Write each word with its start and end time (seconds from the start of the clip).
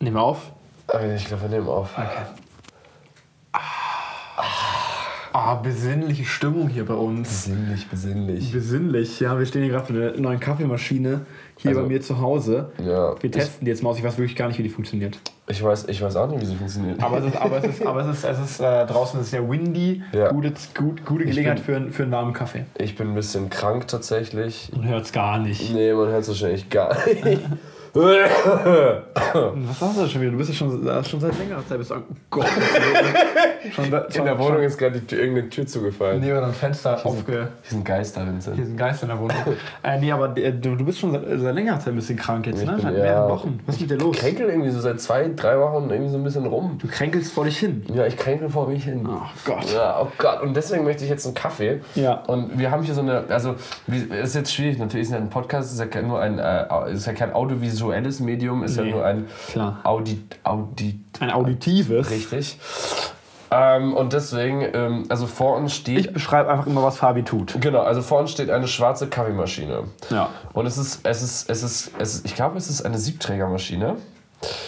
Nehmen 0.00 0.16
wir 0.16 0.22
auf. 0.22 0.52
Äh, 0.92 1.16
Ich 1.16 1.26
glaube, 1.26 1.42
wir 1.42 1.48
nehmen 1.50 1.68
auf. 1.68 1.90
Ah, 5.32 5.54
besinnliche 5.56 6.24
Stimmung 6.24 6.68
hier 6.68 6.84
bei 6.86 6.94
uns. 6.94 7.28
Besinnlich, 7.28 7.86
besinnlich. 7.88 8.50
Besinnlich, 8.52 9.20
ja. 9.20 9.38
Wir 9.38 9.44
stehen 9.46 9.62
hier 9.62 9.70
gerade 9.72 9.86
vor 9.86 9.94
einer 9.94 10.12
neuen 10.18 10.40
Kaffeemaschine 10.40 11.26
hier 11.58 11.68
Also, 11.70 11.82
bei 11.82 11.86
mir 11.88 12.00
zu 12.00 12.18
Hause. 12.20 12.72
Ja, 12.82 13.14
Wir 13.22 13.30
testen 13.30 13.64
die 13.64 13.70
jetzt 13.70 13.82
mal 13.82 13.90
aus. 13.90 13.98
Ich 13.98 14.04
weiß 14.04 14.16
wirklich 14.18 14.34
gar 14.36 14.48
nicht, 14.48 14.58
wie 14.58 14.62
die 14.62 14.68
funktioniert. 14.70 15.18
Ich 15.46 15.62
weiß, 15.62 15.86
ich 15.88 16.00
weiß 16.02 16.16
auch 16.16 16.28
nicht, 16.28 16.40
wie 16.40 16.46
sie 16.46 16.56
funktioniert. 16.56 17.02
Aber 17.02 17.18
es 17.18 17.26
ist, 17.26 17.36
aber 17.36 17.58
es 17.58 17.64
ist, 17.64 17.86
aber 17.86 18.00
es 18.06 18.18
ist, 18.18 18.24
es 18.24 18.38
ist 18.38 18.60
äh, 18.60 18.86
draußen 18.86 19.20
ist 19.20 19.30
sehr 19.30 19.48
windy. 19.48 20.02
Ja. 20.12 20.30
Gute, 20.30 20.52
gut, 20.76 21.04
gute 21.04 21.24
Gelegenheit 21.26 21.56
bin- 21.58 21.64
für, 21.64 21.76
einen- 21.76 21.92
für 21.92 22.02
einen 22.04 22.12
warmen 22.12 22.32
Kaffee. 22.32 22.64
Ich 22.78 22.96
bin 22.96 23.08
ein 23.10 23.14
bisschen 23.14 23.48
krank 23.50 23.86
tatsächlich. 23.86 24.70
Man 24.74 24.88
hört 24.88 25.04
es 25.04 25.12
gar 25.12 25.38
nicht. 25.38 25.72
Nee, 25.72 25.92
man 25.92 26.08
hört 26.08 26.22
es 26.22 26.28
wahrscheinlich 26.28 26.68
gar 26.70 26.96
nicht. 27.06 27.42
Was 27.94 29.80
hast 29.80 30.00
du 30.00 30.06
schon 30.06 30.20
wieder? 30.20 30.32
Du 30.32 30.38
bist 30.38 30.50
ja 30.50 30.56
schon, 30.56 31.04
schon 31.04 31.20
seit 31.20 31.38
längerer 31.38 31.66
Zeit. 31.66 31.78
Bist 31.78 31.90
du, 31.90 31.96
oh 31.96 32.02
Gott. 32.30 32.46
schon, 33.74 33.90
da- 33.90 33.98
In 34.00 34.12
schon, 34.12 34.24
der 34.24 34.38
Wohnung 34.38 34.62
ist 34.62 34.78
gerade 34.78 34.98
irgendeine 34.98 35.48
Tür 35.48 35.66
zugefallen. 35.66 36.20
neben 36.20 36.36
einem 36.38 36.52
Fenster 36.52 37.04
aufge... 37.04 37.32
Hier 37.32 37.70
sind 37.70 37.84
Geister, 37.84 38.26
Vincent. 38.26 38.56
Hier 38.56 38.66
sind 38.66 38.76
Geister 38.76 39.04
in 39.04 39.08
der 39.08 39.18
Wohnung. 39.18 39.36
äh, 39.82 39.98
nee, 39.98 40.12
aber 40.12 40.36
äh, 40.36 40.52
du, 40.52 40.76
du 40.76 40.84
bist 40.84 40.98
schon 40.98 41.12
seit, 41.12 41.22
seit 41.24 41.54
längerer 41.54 41.78
Zeit 41.78 41.88
ein 41.88 41.96
bisschen 41.96 42.16
krank 42.16 42.46
jetzt, 42.46 42.64
ne? 42.64 42.78
Seit 42.80 42.94
ja. 42.96 43.02
mehreren 43.02 43.30
Wochen. 43.30 43.60
Was 43.66 43.76
ist 43.76 43.80
mit 43.82 43.90
dir 43.90 43.96
los? 43.96 44.16
kränkel 44.16 44.48
irgendwie 44.48 44.70
so 44.70 44.80
seit 44.80 45.00
zwei, 45.00 45.30
drei 45.34 45.58
Wochen 45.58 45.90
irgendwie 45.90 46.10
so 46.10 46.18
ein 46.18 46.24
bisschen 46.24 46.46
rum. 46.46 46.78
Du 46.80 46.88
kränkelst 46.88 47.32
vor 47.32 47.44
dich 47.44 47.58
hin. 47.58 47.84
Ja, 47.94 48.06
ich 48.06 48.16
kränkel 48.16 48.48
vor 48.50 48.68
mich 48.68 48.84
hin. 48.84 49.06
Oh 49.08 49.20
Gott. 49.44 49.72
Ja, 49.72 50.00
oh 50.00 50.08
Gott. 50.18 50.42
Und 50.42 50.54
deswegen 50.54 50.84
möchte 50.84 51.04
ich 51.04 51.10
jetzt 51.10 51.26
einen 51.26 51.34
Kaffee. 51.34 51.80
Ja. 51.94 52.22
Und 52.26 52.58
wir 52.58 52.70
haben 52.70 52.82
hier 52.82 52.94
so 52.94 53.00
eine, 53.00 53.24
also, 53.28 53.54
wie, 53.86 53.98
ist 53.98 54.34
jetzt 54.34 54.52
schwierig, 54.52 54.78
natürlich 54.78 55.06
ist 55.06 55.12
ja 55.12 55.18
ein 55.18 55.30
Podcast, 55.30 55.72
ist 55.72 55.94
ja 55.94 56.02
nur 56.02 56.20
ein, 56.20 56.38
äh, 56.38 56.92
ist 56.92 57.06
ja 57.06 57.12
kein 57.12 57.32
audiovisuelles 57.32 57.78
Medium, 58.20 58.62
ist 58.62 58.76
Nee, 58.78 58.88
ja 58.90 58.94
nur 58.94 59.04
ein 59.04 59.26
klar. 59.48 59.80
Audi, 59.84 60.22
Audi, 60.44 61.00
Ein 61.20 61.30
auditives. 61.30 62.10
richtig. 62.10 62.58
Ähm, 63.50 63.94
und 63.94 64.12
deswegen, 64.12 64.62
ähm, 64.74 65.04
also 65.08 65.26
vor 65.26 65.56
uns 65.56 65.74
steht, 65.74 66.00
Ich 66.00 66.12
beschreibe 66.12 66.50
einfach 66.50 66.66
immer, 66.66 66.82
was 66.82 66.98
Fabi 66.98 67.22
tut. 67.22 67.58
genau, 67.60 67.80
also 67.80 68.02
vor 68.02 68.20
uns 68.20 68.30
steht 68.30 68.50
eine 68.50 68.68
schwarze 68.68 69.06
Kaffeemaschine. 69.06 69.84
Ja. 70.10 70.28
Und 70.52 70.66
es 70.66 70.76
ist, 70.76 71.00
es 71.06 71.22
ist, 71.22 71.48
es 71.48 71.62
ist, 71.62 71.90
es 71.98 72.14
ist 72.16 72.26
ich 72.26 72.34
glaube, 72.34 72.58
es 72.58 72.68
ist 72.68 72.82
eine 72.82 72.98
Siebträgermaschine. 72.98 73.96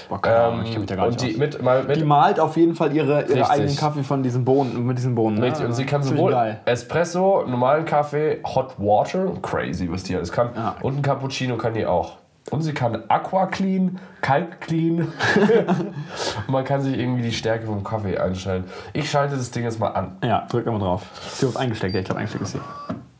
Boah, 0.09 0.21
keine 0.23 0.37
Ahnung, 0.37 0.59
Ähm, 0.61 0.65
ich 0.65 0.71
kenn 0.73 0.81
mich 0.81 0.89
da 0.89 0.97
gar 0.97 1.07
und 1.09 1.23
nicht 1.23 1.35
die 1.35 1.39
mit, 1.39 1.63
mal 1.63 1.85
mit 1.85 1.97
Die 1.99 2.05
malt 2.05 2.41
auf 2.41 2.57
jeden 2.57 2.75
Fall 2.75 2.93
ihre, 2.97 3.27
ihre 3.27 3.49
eigenen 3.51 3.77
Kaffee 3.77 4.03
von 4.03 4.23
diesen 4.23 4.47
Bohnen, 4.47 4.85
mit 4.87 4.97
diesen 4.97 5.15
Bohnen. 5.15 5.39
ne? 5.39 5.47
Richtig, 5.47 5.67
und 5.67 5.75
sie 5.75 5.85
kann 5.85 6.03
sowohl 6.03 6.33
geil. 6.33 6.61
Espresso, 6.65 7.45
normalen 7.47 7.85
Kaffee, 7.85 8.41
Hot 8.47 8.75
Water, 8.79 9.27
crazy, 9.43 9.89
was 9.93 10.05
die 10.05 10.17
alles 10.17 10.33
kann, 10.33 10.51
Ja. 10.57 10.75
und 10.81 10.97
ein 10.97 11.03
Cappuccino 11.03 11.57
kann 11.59 11.75
die 11.75 11.85
auch. 11.85 12.15
Und 12.51 12.63
sie 12.63 12.73
kann 12.73 13.03
Aqua 13.09 13.47
Clean, 13.47 13.99
Kalk 14.21 14.61
Clean. 14.61 15.01
und 16.47 16.49
man 16.49 16.65
kann 16.65 16.83
sich 16.83 16.99
irgendwie 16.99 17.23
die 17.23 17.33
Stärke 17.33 17.67
vom 17.67 17.85
Kaffee 17.85 18.19
einstellen. 18.19 18.65
Ich 18.93 19.11
schalte 19.11 19.37
das 19.37 19.51
Ding 19.51 19.63
jetzt 19.65 19.79
mal 19.79 19.89
an. 19.89 20.17
Ja, 20.25 20.47
drück 20.51 20.67
immer 20.67 20.79
drauf. 20.79 21.03
Ist 21.27 21.39
sie 21.41 21.47
auf 21.47 21.57
eingesteckt? 21.57 21.95
Ja, 21.95 22.01
ich 22.01 22.07
glaube, 22.07 22.19
eingesteckt 22.21 22.43
ist 22.45 22.53
sie. 22.53 22.61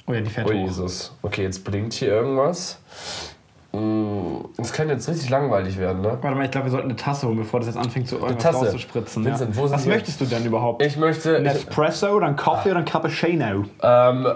Oh 0.07 0.13
ja, 0.13 0.21
die 0.21 0.31
fährt 0.31 0.47
Oh 0.49 0.51
hoch. 0.53 0.55
Jesus. 0.67 1.15
Okay, 1.23 1.43
jetzt 1.45 1.65
blinkt 1.65 1.93
hier 1.95 2.09
irgendwas. 2.09 2.81
Mm, 3.73 4.39
Es 4.59 4.73
kann 4.73 4.89
jetzt 4.89 5.09
richtig 5.09 5.31
langweilig 5.31 5.79
werden, 5.79 6.03
ne? 6.03 6.19
Warte 6.21 6.37
mal, 6.37 6.45
ich 6.45 6.51
glaube, 6.51 6.67
wir 6.67 6.73
sollten 6.73 6.89
eine 6.89 6.97
Tasse 6.97 7.29
holen, 7.29 7.37
bevor 7.39 7.61
das 7.61 7.69
jetzt 7.69 7.79
anfängt 7.79 8.09
zu 8.09 8.17
irgendwas 8.17 8.43
Tasse. 8.43 8.65
rauszuspritzen. 8.65 9.25
Vincent, 9.25 9.57
wo 9.57 9.61
ja. 9.63 9.69
sind 9.69 9.77
Was 9.79 9.87
wir? 9.87 9.95
möchtest 9.95 10.21
du 10.21 10.25
denn 10.25 10.45
überhaupt? 10.45 10.83
Ich 10.83 10.97
möchte. 10.97 11.37
Ein 11.37 11.47
Espresso 11.47 12.09
oder 12.09 12.27
ein 12.27 12.35
Kaffee 12.37 12.71
oder 12.73 12.81
ein 12.81 12.85
Cappuccino? 12.85 13.65
ähm, 13.83 14.27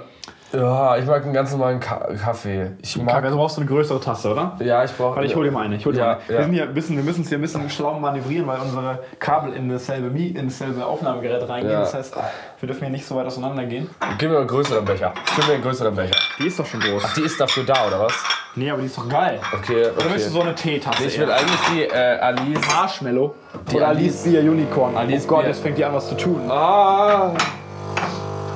ja, 0.53 0.97
ich 0.99 1.07
mag 1.07 1.25
einen 1.25 1.33
ganz 1.33 1.51
normalen 1.51 1.81
Ka 1.81 2.09
Kaffee. 2.23 2.73
Ich 2.83 2.97
mag. 2.97 3.09
Kaffee, 3.09 3.27
also 3.27 3.37
brauchst 3.39 3.57
du 3.57 3.63
eine 3.63 3.69
größere 3.71 4.01
Tasse, 4.01 4.31
oder? 4.31 4.57
Ja, 4.61 4.85
ich 4.85 4.93
brauche. 4.93 5.17
Warte, 5.17 5.27
ich 5.27 5.35
hol 5.35 5.45
dir 5.45 5.51
mal 5.51 5.65
eine. 5.65 5.77
Ich 5.77 5.85
hol 5.87 5.93
dir 5.93 5.99
Ja, 6.01 6.11
eine. 6.13 6.21
ja. 6.29 6.39
Wir, 6.39 6.43
sind 6.45 6.53
hier 6.55 6.63
ein 6.65 6.75
bisschen, 6.75 6.97
wir 6.97 7.03
müssen 7.05 7.21
uns 7.21 7.29
hier 7.29 7.39
ein 7.39 7.43
bisschen 7.43 7.69
schlau 7.71 7.99
manövrieren, 7.99 8.47
weil 8.47 8.61
unsere 8.61 9.01
Kabel 9.19 9.53
in 9.55 9.69
dasselbe, 9.69 10.09
Mi- 10.11 10.37
in 10.37 10.47
dasselbe 10.49 10.85
Aufnahmegerät 10.87 11.49
reingehen. 11.49 11.73
Ja. 11.73 11.81
Das 11.81 11.95
heißt, 11.95 12.15
wir 12.61 12.67
dürfen 12.67 12.83
hier 12.83 12.91
nicht 12.91 13.07
so 13.07 13.17
weit 13.17 13.27
auseinander 13.27 13.65
gehen. 13.65 13.91
Gib 14.19 14.31
mir 14.31 14.39
einen 14.39 14.47
größeren 14.47 14.85
Becher. 14.85 15.13
Gib 15.35 15.47
mir 15.49 15.55
einen 15.55 15.63
größeren 15.63 15.95
Becher. 15.95 16.17
Die 16.39 16.47
ist 16.47 16.59
doch 16.59 16.67
schon 16.67 16.81
groß. 16.81 17.15
Die 17.15 17.23
ist 17.23 17.41
dafür 17.41 17.65
da, 17.65 17.87
oder 17.89 18.01
was? 18.01 18.13
Nee, 18.57 18.71
aber 18.71 18.81
die 18.83 18.87
ist 18.87 18.97
doch 18.97 19.09
geil. 19.09 19.41
Okay, 19.53 19.87
Oder 19.97 20.05
möchtest 20.05 20.29
du 20.29 20.33
so 20.35 20.39
okay. 20.39 20.47
eine 20.47 20.55
Teetasse? 20.55 21.05
Ich 21.07 21.19
will 21.19 21.29
eher? 21.29 21.35
eigentlich 21.37 21.61
die 21.73 21.83
äh, 21.83 22.19
Alice. 22.21 22.61
Marshmallow. 22.73 23.35
Die 23.73 23.77
oder 23.77 23.89
Alice- 23.89 24.25
Alice 24.27 24.49
Unicorn. 24.49 24.97
Alice 24.97 25.25
oh 25.25 25.29
Gott, 25.29 25.47
jetzt 25.47 25.61
fängt 25.61 25.77
die 25.77 25.85
an, 25.85 25.93
was 25.93 26.09
zu 26.09 26.15
tun. 26.17 26.49
Ah! 26.49 27.33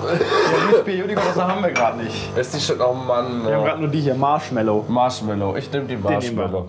Unicorn, 0.08 1.26
das 1.34 1.42
haben 1.42 1.62
wir 1.62 1.70
gerade 1.70 1.98
nicht. 2.02 2.36
Ist 2.36 2.54
die 2.54 2.60
schon. 2.60 2.80
Oh 2.80 2.92
Mann. 2.94 3.44
Wir 3.44 3.54
haben 3.54 3.60
Oh. 3.62 3.64
gerade 3.64 3.80
nur 3.80 3.91
die 3.91 4.00
hier, 4.00 4.14
Marshmallow. 4.14 4.84
Marshmallow. 4.88 5.56
Ich 5.56 5.70
nehme 5.72 5.86
die. 5.86 5.96
Marshmallow. 5.96 6.69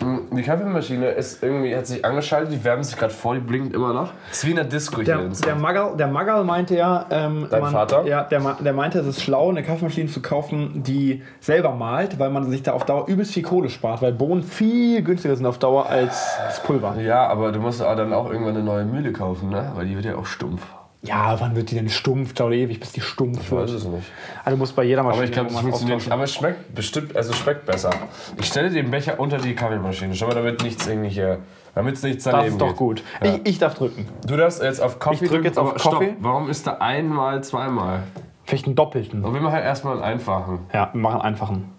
Mm, 0.00 0.36
Die 0.36 0.42
Kaffeemaschine 0.42 1.08
ist 1.08 1.42
irgendwie, 1.42 1.74
hat 1.74 1.88
sich 1.88 2.04
angeschaltet, 2.04 2.52
die 2.52 2.62
wärmt 2.62 2.84
sich 2.86 2.96
gerade 2.96 3.12
vor, 3.12 3.34
die 3.34 3.40
blinkt 3.40 3.74
immer 3.74 3.92
noch. 3.92 4.10
Ist 4.30 4.46
wie 4.46 4.50
in 4.50 4.56
der 4.56 4.64
Disco 4.64 4.96
hier. 5.02 5.06
Der, 5.06 5.18
in 5.24 5.32
der, 5.32 5.56
Magal, 5.56 5.96
der 5.96 6.06
Magal 6.06 6.44
meinte 6.44 6.76
ja, 6.76 7.04
ähm, 7.10 7.48
Dein 7.50 7.66
Vater? 7.66 8.04
Ja, 8.06 8.22
der, 8.22 8.38
der 8.60 8.72
meinte, 8.74 9.00
es 9.00 9.06
ist 9.08 9.22
schlau, 9.22 9.48
eine 9.48 9.64
Kaffeemaschine 9.64 10.08
zu 10.08 10.22
kaufen, 10.22 10.84
die 10.84 11.24
selber 11.40 11.72
malt, 11.72 12.20
weil 12.20 12.30
man 12.30 12.48
sich 12.48 12.62
da 12.62 12.74
auf 12.74 12.84
Dauer 12.84 13.08
übelst 13.08 13.34
viel 13.34 13.42
Kohle 13.42 13.70
spart, 13.70 14.00
weil 14.00 14.12
Bohnen 14.12 14.44
viel 14.44 15.02
günstiger 15.02 15.34
sind 15.34 15.46
auf 15.46 15.58
Dauer 15.58 15.86
als 15.86 16.36
das 16.46 16.62
Pulver. 16.62 16.94
ja, 17.00 17.26
aber 17.26 17.50
du 17.50 17.58
musst 17.58 17.80
dann 17.80 18.12
auch 18.12 18.30
irgendwann 18.30 18.54
eine 18.54 18.62
neue 18.64 18.84
Mühle 18.84 19.12
kaufen, 19.12 19.48
ne? 19.50 19.72
Weil 19.74 19.86
die 19.86 19.96
wird 19.96 20.04
ja 20.04 20.14
auch 20.14 20.26
stumpf. 20.26 20.62
Ja, 21.02 21.38
wann 21.40 21.54
wird 21.54 21.70
die 21.70 21.76
denn 21.76 21.88
stumpf? 21.88 22.34
Dauert 22.34 22.54
ewig, 22.54 22.80
bis 22.80 22.90
die 22.92 23.00
stumpf 23.00 23.38
Ich 23.40 23.52
weiß 23.52 23.70
wird. 23.70 23.80
es 23.82 23.84
nicht. 23.86 24.06
Also 24.44 24.50
du 24.50 24.56
musst 24.56 24.74
bei 24.74 24.82
jeder 24.82 25.04
Maschine 25.04 25.16
Aber 25.22 25.24
ich 25.26 25.32
glaube, 25.32 25.50
das 25.50 25.60
funktioniert. 25.60 26.10
Aber 26.10 26.24
es 26.24 26.34
schmeckt 26.34 26.74
bestimmt, 26.74 27.16
also 27.16 27.30
es 27.30 27.36
schmeckt 27.38 27.66
besser. 27.66 27.90
Ich 28.36 28.46
stelle 28.46 28.68
den 28.70 28.90
Becher 28.90 29.20
unter 29.20 29.38
die 29.38 29.54
Kaffeemaschine. 29.54 30.14
Schau 30.16 30.26
mal, 30.26 30.34
damit 30.34 30.60
nichts 30.64 30.88
irgendwie 30.88 31.10
hier, 31.10 31.38
damit 31.76 31.94
es 31.94 32.02
nichts 32.02 32.24
Das 32.24 32.32
daneben 32.32 32.54
ist 32.54 32.60
doch 32.60 32.68
geht. 32.68 32.76
gut. 32.76 33.02
Ja. 33.22 33.34
Ich, 33.36 33.40
ich 33.46 33.58
darf 33.58 33.74
drücken. 33.74 34.08
Du 34.26 34.36
darfst 34.36 34.60
jetzt 34.60 34.80
auf 34.80 34.98
Kaffee 34.98 35.24
Ich 35.26 35.30
drück 35.30 35.44
jetzt 35.44 35.56
auf 35.58 35.78
stopp, 35.78 35.94
Kaffee. 36.00 36.16
Warum 36.18 36.50
ist 36.50 36.66
da 36.66 36.78
einmal, 36.78 37.44
zweimal? 37.44 38.02
Vielleicht 38.44 38.66
einen 38.66 38.74
doppelten. 38.74 39.24
Und 39.24 39.34
wir 39.34 39.40
machen 39.40 39.60
erstmal 39.60 39.94
einen 39.94 40.02
einfachen. 40.02 40.60
Ja, 40.72 40.90
wir 40.92 41.00
machen 41.00 41.20
einen 41.20 41.34
einfachen. 41.34 41.70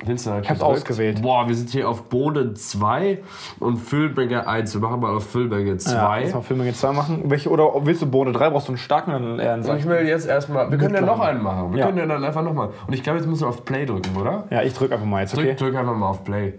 Hat 0.00 0.08
Ich 0.08 0.26
hab's 0.28 0.46
gedrückt. 0.46 0.62
ausgewählt. 0.62 1.22
Boah, 1.22 1.48
wir 1.48 1.56
sind 1.56 1.70
hier 1.70 1.88
auf 1.88 2.04
Boden 2.04 2.54
2 2.54 3.18
und 3.58 3.78
Füllmenge 3.78 4.46
1. 4.46 4.72
Wir 4.74 4.80
machen 4.80 5.00
mal 5.00 5.16
auf 5.16 5.28
Füllmenge 5.28 5.72
Ja, 5.72 5.78
2. 5.78 6.30
lass 6.32 6.50
mal 6.50 6.66
jetzt 6.66 6.80
zwei 6.80 6.92
machen. 6.92 7.22
Welche, 7.24 7.50
oder 7.50 7.72
willst 7.84 8.02
du 8.02 8.06
Bohne 8.06 8.30
3? 8.30 8.50
Brauchst 8.50 8.68
du 8.68 8.72
einen 8.72 8.78
starken 8.78 9.38
eher 9.40 9.54
einen 9.54 9.64
und 9.68 9.76
ich 9.76 9.86
will 9.88 10.06
jetzt 10.06 10.28
erstmal. 10.28 10.70
Wir 10.70 10.78
können 10.78 10.94
ja 10.94 11.00
noch 11.00 11.18
einen 11.18 11.42
machen. 11.42 11.72
Wir 11.72 11.80
Ja. 11.80 11.86
können 11.86 11.98
ja 11.98 12.06
dann 12.06 12.22
einfach 12.22 12.42
nochmal. 12.42 12.70
Und 12.86 12.94
ich 12.94 13.02
glaube, 13.02 13.18
jetzt 13.18 13.26
müssen 13.26 13.42
wir 13.42 13.48
auf 13.48 13.64
Play 13.64 13.86
drücken, 13.86 14.16
oder? 14.16 14.44
Ja, 14.50 14.62
ich 14.62 14.72
drück 14.72 14.92
einfach 14.92 15.04
mal 15.04 15.22
jetzt, 15.22 15.34
Drück, 15.36 15.44
okay? 15.46 15.56
drück 15.56 15.74
einfach 15.74 15.96
mal 15.96 16.08
auf 16.10 16.22
Play. 16.22 16.54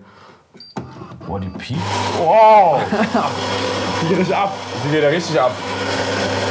Boah, 1.26 1.40
die 1.40 1.48
piept. 1.50 1.80
Wow! 2.20 2.82
Die 4.02 4.16
geht 4.16 4.34
ab. 4.34 4.54
Die 4.86 4.92
geht 4.92 5.04
ja 5.04 5.10
richtig 5.10 5.40
ab. 5.40 5.52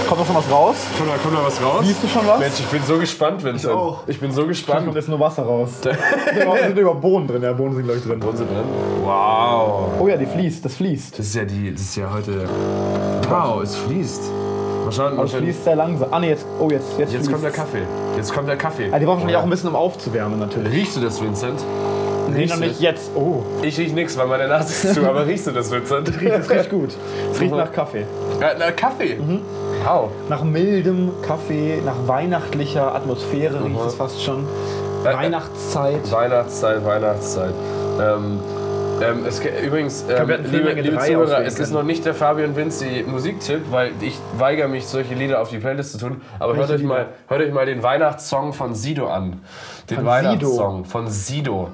Kommt 0.08 0.20
noch 0.20 0.26
schon 0.26 0.36
was 0.36 0.50
raus? 0.50 0.76
Kommt 0.96 1.10
da, 1.10 1.16
kommt 1.18 1.34
da 1.36 1.44
was 1.46 1.62
raus? 1.62 1.84
Siehst 1.84 2.02
du 2.02 2.08
schon 2.08 2.26
was? 2.26 2.38
Mensch, 2.38 2.60
ich 2.60 2.66
bin 2.66 2.82
so 2.82 2.96
gespannt, 2.98 3.44
Vincent. 3.44 3.64
Ich 3.74 3.78
auch. 3.78 3.98
Ich 4.06 4.18
bin 4.18 4.32
so 4.32 4.40
Da 4.42 4.46
gespannt. 4.48 4.84
kommt 4.84 4.96
jetzt 4.96 5.08
nur 5.08 5.20
Wasser 5.20 5.42
raus. 5.42 5.68
da 5.82 5.90
sind 6.66 6.78
über 6.78 6.94
Bohnen 6.94 7.26
drin. 7.28 7.42
Ja, 7.42 7.52
Bohnen 7.52 7.74
sind 7.74 7.84
gleich 7.84 8.02
drin. 8.02 8.18
Wo 8.22 8.32
sind 8.34 8.48
drin? 8.50 8.64
Wow. 9.04 9.90
Oh 10.00 10.08
ja, 10.08 10.16
die 10.16 10.24
fließt. 10.24 10.64
Das 10.64 10.76
fließt. 10.76 11.18
Das 11.18 11.26
ist 11.26 11.34
ja 11.34 11.44
die, 11.44 11.72
das 11.72 11.82
ist 11.82 11.96
ja 11.96 12.10
heute. 12.12 12.48
Wow, 13.28 13.62
es 13.62 13.76
fließt. 13.76 14.22
Mal 14.86 14.92
schauen, 14.92 15.04
mal 15.10 15.12
Aber 15.16 15.24
es 15.24 15.30
schauen. 15.32 15.42
fließt 15.42 15.64
sehr 15.64 15.76
langsam. 15.76 16.08
Ah 16.10 16.18
ne, 16.20 16.28
jetzt. 16.30 16.46
Oh, 16.58 16.70
jetzt. 16.70 16.86
Jetzt, 16.98 17.12
Jetzt 17.12 17.26
fließt. 17.26 17.30
kommt 17.32 17.44
der 17.44 17.50
Kaffee. 17.50 17.82
Jetzt 18.16 18.32
kommt 18.34 18.48
der 18.48 18.56
Kaffee. 18.56 18.88
Ah, 18.90 18.98
die 18.98 19.04
braucht 19.04 19.16
wahrscheinlich 19.16 19.36
auch 19.36 19.42
ein 19.42 19.50
bisschen, 19.50 19.68
um 19.68 19.76
aufzuwärmen, 19.76 20.38
natürlich. 20.40 20.72
Riechst 20.72 20.96
du 20.96 21.00
das, 21.02 21.20
Vincent? 21.22 21.60
Nee, 22.30 22.46
noch 22.46 22.56
nicht 22.58 22.80
jetzt. 22.80 23.10
Oh, 23.14 23.42
Ich 23.62 23.78
riech 23.78 23.92
nix, 23.92 24.16
weil 24.18 24.26
meine 24.26 24.48
Nase 24.48 24.72
ist 24.88 24.94
zu, 24.94 25.02
aber 25.08 25.26
riechst 25.26 25.46
du 25.46 25.50
das, 25.50 25.70
Vincent? 25.70 26.08
das 26.08 26.48
riecht 26.50 26.70
gut. 26.70 26.90
Es 27.32 27.40
riecht 27.40 27.54
nach 27.54 27.72
Kaffee. 27.72 28.04
Ja, 28.40 28.48
na, 28.58 28.70
Kaffee. 28.72 29.18
Wow. 29.84 30.10
Nach 30.28 30.42
mildem 30.42 31.10
Kaffee, 31.22 31.80
nach 31.84 31.96
weihnachtlicher 32.06 32.94
Atmosphäre 32.94 33.64
riecht 33.64 33.80
es 33.86 33.94
fast 33.94 34.22
schon. 34.22 34.46
Äh, 35.04 35.08
äh. 35.08 35.14
Weihnachtszeit. 35.14 36.10
Weihnachtszeit, 36.12 36.84
Weihnachtszeit. 36.84 37.54
Ähm, 38.00 38.40
ähm, 39.00 39.24
es, 39.26 39.40
ge- 39.40 39.64
übrigens, 39.64 40.04
ähm, 40.08 40.28
liebe, 40.50 40.72
liebe 40.72 40.98
Zuhörer, 40.98 41.44
es 41.44 41.58
ist 41.58 41.72
noch 41.72 41.84
nicht 41.84 42.04
der 42.04 42.14
Fabian 42.14 42.56
Vinci 42.56 43.04
Musiktipp, 43.06 43.60
weil 43.70 43.92
ich 44.00 44.18
weigere 44.36 44.66
mich, 44.68 44.86
solche 44.88 45.14
Lieder 45.14 45.40
auf 45.40 45.50
die 45.50 45.58
Playlist 45.58 45.92
zu 45.92 45.98
tun. 45.98 46.20
Aber 46.40 46.56
hört 46.56 46.70
euch, 46.70 46.78
Lieder? 46.78 46.88
mal, 46.88 47.06
hört 47.28 47.40
euch 47.40 47.52
mal 47.52 47.64
den 47.66 47.82
Weihnachtssong 47.82 48.52
von 48.52 48.74
Sido 48.74 49.06
an. 49.08 49.40
Den 49.88 49.98
Von 49.98 50.06
Weihnachtssong 50.06 50.84
von 50.84 51.08
Sido. 51.08 51.68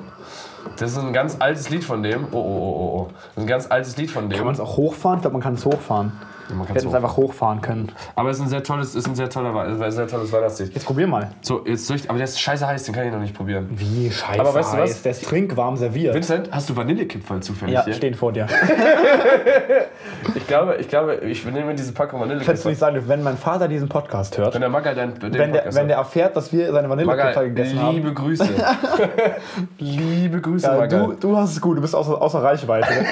Das 0.79 0.93
ist 0.93 0.99
ein 0.99 1.13
ganz 1.13 1.37
altes 1.41 1.71
Lied 1.71 1.85
von 1.85 2.03
dem. 2.03 2.25
Oh, 2.31 2.37
oh, 2.37 2.39
oh, 2.39 2.43
oh, 2.43 2.99
oh. 2.99 3.11
Das 3.11 3.37
ist 3.37 3.43
ein 3.43 3.47
ganz 3.47 3.67
altes 3.71 3.97
Lied 3.97 4.11
von 4.11 4.29
dem. 4.29 4.37
Kann 4.37 4.47
man 4.47 4.55
es 4.55 4.61
auch 4.61 4.77
hochfahren? 4.77 5.19
Ich 5.19 5.23
glaube, 5.23 5.35
man 5.35 5.43
kann 5.43 5.55
es 5.55 5.65
hochfahren. 5.65 6.13
Man 6.51 6.69
Wir 6.69 6.75
hätten 6.75 6.89
es 6.89 6.95
einfach 6.95 7.17
hochfahren 7.17 7.61
können. 7.61 7.93
Aber 8.15 8.31
es 8.31 8.37
ist 8.37 8.43
ein 8.43 8.49
sehr 8.49 8.63
tolles, 8.63 8.95
ist 8.95 9.07
ein 9.07 9.15
sehr 9.15 9.31
toller, 9.31 9.55
ein 9.57 9.93
sehr 9.93 10.07
tolles 10.07 10.33
Weihnachtslied. 10.33 10.75
Jetzt 10.75 10.87
probier 10.87 11.07
mal. 11.07 11.31
So, 11.41 11.65
jetzt 11.67 11.89
durch, 11.89 12.09
aber 12.09 12.19
der 12.19 12.25
ist 12.25 12.41
scheiße 12.41 12.67
heiß, 12.67 12.83
den 12.85 12.95
kann 12.95 13.07
ich 13.07 13.13
noch 13.13 13.21
nicht 13.21 13.35
probieren. 13.35 13.69
Wie 13.71 14.11
scheiße 14.11 14.41
Aber 14.41 14.55
weißt 14.55 14.75
du 14.75 14.79
was? 14.79 15.03
Der 15.03 15.13
ist 15.13 15.25
trinkwarm 15.25 15.77
serviert. 15.77 16.15
Vincent, 16.15 16.51
hast 16.51 16.69
du 16.69 16.77
Vanillekipferl 16.77 17.43
zufällig 17.43 17.75
ja, 17.75 17.85
hier? 17.85 17.95
stehen 17.95 18.15
vor 18.15 18.33
dir. 18.33 18.47
Ich 20.35 20.47
glaube, 20.47 20.77
ich 20.77 20.89
glaube, 20.89 21.17
ich 21.17 21.45
nehme 21.45 21.75
diese 21.75 21.93
Packung 21.93 22.29
Kannst 22.45 22.65
du 22.65 22.69
nicht 22.69 22.79
sagen, 22.79 23.03
wenn 23.07 23.23
mein 23.23 23.37
Vater 23.37 23.69
diesen 23.69 23.89
Podcast 23.89 24.37
hört, 24.39 24.55
Wenn 24.55 24.61
der 24.61 24.71
Maga 24.71 24.95
dein, 24.95 25.15
den 25.15 25.23
wenn 25.23 25.33
der, 25.33 25.61
Podcast 25.61 25.77
wenn 25.77 25.89
der 25.89 25.97
erfährt, 25.99 26.37
dass 26.37 26.53
wir 26.53 26.73
seine 26.73 26.89
Vanillekipferl 26.89 27.49
gegessen 27.49 27.83
haben. 27.83 27.97
liebe 27.97 28.13
Grüße. 28.13 28.49
liebe 29.79 30.41
Grüße, 30.41 30.67
Ja, 30.67 30.77
Maga. 30.77 30.99
du, 30.99 31.13
du 31.15 31.37
hast 31.37 31.53
es 31.53 31.61
gut, 31.61 31.77
du 31.77 31.83
bist 31.83 31.95
außer, 31.95 32.21
außer 32.21 32.43
Reichweite. 32.43 32.89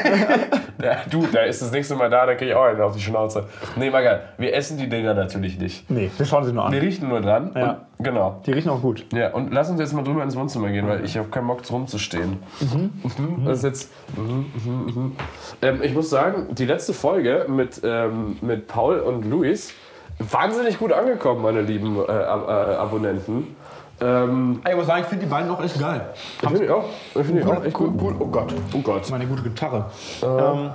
Ja, 0.82 0.96
du, 1.08 1.24
da 1.32 1.42
ist 1.42 1.62
das 1.62 1.70
nächste 1.70 1.94
Mal 1.94 2.10
da, 2.10 2.26
dann 2.26 2.36
krieg 2.36 2.48
ich 2.48 2.54
auch 2.56 2.64
einen 2.64 2.80
auf 2.80 2.96
die 2.96 3.00
Schnauze. 3.00 3.44
Nee, 3.76 3.90
Maga, 3.90 4.18
wir 4.36 4.52
essen 4.52 4.78
die 4.78 4.88
Dinger 4.88 5.14
natürlich 5.14 5.56
nicht. 5.56 5.88
nee, 5.88 6.10
wir 6.16 6.26
schauen 6.26 6.42
sie 6.42 6.52
nur 6.52 6.64
an. 6.64 6.72
Wir 6.72 6.82
riechen 6.82 7.08
nur 7.08 7.20
dran. 7.20 7.52
Ja. 7.54 7.82
Genau. 8.02 8.40
Die 8.46 8.52
riechen 8.52 8.70
auch 8.70 8.80
gut. 8.80 9.06
Ja, 9.12 9.32
und 9.32 9.52
lass 9.52 9.70
uns 9.70 9.80
jetzt 9.80 9.92
mal 9.92 10.02
drüber 10.04 10.22
ins 10.22 10.36
Wohnzimmer 10.36 10.70
gehen, 10.70 10.86
weil 10.88 11.04
ich 11.04 11.16
habe 11.16 11.28
keinen 11.28 11.46
Bock 11.46 11.60
rumzustehen. 11.70 12.38
Mhm. 12.60 13.44
Das 13.44 13.58
ist 13.58 13.64
jetzt. 13.64 13.92
Mhm, 14.16 14.46
mhm, 14.64 14.86
mhm. 14.94 15.12
Ähm, 15.60 15.80
ich 15.82 15.94
muss 15.94 16.10
sagen, 16.10 16.54
die 16.54 16.64
letzte 16.66 16.92
Folge 16.92 17.46
mit, 17.48 17.80
ähm, 17.84 18.36
mit 18.40 18.66
Paul 18.68 18.98
und 19.00 19.24
Luis 19.24 19.72
wahnsinnig 20.18 20.78
gut 20.78 20.92
angekommen, 20.92 21.42
meine 21.42 21.62
lieben 21.62 21.96
äh, 21.96 22.10
Ab 22.10 22.46
äh, 22.48 22.74
Abonnenten. 22.76 23.56
Ähm, 24.00 24.60
Ich 24.68 24.76
muss 24.76 24.86
sagen, 24.86 25.02
ich 25.02 25.06
finde 25.08 25.24
die 25.26 25.30
beiden 25.30 25.50
auch 25.50 25.62
echt 25.62 25.78
geil. 25.78 26.06
ich 26.40 26.48
finde 26.48 26.64
ich 26.64 26.70
auch. 26.70 26.84
Ich 27.14 27.26
finde 27.26 27.40
ich 27.40 27.46
auch 27.46 27.64
echt 27.64 27.74
gut. 27.74 27.94
Oh 28.18 28.26
Gott. 28.26 28.52
Oh 28.74 28.78
Gott. 28.80 29.10
Meine 29.10 29.26
gute 29.26 29.42
Gitarre. 29.42 29.86
Ähm, 30.22 30.70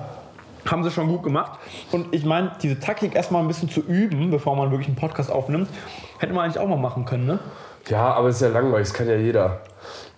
haben 0.65 0.83
sie 0.83 0.91
schon 0.91 1.07
gut 1.07 1.23
gemacht. 1.23 1.59
Und 1.91 2.13
ich 2.13 2.25
meine, 2.25 2.51
diese 2.61 2.79
Taktik 2.79 3.15
erstmal 3.15 3.41
ein 3.41 3.47
bisschen 3.47 3.69
zu 3.69 3.81
üben, 3.81 4.31
bevor 4.31 4.55
man 4.55 4.71
wirklich 4.71 4.87
einen 4.87 4.97
Podcast 4.97 5.31
aufnimmt, 5.31 5.69
hätte 6.19 6.33
man 6.33 6.45
eigentlich 6.45 6.59
auch 6.59 6.67
mal 6.67 6.77
machen 6.77 7.05
können, 7.05 7.25
ne? 7.25 7.39
Ja, 7.89 8.13
aber 8.13 8.27
es 8.29 8.35
ist 8.35 8.41
ja 8.41 8.49
langweilig, 8.49 8.87
das 8.89 8.93
kann 8.97 9.07
ja 9.07 9.15
jeder. 9.15 9.59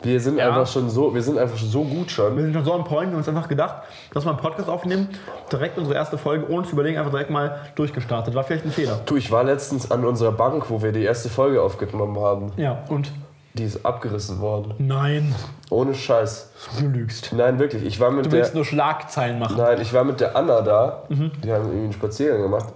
Wir 0.02 0.20
sind 0.20 0.38
Ja. 0.38 0.48
einfach 0.48 0.66
schon 0.66 0.90
so, 0.90 1.14
wir 1.14 1.22
sind 1.22 1.38
einfach 1.38 1.58
so 1.58 1.84
gut 1.84 2.10
schon. 2.10 2.36
Wir 2.36 2.44
sind 2.44 2.54
schon 2.54 2.64
so 2.66 2.74
am 2.74 2.84
Point 2.86 3.12
und 3.12 3.18
uns 3.18 3.28
einfach 3.30 3.48
gedacht, 3.48 3.84
dass 4.14 4.26
wir 4.26 4.30
einen 4.32 4.40
Podcast 4.40 4.70
aufnehmen, 4.70 5.10
direkt 5.52 5.78
unsere 5.78 5.96
erste 5.96 6.18
Folge, 6.18 6.50
ohne 6.50 6.66
zu 6.66 6.72
überlegen, 6.74 6.98
einfach 6.98 7.12
direkt 7.12 7.30
mal 7.30 7.60
durchgestartet. 7.76 8.34
War 8.34 8.44
vielleicht 8.44 8.66
ein 8.66 8.72
Fehler. 8.72 9.00
Du, 9.06 9.18
ich 9.18 9.30
war 9.32 9.44
letztens 9.44 9.92
an 9.92 10.06
unserer 10.06 10.32
Bank, 10.32 10.70
wo 10.70 10.82
wir 10.82 10.92
die 10.94 11.04
erste 11.04 11.30
Folge 11.30 11.62
aufgenommen 11.62 12.18
haben. 12.20 12.52
Ja, 12.58 12.80
und? 12.90 13.12
Die 13.56 13.64
ist 13.66 13.86
abgerissen 13.86 14.40
worden. 14.40 14.74
Nein, 14.78 15.36
Ohne 15.70 15.94
Scheiß. 15.94 16.52
du 16.80 16.88
lügst. 16.88 17.34
Nein, 17.34 17.60
wirklich. 17.60 17.84
Ich 17.84 18.00
war 18.00 18.10
mit 18.10 18.26
Du 18.26 18.30
der. 18.30 18.40
willst 18.40 18.56
nur 18.56 18.64
Schlagzeilen 18.64 19.38
machen. 19.38 19.58
Nein, 19.58 19.80
ich 19.82 19.94
war 19.94 20.04
mit 20.06 20.20
der 20.22 20.36
Anna 20.36 20.62
da. 20.62 21.04
Mhm. 21.10 21.32
Die 21.44 21.52
haben 21.52 21.66
irgendwie 21.66 21.84
einen 21.84 21.94
Spaziergang 21.94 22.42
gemacht. 22.44 22.68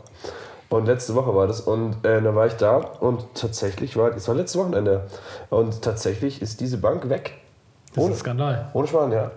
Und 0.74 0.88
letzte 0.88 1.14
Woche 1.14 1.36
war 1.36 1.46
das. 1.46 1.62
Und 1.62 2.04
äh, 2.04 2.20
da 2.20 2.34
war 2.34 2.48
ich 2.48 2.54
da. 2.54 2.78
Und 2.78 3.24
tatsächlich 3.36 3.96
war. 3.96 4.10
Es 4.16 4.28
war 4.28 4.34
letztes 4.34 4.60
Wochenende. 4.60 5.02
Und 5.52 5.84
tatsächlich 5.84 6.42
ist 6.42 6.62
diese 6.62 6.78
Bank 6.80 7.10
weg. 7.10 7.34
Das 7.90 7.98
ist 7.98 8.04
Ohne, 8.04 8.14
ein 8.16 8.18
Skandal. 8.18 8.70
ohne 8.74 8.88
Schwan, 8.88 9.12
ja. 9.12 9.30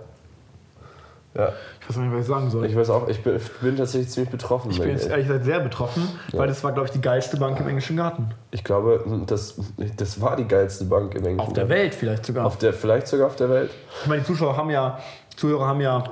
Ja. 1.35 1.53
Ich 1.83 1.91
weiß 1.91 1.97
nicht, 1.99 2.11
was 2.11 2.21
ich 2.23 2.27
sagen 2.27 2.51
soll. 2.51 2.65
Ich 2.65 2.75
weiß 2.75 2.89
auch, 2.89 3.09
ich 3.09 3.23
bin, 3.23 3.37
ich 3.37 3.53
bin 3.61 3.77
tatsächlich 3.77 4.09
ziemlich 4.11 4.31
betroffen. 4.31 4.71
Ich 4.71 4.81
bin 4.81 4.89
jetzt 4.89 5.07
ehrlich 5.07 5.27
gesagt 5.27 5.45
sehr 5.45 5.61
betroffen, 5.61 6.09
weil 6.33 6.49
das 6.49 6.65
war, 6.65 6.73
glaube 6.73 6.87
ich, 6.87 6.93
die 6.93 7.03
geilste 7.03 7.37
Bank 7.37 7.61
im 7.61 7.69
englischen 7.69 7.99
Garten. 7.99 8.31
ich 8.51 8.65
glaube, 8.65 9.05
das, 9.27 9.57
das 9.99 10.19
war 10.23 10.37
die 10.37 10.49
geilste 10.49 10.87
Bank 10.87 11.15
im 11.15 11.27
Englischen. 11.27 11.49
Auf 11.49 11.53
der 11.53 11.69
Welt 11.69 11.95
vielleicht 11.95 12.25
sogar. 12.25 12.47
Auf 12.47 12.57
der, 12.57 12.73
vielleicht 12.73 13.09
sogar 13.09 13.27
auf 13.27 13.37
der 13.37 13.51
Welt. 13.51 13.71
Ich 14.01 14.07
meine, 14.07 14.23
die 14.23 14.27
Zuschauer 14.27 14.57
haben 14.57 14.71
ja, 14.71 14.99
Zuhörer 15.37 15.67
haben 15.67 15.81
ja 15.81 16.03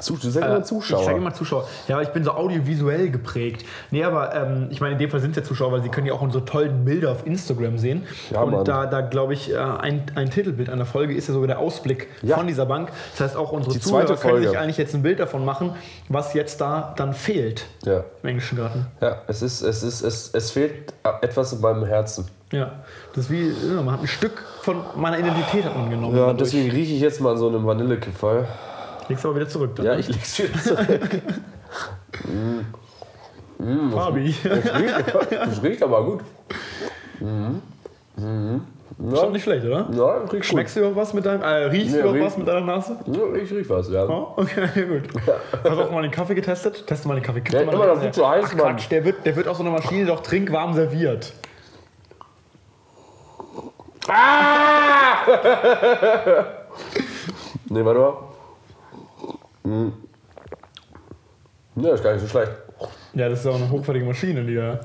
Zu, 0.00 0.16
du 0.16 0.30
sagst 0.30 0.48
immer 0.48 0.62
Zuschauer. 0.62 1.00
Ich 1.00 1.04
sage 1.06 1.18
immer 1.18 1.34
Zuschauer. 1.34 1.68
Ja, 1.86 1.96
aber 1.96 2.02
ich 2.02 2.08
bin 2.10 2.24
so 2.24 2.30
audiovisuell 2.32 3.10
geprägt. 3.10 3.64
Nee, 3.90 4.04
aber 4.04 4.34
ähm, 4.34 4.68
ich 4.70 4.80
meine, 4.80 4.94
in 4.94 4.98
dem 4.98 5.10
Fall 5.10 5.20
sind 5.20 5.32
es 5.32 5.36
ja 5.36 5.42
Zuschauer, 5.42 5.72
weil 5.72 5.82
sie 5.82 5.90
können 5.90 6.06
ja 6.06 6.14
auch 6.14 6.22
unsere 6.22 6.44
tollen 6.44 6.84
Bilder 6.84 7.10
auf 7.12 7.26
Instagram 7.26 7.78
sehen. 7.78 8.06
Ja, 8.30 8.40
und 8.40 8.52
Mann. 8.52 8.64
da, 8.64 8.86
da 8.86 9.02
glaube 9.02 9.34
ich, 9.34 9.52
äh, 9.52 9.56
ein, 9.58 10.04
ein 10.14 10.30
Titelbild 10.30 10.70
einer 10.70 10.86
Folge 10.86 11.14
ist 11.14 11.28
ja 11.28 11.34
sogar 11.34 11.48
der 11.48 11.58
Ausblick 11.58 12.08
Ja. 12.22 12.36
von 12.36 12.46
dieser 12.46 12.66
Bank. 12.66 12.90
Das 13.12 13.20
heißt, 13.20 13.36
auch 13.36 13.52
unsere 13.52 13.74
Die 13.74 13.80
Zuhörer 13.80 14.16
können 14.16 14.42
sich 14.42 14.58
eigentlich 14.58 14.78
jetzt 14.78 14.94
ein 14.94 15.02
Bild 15.02 15.20
davon 15.20 15.44
machen, 15.44 15.74
was 16.08 16.32
jetzt 16.34 16.60
da 16.60 16.94
dann 16.96 17.12
fehlt 17.12 17.66
ja. 17.84 18.04
im 18.22 18.28
englischen 18.30 18.56
Garten. 18.56 18.86
Ja, 19.00 19.16
es 19.26 19.42
ist, 19.42 19.60
es 19.62 19.82
ist, 19.82 20.00
es, 20.02 20.30
es 20.32 20.50
fehlt 20.50 20.94
etwas 21.20 21.52
in 21.52 21.60
meinem 21.60 21.84
Herzen. 21.84 22.26
Ja, 22.52 22.72
das 23.14 23.26
ist 23.26 23.30
wie, 23.30 23.48
ja, 23.48 23.80
man 23.82 23.94
hat 23.94 24.00
ein 24.00 24.08
Stück 24.08 24.42
von 24.62 24.78
meiner 24.96 25.18
Identität 25.18 25.64
hat 25.64 25.76
man 25.76 25.88
genommen. 25.88 26.16
Ja, 26.16 26.26
dadurch. 26.26 26.50
deswegen 26.50 26.70
rieche 26.70 26.94
ich 26.94 27.00
jetzt 27.00 27.20
mal 27.20 27.32
an 27.32 27.38
so 27.38 27.48
einem 27.48 27.64
Vanillekipferl. 27.64 28.46
Legst 29.10 29.24
aber 29.26 29.36
wieder 29.36 29.48
zurück. 29.48 29.74
Dann, 29.76 29.86
Ja, 29.86 29.92
ne? 29.94 30.00
ich 30.00 30.08
leg's 30.08 30.38
wieder 30.38 30.58
zurück. 30.62 31.20
Fabi. 33.92 34.34
Das 35.30 35.62
riecht 35.62 35.82
aber 35.82 36.04
gut. 36.04 36.20
Schon 37.18 37.60
nicht 39.32 39.42
schlecht, 39.44 39.64
oder? 39.66 39.88
Ja, 39.92 40.18
das 40.20 40.32
riecht 40.32 40.44
Schmeckst 40.46 40.76
du 40.76 40.80
überhaupt 40.80 40.96
was 40.98 41.14
mit 41.14 41.24
deinem, 41.26 41.42
äh, 41.42 41.46
riechst 41.46 41.94
Nee, 41.94 42.02
du 42.02 42.08
überhaupt 42.08 42.18
riech- 42.18 42.26
was 42.26 42.36
mit 42.38 42.48
deiner 42.48 42.60
Nase? 42.60 42.96
Ja, 43.06 43.34
ich 43.34 43.50
riech 43.50 43.68
was, 43.68 43.90
ja. 43.90 44.04
Oh, 44.06 44.32
okay, 44.36 44.68
gut. 44.88 45.02
Hast 45.64 45.78
du 45.78 45.82
auch 45.84 45.90
mal 45.90 46.02
den 46.02 46.10
Kaffee 46.10 46.34
getestet? 46.34 46.86
Teste 46.86 47.08
mal 47.08 47.14
den 47.14 47.22
Kaffee. 47.22 47.40
Kipp 47.40 47.52
Der 47.52 47.62
immer 47.62 47.86
noch 47.86 48.00
viel 48.00 48.10
zu 48.12 48.28
heiß, 48.28 48.44
Ach, 48.48 48.54
Mann. 48.54 48.76
Quatsch, 48.76 48.90
der 48.90 49.04
wird, 49.04 49.24
der 49.26 49.36
wird 49.36 49.48
aus 49.48 49.56
so 49.58 49.62
einer 49.62 49.72
Maschine 49.72 50.06
doch 50.06 50.20
trinkwarm 50.22 50.74
serviert. 50.74 51.32
Nee, 57.72 57.84
warte 57.84 58.00
mal. 58.00 58.14
Hm. 59.64 59.92
Ja, 61.76 61.94
ist 61.94 62.02
gar 62.02 62.12
nicht 62.12 62.22
so 62.22 62.28
schlecht. 62.28 62.52
Ja, 63.14 63.28
das 63.28 63.40
ist 63.40 63.46
auch 63.46 63.56
eine 63.56 63.70
hochwertige 63.70 64.04
Maschine, 64.06 64.42
die 64.44 64.54
da. 64.56 64.80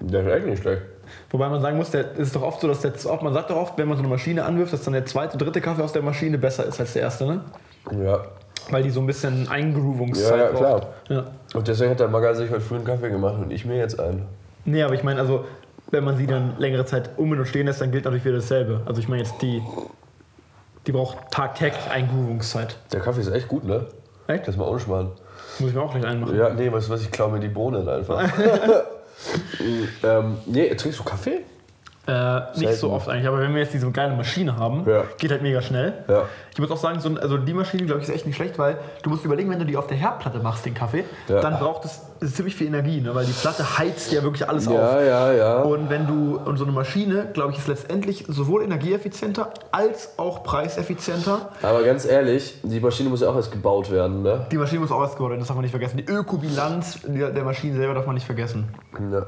Der 0.00 0.20
ist 0.26 0.32
echt 0.36 0.46
nicht 0.46 0.62
schlecht. 0.62 0.82
Wobei 1.30 1.48
man 1.48 1.60
sagen 1.60 1.76
muss, 1.76 1.90
der 1.90 2.12
es 2.12 2.18
ist 2.28 2.36
doch 2.36 2.42
oft 2.42 2.60
so, 2.60 2.68
dass 2.68 2.80
der, 2.80 2.92
man 3.22 3.32
sagt 3.32 3.50
doch 3.50 3.56
oft, 3.56 3.78
wenn 3.78 3.88
man 3.88 3.96
so 3.96 4.02
eine 4.02 4.10
Maschine 4.10 4.44
anwirft, 4.44 4.72
dass 4.72 4.82
dann 4.82 4.94
der 4.94 5.04
zweite, 5.06 5.36
dritte 5.36 5.60
Kaffee 5.60 5.82
aus 5.82 5.92
der 5.92 6.02
Maschine 6.02 6.38
besser 6.38 6.64
ist 6.66 6.80
als 6.80 6.92
der 6.94 7.02
erste, 7.02 7.26
ne? 7.26 7.40
Ja. 8.04 8.24
Weil 8.70 8.82
die 8.82 8.90
so 8.90 9.00
ein 9.00 9.06
bisschen 9.06 9.46
Eingroovungszeit 9.48 10.38
Ja, 10.38 10.44
ja, 10.46 10.50
braucht. 10.52 10.58
klar. 10.58 10.86
Ja. 11.08 11.24
Und 11.58 11.68
deswegen 11.68 11.90
hat 11.90 12.00
der 12.00 12.08
Maga 12.08 12.34
sich 12.34 12.50
heute 12.50 12.62
früh 12.62 12.76
einen 12.76 12.84
Kaffee 12.84 13.10
gemacht 13.10 13.36
und 13.38 13.50
ich 13.50 13.64
mir 13.64 13.76
jetzt 13.76 14.00
einen. 14.00 14.26
Nee, 14.64 14.82
aber 14.82 14.94
ich 14.94 15.02
meine, 15.02 15.20
also, 15.20 15.44
wenn 15.90 16.04
man 16.04 16.16
sie 16.16 16.26
dann 16.26 16.54
längere 16.58 16.86
Zeit 16.86 17.10
um 17.18 17.30
und 17.32 17.44
stehen 17.46 17.66
lässt, 17.66 17.80
dann 17.82 17.92
gilt 17.92 18.04
natürlich 18.04 18.24
wieder 18.24 18.36
dasselbe. 18.36 18.80
Also, 18.86 19.00
ich 19.00 19.08
meine 19.08 19.22
jetzt 19.22 19.40
die. 19.42 19.62
Die 20.86 20.92
braucht 20.92 21.30
tagtäglich 21.30 21.90
Eingroovungszeit. 21.90 22.76
Der 22.92 23.00
Kaffee 23.00 23.20
ist 23.20 23.28
echt 23.30 23.48
gut, 23.48 23.64
ne? 23.64 23.86
Echt? 24.26 24.42
Das 24.46 24.54
ist 24.54 24.58
mal 24.58 24.68
ohne 24.68 24.80
Schmarrn. 24.80 25.12
Muss 25.58 25.70
ich 25.70 25.74
mir 25.74 25.82
auch 25.82 25.92
gleich 25.92 26.04
einmachen. 26.04 26.36
Ja, 26.36 26.50
nee, 26.50 26.70
weißt 26.72 26.88
du 26.88 26.92
was, 26.92 27.02
ich 27.02 27.10
klaue 27.10 27.32
mir 27.32 27.40
die 27.40 27.48
Bohnen 27.48 27.88
einfach. 27.88 28.22
ähm, 30.02 30.38
nee, 30.46 30.74
trinkst 30.74 30.98
du 31.00 31.04
Kaffee? 31.04 31.40
Äh, 32.06 32.40
nicht 32.50 32.56
Selten. 32.58 32.76
so 32.76 32.92
oft 32.92 33.08
eigentlich, 33.08 33.26
aber 33.26 33.38
wenn 33.40 33.54
wir 33.54 33.62
jetzt 33.62 33.72
diese 33.72 33.90
geile 33.90 34.14
Maschine 34.14 34.58
haben, 34.58 34.84
Ja. 34.86 35.04
geht 35.16 35.30
halt 35.30 35.40
mega 35.40 35.62
schnell. 35.62 36.04
Ja. 36.06 36.24
Ich 36.52 36.58
muss 36.58 36.70
auch 36.70 36.76
sagen, 36.76 37.00
so, 37.00 37.08
also 37.18 37.38
die 37.38 37.54
Maschine, 37.54 37.86
glaube 37.86 38.02
ich, 38.02 38.08
ist 38.08 38.14
echt 38.14 38.26
nicht 38.26 38.36
schlecht, 38.36 38.58
weil 38.58 38.76
du 39.02 39.08
musst 39.08 39.24
überlegen, 39.24 39.48
wenn 39.50 39.58
du 39.58 39.64
die 39.64 39.76
auf 39.78 39.86
der 39.86 39.96
Herdplatte 39.96 40.38
machst, 40.40 40.66
den 40.66 40.74
Kaffee, 40.74 41.04
Ja. 41.28 41.40
dann 41.40 41.58
braucht 41.58 41.86
es 41.86 42.02
ziemlich 42.20 42.54
viel 42.56 42.66
Energie, 42.68 43.00
ne? 43.00 43.14
weil 43.14 43.24
die 43.26 43.32
Platte 43.32 43.78
heizt 43.78 44.12
ja 44.12 44.22
wirklich 44.22 44.48
alles 44.48 44.66
Ja, 44.66 44.70
auf. 44.72 45.00
ja, 45.04 45.32
ja. 45.32 45.62
Und 45.62 45.90
wenn 45.90 46.06
du, 46.06 46.38
und 46.44 46.56
so 46.56 46.64
eine 46.64 46.72
Maschine, 46.72 47.28
glaube 47.32 47.52
ich, 47.52 47.58
ist 47.58 47.68
letztendlich 47.68 48.24
sowohl 48.28 48.62
energieeffizienter 48.62 49.50
als 49.72 50.10
auch 50.18 50.42
preiseffizienter. 50.44 51.50
Aber 51.62 51.82
ganz 51.82 52.04
ehrlich, 52.04 52.58
die 52.62 52.80
Maschine 52.80 53.08
muss 53.10 53.20
ja 53.20 53.28
auch 53.30 53.36
erst 53.36 53.52
gebaut 53.52 53.90
werden, 53.90 54.22
ne? 54.22 54.46
Die 54.50 54.56
Maschine 54.58 54.80
muss 54.80 54.90
auch 54.90 55.00
ausgebaut 55.00 55.30
werden, 55.30 55.40
das 55.40 55.48
darf 55.48 55.56
man 55.56 55.62
nicht 55.62 55.72
vergessen. 55.72 55.96
Die 55.98 56.04
Ökobilanz 56.06 57.00
der 57.06 57.44
Maschine 57.44 57.76
selber 57.76 57.94
darf 57.94 58.06
man 58.06 58.14
nicht 58.14 58.26
vergessen. 58.26 58.68
Ja. 59.12 59.26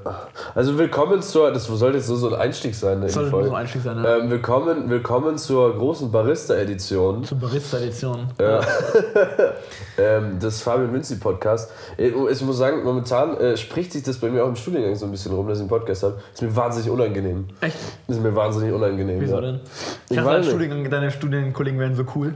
Also 0.54 0.78
willkommen 0.78 1.22
zur, 1.22 1.50
das 1.50 1.64
sollte 1.66 1.98
jetzt 1.98 2.06
so 2.06 2.16
so 2.16 2.28
ein 2.32 2.40
Einstieg 2.40 2.74
sein. 2.74 3.00
Das 3.02 3.16
in 3.16 3.24
die 3.24 3.28
sollte 3.30 3.30
nur 3.36 3.44
so 3.46 3.50
ein 3.50 3.60
Einstieg 3.62 3.82
sein, 3.82 4.00
ne? 4.00 4.08
Ähm, 4.22 4.30
willkommen, 4.30 4.88
willkommen 4.88 5.38
zur 5.38 5.76
großen 5.76 6.10
Barista-Edition 6.10 7.24
Zur 7.24 7.38
Barista-Edition. 7.38 8.28
ähm, 9.98 10.38
des 10.38 10.62
Fabian 10.62 10.92
Münzi 10.92 11.16
Podcast. 11.16 11.70
Äh, 11.98 12.08
Ich 12.30 12.42
muss 12.42 12.58
sagen, 12.58 12.75
momentan 12.84 13.36
äh, 13.38 13.56
spricht 13.56 13.92
sich 13.92 14.02
das 14.02 14.18
bei 14.18 14.28
mir 14.30 14.44
auch 14.44 14.48
im 14.48 14.56
Studiengang 14.56 14.94
so 14.94 15.06
ein 15.06 15.10
bisschen 15.10 15.32
rum, 15.32 15.48
dass 15.48 15.58
ich 15.58 15.62
einen 15.62 15.68
Podcast 15.68 16.02
habe. 16.02 16.20
Ist 16.32 16.42
mir 16.42 16.54
wahnsinnig 16.54 16.90
unangenehm. 16.90 17.46
Echt? 17.60 17.76
Ist 18.08 18.20
mir 18.20 18.34
wahnsinnig 18.34 18.72
unangenehm. 18.72 19.20
Wieso 19.20 19.36
ja. 19.36 19.40
denn? 19.40 19.60
Ich 20.08 20.16
Ich 20.16 20.22
dachte, 20.22 20.38
nicht. 20.38 20.48
Studiengang, 20.50 20.90
deine 20.90 21.10
Studienkollegen 21.10 21.78
wären 21.80 21.94
so 21.94 22.04
cool. 22.14 22.34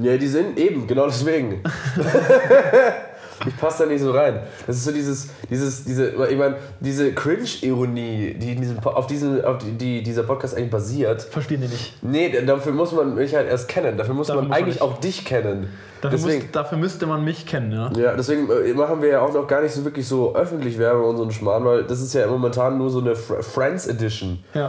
Ja, 0.00 0.16
die 0.16 0.26
sind 0.26 0.58
eben, 0.58 0.86
genau 0.86 1.06
deswegen. 1.06 1.62
ich 3.46 3.56
passe 3.56 3.84
da 3.84 3.88
nicht 3.88 4.00
so 4.00 4.10
rein. 4.10 4.40
Das 4.66 4.76
ist 4.76 4.84
so 4.84 4.92
dieses, 4.92 5.28
dieses, 5.48 5.84
diese, 5.84 6.10
ich 6.28 6.36
meine, 6.36 6.56
diese 6.80 7.12
Cringe-Ironie, 7.12 8.34
die 8.34 8.52
in 8.52 8.60
diesem, 8.60 8.78
auf, 8.80 9.06
diesen, 9.06 9.44
auf 9.44 9.58
die, 9.58 9.72
die 9.72 10.02
dieser 10.02 10.24
Podcast 10.24 10.56
eigentlich 10.56 10.70
basiert. 10.70 11.22
Verstehen 11.22 11.60
die 11.60 11.68
nicht. 11.68 12.02
Nee, 12.02 12.44
dafür 12.44 12.72
muss 12.72 12.92
man 12.92 13.14
mich 13.14 13.34
halt 13.34 13.48
erst 13.48 13.68
kennen. 13.68 13.96
Dafür 13.96 14.14
muss 14.14 14.26
Dafür 14.28 14.42
man 14.42 14.48
muss 14.48 14.56
man 14.56 14.64
eigentlich 14.64 14.80
nicht. 14.80 14.82
auch 14.82 14.98
dich 14.98 15.24
kennen. 15.24 15.68
Dafür, 16.04 16.18
deswegen, 16.18 16.42
muss, 16.44 16.52
dafür 16.52 16.78
müsste 16.78 17.06
man 17.06 17.24
mich 17.24 17.46
kennen, 17.46 17.72
ja. 17.72 17.90
ja, 17.96 18.14
deswegen 18.16 18.48
äh, 18.50 18.72
machen 18.74 19.00
wir 19.02 19.08
ja 19.08 19.20
auch 19.20 19.32
noch 19.32 19.46
gar 19.46 19.62
nicht 19.62 19.72
so 19.72 19.84
wirklich 19.84 20.06
so 20.06 20.34
öffentlich 20.34 20.78
Werbung 20.78 21.06
und 21.10 21.16
so 21.16 21.22
einen 21.22 21.32
Schmarrn, 21.32 21.64
weil 21.64 21.84
das 21.84 22.00
ist 22.00 22.12
ja 22.14 22.26
momentan 22.26 22.76
nur 22.78 22.90
so 22.90 23.00
eine 23.00 23.14
Fr- 23.14 23.42
Friends 23.42 23.86
Edition. 23.86 24.44
Ja, 24.52 24.60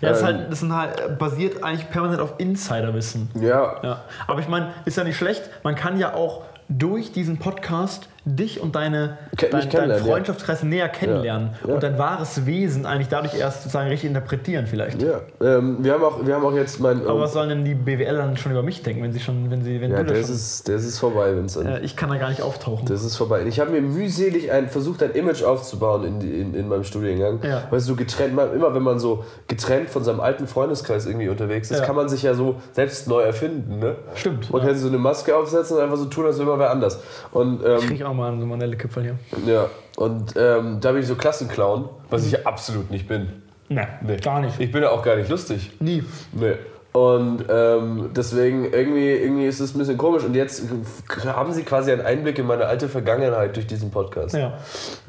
ja 0.00 0.08
das, 0.10 0.18
ist 0.18 0.22
Ähm. 0.22 0.26
halt, 0.38 0.52
das 0.52 0.60
sind 0.60 0.76
halt, 0.76 1.00
äh, 1.00 1.08
basiert 1.18 1.64
eigentlich 1.64 1.90
permanent 1.90 2.20
auf 2.20 2.34
Insiderwissen. 2.38 3.28
Ja, 3.40 3.76
Ja. 3.82 4.04
Aber 4.26 4.40
ich 4.40 4.48
meine, 4.48 4.72
ist 4.84 4.96
ja 4.96 5.04
nicht 5.04 5.16
schlecht. 5.16 5.42
Man 5.64 5.74
kann 5.74 5.98
ja 5.98 6.14
auch 6.14 6.42
durch 6.68 7.12
diesen 7.12 7.38
Podcast 7.38 8.08
dich 8.36 8.60
und 8.60 8.74
deine, 8.74 9.18
Ke- 9.36 9.46
mich 9.46 9.50
dein, 9.52 9.60
dein 9.60 9.68
kennenlernen, 9.70 10.04
ja. 10.06 10.12
Freundschaftskreis 10.12 10.62
näher 10.62 10.88
kennenlernen 10.88 11.50
Ja. 11.66 11.74
und 11.74 11.82
dein 11.82 11.98
wahres 11.98 12.46
Wesen 12.46 12.86
eigentlich 12.86 13.08
dadurch 13.08 13.34
erst 13.38 13.62
sozusagen 13.62 13.88
richtig 13.88 14.08
interpretieren 14.08 14.66
vielleicht. 14.66 15.00
Ja, 15.02 15.20
ähm, 15.40 15.78
wir, 15.80 15.92
haben 15.94 16.02
auch, 16.04 16.24
wir 16.26 16.34
haben 16.34 16.44
auch 16.44 16.54
jetzt 16.54 16.80
mein. 16.80 17.06
Aber 17.06 17.20
was 17.20 17.32
sollen 17.32 17.48
denn 17.48 17.64
die 17.64 17.74
BWL 17.74 18.16
dann 18.16 18.36
schon 18.36 18.52
über 18.52 18.62
mich 18.62 18.82
denken, 18.82 19.02
wenn 19.02 19.12
sie 19.12 19.20
schon, 19.20 19.50
wenn 19.50 19.62
sie, 19.62 19.80
wenn 19.80 19.90
ja, 19.90 19.98
du 20.02 20.04
das 20.12 20.18
das 20.18 20.26
schon, 20.26 20.36
ist, 20.36 20.68
das 20.68 20.84
ist 20.84 20.98
vorbei, 20.98 21.34
Vincent. 21.36 21.66
äh, 21.68 21.80
ich 21.80 21.96
kann 21.96 22.10
da 22.10 22.16
gar 22.16 22.28
nicht 22.30 22.42
auftauchen. 22.42 22.86
Das 22.86 23.02
ist 23.04 23.16
vorbei. 23.16 23.42
Ich 23.46 23.60
habe 23.60 23.70
mir 23.70 23.80
mühselig 23.80 24.50
ein, 24.52 24.68
versucht, 24.68 25.02
ein 25.02 25.12
Image 25.12 25.42
aufzubauen 25.42 26.04
in, 26.04 26.20
in, 26.20 26.54
in 26.54 26.68
meinem 26.68 26.84
Studiengang. 26.84 27.40
Ja. 27.42 27.62
Weil 27.70 27.80
so 27.80 27.94
getrennt, 27.96 28.32
immer 28.54 28.74
wenn 28.74 28.82
man 28.82 28.98
so 28.98 29.24
getrennt 29.46 29.90
von 29.90 30.04
seinem 30.04 30.20
alten 30.20 30.46
Freundeskreis 30.46 31.06
irgendwie 31.06 31.28
unterwegs 31.28 31.70
ist, 31.70 31.80
Ja. 31.80 31.84
kann 31.86 31.96
man 31.96 32.08
sich 32.08 32.22
ja 32.22 32.34
so 32.34 32.56
selbst 32.72 33.08
neu 33.08 33.20
erfinden. 33.22 33.78
Ne? 33.78 33.96
Stimmt, 34.14 34.50
Man 34.52 34.60
ja. 34.62 34.66
kann 34.68 34.74
sich 34.76 34.82
so 34.82 34.88
eine 34.88 34.98
Maske 34.98 35.36
aufsetzen 35.36 35.76
und 35.76 35.82
einfach 35.82 35.96
so 35.96 36.06
tun, 36.06 36.26
als 36.26 36.38
wäre 36.38 36.48
man 36.48 36.58
wer 36.58 36.70
anders. 36.70 37.00
Und, 37.32 37.60
ähm, 37.64 37.78
ich 37.92 38.04
auch 38.04 38.14
mal 38.18 38.38
so 38.38 38.44
Manelle-Kipferl 38.46 39.02
hier. 39.04 39.18
ja. 39.46 39.66
und 39.96 40.34
ähm, 40.36 40.78
da 40.80 40.92
bin 40.92 41.00
ich 41.02 41.08
so 41.08 41.14
Klassenclown, 41.14 41.88
was 42.10 42.26
ich 42.26 42.32
ja 42.32 42.40
absolut 42.44 42.90
nicht 42.90 43.08
bin. 43.08 43.28
Nee, 43.70 43.86
Nee. 44.02 44.16
gar 44.16 44.40
nicht. 44.40 44.58
Ich 44.60 44.72
bin 44.72 44.82
ja 44.82 44.90
auch 44.90 45.02
gar 45.02 45.16
nicht 45.16 45.28
lustig. 45.28 45.72
Nie. 45.80 46.02
Nee. 46.32 46.54
Und 46.92 47.44
ähm, 47.50 48.10
deswegen 48.16 48.72
irgendwie, 48.72 49.10
irgendwie 49.10 49.44
ist 49.46 49.60
es 49.60 49.74
ein 49.74 49.78
bisschen 49.78 49.98
komisch. 49.98 50.24
Und 50.24 50.34
jetzt 50.34 50.62
haben 51.26 51.52
sie 51.52 51.62
quasi 51.62 51.92
einen 51.92 52.00
Einblick 52.00 52.38
in 52.38 52.46
meine 52.46 52.64
alte 52.64 52.88
Vergangenheit 52.88 53.54
durch 53.54 53.66
diesen 53.66 53.90
Podcast. 53.90 54.34
Ja. 54.34 54.58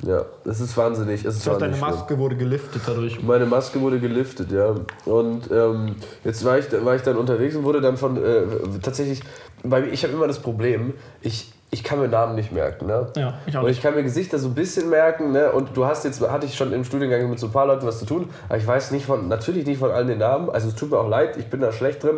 Ja, 0.05 0.25
das 0.43 0.59
ist 0.59 0.75
wahnsinnig. 0.77 1.23
Es 1.23 1.37
ist 1.37 1.47
Das 1.47 1.53
heißt, 1.53 1.61
deine 1.61 1.71
wahnsinnig 1.71 1.79
schlimm. 1.79 1.99
Maske 2.01 2.17
wurde 2.19 2.35
geliftet 2.35 2.81
dadurch. 2.85 3.23
Meine 3.23 3.45
Maske 3.45 3.79
wurde 3.79 3.99
geliftet, 3.99 4.51
ja. 4.51 4.75
Und 5.05 5.49
ähm, 5.51 5.95
jetzt 6.25 6.43
war 6.43 6.59
ich, 6.59 6.65
war 6.83 6.95
ich 6.95 7.01
dann 7.01 7.15
unterwegs 7.15 7.55
und 7.55 7.63
wurde 7.63 7.79
dann 7.81 7.95
von 7.95 8.17
äh, 8.17 8.41
tatsächlich, 8.83 9.21
mir, 9.63 9.87
ich 9.87 10.03
habe 10.03 10.13
immer 10.13 10.27
das 10.27 10.39
Problem, 10.39 10.93
ich, 11.21 11.53
ich 11.71 11.83
kann 11.83 11.99
mir 11.99 12.07
Namen 12.07 12.35
nicht 12.35 12.51
merken, 12.51 12.87
ne? 12.87 13.07
Ja, 13.15 13.35
ich 13.45 13.55
auch 13.55 13.63
Und 13.63 13.69
ich 13.69 13.81
kann 13.81 13.93
mir 13.93 14.03
Gesichter 14.03 14.39
so 14.39 14.47
ein 14.47 14.55
bisschen 14.55 14.89
merken, 14.89 15.31
ne? 15.31 15.51
Und 15.51 15.77
du 15.77 15.85
hast 15.85 16.03
jetzt, 16.03 16.21
hatte 16.21 16.45
ich 16.45 16.55
schon 16.55 16.73
im 16.73 16.83
Studiengang 16.83 17.29
mit 17.29 17.39
so 17.39 17.47
ein 17.47 17.51
paar 17.51 17.67
Leuten 17.67 17.85
was 17.85 17.99
zu 17.99 18.05
tun, 18.05 18.29
aber 18.47 18.57
ich 18.57 18.65
weiß 18.65 18.91
nicht 18.91 19.05
von, 19.05 19.27
natürlich 19.27 19.65
nicht 19.67 19.79
von 19.79 19.91
allen 19.91 20.07
den 20.07 20.17
Namen. 20.17 20.49
Also 20.49 20.69
es 20.69 20.75
tut 20.75 20.89
mir 20.89 20.97
auch 20.97 21.07
leid, 21.07 21.37
ich 21.37 21.47
bin 21.47 21.61
da 21.61 21.71
schlecht 21.71 22.03
drin. 22.03 22.17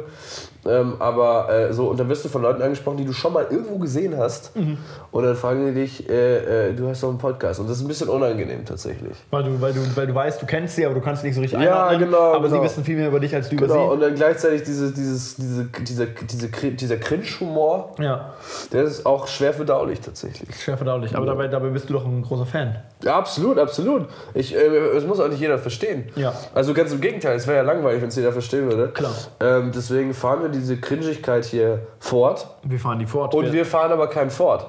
Ähm, 0.65 0.93
aber 0.99 1.49
äh, 1.51 1.73
so, 1.73 1.87
und 1.89 1.99
dann 1.99 2.07
wirst 2.09 2.23
du 2.23 2.29
von 2.29 2.41
Leuten 2.43 2.61
angesprochen, 2.61 2.97
die 2.97 3.05
du 3.05 3.13
schon 3.13 3.33
mal 3.33 3.47
irgendwo 3.49 3.77
gesehen 3.79 4.15
hast. 4.17 4.55
Mhm. 4.55 4.77
Und 5.11 5.23
dann 5.23 5.35
fragen 5.35 5.65
die 5.65 5.73
dich, 5.73 6.07
äh, 6.09 6.69
äh, 6.69 6.73
du 6.73 6.87
hast 6.87 7.01
doch 7.01 7.09
einen 7.09 7.17
Podcast. 7.17 7.59
Und 7.59 7.67
das 7.69 7.77
ist 7.77 7.83
ein 7.83 7.87
bisschen 7.87 8.09
unangenehm 8.09 8.63
tatsächlich. 8.65 9.17
Weil 9.31 9.43
du, 9.43 9.59
weil, 9.59 9.73
du, 9.73 9.79
weil 9.95 10.05
du 10.07 10.13
weißt, 10.13 10.41
du 10.41 10.45
kennst 10.45 10.75
sie, 10.75 10.85
aber 10.85 10.93
du 10.95 11.01
kannst 11.01 11.21
sie 11.23 11.27
nicht 11.29 11.35
so 11.35 11.41
richtig 11.41 11.59
Ja, 11.59 11.87
einordnen. 11.87 12.11
genau, 12.11 12.33
Aber 12.33 12.47
sie 12.47 12.51
genau. 12.53 12.63
wissen 12.63 12.83
viel 12.83 12.95
mehr 12.97 13.07
über 13.07 13.19
dich 13.19 13.33
als 13.33 13.49
du 13.49 13.55
über 13.55 13.67
Genau, 13.67 13.87
sie. 13.87 13.93
und 13.93 13.99
dann 14.01 14.13
gleichzeitig 14.15 14.63
diese, 14.63 14.91
dieses, 14.93 15.35
diese, 15.37 15.65
dieser, 15.65 16.05
diese, 16.05 16.47
dieser 16.49 16.97
Cringe-Humor, 16.97 17.95
Ja, 17.99 18.33
der 18.71 18.83
ist 18.83 19.05
auch 19.05 19.27
schwer 19.27 19.53
verdaulich 19.53 19.99
tatsächlich. 20.01 20.55
schwer 20.61 20.77
verdaulich. 20.77 21.15
Aber 21.15 21.25
dabei, 21.25 21.47
dabei 21.47 21.69
bist 21.69 21.89
du 21.89 21.93
doch 21.93 22.05
ein 22.05 22.21
großer 22.21 22.45
Fan. 22.45 22.75
Ja, 23.03 23.17
absolut, 23.17 23.57
absolut. 23.57 24.05
Ich, 24.35 24.55
äh, 24.55 24.59
das 24.93 25.05
muss 25.05 25.19
auch 25.19 25.27
nicht 25.27 25.39
jeder 25.41 25.57
verstehen. 25.57 26.09
Ja. 26.15 26.33
Also 26.53 26.73
ganz 26.73 26.91
im 26.91 27.01
Gegenteil, 27.01 27.35
es 27.35 27.47
wäre 27.47 27.57
ja 27.57 27.63
langweilig, 27.63 28.01
wenn 28.01 28.09
es 28.09 28.15
jeder 28.15 28.31
verstehen 28.31 28.69
würde. 28.69 28.89
Klar. 28.89 29.11
Ähm, 29.39 29.71
deswegen 29.73 30.13
fahren 30.13 30.43
wir 30.43 30.49
diese 30.51 30.77
Cringigkeit 30.77 31.45
hier 31.45 31.87
fort. 31.99 32.47
Wir 32.63 32.79
fahren 32.79 32.99
die 32.99 33.05
fort. 33.05 33.33
Und 33.33 33.51
wir 33.51 33.65
fahren 33.65 33.91
aber 33.91 34.07
kein 34.07 34.29
Ford. 34.29 34.65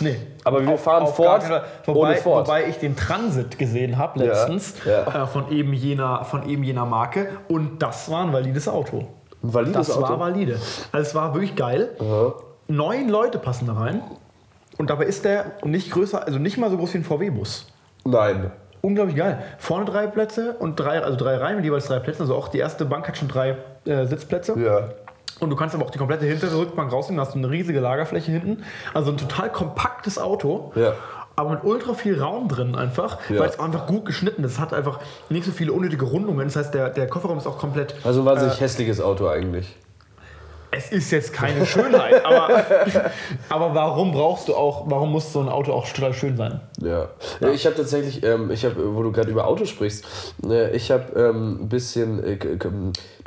nee. 0.00 0.16
Aber 0.44 0.66
wir 0.66 0.78
fahren 0.78 1.02
Auf 1.02 1.16
keinen 1.16 1.40
Fall. 1.42 1.64
ohne 1.86 1.96
wobei, 1.98 2.16
Ford. 2.16 2.46
wobei 2.48 2.66
ich 2.68 2.78
den 2.78 2.96
Transit 2.96 3.58
gesehen 3.58 3.98
habe 3.98 4.18
Ja, 4.20 4.26
letztens 4.26 4.74
ja. 4.84 5.24
Äh, 5.24 5.26
von, 5.26 5.50
eben 5.52 5.72
jener, 5.74 6.24
von 6.24 6.48
eben 6.48 6.62
jener 6.64 6.86
Marke 6.86 7.28
und 7.48 7.82
das 7.82 8.10
war 8.10 8.22
ein 8.24 8.32
valides 8.32 8.66
Auto. 8.68 9.06
Ein 9.42 9.54
valides 9.54 9.86
Das 9.88 9.96
Auto. 9.96 10.08
war 10.08 10.20
valide. 10.20 10.54
Also 10.92 11.08
es 11.08 11.14
war 11.14 11.34
wirklich 11.34 11.54
geil. 11.56 11.90
Neun 12.68 13.08
Leute 13.08 13.38
passen 13.38 13.66
da 13.66 13.74
rein 13.74 14.02
und 14.78 14.90
dabei 14.90 15.04
ist 15.04 15.24
der 15.24 15.52
nicht 15.64 15.90
größer, 15.90 16.24
also 16.26 16.38
nicht 16.38 16.58
mal 16.58 16.70
so 16.70 16.76
groß 16.76 16.94
wie 16.94 16.98
ein 16.98 17.04
VW-Bus. 17.04 17.66
Nein. 18.04 18.50
Unglaublich 18.80 19.16
geil. 19.16 19.38
Vorne 19.58 19.84
drei 19.86 20.06
Plätze 20.06 20.54
und 20.58 20.78
drei, 20.78 21.02
also 21.02 21.16
drei 21.16 21.36
Reihen 21.36 21.56
mit 21.56 21.64
jeweils 21.64 21.86
drei 21.88 21.98
Plätzen. 21.98 22.22
Also 22.22 22.34
auch 22.36 22.48
die 22.48 22.58
erste 22.58 22.84
Bank 22.84 23.08
hat 23.08 23.16
schon 23.16 23.26
drei 23.28 23.56
äh, 23.86 24.06
Sitzplätze. 24.06 24.54
Ja. 24.58 24.88
Und 25.40 25.50
du 25.50 25.56
kannst 25.56 25.74
aber 25.74 25.84
auch 25.84 25.90
die 25.90 25.98
komplette 25.98 26.24
hintere 26.26 26.58
Rückbank 26.58 26.92
rausnehmen, 26.92 27.18
da 27.18 27.24
hast 27.26 27.34
du 27.34 27.38
eine 27.38 27.50
riesige 27.50 27.80
Lagerfläche 27.80 28.32
hinten. 28.32 28.64
Also 28.94 29.10
ein 29.12 29.16
total 29.16 29.50
kompaktes 29.52 30.18
Auto. 30.18 30.72
Ja. 30.74 30.94
Aber 31.36 31.50
mit 31.50 31.62
ultra 31.62 31.94
viel 31.94 32.20
Raum 32.20 32.48
drin 32.48 32.74
einfach, 32.74 33.18
Ja. 33.30 33.38
weil 33.40 33.48
es 33.48 33.60
einfach 33.60 33.86
gut 33.86 34.04
geschnitten 34.04 34.42
ist. 34.42 34.52
Es 34.54 34.58
hat 34.58 34.74
einfach 34.74 34.98
nicht 35.28 35.44
so 35.46 35.52
viele 35.52 35.72
unnötige 35.72 36.04
Rundungen. 36.04 36.44
Das 36.48 36.56
heißt, 36.56 36.74
der, 36.74 36.90
der 36.90 37.06
Kofferraum 37.06 37.38
ist 37.38 37.46
auch 37.46 37.58
komplett. 37.58 37.94
Also 38.02 38.20
ein 38.20 38.26
wahnsinnig 38.26 38.56
Äh. 38.56 38.60
hässliches 38.62 39.00
Auto 39.00 39.28
eigentlich. 39.28 39.76
Es 40.70 40.92
ist 40.92 41.10
jetzt 41.12 41.32
keine 41.32 41.64
Schönheit, 41.64 42.22
aber, 42.26 42.62
aber 43.48 43.74
warum 43.74 44.12
brauchst 44.12 44.48
du 44.48 44.54
auch, 44.54 44.84
warum 44.90 45.12
muss 45.12 45.32
so 45.32 45.40
ein 45.40 45.48
Auto 45.48 45.72
auch 45.72 45.88
total 45.88 46.12
schön 46.12 46.36
sein? 46.36 46.60
Ja. 46.82 47.08
ja. 47.40 47.48
Ich 47.50 47.64
habe 47.64 47.74
tatsächlich, 47.74 48.22
ähm, 48.22 48.50
ich 48.50 48.66
habe, 48.66 48.94
wo 48.94 49.02
du 49.02 49.10
gerade 49.10 49.30
über 49.30 49.46
Autos 49.46 49.70
sprichst, 49.70 50.04
äh, 50.44 50.70
ich 50.76 50.90
habe 50.90 51.04
ähm, 51.18 51.62
ein 51.62 51.68
bisschen 51.70 52.22
äh, 52.22 52.36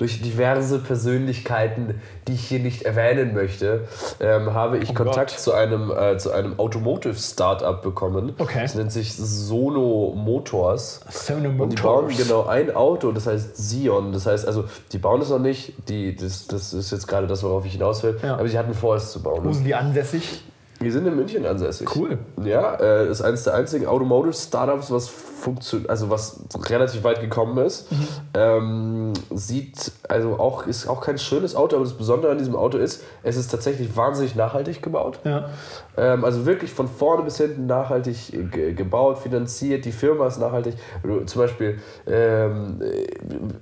durch 0.01 0.20
diverse 0.20 0.79
Persönlichkeiten, 0.79 2.01
die 2.27 2.34
ich 2.34 2.48
hier 2.48 2.58
nicht 2.60 2.81
erwähnen 2.81 3.36
möchte, 3.36 3.88
ähm, 4.20 4.51
habe 4.53 4.79
ich 4.79 4.89
Oh 4.89 4.93
Kontakt 4.93 5.29
Gott. 5.31 5.39
zu 5.39 5.53
einem, 5.53 5.91
äh, 5.91 6.17
zu 6.17 6.31
einem 6.31 6.60
Automotive-Startup 6.60 7.81
bekommen. 7.84 8.34
Okay. 8.39 8.62
Das 8.63 8.74
nennt 8.74 8.91
sich 8.91 9.13
Sono 9.15 10.13
Motors. 10.15 11.01
Sono 11.10 11.50
Und 11.63 11.70
die 11.70 11.81
bauen 11.81 12.05
Motors. 12.05 12.17
genau 12.17 12.46
ein 12.48 12.75
Auto, 12.75 13.12
das 13.12 13.27
heißt 13.27 13.55
Sion. 13.58 14.12
Das 14.12 14.25
heißt, 14.25 14.48
also, 14.48 14.65
die 14.91 14.98
bauen 14.98 15.22
es 15.22 15.29
noch 15.29 15.38
nicht, 15.39 15.74
die, 15.88 16.15
das, 16.15 16.48
das 16.48 16.74
ist 16.74 16.91
jetzt 16.91 17.08
gerade 17.08 17.27
das, 17.27 17.43
worauf 17.43 17.63
ich 17.65 17.74
hinaus 17.74 18.01
will, 18.01 18.17
Ja. 18.24 18.38
aber 18.38 18.48
sie 18.48 18.58
hatten 18.58 18.74
vor, 18.74 18.96
es 18.96 19.12
zu 19.12 19.22
bauen. 19.22 19.41
Wo 19.43 19.51
sind 19.51 19.65
die 19.65 19.75
ansässig? 19.75 20.43
Wir 20.82 20.92
sind 20.92 21.08
in 21.08 21.16
München 21.16 21.46
ansässig. 21.46 21.96
Cool. 21.96 22.18
Ja, 22.44 22.76
äh, 22.76 23.10
ist 23.10 23.22
eines 23.22 23.44
der 23.44 23.54
einzigen 23.54 23.86
Automotive-Startups, 23.86 24.92
was 24.92 25.08
funktioniert, 25.08 25.90
also 25.90 26.10
was 26.10 26.42
relativ 26.70 27.04
weit 27.04 27.22
gekommen 27.22 27.58
ist. 27.66 27.92
Mhm. 27.92 28.08
Ähm, 28.34 29.14
sieht, 29.32 29.92
also 30.08 30.40
auch, 30.40 30.68
ist 30.68 30.88
auch 30.88 31.02
kein 31.02 31.18
schönes 31.18 31.56
Auto, 31.56 31.76
aber 31.76 31.86
das 31.86 31.94
Besondere 31.94 32.32
an 32.32 32.38
diesem 32.38 32.56
Auto 32.56 32.78
ist, 32.78 33.04
es 33.24 33.38
ist 33.38 33.50
tatsächlich 33.50 33.96
wahnsinnig 33.96 34.36
nachhaltig 34.36 34.82
gebaut. 34.82 35.20
Ja. 35.24 35.50
Ähm, 35.98 36.26
also 36.26 36.46
wirklich 36.46 36.72
von 36.72 36.88
vorne 36.88 37.24
bis 37.24 37.38
hinten 37.38 37.66
nachhaltig 37.66 38.52
ge 38.52 38.74
gebaut, 38.74 39.20
finanziert. 39.20 39.86
Die 39.86 39.92
Firma 39.92 40.28
ist 40.28 40.40
nachhaltig. 40.40 40.76
Du, 41.04 41.22
zum 41.26 41.42
Beispiel, 41.42 41.80
ähm, 42.08 42.82
äh, 42.82 43.08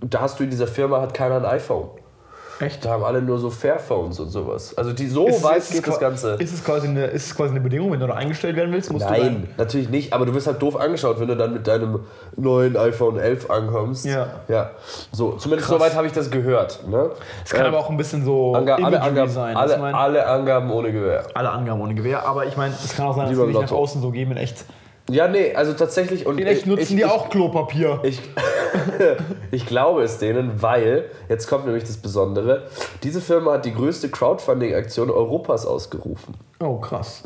da 0.02 0.22
hast 0.22 0.40
du 0.40 0.44
in 0.44 0.50
dieser 0.50 0.68
Firma 0.68 1.02
hat 1.02 1.14
keiner 1.14 1.38
ein 1.38 1.46
iPhone. 1.46 1.90
Echt? 2.60 2.84
Da 2.84 2.90
haben 2.90 3.04
alle 3.04 3.22
nur 3.22 3.40
so 3.40 3.50
Fairphones 3.50 4.20
und 4.20 4.30
sowas. 4.30 4.78
Also 4.78 4.92
die 4.92 5.08
so 5.08 5.28
Ist- 5.28 5.44
weit 5.44 5.58
ist 5.60 5.70
es 5.70 5.76
geht 5.76 5.88
das 5.88 6.00
Ganze. 6.00 6.34
Ist 6.36 6.54
es, 6.54 6.64
quasi 6.64 6.88
eine, 6.88 7.06
ist 7.06 7.28
es 7.28 7.36
quasi 7.36 7.52
eine 7.52 7.62
Bedingung, 7.62 7.92
wenn 7.92 8.00
du 8.02 8.08
da 8.08 8.14
eingestellt 8.16 8.56
werden 8.58 8.72
willst? 8.74 8.92
Nein, 8.92 9.48
natürlich 9.58 9.90
nicht, 9.90 10.12
aber 10.14 10.26
du 10.26 10.34
wirst 10.34 10.48
halt 10.48 10.62
doof 10.62 10.76
angeschaut, 10.76 11.20
wenn 11.20 11.28
du 11.30 11.38
dann 11.38 11.54
mit 11.54 11.68
deinem 11.68 12.02
neuen 12.36 12.76
iPhone 12.76 13.18
11 13.18 13.50
ankommst. 13.50 14.06
Ja. 14.06 14.28
Ja. 14.50 14.72
So, 15.12 15.34
zumindest 15.34 15.70
Krass. 15.70 15.80
soweit 15.80 15.96
habe 15.96 16.08
ich 16.08 16.14
das 16.14 16.30
gehört. 16.30 16.86
Ne? 16.88 17.12
es 17.46 17.52
kann 17.52 17.62
Ähm, 17.62 17.68
aber 17.74 17.80
auch 17.80 17.90
ein 17.90 17.98
bisschen 17.98 18.26
so 18.26 18.54
Anga 18.56 18.76
alle, 18.76 19.02
Angaben, 19.02 19.30
sein. 19.32 19.56
alle, 19.56 19.96
alle 19.96 20.26
Angaben 20.28 20.70
ohne 20.72 20.92
Gewehr. 20.92 21.24
alle 21.34 21.52
Angaben 21.52 21.80
ohne 21.82 21.96
Gewehr, 21.96 22.26
aber 22.26 22.46
ich 22.46 22.58
meine, 22.58 22.74
es 22.74 22.96
kann 22.96 23.06
auch 23.08 23.16
sein, 23.16 23.30
dass 23.30 23.38
die 23.38 23.46
nicht 23.46 23.62
nach 23.62 23.72
außen 23.72 24.02
so 24.02 24.12
geben 24.12 24.32
in 24.32 24.38
echt. 24.38 24.66
Ja, 25.10 25.28
nee, 25.28 25.54
also 25.56 25.74
tatsächlich. 25.74 26.26
Und 26.26 26.40
ich- 26.40 26.66
nutzen 26.66 26.82
ich, 26.82 26.88
die 26.90 26.96
ich, 26.98 27.06
auch 27.06 27.30
Klopapier. 27.30 28.00
Ich, 28.04 28.22
ich 29.52 29.66
glaube 29.66 30.04
es 30.04 30.18
denen, 30.18 30.62
weil, 30.62 31.06
jetzt 31.28 31.48
kommt 31.48 31.66
nämlich 31.66 31.84
das 31.84 31.98
Besondere, 31.98 32.64
diese 33.04 33.22
Firma 33.22 33.54
hat 33.54 33.66
die 33.66 33.74
größte 33.74 34.10
Crowdfunding-Aktion 34.10 35.10
Europas 35.10 35.66
ausgerufen. 35.66 36.36
oh, 36.62 36.78
krass. 36.78 37.24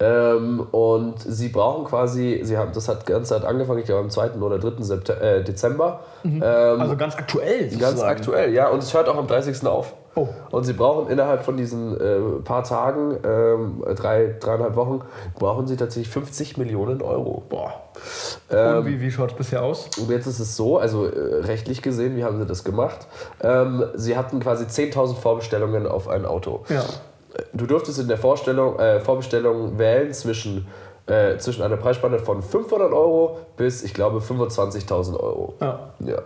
Ähm, 0.00 0.66
und 0.72 1.14
sie 1.20 1.48
brauchen 1.48 1.84
quasi, 1.84 2.40
sie 2.42 2.56
haben, 2.58 2.72
das 2.74 2.88
hat 2.88 3.06
Ganze 3.06 3.34
hat 3.36 3.44
angefangen, 3.44 3.78
ich 3.80 3.84
glaube 3.86 4.02
am 4.02 4.10
2. 4.10 4.32
oder 4.40 4.58
3. 4.58 4.82
September, 4.82 5.22
äh, 5.22 5.44
Dezember. 5.44 6.00
Ähm, 6.24 6.42
Also 6.42 6.96
ganz 6.96 7.14
aktuell. 7.16 7.68
ganz 7.68 7.80
sozusagen. 7.82 8.10
aktuell, 8.10 8.52
ja. 8.52 8.68
Und 8.68 8.82
es 8.82 8.92
hört 8.94 9.08
auch 9.08 9.16
am 9.16 9.26
30. 9.26 9.66
auf. 9.66 9.94
Oh. 10.14 10.28
Und 10.50 10.64
sie 10.64 10.74
brauchen 10.74 11.08
innerhalb 11.10 11.42
von 11.42 11.56
diesen 11.56 11.98
äh, 11.98 12.18
paar 12.44 12.64
Tagen, 12.64 13.16
ähm, 13.24 13.82
drei, 13.96 14.34
dreieinhalb 14.38 14.76
Wochen, 14.76 15.00
brauchen 15.38 15.66
sie 15.66 15.76
tatsächlich 15.76 16.12
50 16.12 16.58
Millionen 16.58 17.00
Euro. 17.00 17.42
Boah. 17.48 17.72
Ähm, 18.50 18.78
Und 18.78 18.86
wie, 18.86 19.00
wie 19.00 19.10
schaut 19.10 19.30
es 19.32 19.36
bisher 19.36 19.62
aus? 19.62 19.88
Und 19.98 20.10
jetzt 20.10 20.26
ist 20.26 20.38
es 20.38 20.54
so, 20.56 20.78
also 20.78 21.06
äh, 21.06 21.40
rechtlich 21.42 21.80
gesehen, 21.80 22.16
wie 22.16 22.24
haben 22.24 22.38
sie 22.38 22.46
das 22.46 22.62
gemacht? 22.62 23.06
Ähm, 23.42 23.84
sie 23.94 24.16
hatten 24.16 24.40
quasi 24.40 24.64
10.000 24.64 25.14
Vorbestellungen 25.14 25.86
auf 25.86 26.08
ein 26.08 26.26
Auto. 26.26 26.64
Ja. 26.68 26.84
Du 27.54 27.64
durftest 27.66 27.98
in 27.98 28.08
der 28.08 28.18
Vorstellung, 28.18 28.78
äh, 28.78 29.00
Vorbestellung 29.00 29.78
wählen 29.78 30.12
zwischen, 30.12 30.66
äh, 31.06 31.38
zwischen 31.38 31.62
einer 31.62 31.78
Preisspanne 31.78 32.18
von 32.18 32.42
500 32.42 32.92
Euro 32.92 33.38
bis, 33.56 33.82
ich 33.82 33.94
glaube, 33.94 34.18
25.000 34.18 35.18
Euro. 35.18 35.54
ja. 35.60 35.88
Ja. 36.00 36.18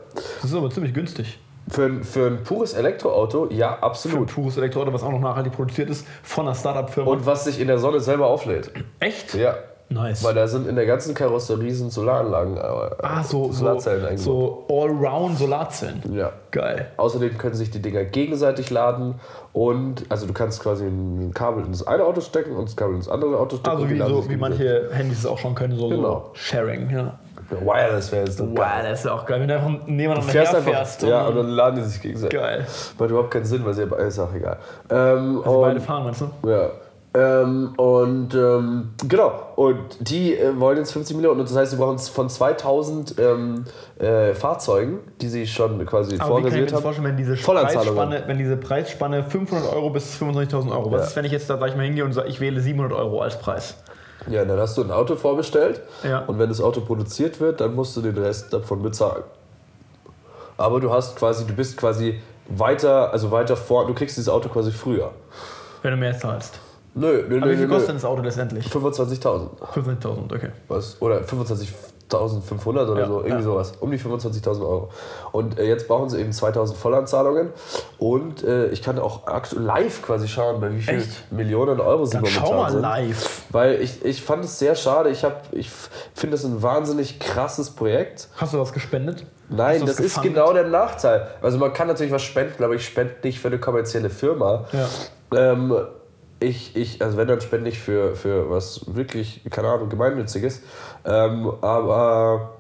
Das 0.43 0.51
ist 0.51 0.57
aber 0.57 0.71
ziemlich 0.71 0.93
günstig. 0.93 1.39
Für, 1.69 1.87
ein- 1.87 2.05
für 2.05 2.27
ein 2.29 2.43
pures 2.45 2.75
Elektroauto, 2.75 3.49
ja, 3.51 3.71
Für 3.71 3.77
ein 3.79 3.83
absolut. 3.83 4.33
pures 4.35 4.57
Elektroauto, 4.57 4.93
was 4.93 5.03
auch 5.03 5.11
noch 5.11 5.21
nachhaltig 5.21 5.53
produziert 5.53 5.91
ist, 5.91 6.07
von 6.23 6.47
einer 6.47 6.55
Startup-Firma. 6.55 7.11
Und 7.11 7.27
was 7.27 7.45
sich 7.45 7.61
in 7.61 7.67
der 7.67 7.79
Sonne 7.79 7.99
selber 8.01 8.27
auflädt. 8.29 8.71
Echt? 9.01 9.35
Ja. 9.35 9.57
Nice. 9.89 10.25
Weil 10.25 10.35
da 10.35 10.49
sind 10.49 10.67
in 10.67 10.75
der 10.75 10.85
ganzen 10.85 11.15
Karosserie 11.15 11.73
sind 11.73 11.93
Solaranlagen, 11.93 12.57
äh, 12.57 12.61
ah, 13.05 13.23
so, 13.23 13.53
Solarzellen 13.53 14.17
so, 14.19 14.67
eingebaut. 14.67 14.67
so 14.69 14.75
Allround 15.09 15.39
Solarzellen. 15.39 16.03
Ja. 16.13 16.33
Geil. 16.51 16.91
Außerdem 16.97 17.39
können 17.39 17.55
sich 17.55 17.71
die 17.71 17.81
Dinger 17.81 18.03
gegenseitig 18.05 18.71
laden 18.71 19.15
und 19.53 20.05
also 20.09 20.27
du 20.27 20.33
kannst 20.33 20.61
quasi 20.61 20.85
ein 20.87 21.31
Kabel 21.35 21.65
ins 21.65 21.87
eine 21.87 22.03
Auto 22.05 22.21
stecken 22.21 22.57
und 22.57 22.65
das 22.69 22.75
Kabel 22.75 22.97
ins 22.97 23.09
andere 23.09 23.39
Auto 23.39 23.59
stecken. 23.59 23.77
Also 23.77 23.89
wie, 23.89 23.99
so, 23.99 24.29
wie 24.29 24.37
manche 24.37 24.89
Handys 24.93 25.19
es 25.21 25.27
auch 25.27 25.39
schon 25.39 25.55
können, 25.55 25.77
so, 25.77 25.89
Genau. 25.89 26.03
so 26.03 26.31
Sharing. 26.35 26.91
Ja. 26.91 27.19
Wireless 27.51 28.13
wäre 28.13 28.25
jetzt 28.27 28.41
Wow, 28.41 28.57
das 28.83 29.01
ist 29.01 29.05
ja 29.07 29.13
auch 29.15 29.25
geil. 29.27 29.41
Wenn 29.41 29.49
du 29.49 29.55
einfach 29.55 29.71
nebeneinander 29.87 30.23
fährst 30.33 30.55
einfach, 30.55 30.67
herfährst. 30.73 31.03
ja, 31.03 31.27
und 31.27 31.37
dann 31.37 31.49
laden 31.49 31.77
die 31.77 31.83
sich 31.83 32.01
gegenseitig. 32.01 32.39
geil. 32.39 32.67
Macht 32.99 33.11
überhaupt 33.11 33.31
keinen 33.31 33.45
Sinn, 33.45 33.65
weil 33.65 33.75
sie 33.75 33.83
ist 33.83 34.19
auch 34.19 34.35
egal. 34.35 34.59
Ähm, 34.91 35.43
Also 35.45 35.61
beide 35.61 35.77
und- 35.77 35.81
fahren, 35.83 36.05
meinst 36.05 36.21
du? 36.23 36.49
Ja. 36.49 36.71
Ähm, 37.15 37.73
und 37.79 38.35
ähm, 38.35 38.91
genau, 39.09 39.33
und 39.57 39.79
die 40.01 40.37
äh, 40.37 40.61
wollen 40.61 40.77
jetzt 40.77 40.93
50 40.93 41.17
Millionen. 41.17 41.41
Und 41.41 41.49
das 41.49 41.57
heißt, 41.57 41.71
sie 41.71 41.79
brauchen 41.79 41.99
von 41.99 42.29
2000 42.29 43.15
ähm, 43.19 43.65
äh, 43.99 44.35
Fahrzeugen, 44.35 44.99
die 45.23 45.29
sie 45.29 45.47
schon 45.47 45.79
quasi 45.87 46.17
Aber 46.17 46.25
ich 46.25 46.29
vorreserviert 46.29 46.73
haben. 46.75 46.83
vorstellen, 46.83 47.07
wenn 47.09 47.17
diese. 47.17 47.37
Preisspanne, 47.37 48.23
wenn 48.27 48.37
diese 48.37 48.57
Preisspanne 48.59 49.25
500 49.25 49.73
Euro 49.73 49.89
bis 49.89 50.15
25.000 50.21 50.71
Euro, 50.73 50.93
was 50.93 51.01
Ja. 51.01 51.07
ist, 51.07 51.17
wenn 51.17 51.25
ich 51.25 51.33
jetzt 51.33 51.49
da 51.49 51.57
gleich 51.57 51.75
mal 51.75 51.85
hingehe 51.85 52.05
und 52.05 52.13
sage, 52.13 52.29
ich 52.29 52.39
wähle 52.41 52.61
700 52.61 52.93
Euro 52.99 53.23
als 53.23 53.39
Preis? 53.39 53.77
Ja, 54.29 54.45
dann 54.45 54.59
hast 54.59 54.77
du 54.77 54.83
ein 54.83 54.91
Auto 54.91 55.15
vorbestellt 55.17 55.81
Ja. 56.03 56.21
und 56.21 56.39
wenn 56.39 56.49
das 56.49 56.61
Auto 56.61 56.81
produziert 56.81 57.39
wird, 57.41 57.61
dann 57.61 57.75
musst 57.75 57.97
du 57.97 58.01
den 58.03 58.17
Rest 58.19 58.53
davon 58.53 58.83
bezahlen. 58.83 59.23
Aber 60.57 60.81
du 60.81 60.93
hast 60.93 61.17
quasi, 61.17 61.47
du 61.47 61.53
bist 61.55 61.77
quasi 61.77 62.21
weiter, 62.49 63.13
also 63.13 63.31
weiter 63.31 63.57
vor, 63.57 63.87
du 63.87 63.95
kriegst 63.95 64.17
dieses 64.17 64.29
Auto 64.29 64.49
quasi 64.49 64.73
früher. 64.73 65.11
Wenn 65.83 65.91
du 65.93 65.97
mehr 65.99 66.17
zahlst. 66.19 66.59
Nö, 66.95 67.25
nö, 67.29 67.37
Aber 67.37 67.47
nö, 67.47 67.53
wie 67.53 67.57
viel 67.57 67.67
nö, 67.67 67.73
kostet 67.73 67.89
denn 67.91 67.97
das 67.97 68.05
Auto 68.07 68.23
letztendlich? 68.23 68.67
25.000. 68.67 69.49
25.000, 69.75 70.35
okay. 70.35 70.49
Was? 70.69 70.97
Oder 71.03 71.21
25.500 72.11 72.89
oder 72.91 73.01
Ja, 73.01 73.07
so, 73.07 73.19
irgendwie 73.19 73.31
ja. 73.39 73.43
sowas. 73.43 73.73
Um 73.81 73.91
die 73.91 73.99
25.000 73.99 74.61
Euro. 74.61 74.91
Und 75.33 75.59
äh, 75.59 75.65
jetzt 75.65 75.89
brauchen 75.89 76.09
sie 76.09 76.21
eben 76.21 76.31
2.000 76.31 76.75
Vollanzahlungen. 76.75 77.51
Und 77.99 78.45
äh, 78.45 78.69
ich 78.69 78.83
kann 78.83 78.99
auch 78.99 79.23
live 79.53 80.03
quasi 80.03 80.29
schauen, 80.29 80.61
bei 80.61 80.73
wie 80.73 80.81
viel 80.83 80.99
Echt? 80.99 81.33
Millionen 81.33 81.81
Euro 81.81 82.05
sie 82.05 82.13
Dann 82.13 82.23
momentan 82.23 82.47
schau 82.47 82.55
mal 82.63 82.71
sind. 82.71 82.83
live. 82.83 83.43
Weil 83.51 83.81
ich, 83.83 84.05
ich 84.05 84.23
fand 84.23 84.45
es 84.45 84.59
sehr 84.59 84.75
schade. 84.77 85.11
Ich, 85.11 85.25
hab- 85.25 85.53
ich 85.53 85.71
finde 86.15 86.37
es 86.37 86.45
ein 86.45 86.63
wahnsinnig 86.63 87.19
krasses 87.19 87.71
Projekt. 87.71 88.29
Hast 88.37 88.55
du 88.55 88.61
was 88.61 88.73
gespendet? 88.73 89.25
Nein, 89.49 89.81
das 89.87 89.99
was 89.99 90.01
ist 90.01 90.23
genau 90.23 90.53
der 90.53 90.67
Nachteil. 90.67 91.29
Also 91.43 91.59
man 91.59 91.73
kann 91.73 91.87
natürlich 91.89 92.13
was 92.13 92.23
spenden, 92.23 92.63
aber 92.65 92.75
ich 92.75 92.85
spende 92.85 93.15
nicht 93.23 93.39
für 93.41 93.49
eine 93.49 93.59
kommerzielle 93.59 94.11
Firma. 94.11 94.65
Ja. 94.73 94.89
Ähm, 95.53 95.75
ich, 96.39 96.77
ich, 96.77 97.01
also 97.03 97.17
wenn 97.17 97.29
dann 97.29 97.41
spende 97.41 97.71
ich 97.71 97.79
für, 97.79 98.15
für 98.15 98.51
was 98.51 98.83
wirklich, 98.95 99.41
keine 99.51 99.69
Ahnung, 99.69 99.89
gemeinnütziges. 99.89 100.61
Ähm, 101.07 101.53
aber 101.61 102.51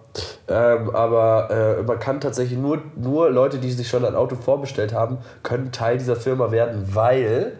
ähm, 0.48 0.90
aber 0.94 1.50
äh, 1.50 1.82
man 1.82 1.98
kann 1.98 2.20
tatsächlich 2.20 2.58
nur, 2.58 2.78
nur 2.96 3.30
Leute, 3.30 3.58
die 3.58 3.70
sich 3.70 3.88
schon 3.88 4.04
ein 4.04 4.14
Auto 4.14 4.34
vorbestellt 4.36 4.94
haben, 4.94 5.18
können 5.42 5.72
Teil 5.72 5.98
dieser 5.98 6.16
Firma 6.16 6.50
werden, 6.50 6.88
weil 6.94 7.58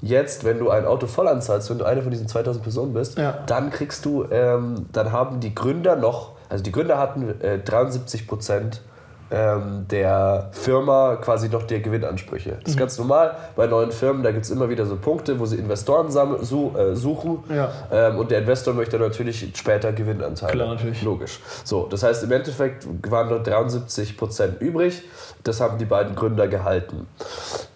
jetzt, 0.00 0.44
wenn 0.44 0.60
du 0.60 0.70
ein 0.70 0.84
Auto 0.86 1.08
voll 1.08 1.26
anzahlst, 1.26 1.70
wenn 1.70 1.78
du 1.78 1.84
eine 1.84 2.02
von 2.02 2.12
diesen 2.12 2.28
2000 2.28 2.62
Personen 2.62 2.92
bist, 2.92 3.18
Ja. 3.18 3.38
dann 3.46 3.70
kriegst 3.70 4.04
du, 4.04 4.26
ähm, 4.30 4.86
dann 4.92 5.10
haben 5.10 5.40
die 5.40 5.54
Gründer 5.54 5.96
noch, 5.96 6.32
also 6.48 6.62
die 6.62 6.70
Gründer 6.70 6.98
hatten 6.98 7.34
äh, 7.40 7.58
73 7.58 8.28
Prozent 8.28 8.82
ähm, 9.30 9.86
der 9.90 10.48
Firma 10.52 11.16
quasi 11.16 11.48
noch 11.48 11.64
der 11.64 11.80
Gewinnansprüche. 11.80 12.52
Das 12.60 12.70
ist 12.70 12.74
Mhm. 12.76 12.78
ganz 12.78 12.98
normal 12.98 13.36
bei 13.56 13.66
neuen 13.66 13.92
Firmen, 13.92 14.22
da 14.22 14.30
gibt 14.32 14.44
es 14.46 14.50
immer 14.50 14.68
wieder 14.70 14.86
so 14.86 14.96
Punkte, 14.96 15.38
wo 15.38 15.44
sie 15.46 15.56
Investoren 15.56 16.10
su, 16.10 16.72
äh, 16.76 16.94
suchen 16.96 17.44
Ja. 17.54 17.70
ähm, 17.92 18.18
und 18.18 18.30
der 18.30 18.38
Investor 18.40 18.72
möchte 18.74 18.98
natürlich 18.98 19.52
später 19.54 19.92
Gewinnanteile. 19.92 20.52
Klar, 20.52 20.68
natürlich. 20.68 21.02
Logisch. 21.02 21.40
So, 21.64 21.86
das 21.86 22.02
heißt, 22.02 22.24
im 22.24 22.32
Endeffekt 22.32 22.86
waren 23.10 23.28
nur 23.28 23.40
73 23.42 24.16
Prozent 24.16 24.60
übrig. 24.60 25.02
Das 25.44 25.60
haben 25.60 25.78
die 25.78 25.84
beiden 25.84 26.14
Gründer 26.16 26.48
gehalten. 26.48 27.06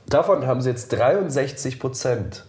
Davon 0.08 0.46
haben 0.46 0.60
sie 0.62 0.70
jetzt 0.70 0.92
63 0.92 1.78
Prozent 1.80 2.44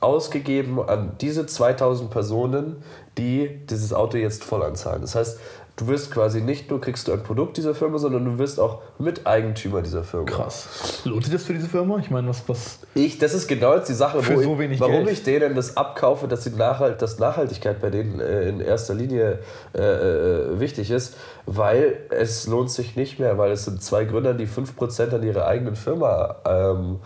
ausgegeben 0.00 0.80
an 0.86 1.12
diese 1.20 1.46
2000 1.46 2.10
Personen, 2.10 2.82
die 3.16 3.60
dieses 3.70 3.92
Auto 3.92 4.18
jetzt 4.18 4.44
voll 4.44 4.62
anzahlen. 4.62 5.00
Das 5.00 5.14
heißt, 5.14 5.38
du 5.76 5.88
wirst 5.88 6.10
quasi 6.10 6.40
nicht 6.40 6.70
nur 6.70 6.80
kriegst 6.80 7.08
du 7.08 7.12
ein 7.12 7.22
Produkt 7.22 7.56
dieser 7.56 7.74
Firma, 7.74 7.98
sondern 7.98 8.24
du 8.24 8.38
wirst 8.38 8.60
auch 8.60 8.80
Miteigentümer 8.98 9.82
dieser 9.82 10.04
Firma. 10.04 10.26
Krass. 10.26 11.02
Lohnt 11.04 11.24
sich 11.24 11.32
das 11.32 11.42
für 11.42 11.54
diese 11.54 11.68
Firma? 11.68 11.98
Ich 11.98 12.10
meine, 12.10 12.28
was, 12.28 12.48
was. 12.48 12.78
Ich, 12.94 13.18
das 13.18 13.34
ist 13.34 13.48
genau 13.48 13.74
jetzt 13.74 13.88
die 13.88 13.94
Sache, 13.94 14.22
Für 14.22 14.36
so 14.36 14.52
ich, 14.52 14.58
wenig 14.58 14.80
warum 14.80 15.04
Geld. 15.04 15.10
ich 15.10 15.22
denen 15.24 15.54
das 15.54 15.76
abkaufe, 15.76 16.28
dass, 16.28 16.44
die 16.44 16.50
Nachhalt, 16.50 17.02
dass 17.02 17.18
Nachhaltigkeit 17.18 17.80
bei 17.80 17.90
denen 17.90 18.20
äh, 18.20 18.48
in 18.48 18.60
erster 18.60 18.94
Linie 18.94 19.40
äh, 19.74 19.80
äh, 19.80 20.60
wichtig 20.60 20.90
ist, 20.90 21.16
weil 21.46 21.96
es 22.10 22.46
lohnt 22.46 22.70
sich 22.70 22.96
nicht 22.96 23.18
mehr, 23.18 23.36
weil 23.38 23.52
es 23.52 23.64
sind 23.66 23.82
zwei 23.82 24.04
Gründer, 24.04 24.32
die 24.34 24.46
5% 24.46 25.14
an 25.14 25.22
ihrer 25.22 25.46
eigenen 25.46 25.76
Firma 25.76 26.36
ähm, 26.46 27.00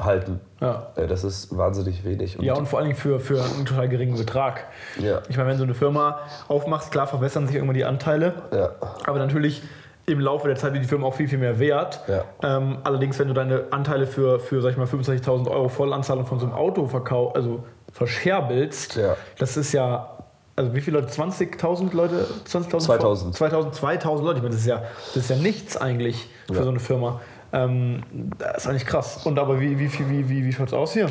halten. 0.00 0.40
Ja. 0.60 0.86
Äh, 0.96 1.06
das 1.06 1.24
ist 1.24 1.56
wahnsinnig 1.56 2.04
wenig. 2.04 2.38
Und 2.38 2.44
Ja, 2.44 2.54
und 2.54 2.66
vor 2.66 2.78
allen 2.78 2.88
Dingen 2.88 2.98
für, 2.98 3.20
für 3.20 3.42
einen 3.42 3.66
total 3.66 3.88
geringen 3.88 4.16
Betrag. 4.16 4.64
Ja. 4.98 5.20
Ich 5.28 5.36
meine, 5.36 5.50
wenn 5.50 5.58
du 5.58 5.64
eine 5.64 5.74
Firma 5.74 6.20
aufmachst, 6.48 6.90
klar 6.90 7.06
verbessern 7.06 7.46
sich 7.46 7.56
irgendwann 7.56 7.74
die 7.76 7.84
Anteile. 7.84 8.32
ja. 8.52 8.70
Aber 9.06 9.18
natürlich 9.18 9.62
im 10.06 10.20
Laufe 10.20 10.46
der 10.48 10.56
Zeit 10.56 10.72
wird 10.72 10.82
die 10.82 10.88
Firma 10.88 11.06
auch 11.06 11.14
viel, 11.14 11.28
viel 11.28 11.36
mehr 11.36 11.58
wert. 11.58 12.00
Ja. 12.08 12.24
Ähm, 12.42 12.78
allerdings, 12.84 13.18
wenn 13.18 13.28
du 13.28 13.34
deine 13.34 13.64
Anteile 13.70 14.06
für, 14.06 14.40
für 14.40 14.62
sag 14.62 14.70
ich 14.70 14.76
mal, 14.78 14.86
25.000 14.86 15.50
Euro 15.50 15.68
Vollanzahlung 15.68 16.24
von 16.24 16.38
so 16.40 16.46
einem 16.46 16.54
Auto 16.54 16.86
verkau 16.86 17.32
also 17.32 17.62
verscherbelst, 17.92 18.96
Ja. 18.96 19.16
das 19.38 19.58
ist 19.58 19.72
ja, 19.72 20.17
also 20.58 20.74
wie 20.74 20.80
viele 20.80 21.00
Leute? 21.00 21.12
20.000 21.12 21.94
Leute? 21.94 22.26
20.000? 22.50 22.78
2000. 22.80 23.34
2000, 23.36 23.74
2000 23.74 24.26
Leute. 24.26 24.38
Ich 24.38 24.42
meine, 24.42 24.54
das 24.54 24.60
ist 24.62 24.66
ja, 24.66 24.82
das 25.14 25.16
ist 25.24 25.30
ja 25.30 25.36
nichts 25.36 25.76
eigentlich 25.76 26.28
für 26.48 26.54
Ja. 26.56 26.62
so 26.64 26.68
eine 26.70 26.80
Firma. 26.80 27.20
Ähm, 27.52 28.02
das 28.38 28.58
ist 28.58 28.66
eigentlich 28.66 28.86
krass. 28.86 29.24
Und 29.24 29.38
aber 29.38 29.60
wie, 29.60 29.78
wie, 29.78 29.90
wie, 29.90 30.28
wie, 30.28 30.44
wie, 30.44 30.52
schaut 30.52 30.68
es 30.68 30.74
aus 30.74 30.92
hier? 30.92 31.06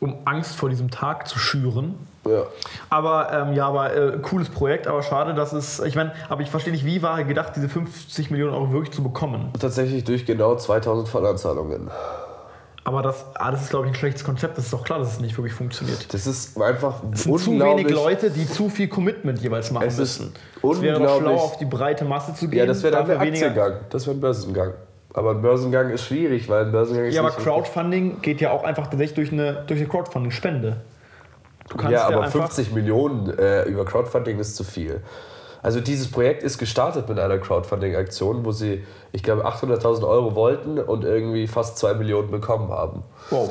um 0.01 0.17
Angst 0.25 0.55
vor 0.57 0.69
diesem 0.69 0.91
Tag 0.91 1.27
zu 1.29 1.39
schüren. 1.39 1.95
Ja. 2.29 2.43
Aber 2.91 3.33
ähm, 3.33 3.53
ja, 3.55 3.69
aber 3.69 3.95
äh, 3.95 4.19
cooles 4.23 4.49
Projekt, 4.49 4.87
aber 4.87 5.03
schade, 5.03 5.35
dass 5.35 5.53
es. 5.53 5.81
Ich 5.81 5.97
meine, 5.97 6.13
aber 6.29 6.43
ich 6.43 6.51
verstehe 6.51 6.73
nicht, 6.73 6.85
wie 6.85 7.03
war 7.03 7.23
gedacht, 7.25 7.53
diese 7.57 7.69
50 7.69 8.31
Millionen 8.31 8.55
Euro 8.55 8.73
wirklich 8.73 8.93
zu 8.93 9.03
bekommen. 9.03 9.51
Tatsächlich 9.59 10.05
durch 10.05 10.27
genau 10.27 10.55
2000 10.55 11.09
Vollanzahlungen. 11.09 11.91
Aber 12.87 13.03
das, 13.03 13.25
ah, 13.35 13.51
das 13.51 13.63
ist, 13.63 13.71
glaube 13.71 13.87
ich, 13.87 13.93
ein 13.93 13.95
schlechtes 13.97 14.23
Konzept. 14.23 14.57
Das 14.57 14.67
ist 14.67 14.73
doch 14.73 14.85
klar, 14.85 15.01
dass 15.01 15.15
es 15.15 15.21
nicht 15.21 15.37
wirklich 15.37 15.55
funktioniert. 15.55 16.15
Das 16.15 16.25
ist 16.25 16.61
einfach 16.61 17.03
Es 17.13 17.25
sind 17.25 17.37
zu 17.41 17.51
wenig 17.51 17.91
Leute, 17.91 18.31
die 18.31 18.47
zu 18.47 18.69
viel 18.69 18.87
Commitment 18.87 19.41
jeweils 19.41 19.73
machen 19.73 19.89
Es 19.89 19.99
müssen. 19.99 20.33
Es 20.63 20.81
wäre 20.81 21.01
doch 21.01 21.19
schlau, 21.19 21.35
auf 21.35 21.59
die 21.59 21.65
breite 21.65 22.05
Masse 22.05 22.33
zu 22.35 22.47
gehen. 22.47 22.61
Ja, 22.61 22.67
das 22.67 22.85
wäre 22.85 22.93
dann 22.93 23.11
ein 23.11 23.19
Aktiengang. 23.19 23.73
Das 23.91 24.07
wäre 24.07 24.17
ein 24.17 24.21
Börsengang. 24.21 24.75
Aber 25.15 25.33
ein 25.33 25.43
Börsengang 25.43 25.91
ist 25.91 26.05
schwierig, 26.05 26.49
weil 26.49 26.67
ein 26.67 26.71
Börsengang 26.71 27.07
ist 27.07 27.15
Ja, 27.17 27.23
aber 27.23 27.33
Crowdfunding 27.33 28.21
geht 28.23 28.41
ja 28.41 28.53
auch 28.53 28.63
einfach 28.63 28.87
tatsächlich 28.87 29.15
durch 29.15 29.33
eine, 29.33 29.65
durch 29.67 29.81
eine 29.81 29.89
Crowdfunding-Spende. 29.89 30.77
Ja, 31.89 32.07
aber 32.07 32.23
einfach. 32.23 32.49
50 32.49 32.73
Millionen 32.73 33.37
äh, 33.39 33.65
über 33.65 33.85
Crowdfunding 33.85 34.39
ist 34.39 34.57
zu 34.57 34.65
viel. 34.65 35.03
Also 35.63 35.81
dieses 35.81 36.09
Projekt 36.11 36.45
ist 36.45 36.59
gestartet 36.59 37.09
mit 37.09 37.19
einer 37.19 37.39
Crowdfunding-Aktion, 37.39 38.45
wo 38.45 38.53
sie, 38.53 38.85
ich 39.11 39.25
glaube, 39.25 39.47
800.000 39.47 40.07
Euro 40.07 40.37
wollten 40.37 40.79
und 40.79 41.03
irgendwie 41.05 41.49
fast 41.49 41.79
2 41.79 41.95
Millionen 41.95 42.31
bekommen 42.31 42.71
haben. 42.71 43.03
Wow. 43.31 43.51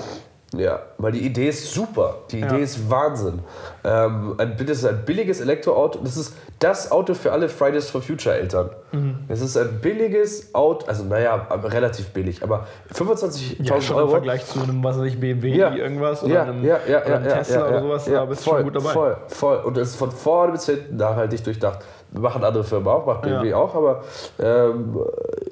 Ja, 0.54 0.80
weil 0.98 1.12
die 1.12 1.26
Idee 1.26 1.50
ist 1.50 1.74
super. 1.74 2.16
Die 2.32 2.40
Ja. 2.40 2.48
Idee 2.48 2.64
ist 2.64 2.90
Wahnsinn. 2.90 3.40
Ähm, 3.84 4.36
ein, 4.38 4.56
das 4.58 4.78
ist 4.78 4.86
ein 4.86 5.04
billiges 5.06 5.42
Elektroauto. 5.42 6.00
Das 6.04 6.16
ist 6.16 6.34
das 6.60 6.92
Auto 6.92 7.14
für 7.14 7.32
alle 7.34 7.50
Fridays 7.50 7.90
for 7.90 8.02
Future 8.02 8.34
Eltern. 8.36 8.70
Mhm. 8.94 9.20
Es 9.28 9.42
ist 9.42 9.58
ein 9.58 9.80
billiges 9.82 10.54
Auto, 10.56 10.86
also 10.88 11.04
naja, 11.04 11.48
relativ 11.64 12.10
billig, 12.12 12.42
aber 12.42 12.68
25.000 12.94 13.64
Ja, 13.64 13.82
schon 13.82 13.96
im 13.98 14.02
Euro. 14.04 14.12
Vergleich 14.12 14.46
zu 14.46 14.62
einem, 14.62 14.82
was 14.84 14.98
weiß 14.98 15.06
ich, 15.08 15.20
BMW 15.20 15.56
Ja. 15.58 15.74
irgendwas 15.76 16.24
oder 16.24 16.34
ja, 16.34 16.44
einem, 16.44 16.64
ja, 16.64 16.80
ja, 16.88 17.00
oder 17.02 17.10
ja, 17.10 17.16
einem 17.18 17.26
ja, 17.28 17.38
Tesla 17.38 17.56
ja, 17.60 17.66
oder 17.66 17.76
ja, 17.76 17.82
sowas, 17.82 18.08
ja, 18.08 18.14
da 18.14 18.26
bist 18.26 18.46
du 18.46 18.50
voll, 18.50 18.60
schon 18.60 18.64
gut 18.72 18.76
dabei. 18.76 18.94
Voll, 18.94 19.18
voll. 19.28 19.58
Und 19.66 19.78
es 19.78 19.90
ist 19.90 19.96
von 19.98 20.12
vorne 20.12 20.52
bis 20.54 20.66
hinten 20.68 20.96
nachhaltig 20.96 21.44
durchdacht. 21.44 21.80
Machen 22.12 22.44
andere 22.46 22.64
Firmen 22.64 22.88
auch, 22.88 23.06
macht 23.06 23.24
BMW 23.24 23.50
Ja. 23.50 23.58
auch, 23.58 23.76
aber 23.76 24.04
ähm, 24.40 24.98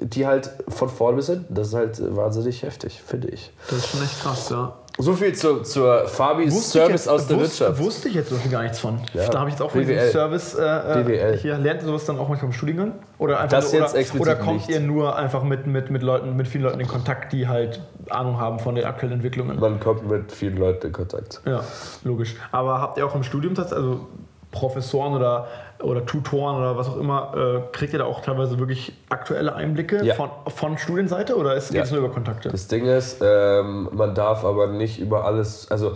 die 0.00 0.26
halt 0.26 0.50
von 0.68 0.88
vorne 0.88 1.16
bis 1.16 1.26
hinten, 1.26 1.52
das 1.54 1.68
ist 1.68 1.74
halt 1.74 2.16
wahnsinnig 2.16 2.62
heftig, 2.62 3.02
finde 3.04 3.28
ich. 3.28 3.52
Das 3.68 3.78
ist 3.80 3.88
schon 3.88 4.02
echt 4.02 4.22
krass, 4.22 4.48
ja. 4.48 4.72
So 4.96 5.12
viel 5.14 5.34
zu, 5.34 5.62
zur 5.62 6.06
Fabis 6.06 6.54
Wusste 6.54 6.78
Service 6.78 6.90
jetzt- 7.04 7.08
aus 7.08 7.26
der 7.26 7.36
wusste, 7.40 7.64
Wirtschaft. 7.64 7.80
Wusste 7.84 8.08
ich 8.08 8.14
jetzt 8.14 8.30
wirklich 8.30 8.52
gar 8.52 8.62
nichts 8.62 8.78
von. 8.78 9.00
Ja. 9.12 9.28
Da 9.28 9.40
habe 9.40 9.48
ich 9.50 9.54
jetzt 9.56 9.62
auch 9.62 9.72
diesem 9.72 9.98
Service. 10.10 10.54
Äh, 10.54 10.62
äh, 10.62 11.02
BWL. 11.02 11.36
Hier 11.38 11.58
lernt 11.58 11.82
ihr 11.82 11.86
sowas 11.88 12.04
dann 12.04 12.16
auch 12.18 12.28
manchmal 12.28 12.50
im 12.50 12.56
Studiengang? 12.56 12.92
Oder 13.18 13.40
einfach 13.40 13.58
Das 13.58 13.72
nur, 13.72 13.82
oder, 13.82 14.20
oder 14.20 14.36
kommt 14.36 14.56
nicht. 14.58 14.68
ihr 14.68 14.78
nur 14.78 15.16
einfach 15.16 15.42
mit, 15.42 15.66
mit, 15.66 15.90
mit 15.90 16.02
Leuten, 16.04 16.36
mit 16.36 16.46
vielen 16.46 16.62
Leuten 16.62 16.78
in 16.78 16.86
Kontakt, 16.86 17.32
die 17.32 17.48
halt 17.48 17.80
Ahnung 18.08 18.38
haben 18.38 18.60
von 18.60 18.76
den 18.76 18.84
aktuellen 18.84 19.14
Entwicklungen? 19.14 19.58
Man 19.58 19.80
kommt 19.80 20.08
mit 20.08 20.30
vielen 20.30 20.56
Leuten 20.58 20.86
in 20.86 20.92
Kontakt. 20.92 21.40
Ja, 21.44 21.64
logisch. 22.04 22.36
Aber 22.52 22.80
habt 22.80 22.96
ihr 22.96 23.04
auch 23.04 23.16
im 23.16 23.24
Studium 23.24 23.54
tatsächlich, 23.56 23.84
also 23.84 24.06
Professoren 24.52 25.14
oder, 25.14 25.48
oder 25.84 26.04
Tutoren 26.06 26.56
oder 26.56 26.76
was 26.76 26.88
auch 26.88 26.96
immer, 26.96 27.32
äh, 27.36 27.60
kriegt 27.72 27.92
ihr 27.92 27.98
da 28.00 28.04
auch 28.06 28.20
teilweise 28.22 28.58
wirklich 28.58 28.92
aktuelle 29.08 29.54
Einblicke 29.54 30.04
Ja. 30.04 30.14
von, 30.14 30.30
von 30.48 30.78
Studienseite 30.78 31.36
oder 31.36 31.54
ist, 31.54 31.68
geht 31.68 31.76
Ja. 31.78 31.82
es 31.84 31.90
nur 31.90 32.00
über 32.00 32.10
Kontakte? 32.10 32.48
Das 32.48 32.66
Ding 32.68 32.86
ist, 32.86 33.20
ähm, 33.22 33.88
man 33.92 34.14
darf 34.14 34.44
aber 34.44 34.66
nicht 34.68 34.98
über 34.98 35.24
alles, 35.24 35.70
also 35.70 35.92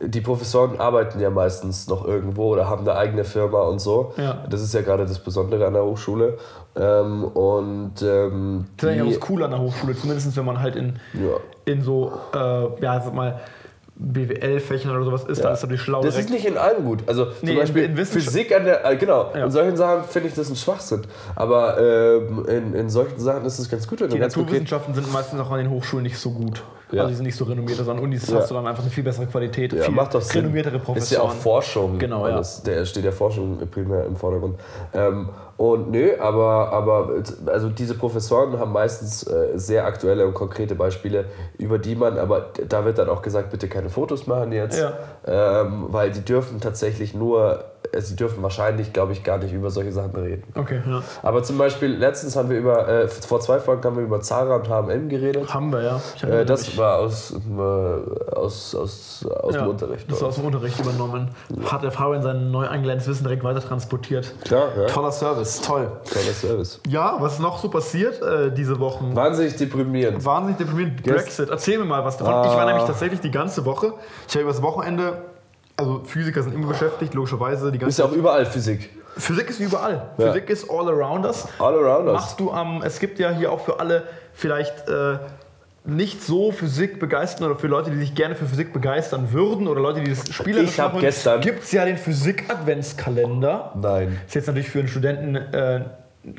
die 0.00 0.20
Professoren 0.20 0.78
arbeiten 0.78 1.18
ja 1.18 1.28
meistens 1.30 1.88
noch 1.88 2.06
irgendwo 2.06 2.52
oder 2.52 2.68
haben 2.68 2.82
eine 2.88 2.96
eigene 2.96 3.24
Firma 3.24 3.62
und 3.62 3.80
so. 3.80 4.12
Ja. 4.16 4.44
Das 4.48 4.60
ist 4.62 4.72
ja 4.72 4.82
gerade 4.82 5.04
das 5.06 5.18
Besondere 5.18 5.66
an 5.66 5.72
der 5.74 5.82
Hochschule. 5.84 6.38
Ähm, 6.76 7.24
und 7.24 7.94
ähm, 8.02 8.66
Das 8.76 8.90
ist 8.90 8.96
ja 8.96 9.04
auch 9.04 9.28
cool 9.30 9.42
an 9.42 9.50
der 9.50 9.60
Hochschule, 9.60 9.96
zumindest 9.96 10.36
wenn 10.36 10.44
man 10.44 10.60
halt 10.60 10.76
in, 10.76 11.00
Ja. 11.14 11.38
in 11.64 11.82
so, 11.82 12.12
äh, 12.32 12.38
ja, 12.80 13.00
sag 13.00 13.12
mal, 13.12 13.40
BWL-Fächern 13.98 14.94
oder 14.94 15.04
sowas 15.04 15.24
ist, 15.24 15.42
dann 15.42 15.52
ist 15.52 15.62
natürlich 15.62 15.82
schlau 15.82 16.02
Das 16.02 16.16
ist 16.16 16.28
direkt. 16.28 16.44
nicht 16.44 16.46
in 16.46 16.56
allem 16.58 16.84
gut. 16.84 17.00
Also 17.06 17.26
zum 17.26 17.34
Nee, 17.42 17.52
in- 17.52 17.58
Beispiel 17.58 17.82
in 17.84 17.96
Wissenschaft- 17.96 18.26
Physik 18.34 18.54
an 18.54 18.64
der, 18.64 18.84
äh, 18.84 18.96
genau, 18.96 19.30
Ja. 19.34 19.44
in 19.44 19.50
solchen 19.50 19.76
Sachen 19.76 20.04
finde 20.04 20.28
ich 20.28 20.34
das 20.34 20.48
ein 20.50 20.56
Schwachsinn. 20.56 21.02
Aber 21.34 21.78
ähm, 21.80 22.46
in, 22.48 22.74
in 22.74 22.90
solchen 22.90 23.18
Sachen 23.18 23.44
ist 23.44 23.58
es 23.58 23.68
ganz 23.68 23.86
gut, 23.88 24.00
wenn 24.00 24.10
Die 24.10 24.18
ganz 24.18 24.36
Naturwissenschaften 24.36 24.94
sind 24.94 25.12
meistens 25.12 25.40
auch 25.40 25.50
an 25.50 25.58
den 25.58 25.70
Hochschulen 25.70 26.04
nicht 26.04 26.18
so 26.18 26.30
gut. 26.30 26.62
Ja. 26.90 27.00
Also 27.02 27.10
die 27.10 27.16
sind 27.16 27.26
nicht 27.26 27.36
so 27.36 27.44
renommiert. 27.44 27.86
An 27.86 27.98
Unis 27.98 28.28
Ja. 28.30 28.38
hast 28.38 28.50
du 28.50 28.54
dann 28.54 28.66
einfach 28.66 28.82
eine 28.82 28.90
viel 28.90 29.04
bessere 29.04 29.26
Qualität, 29.26 29.72
Ja, 29.72 29.82
viel 29.84 29.94
macht 29.94 30.14
doch 30.14 30.22
Sinn. 30.22 30.42
renommiertere 30.42 30.78
Professoren. 30.78 31.02
Ist 31.02 31.10
ja 31.12 31.20
auch 31.20 31.32
Forschung. 31.32 31.98
Genau, 31.98 32.26
ja. 32.26 32.34
alles. 32.36 32.62
Der 32.62 32.84
steht 32.86 33.04
ja 33.04 33.12
Forschung 33.12 33.58
primär 33.70 34.06
im 34.06 34.16
Vordergrund. 34.16 34.58
Ähm, 34.94 35.28
und 35.58 35.90
nö, 35.90 36.12
aber, 36.20 36.72
aber 36.72 37.10
also 37.46 37.68
diese 37.68 37.94
Professoren 37.94 38.58
haben 38.58 38.72
meistens 38.72 39.26
äh, 39.26 39.58
sehr 39.58 39.84
aktuelle 39.86 40.26
und 40.26 40.32
konkrete 40.34 40.74
Beispiele, 40.76 41.24
über 41.58 41.78
die 41.78 41.94
man, 41.96 42.16
aber 42.18 42.46
da 42.68 42.84
wird 42.84 42.98
dann 42.98 43.08
auch 43.08 43.22
gesagt, 43.22 43.50
bitte 43.50 43.68
keine 43.68 43.90
Fotos 43.90 44.26
machen 44.26 44.52
jetzt, 44.52 44.78
Ja. 44.78 44.92
ähm, 45.26 45.86
weil 45.88 46.10
die 46.12 46.20
dürfen 46.24 46.60
tatsächlich 46.60 47.12
nur, 47.12 47.64
sie 47.96 48.16
dürfen 48.16 48.42
wahrscheinlich, 48.42 48.92
glaube 48.92 49.12
ich, 49.12 49.24
gar 49.24 49.38
nicht 49.38 49.52
über 49.52 49.70
solche 49.70 49.92
Sachen 49.92 50.14
reden. 50.14 50.42
Okay, 50.54 50.80
ja. 50.86 51.02
Aber 51.22 51.42
zum 51.42 51.58
Beispiel, 51.58 51.94
letztens 51.94 52.36
haben 52.36 52.50
wir 52.50 52.58
über, 52.58 52.88
äh, 52.88 53.08
vor 53.08 53.40
zwei 53.40 53.58
Folgen 53.58 53.84
haben 53.84 53.96
wir 53.96 54.04
über 54.04 54.20
Zara 54.20 54.56
und 54.56 54.68
H&M 54.68 55.08
geredet. 55.08 55.52
Haben 55.52 55.72
wir, 55.72 55.82
ja. 55.82 56.00
Äh, 56.28 56.44
das 56.44 56.66
mich. 56.66 56.78
war 56.78 56.98
aus, 56.98 57.32
äh, 57.32 58.34
aus, 58.34 58.74
aus, 58.74 59.26
aus 59.26 59.54
ja, 59.54 59.62
dem 59.62 59.70
Unterricht. 59.70 60.10
Das 60.10 60.18
ist 60.18 60.24
aus 60.24 60.36
dem 60.36 60.46
Unterricht 60.46 60.78
übernommen. 60.80 61.30
Hat 61.64 61.82
der 61.82 61.90
Fabian 61.90 62.22
sein 62.22 62.50
neu 62.50 62.66
eingelerntes 62.68 63.08
Wissen 63.08 63.24
direkt 63.24 63.44
weiter 63.44 63.60
transportiert. 63.60 64.34
Klar, 64.44 64.68
ja. 64.76 64.86
Toller 64.86 65.12
Service, 65.12 65.60
toll. 65.60 65.90
Toller 66.10 66.32
Service. 66.32 66.80
Ja, 66.88 67.16
was 67.18 67.34
ist 67.34 67.40
noch 67.40 67.58
so 67.58 67.68
passiert 67.68 68.20
äh, 68.22 68.52
diese 68.52 68.78
Wochen? 68.80 69.14
Wahnsinnig 69.14 69.56
deprimierend. 69.56 70.24
Wahnsinnig 70.24 70.58
deprimierend. 70.58 71.02
Brexit. 71.02 71.48
Erzähl 71.50 71.78
mir 71.78 71.84
mal 71.84 72.04
was 72.04 72.16
davon. 72.16 72.44
Ich 72.44 72.56
war 72.56 72.66
nämlich 72.66 72.84
tatsächlich 72.84 73.20
die 73.20 73.30
ganze 73.30 73.64
Woche. 73.64 73.94
Ich 74.26 74.34
habe 74.34 74.44
übers 74.44 74.62
Wochenende. 74.62 75.18
Also 75.78 76.02
Physiker 76.04 76.42
sind 76.42 76.54
immer 76.54 76.66
beschäftigt, 76.68 77.14
logischerweise. 77.14 77.70
Die 77.70 77.78
ganze 77.78 77.90
Ist 77.90 77.98
ja 77.98 78.04
auch 78.04 78.12
überall 78.16 78.44
Physik. 78.46 78.90
Physik 79.16 79.48
ist 79.48 79.60
überall. 79.60 80.10
Ja. 80.18 80.32
Physik 80.32 80.50
ist 80.50 80.68
all 80.68 80.88
around 80.88 81.24
us. 81.24 81.46
All 81.60 81.74
around 81.74 82.08
us. 82.08 82.14
Machst 82.14 82.40
du 82.40 82.50
am, 82.50 82.82
es 82.82 82.98
gibt 82.98 83.20
ja 83.20 83.30
hier 83.30 83.52
auch 83.52 83.60
für 83.60 83.78
alle 83.78 84.02
vielleicht 84.34 84.88
äh, 84.88 85.18
nicht 85.84 86.20
so 86.22 86.50
Physik 86.50 86.98
begeistern 86.98 87.48
oder 87.50 87.58
für 87.58 87.68
Leute, 87.68 87.90
die 87.92 87.96
sich 87.98 88.14
gerne 88.16 88.34
für 88.34 88.46
Physik 88.46 88.72
begeistern 88.72 89.32
würden 89.32 89.68
oder 89.68 89.80
Leute, 89.80 90.00
die 90.02 90.10
das 90.10 90.32
spielerisch 90.34 90.70
Ich 90.70 90.78
machen, 90.78 90.98
gestern- 91.00 91.40
gibt 91.40 91.62
es 91.62 91.70
ja 91.70 91.84
den 91.84 91.96
Physik-Adventskalender. 91.96 93.72
Nein. 93.80 94.20
Ist 94.26 94.34
jetzt 94.34 94.46
natürlich 94.48 94.70
für 94.70 94.80
einen 94.80 94.88
Studenten 94.88 95.36
äh, 95.36 95.84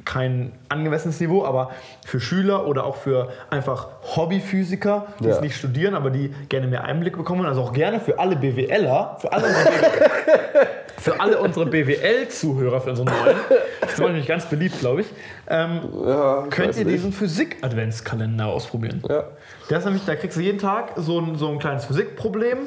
kein 0.06 0.52
angemessenes 0.68 1.20
Niveau, 1.20 1.46
aber 1.46 1.72
für 2.06 2.20
Schüler 2.20 2.68
oder 2.68 2.84
auch 2.86 2.98
für 2.98 3.30
einfach 3.50 3.88
Hobbyphysiker, 4.16 5.08
die 5.20 5.26
Ja. 5.26 5.32
es 5.36 5.42
nicht 5.42 5.56
studieren, 5.56 5.96
aber 5.96 6.10
die 6.10 6.30
gerne 6.50 6.68
mehr 6.68 6.84
Einblick 6.84 7.18
bekommen, 7.18 7.46
also 7.46 7.62
auch 7.62 7.74
gerne 7.74 8.00
für 8.00 8.20
alle 8.20 8.36
BWLer, 8.36 9.18
für 9.20 9.32
alle 9.32 9.48
für 11.00 11.20
alle 11.20 11.40
unsere 11.40 11.66
BWL-Zuhörer, 11.66 12.82
für 12.82 12.90
unsere 12.92 13.08
neuen, 13.10 13.36
das 13.82 13.94
ist 13.94 14.00
nämlich 14.00 14.28
ganz 14.28 14.46
beliebt, 14.46 14.80
glaube 14.80 15.02
ich, 15.02 15.08
ähm, 15.50 15.82
Ja, 16.06 16.46
könnt 16.50 16.76
ihr 16.78 16.86
nicht. 16.86 16.98
diesen 16.98 17.14
Physik-Adventskalender 17.14 18.46
ausprobieren. 18.48 19.02
Ja. 19.08 19.24
Der 19.70 19.78
ist 19.80 19.86
nämlich, 19.86 20.04
da 20.06 20.16
kriegst 20.16 20.38
du 20.38 20.42
jeden 20.42 20.58
Tag 20.60 20.92
so 20.98 21.20
ein, 21.20 21.36
so 21.36 21.48
ein 21.50 21.60
kleines 21.60 21.86
Physikproblem 21.86 22.58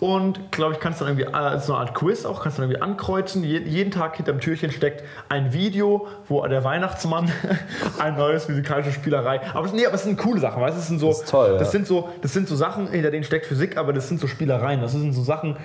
und 0.00 0.52
glaube 0.52 0.74
ich, 0.74 0.80
kannst 0.80 1.00
dann 1.00 1.08
irgendwie 1.08 1.26
äh, 1.26 1.58
so 1.60 1.72
eine 1.74 1.82
Art 1.82 1.94
Quiz 1.94 2.24
auch, 2.24 2.42
kannst 2.42 2.58
dann 2.58 2.64
irgendwie 2.64 2.82
ankreuzen. 2.82 3.44
Je, 3.44 3.58
jeden 3.58 3.90
Tag 3.90 4.16
hinterm 4.16 4.40
Türchen 4.40 4.70
steckt 4.70 5.02
ein 5.28 5.52
Video, 5.52 6.06
wo 6.28 6.46
der 6.46 6.64
Weihnachtsmann 6.64 7.30
ein 7.98 8.16
neues 8.16 8.44
physikalische 8.46 8.92
Spielerei. 8.92 9.40
Aber 9.54 9.66
es, 9.66 9.72
nee, 9.72 9.86
aber 9.86 9.94
es 9.94 10.02
sind 10.04 10.18
coole 10.18 10.40
Sachen, 10.40 10.60
weißt 10.60 10.76
du? 10.76 10.80
Das 10.80 10.88
sind 10.88 10.98
so, 10.98 11.08
Das 11.08 11.20
ist 11.20 11.28
toll, 11.30 11.50
ja. 11.52 11.58
das 11.58 11.70
sind 11.70 11.86
so, 11.86 12.08
das 12.22 12.32
sind 12.32 12.48
so 12.48 12.56
Sachen, 12.56 12.88
hinter 12.88 13.10
denen 13.10 13.24
steckt 13.24 13.46
Physik, 13.46 13.76
aber 13.76 13.92
das 13.92 14.08
sind 14.08 14.20
so 14.20 14.26
Spielereien. 14.26 14.80
Das 14.80 14.92
sind 14.92 15.12
so 15.12 15.22
Sachen. 15.22 15.56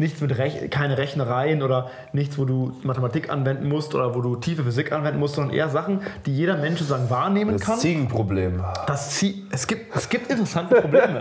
Nichts 0.00 0.20
mit 0.20 0.38
Rech 0.38 0.70
keine 0.70 0.96
Rechnereien 0.96 1.60
oder 1.62 1.90
nichts, 2.12 2.38
wo 2.38 2.44
du 2.44 2.72
Mathematik 2.84 3.30
anwenden 3.30 3.68
musst 3.68 3.94
oder 3.96 4.14
wo 4.14 4.20
du 4.20 4.36
tiefe 4.36 4.62
Physik 4.62 4.92
anwenden 4.92 5.18
musst, 5.18 5.34
sondern 5.34 5.54
eher 5.54 5.68
Sachen, 5.68 6.00
die 6.24 6.34
jeder 6.36 6.56
Mensch 6.56 6.78
sozusagen 6.78 7.10
wahrnehmen 7.10 7.52
Das 7.58 7.62
kann. 7.62 7.78
Ziegenproblem. 7.78 8.62
Das 8.86 9.10
Zie 9.16 9.44
es, 9.50 9.66
gibt, 9.66 9.96
es 9.96 10.08
gibt 10.08 10.30
interessante 10.30 10.76
Probleme. 10.80 11.20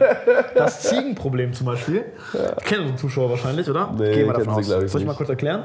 Das 0.56 0.82
Ziegenproblem 0.84 1.54
zum 1.54 1.66
Beispiel. 1.66 2.06
Kennen 2.66 2.82
unsere 2.82 2.98
Zuschauer 3.00 3.32
wahrscheinlich, 3.32 3.68
oder? 3.68 3.92
Nee, 3.98 4.14
Gehen 4.14 4.28
wir 4.28 4.34
davon 4.34 4.54
sie, 4.54 4.60
aus. 4.60 4.68
glaub 4.68 4.84
ich, 4.84 4.92
Soll 4.92 5.02
ich 5.02 5.08
mal 5.08 5.16
kurz 5.16 5.30
erklären? 5.30 5.64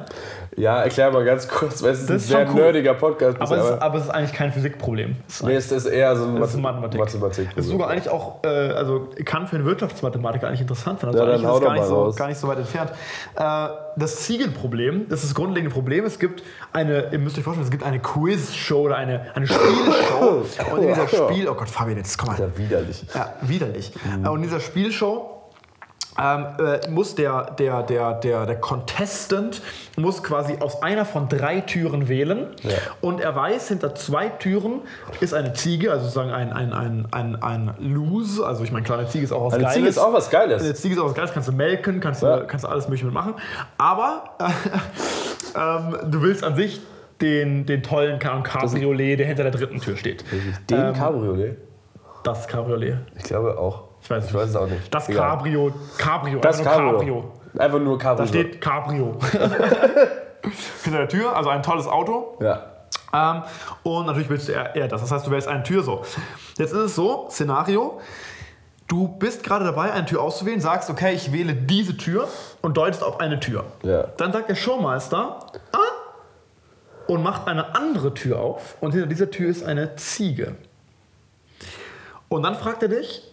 Ja, 0.57 0.83
erklär 0.83 1.11
mal 1.11 1.25
ganz 1.25 1.46
kurz, 1.48 1.83
weil 1.83 1.90
es 1.90 2.01
ist 2.01 2.09
ein 2.11 2.14
Das 2.14 2.22
ist 2.22 2.29
sehr 2.31 2.48
cool. 2.48 2.55
nerdiger 2.55 2.94
Podcast. 2.94 3.37
Aber, 3.40 3.57
es 3.57 3.64
ist, 3.64 3.70
aber 3.72 3.83
aber 3.83 3.98
es 3.98 4.05
ist 4.05 4.11
eigentlich 4.11 4.33
kein 4.33 4.53
Physikproblem. 4.53 5.16
Es 5.29 5.35
ist, 5.35 5.42
nee, 5.46 5.55
es 5.55 5.70
ist 5.70 5.85
eher 5.87 6.16
so 6.16 6.25
ein 6.25 6.38
Math 6.38 6.57
Mathematik. 6.57 6.98
Mathematik. 6.98 7.48
Es 7.57 7.66
ist 7.66 7.70
sogar 7.70 7.90
eigentlich 7.90 8.09
auch, 8.09 8.42
äh, 8.44 8.48
also 8.48 9.11
kann 9.27 9.46
für 9.46 9.57
einen 9.57 9.66
Wirtschaftsmathematiker 9.66 10.48
eigentlich 10.48 10.62
interessant 10.62 11.01
sein. 11.01 11.09
Also 11.11 11.18
Ja, 11.18 11.25
eigentlich 11.27 11.42
ist 11.44 11.55
es 11.55 11.61
gar 11.61 11.72
nicht, 11.75 11.85
so, 11.85 12.12
gar 12.16 12.29
nicht 12.29 12.38
so 12.38 12.48
weit 12.48 12.59
entfernt. 12.59 12.90
Äh, 13.37 13.69
das 13.97 14.17
Ziegenproblem, 14.25 15.09
das 15.09 15.21
ist 15.21 15.31
das 15.31 15.35
grundlegende 15.35 15.73
Problem. 15.73 16.05
Es 16.05 16.19
gibt 16.19 16.43
eine, 16.73 17.11
ihr 17.12 17.19
müsst 17.19 17.37
euch 17.38 17.45
vorstellen, 17.45 17.65
es 17.67 17.71
gibt 17.71 17.83
eine 17.85 18.01
Quiz-Show 18.01 18.83
oder 18.83 18.97
eine, 18.97 19.35
eine 19.35 19.47
Spielshow. 19.47 20.45
Und 20.73 20.83
in 20.83 20.88
dieser 20.88 21.09
Spiel, 21.09 21.49
oh 21.49 21.55
Gott, 21.55 21.69
Fabian, 21.69 21.99
jetzt 21.99 22.17
komm 22.17 22.31
mal. 22.31 22.38
ja 22.38 22.57
widerlich. 22.57 23.05
Ja, 23.15 23.35
widerlich. 23.43 23.93
Äh, 24.25 24.29
Und 24.29 24.37
in 24.38 24.43
dieser 24.45 24.61
Spielshow 24.61 25.41
ähm, 26.21 26.47
äh, 26.59 26.91
muss 26.91 27.15
der, 27.15 27.53
der, 27.59 27.83
der, 27.83 28.12
der, 28.15 28.45
der 28.45 28.57
Contestant 28.61 29.62
muss 29.97 30.23
quasi 30.23 30.57
aus 30.61 30.83
einer 30.83 31.05
von 31.07 31.29
drei 31.29 31.61
Türen 31.61 32.07
wählen. 32.09 32.49
Ja. 32.62 32.71
Und 33.01 33.21
er 33.21 33.35
weiß, 33.35 33.69
hinter 33.69 33.95
zwei 33.95 34.29
Türen 34.29 34.81
ist 35.21 35.33
eine 35.33 35.55
Ziege, 35.55 35.91
also 35.91 36.05
sozusagen 36.05 36.31
ein, 36.31 36.53
ein, 36.53 36.73
ein, 36.75 37.09
ein, 37.12 37.37
ein 37.43 37.75
Lose. 37.79 38.45
Also 38.45 38.62
ich 38.62 38.73
meine, 38.73 38.85
klar, 38.85 38.99
eine 38.99 39.09
Ziege 39.09 39.25
ist 39.25 39.33
auch 39.33 39.47
was 39.47 39.55
Eine 39.55 39.62
Geiles. 39.62 39.75
Ziege 39.77 39.88
ist 39.88 39.99
auch 39.99 40.12
was 40.12 40.29
Geiles. 40.31 40.62
Eine 40.62 40.75
Ziege 40.75 40.95
ist 40.95 41.01
auch 41.01 41.07
was 41.07 41.15
Geiles, 41.15 41.33
kannst 41.33 41.49
du 41.49 41.53
melken, 41.53 42.01
kannst, 42.01 42.23
Ja. 42.23 42.41
du, 42.41 42.47
kannst 42.47 42.65
du 42.65 42.69
alles 42.69 42.85
mögliche 42.88 43.07
mitmachen. 43.07 43.35
Aber 43.79 44.25
ähm, 45.57 46.11
du 46.11 46.23
willst 46.23 46.45
an 46.45 46.57
sich 46.57 46.81
den, 47.21 47.67
den 47.67 47.83
tollen 47.83 48.19
Ca- 48.19 48.41
Cabriolet, 48.43 49.19
der 49.19 49.27
hinter 49.27 49.45
der 49.45 49.53
dritten 49.53 49.81
Tür 49.81 49.97
steht. 49.97 50.25
Den 50.69 50.79
Ähm, 50.88 50.93
Cabriolet? 50.93 51.57
Das 52.25 52.47
Cabriolet. 52.49 52.99
Ich 53.17 53.25
glaube 53.25 53.59
auch. 53.59 53.85
Ich 54.03 54.11
weiß, 54.11 54.27
Ich 54.27 54.35
weiß 54.35 54.51
es 54.51 54.57
auch 54.57 54.67
nicht. 54.67 54.93
Das 54.93 55.09
Egal. 55.09 55.31
Cabrio. 55.31 55.73
Cabrio. 55.97 56.41
Das 56.41 56.59
einfach 56.59 56.81
nur 56.81 56.93
Cabrio. 56.93 57.33
Einfach 57.57 57.79
nur 57.79 57.99
Cabrio. 57.99 58.25
Da 58.25 58.29
steht 58.29 58.61
Cabrio. 58.61 59.19
Hinter 60.83 60.99
der 60.99 61.09
Tür, 61.09 61.37
also 61.37 61.51
ein 61.51 61.62
tolles 61.62 61.87
Auto. 61.87 62.37
Ja. 62.41 62.67
Ähm, 63.15 63.43
und 63.85 64.07
natürlich 64.07 64.29
willst 64.29 64.49
du 64.49 64.53
eher, 64.53 64.75
eher 64.75 64.88
das. 64.88 65.03
Das 65.03 65.12
heißt, 65.12 65.27
du 65.27 65.31
wählst 65.31 65.47
eine 65.47 65.62
Tür 65.62 65.83
so. 65.83 66.03
Jetzt 66.59 66.73
ist 66.73 66.79
es 66.79 66.95
so, 66.97 67.29
Szenario. 67.31 68.01
Du 68.88 69.09
bist 69.09 69.45
gerade 69.45 69.65
dabei, 69.65 69.93
eine 69.93 70.05
Tür 70.05 70.21
auszuwählen, 70.21 70.61
sagst, 70.61 70.91
okay, 70.91 71.15
ich 71.15 71.33
wähle 71.33 71.55
diese 71.55 71.97
Tür 71.97 72.29
und 72.61 72.77
deutest 72.77 73.05
auf 73.05 73.21
eine 73.21 73.38
Tür. 73.38 73.65
Ja. 73.83 74.09
Dann 74.17 74.33
sagt 74.33 74.51
der 74.51 74.55
Showmeister, 74.55 75.38
ah, 75.73 75.79
und 77.07 77.23
macht 77.23 77.47
eine 77.47 77.75
andere 77.75 78.15
Tür 78.15 78.41
auf 78.41 78.77
und 78.81 78.93
hinter 78.93 79.07
dieser 79.07 79.31
Tür 79.31 79.49
ist 79.51 79.65
eine 79.65 79.97
Ziege. 79.97 80.57
Und 82.29 82.43
dann 82.43 82.55
fragt 82.55 82.83
er 82.83 82.88
dich, 82.88 83.32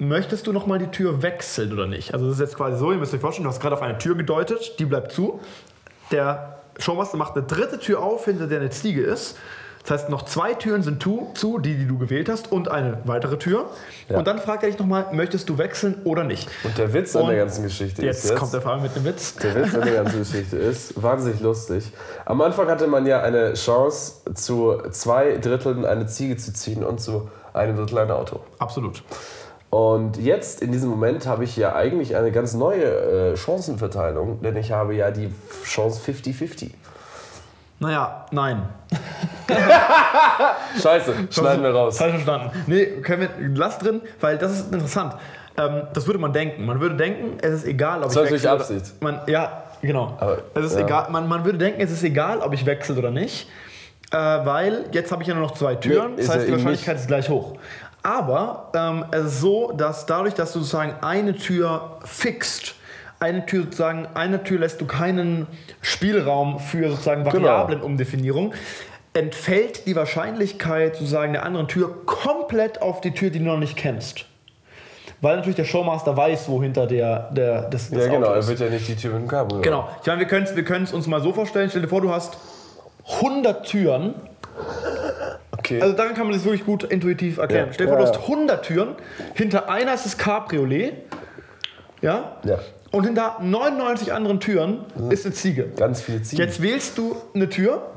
möchtest 0.00 0.46
du 0.46 0.52
nochmal 0.52 0.78
die 0.78 0.88
Tür 0.88 1.22
wechseln 1.22 1.72
oder 1.72 1.86
nicht? 1.86 2.14
Also 2.14 2.26
das 2.26 2.34
ist 2.34 2.40
jetzt 2.40 2.56
quasi 2.56 2.78
so, 2.78 2.90
ihr 2.90 2.98
müsst 2.98 3.14
euch 3.14 3.20
vorstellen, 3.20 3.44
du 3.44 3.50
hast 3.50 3.60
gerade 3.60 3.76
auf 3.76 3.82
eine 3.82 3.98
Tür 3.98 4.16
gedeutet, 4.16 4.78
die 4.78 4.84
bleibt 4.84 5.12
zu. 5.12 5.40
Der 6.10 6.60
Showmaster 6.78 7.16
macht 7.16 7.36
eine 7.36 7.46
dritte 7.46 7.78
Tür 7.78 8.02
auf, 8.02 8.24
hinter 8.24 8.46
der 8.46 8.60
eine 8.60 8.70
Ziege 8.70 9.02
ist. 9.02 9.36
Das 9.82 9.92
heißt, 9.92 10.10
noch 10.10 10.26
zwei 10.26 10.52
Türen 10.54 10.82
sind 10.82 11.00
tu, 11.00 11.28
zu, 11.34 11.58
die, 11.58 11.74
die 11.74 11.86
du 11.86 11.96
gewählt 11.96 12.28
hast, 12.28 12.52
und 12.52 12.70
eine 12.70 12.98
weitere 13.04 13.38
Tür. 13.38 13.70
Ja. 14.08 14.18
Und 14.18 14.26
dann 14.26 14.38
fragt 14.38 14.62
er 14.62 14.68
dich 14.68 14.78
nochmal, 14.78 15.06
möchtest 15.12 15.48
du 15.48 15.56
wechseln 15.56 16.02
oder 16.04 16.22
nicht? 16.22 16.50
Und 16.64 16.76
der 16.76 16.92
Witz 16.92 17.16
an 17.16 17.22
Und 17.22 17.28
der 17.30 17.38
ganzen 17.38 17.62
Geschichte 17.62 18.04
Jetzt, 18.04 18.24
ist 18.24 18.30
jetzt, 18.30 18.38
kommt 18.38 18.52
der 18.52 18.60
Fahrer 18.60 18.82
mit 18.82 18.94
einem 18.94 19.06
Witz. 19.06 19.36
Der 19.36 19.54
Witz 19.54 19.74
an 19.74 19.82
der 19.82 19.94
ganzen 19.94 20.18
Geschichte 20.18 20.56
ist 20.58 21.02
wahnsinnig 21.02 21.40
lustig. 21.40 21.92
Am 22.26 22.40
Anfang 22.42 22.68
hatte 22.68 22.86
man 22.88 23.06
ja 23.06 23.22
eine 23.22 23.54
Chance, 23.54 24.16
zu 24.34 24.82
zwei 24.90 25.38
Dritteln 25.38 25.86
eine 25.86 26.06
Ziege 26.06 26.36
zu 26.36 26.52
ziehen 26.52 26.84
und 26.84 27.00
zu 27.00 27.30
einem 27.54 27.76
Drittel 27.76 27.98
ein 27.98 28.10
Auto. 28.10 28.40
Absolut. 28.58 29.02
Und 29.70 30.16
jetzt, 30.16 30.62
in 30.62 30.72
diesem 30.72 30.90
Moment, 30.90 31.26
habe 31.26 31.44
ich 31.44 31.56
ja 31.56 31.74
eigentlich 31.76 32.16
eine 32.16 32.32
ganz 32.32 32.54
neue 32.54 33.32
äh, 33.32 33.36
Chancenverteilung, 33.36 34.42
denn 34.42 34.56
ich 34.56 34.72
habe 34.72 34.94
ja 34.94 35.12
die 35.12 35.32
Chance 35.64 36.00
50-50. 36.10 36.72
Naja, 37.78 38.26
nein. 38.32 38.62
Scheiße, 40.82 41.14
schneiden 41.30 41.62
wir 41.62 41.70
raus. 41.70 41.96
Falsch 41.96 42.14
verstanden. 42.14 42.50
Nee, 42.66 42.86
können 43.00 43.22
wir, 43.22 43.30
lass 43.54 43.78
drin, 43.78 44.02
weil 44.20 44.36
das 44.38 44.52
ist 44.52 44.72
interessant. 44.72 45.14
Ähm, 45.56 45.82
das 45.94 46.06
würde 46.06 46.18
man 46.18 46.32
denken. 46.32 46.66
Man 46.66 46.80
würde 46.80 46.96
denken, 46.96 47.38
es 47.40 47.52
ist 47.52 47.64
egal, 47.64 48.02
ob 48.02 48.12
Das 48.12 48.16
ich 48.16 48.18
ist 48.18 48.24
natürlich 48.24 48.42
wechsle. 48.44 48.76
Absicht. 48.76 49.02
Man, 49.02 49.20
ja, 49.28 49.62
genau. 49.80 50.16
Aber, 50.18 50.38
es 50.54 50.66
ist 50.66 50.78
ja. 50.78 50.84
egal. 50.84 51.10
Man, 51.10 51.28
man 51.28 51.44
würde 51.44 51.58
denken, 51.58 51.80
es 51.80 51.90
ist 51.90 52.02
egal, 52.02 52.40
ob 52.40 52.52
ich 52.52 52.66
wechsle 52.66 52.96
oder 52.96 53.10
nicht. 53.10 53.48
Äh, 54.12 54.16
weil 54.16 54.86
jetzt 54.92 55.12
habe 55.12 55.22
ich 55.22 55.28
ja 55.28 55.34
nur 55.34 55.44
noch 55.44 55.54
zwei 55.54 55.76
Türen. 55.76 56.10
Nee, 56.10 56.16
das 56.16 56.24
ist 56.24 56.30
heißt, 56.30 56.40
ja 56.40 56.46
die 56.46 56.52
Wahrscheinlichkeit 56.52 56.96
ist 56.96 57.06
gleich 57.06 57.28
hoch. 57.28 57.56
Aber 58.02 58.70
ähm, 58.74 59.04
es 59.10 59.26
ist 59.26 59.40
so, 59.40 59.72
dass 59.72 60.06
dadurch, 60.06 60.34
dass 60.34 60.52
du 60.52 60.60
sozusagen 60.60 60.94
eine 61.02 61.34
Tür 61.36 61.98
fixt, 62.04 62.74
eine 63.18 63.44
Tür 63.44 63.64
sozusagen, 63.64 64.06
eine 64.14 64.42
Tür 64.42 64.60
lässt 64.60 64.80
du 64.80 64.86
keinen 64.86 65.46
Spielraum 65.82 66.58
für 66.58 66.88
sozusagen 66.90 67.24
Genau. 67.24 67.34
Variablenumdefinierung, 67.48 68.54
entfällt 69.12 69.86
die 69.86 69.96
Wahrscheinlichkeit 69.96 70.96
sozusagen 70.96 71.32
der 71.34 71.44
anderen 71.44 71.68
Tür 71.68 72.06
komplett 72.06 72.80
auf 72.80 73.00
die 73.02 73.10
Tür, 73.12 73.30
die 73.30 73.38
du 73.40 73.44
noch 73.44 73.58
nicht 73.58 73.76
kennst. 73.76 74.24
Weil 75.20 75.36
natürlich 75.36 75.56
der 75.56 75.64
Showmaster 75.64 76.16
weiß, 76.16 76.48
wo 76.48 76.62
hinter 76.62 76.86
der, 76.86 77.30
der 77.32 77.62
des, 77.68 77.90
des 77.90 78.06
Ja, 78.06 78.10
genau, 78.10 78.28
Auto 78.28 78.32
er 78.34 78.38
ist. 78.38 78.48
wird 78.48 78.60
ja 78.60 78.70
nicht 78.70 78.88
die 78.88 78.96
Tür 78.96 79.12
mit 79.12 79.22
dem 79.22 79.28
Cabrio. 79.28 79.60
Genau. 79.60 79.88
Ich 80.00 80.06
meine, 80.06 80.20
wir 80.20 80.26
können 80.26 80.44
es 80.46 80.56
wir 80.56 80.64
können's 80.64 80.92
uns 80.94 81.06
mal 81.06 81.20
so 81.20 81.34
vorstellen. 81.34 81.68
Stell 81.68 81.82
dir 81.82 81.88
vor, 81.88 82.00
du 82.00 82.10
hast 82.10 82.38
100 83.20 83.66
Türen. 83.66 84.14
Okay. 85.60 85.80
Also 85.80 85.94
daran 85.94 86.14
kann 86.14 86.26
man 86.26 86.32
das 86.34 86.44
wirklich 86.44 86.64
gut 86.64 86.84
intuitiv 86.84 87.36
erklären. 87.36 87.66
Ja. 87.68 87.72
Stell 87.74 87.86
dir 87.86 87.92
vor, 87.92 88.00
du 88.00 88.06
hast 88.08 88.16
100 88.18 88.64
Türen. 88.64 88.94
Hinter 89.34 89.68
einer 89.68 89.92
ist 89.94 90.06
das 90.06 90.16
Cabriolet. 90.16 90.94
Ja? 92.00 92.36
ja, 92.44 92.58
Und 92.92 93.04
hinter 93.04 93.36
99 93.42 94.12
anderen 94.14 94.40
Türen 94.40 94.86
ist 95.10 95.26
eine 95.26 95.34
Ziege. 95.34 95.68
ganz 95.76 96.00
viele 96.00 96.22
Ziegen. 96.22 96.40
Jetzt 96.42 96.62
wählst 96.62 96.96
du 96.96 97.14
eine 97.34 97.48
Tür. 97.50 97.90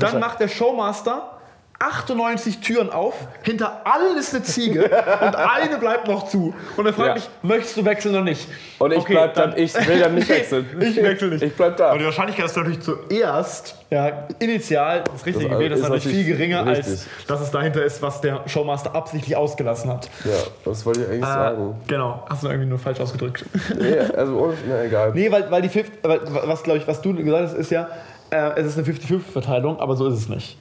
Dann 0.00 0.20
macht 0.20 0.40
der 0.40 0.48
Showmaster 0.48 1.37
98 1.80 2.58
Türen 2.60 2.90
auf, 2.90 3.14
hinter 3.42 3.82
allen 3.86 4.16
ist 4.18 4.34
eine 4.34 4.42
Ziege 4.42 4.84
und 5.20 5.36
eine 5.36 5.78
bleibt 5.78 6.08
noch 6.08 6.28
zu. 6.28 6.52
Und 6.76 6.86
er 6.86 6.92
fragt 6.92 7.08
Ja. 7.08 7.14
mich, 7.14 7.28
möchtest 7.42 7.76
du 7.76 7.84
wechseln 7.84 8.14
oder 8.16 8.24
nicht? 8.24 8.48
Und 8.80 8.92
ich 8.92 9.04
bleib 9.04 9.34
dann- 9.34 9.56
ich 9.56 9.72
will 9.86 10.00
dann 10.00 10.14
nicht 10.16 10.28
Nee, 10.28 10.34
wechseln. 10.36 10.66
Ich 10.80 10.96
wechsle 11.00 11.28
nicht. 11.28 11.42
Ich 11.42 11.54
bleib 11.54 11.76
da. 11.76 11.90
Aber 11.90 11.98
die 12.00 12.04
Wahrscheinlichkeit 12.04 12.46
ist 12.46 12.56
natürlich 12.56 12.80
zuerst, 12.80 13.76
ja, 13.90 14.26
initial, 14.40 15.04
das 15.04 15.24
richtige 15.24 15.48
das 15.68 15.78
ist 15.78 15.88
natürlich 15.88 16.08
viel 16.08 16.24
geringer, 16.24 16.66
als 16.66 16.78
richtig. 16.88 17.00
dass 17.28 17.40
es 17.40 17.50
dahinter 17.52 17.84
ist, 17.84 18.02
was 18.02 18.20
der 18.20 18.40
Showmaster 18.46 18.94
absichtlich 18.96 19.36
ausgelassen 19.36 19.90
hat. 19.90 20.10
Ja, 20.24 20.32
das 20.64 20.84
wollte 20.84 21.02
ich 21.02 21.06
eigentlich 21.08 21.22
Äh, 21.22 21.26
sagen. 21.26 21.76
genau, 21.86 22.26
hast 22.28 22.42
du 22.42 22.48
irgendwie 22.48 22.68
nur 22.68 22.78
falsch 22.80 22.98
ausgedrückt. 23.00 23.44
Nee, 23.78 23.98
also, 24.16 24.32
oh, 24.36 24.52
na 24.68 24.82
egal. 24.82 25.12
nee, 25.14 25.30
weil, 25.30 25.48
weil 25.50 25.62
die 25.62 25.68
50, 25.68 25.98
weil, 26.02 26.20
was, 26.44 26.62
glaube 26.64 26.78
ich, 26.80 26.88
was 26.88 27.00
du 27.02 27.14
gesagt 27.14 27.44
hast, 27.44 27.54
ist 27.54 27.70
ja, 27.70 27.88
äh, 28.30 28.50
es 28.60 28.66
ist 28.66 28.78
eine 28.78 28.86
50-50-Verteilung, 28.86 29.78
aber 29.78 29.94
so 29.96 30.08
ist 30.08 30.14
es 30.14 30.28
nicht. 30.28 30.58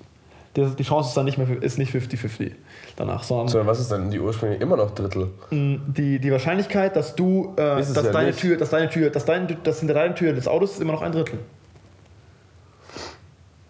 Die, 0.57 0.83
Chance 0.83 1.09
ist 1.09 1.17
dann 1.17 1.25
nicht 1.25 1.37
mehr 1.37 1.47
ist 1.61 1.77
nicht 1.77 1.93
50-50 1.93 2.51
danach, 2.95 3.23
sondern 3.23 3.47
Sondern 3.47 3.67
was 3.67 3.79
ist 3.79 3.91
denn 3.91 4.09
die 4.09 4.19
ursprünglich 4.19 4.59
immer 4.59 4.75
noch 4.75 4.89
Drittel? 4.91 5.29
die, 5.51 6.17
die 6.17 6.31
Wahrscheinlichkeit, 6.31 6.95
dass 6.95 7.15
du, 7.15 7.53
äh, 7.57 7.77
dass, 7.77 7.93
ja 7.93 8.11
deine 8.11 8.27
nicht. 8.27 8.39
Tür, 8.39 8.57
dass 8.57 8.71
deine 8.71 8.89
Tür, 8.89 9.11
dass 9.11 9.25
deine, 9.25 9.45
dass 9.63 9.79
hinter 9.79 9.93
deiner 9.93 10.15
Tür 10.15 10.33
des 10.33 10.47
Autos 10.47 10.73
ist 10.73 10.81
immer 10.81 10.93
noch 10.93 11.03
ein 11.03 11.11
Drittel. 11.11 11.39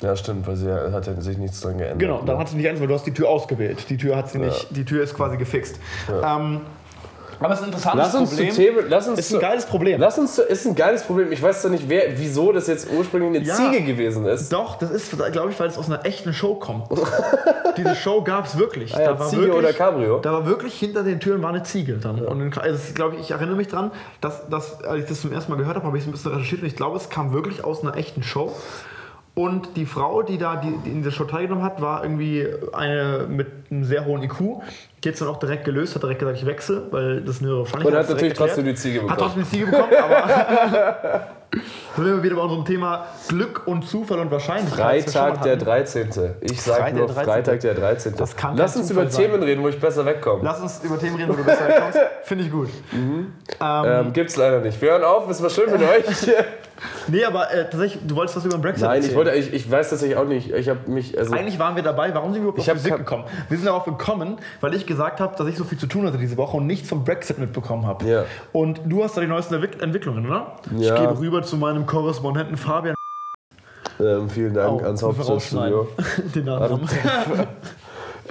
Ja, 0.01 0.15
stimmt, 0.15 0.47
weil 0.47 0.55
sie 0.55 0.67
ja- 0.67 0.91
hat 0.91 1.07
ja 1.07 1.19
sich 1.19 1.37
nichts 1.37 1.59
dran 1.59 1.77
geändert. 1.77 1.99
Genau, 1.99 2.19
dann 2.19 2.35
ne? 2.35 2.37
hat 2.37 2.49
sie 2.49 2.55
nicht 2.55 2.69
eins, 2.69 2.79
weil 2.79 2.87
du 2.87 2.93
hast 2.93 3.05
die 3.05 3.13
Tür 3.13 3.29
ausgewählt. 3.29 3.89
Die 3.89 3.97
Tür 3.97 4.15
hat 4.15 4.29
sie 4.29 4.37
nicht, 4.37 4.67
die 4.69 4.85
Tür 4.85 5.03
ist 5.03 5.15
quasi 5.15 5.37
gefixt. 5.37 5.79
Ähm, 6.23 6.61
aber 7.39 7.53
es 7.53 7.59
ist 7.59 7.63
ein 7.63 7.69
interessantes 7.69 8.05
Lass 8.05 8.15
uns 8.15 8.29
Problem. 8.29 8.49
zu 8.51 8.55
Themen, 8.55 8.85
lass 8.89 9.07
uns 9.07 9.19
ist 9.19 9.33
ein 9.33 9.39
geiles 9.39 9.65
Problem. 9.65 9.99
Lass 9.99 10.17
uns 10.17 10.35
zu, 10.35 10.41
ist 10.43 10.65
ein 10.65 10.75
geiles 10.75 11.03
Problem. 11.03 11.31
Ich 11.31 11.41
weiß 11.41 11.61
doch 11.61 11.69
nicht, 11.69 11.87
wer, 11.87 12.17
wieso 12.17 12.51
das 12.51 12.67
jetzt 12.67 12.87
ursprünglich 12.91 13.41
eine 13.41 13.47
Ja. 13.47 13.55
Ziege 13.55 13.83
gewesen 13.83 14.25
ist. 14.25 14.51
Doch, 14.51 14.77
das 14.77 14.91
ist, 14.91 15.11
glaube 15.31 15.51
ich, 15.51 15.59
weil 15.59 15.67
es 15.67 15.77
aus 15.77 15.87
einer 15.87 16.05
echten 16.05 16.33
Show 16.33 16.55
kommt. 16.55 16.85
Diese 17.77 17.95
Show 17.95 18.23
gab 18.23 18.45
es 18.45 18.57
wirklich. 18.57 18.95
Ah 18.95 19.01
ja, 19.01 19.17
Ziege 19.17 19.53
oder 19.53 19.73
Cabrio? 19.73 20.19
Da 20.19 20.33
war 20.33 20.45
wirklich 20.45 20.73
hinter 20.79 21.03
den 21.03 21.19
Türen 21.19 21.41
war 21.41 21.49
eine 21.49 21.63
Ziege 21.63 21.93
dann. 21.93 22.21
Und 22.25 22.39
dann, 22.39 22.63
also 22.63 22.79
glaube 22.93 23.15
ich, 23.15 23.21
ich 23.21 23.31
erinnere 23.31 23.55
mich 23.55 23.67
dran, 23.67 23.91
dass, 24.21 24.47
dass 24.49 24.83
als 24.83 25.03
ich 25.03 25.09
das 25.09 25.21
zum 25.21 25.31
ersten 25.31 25.51
Mal 25.51 25.57
gehört 25.57 25.75
habe, 25.75 25.85
habe 25.85 25.97
ich 25.97 26.03
es 26.03 26.09
ein 26.09 26.11
bisschen 26.11 26.31
recherchiert 26.31 26.61
und 26.61 26.67
ich 26.67 26.75
glaube, 26.75 26.97
es 26.97 27.09
kam 27.09 27.33
wirklich 27.33 27.63
aus 27.63 27.81
einer 27.83 27.95
echten 27.95 28.23
Show. 28.23 28.51
Und 29.37 29.77
die 29.77 29.85
Frau, 29.85 30.23
die 30.23 30.39
da 30.39 30.55
die, 30.55 30.75
die 30.83 30.89
in 30.89 31.03
der 31.03 31.11
Show 31.11 31.25
teilgenommen 31.25 31.63
hat, 31.63 31.79
war 31.79 32.01
irgendwie 32.01 32.47
eine 32.73 33.27
mit 33.29 33.45
einem 33.69 33.83
sehr 33.83 34.03
hohen 34.03 34.23
IQ. 34.23 34.39
Die 34.39 35.09
hat 35.09 35.13
es 35.13 35.19
dann 35.19 35.27
auch 35.27 35.37
direkt 35.37 35.63
gelöst, 35.63 35.93
hat 35.93 36.01
direkt 36.01 36.21
gesagt, 36.21 36.39
ich 36.39 36.45
wechsle, 36.47 36.87
weil 36.89 37.21
das 37.21 37.39
eine 37.39 37.59
Wahrscheinlichkeit 37.59 37.85
Und 37.85 37.93
hat 37.95 38.03
ist 38.05 38.09
natürlich 38.09 38.33
trotzdem 38.33 38.65
die 38.65 38.73
Ziege 38.73 39.01
Hat 39.01 39.09
bekommen. 39.09 39.19
trotzdem 39.19 39.43
die 39.43 39.49
Ziege 39.49 39.65
bekommen, 39.67 39.93
aber 39.95 41.27
sind 41.95 42.05
wir 42.05 42.21
wieder 42.23 42.35
bei 42.35 42.41
unserem 42.41 42.65
Thema 42.65 43.05
Glück 43.27 43.63
und 43.65 43.87
Zufall 43.87 44.19
und 44.19 44.29
Wahrscheinlichkeit. 44.31 45.09
Freitag 45.09 45.41
der 45.43 45.53
hatten. 45.53 45.65
13. 45.65 46.09
Ich 46.41 46.61
sag 46.61 46.77
Freitag 46.77 46.95
nur 46.95 47.05
der 47.07 47.15
13.. 47.15 47.25
Freitag 47.25 47.59
der 47.61 47.73
13. 47.73 48.15
Das 48.17 48.35
kann 48.35 48.57
Lass 48.57 48.75
uns 48.75 48.87
Zufall 48.87 49.03
über 49.03 49.11
sein. 49.11 49.25
Themen 49.25 49.43
reden, 49.43 49.63
wo 49.63 49.67
ich 49.69 49.79
besser 49.79 50.05
wegkomme. 50.05 50.41
Lass 50.43 50.59
uns 50.61 50.81
über 50.83 50.99
Themen 50.99 51.15
reden, 51.15 51.29
wo 51.29 51.33
du 51.35 51.43
besser 51.43 51.65
herkommst. 51.65 51.99
Finde 52.23 52.43
ich 52.43 52.51
gut. 52.51 52.69
Ähm, 53.61 54.13
gibt's 54.13 54.35
leider 54.35 54.59
nicht. 54.59 54.79
Wir 54.81 54.91
hören 54.91 55.03
auf, 55.03 55.29
es 55.29 55.41
war 55.41 55.49
schön 55.49 55.71
mit 55.71 55.81
euch. 55.81 56.05
Nee, 57.07 57.23
aber 57.25 57.51
äh, 57.51 57.63
tatsächlich, 57.67 58.03
du 58.05 58.15
wolltest 58.15 58.37
was 58.37 58.45
über 58.45 58.55
den 58.55 58.61
Brexit 58.61 58.83
Nein, 58.83 58.99
ich 58.99 59.05
erzählen. 59.07 59.17
wollte, 59.17 59.31
ich, 59.31 59.51
ich 59.51 59.71
weiß 59.71 59.89
tatsächlich 59.89 60.15
auch 60.15 60.25
nicht. 60.25 60.51
Ich 60.51 60.69
habe 60.69 60.79
mich, 60.87 61.17
also 61.17 61.33
Eigentlich 61.33 61.57
waren 61.57 61.75
wir 61.75 61.81
dabei. 61.81 62.13
Warum 62.13 62.33
sind 62.33 62.43
wir 62.43 62.49
überhaupt 62.49 62.59
Ich 62.61 62.69
auf 62.69 62.77
Physik 62.77 62.97
gekommen? 62.97 63.23
Wir 63.49 63.57
sind 63.57 63.65
darauf 63.65 63.85
gekommen, 63.85 64.37
weil 64.61 64.75
ich 64.75 64.85
gesagt 64.85 65.19
habe, 65.19 65.35
dass 65.35 65.47
ich 65.47 65.57
so 65.57 65.63
viel 65.63 65.79
zu 65.79 65.87
tun 65.87 66.05
hatte 66.05 66.19
diese 66.19 66.37
Woche 66.37 66.57
und 66.57 66.67
nichts 66.67 66.87
vom 66.87 67.03
Brexit 67.03 67.39
mitbekommen 67.39 67.87
habe. 67.87 68.05
Ja. 68.05 68.25
Und 68.51 68.81
du 68.85 69.03
hast 69.03 69.17
da 69.17 69.21
die 69.21 69.27
neuesten 69.27 69.55
Entwick- 69.55 69.81
Entwicklungen, 69.81 70.27
oder? 70.27 70.57
Ich 70.77 70.85
Ja. 70.85 70.99
gebe 70.99 71.17
rüber 71.17 71.36
zu 71.43 71.57
meinem 71.57 71.85
Korrespondenten 71.85 72.57
Fabian. 72.57 72.95
ähm, 73.99 74.29
vielen 74.29 74.53
Dank 74.53 74.81
Oh, 74.81 74.85
ans 74.85 75.01
Hauptstadtstudio. 75.03 75.87
Den 76.35 76.45
Namen. 76.45 76.87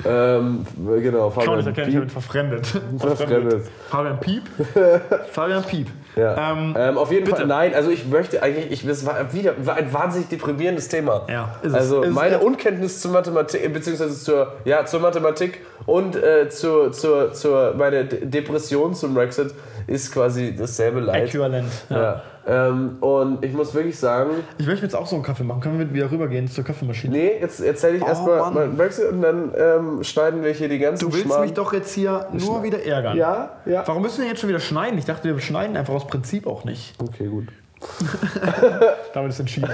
Ähm, 0.05 0.66
genau, 1.01 1.31
Fabian 1.31 1.66
erkennen, 1.66 1.88
ich 1.88 1.97
habe 1.97 2.05
Piep. 2.05 2.12
verfremdet. 2.12 2.66
Verfremdet. 2.99 3.62
Fabian 3.88 4.21
Piep. 4.21 4.42
Fabian 5.33 5.62
Piep. 5.64 5.88
Ja. 6.16 6.53
Ähm, 6.53 6.75
Ähm, 6.79 6.99
auf 6.99 7.11
jeden 7.11 7.25
bitte. 7.25 7.38
Fall, 7.38 7.47
nein, 7.47 7.75
also 7.75 7.90
ich 7.90 8.07
möchte 8.07 8.42
eigentlich, 8.42 8.71
ich, 8.71 8.87
das 8.87 9.07
war 9.07 9.33
wieder 9.33 9.55
war 9.64 9.77
ein 9.77 9.92
wahnsinnig 9.92 10.29
deprimierendes 10.29 10.88
Thema. 10.88 11.27
Ja, 11.31 11.57
ist 11.62 11.69
es. 11.69 11.75
also 11.75 12.03
Ist 12.03 12.09
es. 12.11 12.14
meine 12.14 12.38
Unkenntnis 12.40 13.01
zur 13.01 13.12
Mathematik, 13.12 13.73
beziehungsweise 13.73 14.23
zur, 14.23 14.53
ja, 14.64 14.85
zur 14.85 15.01
Mathematik 15.01 15.62
und 15.87 16.14
äh, 16.16 16.49
zur, 16.51 16.92
zur, 16.92 17.33
zur, 17.33 17.75
meine 17.77 18.05
De 18.05 18.25
Depression 18.27 18.95
zum 18.95 19.14
Brexit 19.14 19.55
ist 19.87 20.12
quasi 20.12 20.55
dasselbe 20.57 21.01
Leid. 21.01 21.25
Äquivalent. 21.29 21.70
Ja. 21.90 21.96
Ja. 22.03 22.22
Ähm, 22.49 22.99
und 23.01 23.44
ich 23.44 23.53
muss 23.53 23.75
wirklich 23.75 23.99
sagen, 23.99 24.31
Ich 24.59 24.66
möchte 24.68 24.85
jetzt 24.85 24.94
auch 24.94 25.07
so 25.07 25.16
einen 25.16 25.25
Kaffee 25.25 25.42
machen. 25.42 25.61
Können 25.61 25.79
wir 25.81 25.92
wieder 25.92 26.11
rübergehen 26.11 26.46
zur 26.49 26.62
Kaffeemaschine? 26.62 27.16
nee, 27.16 27.33
jetzt 27.40 27.61
erzähle 27.61 27.96
ich 27.96 28.03
erstmal 28.05 28.38
Oh, 28.40 28.44
Mann. 28.44 28.55
meinen 28.55 28.77
Brexit 28.77 29.11
und 29.11 29.20
dann 29.22 29.53
ähm, 29.57 30.05
schneiden 30.05 30.44
wir 30.44 30.53
hier 30.53 30.68
die 30.68 30.79
ganzen 30.79 31.05
Du 31.09 31.12
willst 31.12 31.27
Schmarrn. 31.27 31.42
mich 31.42 31.55
doch 31.55 31.72
jetzt 31.72 31.92
hier 31.92 32.27
nur 32.33 32.62
wieder 32.62 32.85
ärgern. 32.85 33.16
Ja, 33.16 33.51
ja. 33.64 33.83
Warum 33.87 34.03
müssen 34.03 34.22
wir 34.22 34.29
jetzt 34.29 34.40
schon 34.40 34.49
wieder 34.49 34.61
schneiden? 34.61 34.96
Ich 34.99 35.05
dachte, 35.07 35.25
wir 35.35 35.40
schneiden 35.40 35.77
einfach 35.77 35.94
aus 35.94 36.07
Prinzip 36.07 36.46
auch 36.46 36.64
nicht. 36.64 36.94
Okay, 37.03 37.27
gut. 37.27 37.46
Damit 39.12 39.31
ist 39.33 39.40
entschieden. 39.40 39.68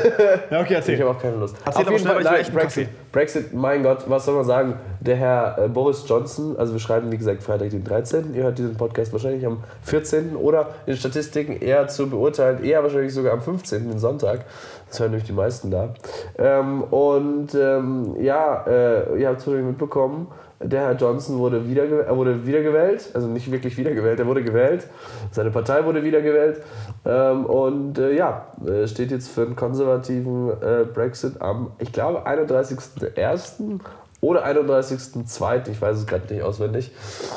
Ja, 0.51 0.61
okay, 0.61 0.75
erzähl. 0.75 0.95
Ich 0.95 1.01
habe 1.01 1.11
auch 1.11 1.21
keine 1.21 1.37
Lust. 1.37 1.57
Erzähl 1.65 1.87
weil 1.87 1.95
ich 1.97 2.05
will 2.05 2.27
echt 2.27 2.49
einen 2.49 2.57
Brexit. 2.57 2.89
Brexit, 3.13 3.53
mein 3.53 3.83
Gott, 3.83 4.05
was 4.09 4.25
soll 4.25 4.35
man 4.37 4.45
sagen? 4.45 4.75
Der 5.05 5.17
Herr 5.17 5.59
äh, 5.59 5.69
Boris 5.69 6.05
Johnson, 6.07 6.57
also 6.57 6.75
wir 6.75 6.79
schreiben 6.79 7.11
wie 7.11 7.19
gesagt 7.19 7.43
Freitag 7.43 7.71
den 7.71 7.83
13. 7.83 8.35
Ihr 8.35 8.45
hört 8.45 8.59
diesen 8.59 8.77
Podcast 8.77 9.13
wahrscheinlich 9.13 9.45
am 9.45 9.65
14. 9.83 10.37
oder 10.37 10.69
in 10.87 10.97
Statistiken 10.97 11.61
eher 11.61 11.89
zu 11.89 12.09
beurteilen, 12.09 12.63
eher 12.63 12.85
wahrscheinlich 12.85 13.13
sogar 13.13 13.33
am 13.33 13.43
15. 13.43 13.89
den 13.89 13.99
Sonntag. 13.99 14.45
Das 14.89 15.01
hören 15.01 15.11
nämlich 15.11 15.27
die 15.27 15.33
meisten 15.33 15.73
da. 15.73 15.93
Ähm, 16.39 16.85
und 16.85 17.53
ähm, 17.57 18.15
ja, 18.21 18.65
äh, 18.65 19.21
ihr 19.21 19.29
habt 19.29 19.41
es 19.41 19.47
wahrscheinlich 19.47 19.71
mitbekommen, 19.71 20.29
der 20.61 20.83
Herr 20.83 20.95
Johnson 20.95 21.39
wurde, 21.39 21.69
wiederge 21.69 22.05
er 22.07 22.17
wurde 22.17 22.47
wiedergewählt, 22.47 23.11
also 23.15 23.27
nicht 23.27 23.51
wirklich 23.51 23.77
wiedergewählt, 23.77 24.21
er 24.21 24.27
wurde 24.27 24.45
gewählt. 24.45 24.87
Seine 25.33 25.51
Partei 25.51 25.85
wurde 25.85 26.05
wiedergewählt. 26.05 26.63
Ähm, 27.05 27.47
und 27.47 27.99
äh, 27.99 28.15
ja, 28.15 28.47
äh, 28.65 28.87
steht 28.87 29.11
jetzt 29.11 29.29
für 29.31 29.43
einen 29.43 29.57
konservativen 29.57 30.51
äh, 30.63 30.85
Brexit 30.85 31.41
am, 31.41 31.73
ich 31.79 31.93
glaube, 31.93 32.27
31.01. 32.27 33.81
oder 34.23 34.47
31.02., 34.47 35.69
ich 35.69 35.83
weiß 35.83 35.99
es 35.99 36.07
gerade 36.07 36.33
nicht 36.33 36.43
auswendig. 36.45 36.93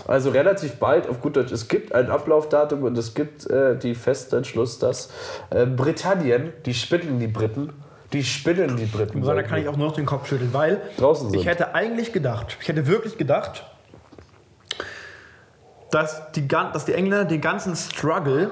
Also 0.08 0.30
relativ 0.30 0.76
bald, 0.76 1.10
auf 1.10 1.19
gut 1.19 1.36
Deutsch, 1.36 1.52
es 1.52 1.67
gibt 1.67 1.93
ein 1.93 2.12
Ablaufdatum 2.12 2.84
und 2.84 2.95
es 2.98 3.15
gibt 3.15 3.50
äh, 3.50 3.76
die 3.76 3.95
festen 3.95 4.38
Entschluss, 4.38 4.78
dass 4.78 5.10
äh, 5.50 5.65
Britannien, 5.65 6.54
die 6.65 6.76
spinnen 6.76 7.19
die 7.19 7.28
Briten, 7.28 7.74
die 8.13 8.24
spinnen 8.24 8.78
die 8.78 8.86
Briten. 8.86 9.24
So, 9.24 9.34
da 9.34 9.41
kann 9.41 9.60
ich 9.60 9.67
auch 9.67 9.76
nur 9.76 9.88
noch 9.88 9.95
den 9.95 10.06
Kopf 10.06 10.28
schütteln, 10.28 10.54
weil 10.54 10.80
Draußen 10.98 11.32
sind. 11.32 11.39
ich 11.39 11.48
hätte 11.48 11.74
eigentlich 11.74 12.13
gedacht, 12.13 12.56
ich 12.62 12.67
hätte 12.67 12.86
wirklich 12.86 13.17
gedacht, 13.17 13.65
dass 15.89 16.32
die, 16.34 16.48
dass 16.48 16.86
die 16.86 16.93
Engländer 16.93 17.26
den 17.26 17.41
ganzen 17.41 17.76
Struggle, 17.76 18.52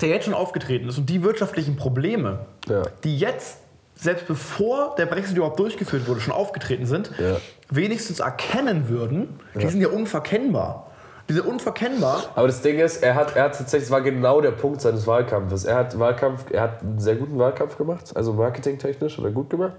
der 0.00 0.08
jetzt 0.08 0.24
schon 0.26 0.34
aufgetreten 0.34 0.88
ist 0.88 0.98
und 0.98 1.06
die 1.10 1.24
wirtschaftlichen 1.24 1.74
Probleme, 1.74 2.46
Ja. 2.68 2.82
die 3.02 3.18
jetzt, 3.18 3.58
selbst 3.94 4.26
bevor 4.26 4.94
der 4.96 5.06
Brexit 5.06 5.36
überhaupt 5.36 5.58
durchgeführt 5.58 6.06
wurde, 6.08 6.20
schon 6.20 6.32
aufgetreten 6.34 6.86
sind, 6.86 7.10
Ja. 7.18 7.36
wenigstens 7.70 8.20
erkennen 8.20 8.88
würden, 8.88 9.40
die 9.54 9.66
sind 9.68 9.80
ja 9.80 9.88
unverkennbar. 9.88 10.90
Die 11.28 11.32
sind 11.32 11.46
unverkennbar. 11.46 12.24
Aber 12.34 12.48
das 12.48 12.60
Ding 12.60 12.78
ist, 12.78 13.02
er 13.02 13.14
hat, 13.14 13.34
er 13.34 13.44
hat 13.44 13.56
tatsächlich, 13.56 13.84
es 13.86 13.90
war 13.90 14.02
genau 14.02 14.42
der 14.42 14.50
Punkt 14.50 14.82
seines 14.82 15.06
Wahlkampfes. 15.06 15.64
Er 15.64 15.76
hat 15.76 15.98
Wahlkampf, 15.98 16.44
er 16.50 16.60
hat 16.62 16.82
einen 16.82 16.98
sehr 16.98 17.14
guten 17.16 17.38
Wahlkampf 17.38 17.78
gemacht, 17.78 18.10
also 18.14 18.34
marketingtechnisch 18.34 19.16
hat 19.16 19.24
er 19.24 19.30
gut 19.30 19.48
gemacht. 19.48 19.72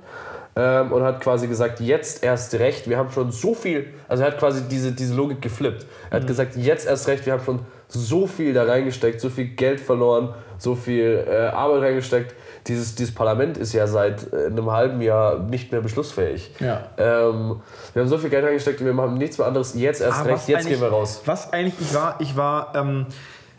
Ähm, 0.56 0.92
und 0.94 1.04
hat 1.04 1.20
quasi 1.22 1.48
gesagt, 1.48 1.82
jetzt 1.82 2.24
erst 2.24 2.56
recht, 2.56 2.90
wir 2.90 2.98
haben 2.98 3.12
schon 3.12 3.30
so 3.32 3.54
viel, 3.54 3.88
also 4.08 4.24
er 4.24 4.32
hat 4.32 4.40
quasi 4.40 4.64
diese, 4.70 4.94
diese 4.94 5.14
Logik 5.14 5.42
geflippt. 5.42 5.86
Er 6.10 6.22
hat 6.22 6.28
gesagt, 6.28 6.56
jetzt 6.56 6.88
erst 6.88 7.08
recht, 7.10 7.26
wir 7.26 7.34
haben 7.34 7.44
schon 7.44 7.60
so 7.90 8.26
viel 8.26 8.54
da 8.54 8.64
reingesteckt, 8.64 9.20
so 9.22 9.30
viel 9.30 9.48
Geld 9.50 9.82
verloren, 9.82 10.34
so 10.58 10.74
viel 10.74 11.26
äh, 11.30 11.48
Arbeit 11.48 11.82
reingesteckt. 11.84 12.34
Dieses, 12.68 12.96
dieses 12.96 13.14
Parlament 13.14 13.58
ist 13.58 13.74
ja 13.74 13.86
seit 13.86 14.32
äh, 14.34 14.48
einem 14.48 14.72
halben 14.72 15.02
Jahr 15.02 15.40
nicht 15.40 15.72
mehr 15.72 15.82
beschlussfähig. 15.82 16.52
Ja. 16.60 16.84
Ähm, 16.98 17.62
wir 17.94 18.02
haben 18.02 18.10
so 18.10 18.18
viel 18.18 18.30
Geld 18.30 18.44
reingesteckt 18.46 18.80
und 18.80 18.88
wir 18.88 18.94
machen 18.94 19.16
nichts 19.16 19.38
mehr 19.38 19.46
anderes. 19.48 19.76
Jetzt 19.76 20.02
erst 20.02 20.20
Ah, 20.22 20.24
recht, 20.24 20.48
jetzt 20.48 20.68
gehen 20.68 20.82
wir 20.82 20.88
raus. 20.90 21.22
Was 21.26 21.54
eigentlich, 21.54 21.76
ich 21.80 21.94
war, 21.94 22.16
ich 22.20 22.36
war 22.36 22.74
ähm, 22.76 23.06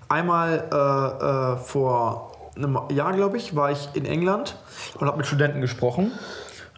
einmal 0.09 0.65
äh, 0.73 1.55
äh, 1.55 1.57
vor 1.59 2.33
einem 2.57 2.79
Jahr, 2.91 3.13
glaube 3.13 3.37
ich, 3.37 3.55
war 3.55 3.71
ich 3.71 3.89
in 3.95 4.07
England 4.07 4.57
und 4.99 5.07
habe 5.07 5.19
mit 5.19 5.27
Studenten 5.27 5.61
gesprochen. 5.61 6.11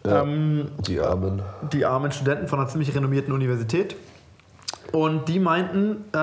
Ähm, 0.05 0.69
Die 0.87 0.99
Armen. 0.99 1.41
die 1.73 1.85
armen 1.85 2.11
Studenten 2.11 2.47
von 2.47 2.59
einer 2.59 2.69
ziemlich 2.69 2.93
renommierten 2.95 3.33
Universität. 3.33 3.95
Und 4.91 5.27
die 5.29 5.39
meinten, 5.39 6.05
äh, 6.13 6.17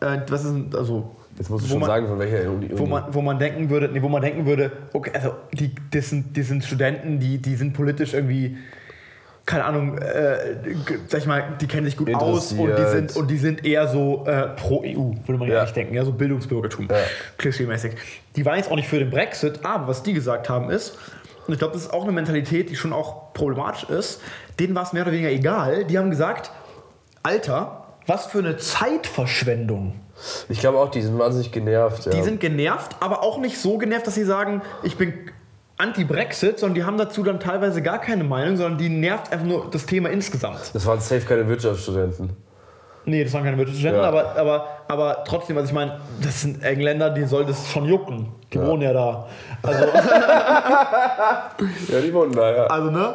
äh, 0.00 0.20
was 0.28 0.44
ist, 0.44 0.74
also, 0.74 1.16
Jetzt 1.38 1.50
musst 1.50 1.64
du 1.66 1.68
schon 1.70 1.80
man- 1.80 1.88
sagen, 1.88 2.08
von 2.08 2.18
welcher 2.18 2.50
Uni. 2.50 2.70
wo 2.72 2.86
man, 2.86 3.04
wo 3.12 3.20
man 3.22 3.38
denken 3.38 3.68
würde, 3.70 3.88
nee, 3.92 4.00
wo 4.02 4.08
man 4.08 4.22
denken 4.22 4.46
würde, 4.46 4.72
okay, 4.92 5.10
also 5.14 5.34
die, 5.52 5.74
das, 5.90 6.08
sind, 6.10 6.36
das 6.36 6.46
sind 6.48 6.64
Studenten, 6.64 7.18
die, 7.20 7.38
die 7.38 7.56
sind 7.56 7.72
politisch 7.74 8.14
irgendwie, 8.14 8.56
keine 9.44 9.64
Ahnung, 9.64 9.98
äh, 9.98 10.56
sag 11.08 11.20
ich 11.20 11.26
mal, 11.26 11.44
die 11.60 11.66
kennen 11.66 11.84
sich 11.86 11.96
gut 11.96 12.12
aus 12.14 12.52
und 12.52 12.70
die 12.76 12.84
sind, 12.90 13.16
und 13.16 13.30
die 13.30 13.36
sind 13.38 13.64
eher 13.66 13.86
so 13.86 14.24
äh, 14.26 14.48
pro 14.56 14.82
EU, 14.82 15.12
würde 15.26 15.38
man 15.38 15.48
ja 15.48 15.60
eigentlich 15.60 15.72
denken, 15.74 15.94
ja, 15.94 16.04
so 16.04 16.12
Bildungsbürgertum, 16.12 16.88
Ja. 16.90 16.96
klischeemäßig. 17.38 17.92
Die 18.34 18.44
waren 18.46 18.56
jetzt 18.56 18.70
auch 18.70 18.76
nicht 18.76 18.88
für 18.88 18.98
den 18.98 19.10
Brexit, 19.10 19.60
aber 19.64 19.88
was 19.88 20.02
die 20.02 20.14
gesagt 20.14 20.48
haben 20.48 20.70
ist, 20.70 20.98
und 21.46 21.52
ich 21.52 21.58
glaube, 21.60 21.74
das 21.74 21.82
ist 21.82 21.92
auch 21.92 22.02
eine 22.02 22.10
Mentalität, 22.12 22.70
die 22.70 22.76
schon 22.76 22.92
auch 22.92 23.32
problematisch 23.34 23.84
ist, 23.88 24.20
denen 24.58 24.74
war 24.74 24.82
es 24.82 24.92
mehr 24.92 25.02
oder 25.02 25.12
weniger 25.12 25.30
egal. 25.30 25.84
Die 25.84 25.96
haben 25.96 26.10
gesagt, 26.10 26.50
Alter, 27.22 27.84
was 28.06 28.26
für 28.26 28.38
eine 28.40 28.56
Zeitverschwendung. 28.56 30.00
Ich 30.48 30.60
glaube 30.60 30.78
auch, 30.78 30.90
die 30.90 31.02
sind 31.02 31.18
wahnsinnig 31.18 31.52
genervt. 31.52 32.06
Ja. 32.06 32.12
Die 32.12 32.22
sind 32.22 32.40
genervt, 32.40 32.96
aber 33.00 33.22
auch 33.22 33.38
nicht 33.38 33.58
so 33.60 33.76
genervt, 33.78 34.06
dass 34.06 34.14
sie 34.14 34.24
sagen, 34.24 34.62
ich 34.82 34.96
bin 34.96 35.12
anti-Brexit, 35.78 36.58
sondern 36.58 36.74
die 36.74 36.84
haben 36.84 36.96
dazu 36.96 37.22
dann 37.22 37.38
teilweise 37.38 37.82
gar 37.82 38.00
keine 38.00 38.24
Meinung, 38.24 38.56
sondern 38.56 38.78
die 38.78 38.88
nervt 38.88 39.30
einfach 39.32 39.46
nur 39.46 39.68
das 39.70 39.84
Thema 39.86 40.08
insgesamt. 40.08 40.70
das 40.74 40.86
waren 40.86 41.00
safe 41.00 41.20
keine 41.26 41.46
Wirtschaftsstudenten. 41.48 42.30
Nee, 43.04 43.22
das 43.22 43.32
waren 43.34 43.44
keine 43.44 43.58
Wirtschaftsstudenten, 43.58 44.02
Ja. 44.02 44.08
aber, 44.08 44.36
aber, 44.36 44.66
aber 44.88 45.24
trotzdem, 45.24 45.56
also 45.58 45.68
ich 45.68 45.74
meine, 45.74 46.00
das 46.22 46.40
sind 46.40 46.62
Engländer, 46.64 47.10
die 47.10 47.24
soll 47.24 47.44
das 47.44 47.68
schon 47.68 47.84
jucken. 47.84 48.28
Die 48.52 48.58
wohnen 48.60 48.82
ja 48.82 48.92
da. 48.92 49.26
Also, 49.62 49.84
Ja, 51.88 52.00
die 52.02 52.12
wohnen 52.12 52.32
da, 52.32 52.56
ja. 52.56 52.66
also 52.66 52.90
ne? 52.90 53.14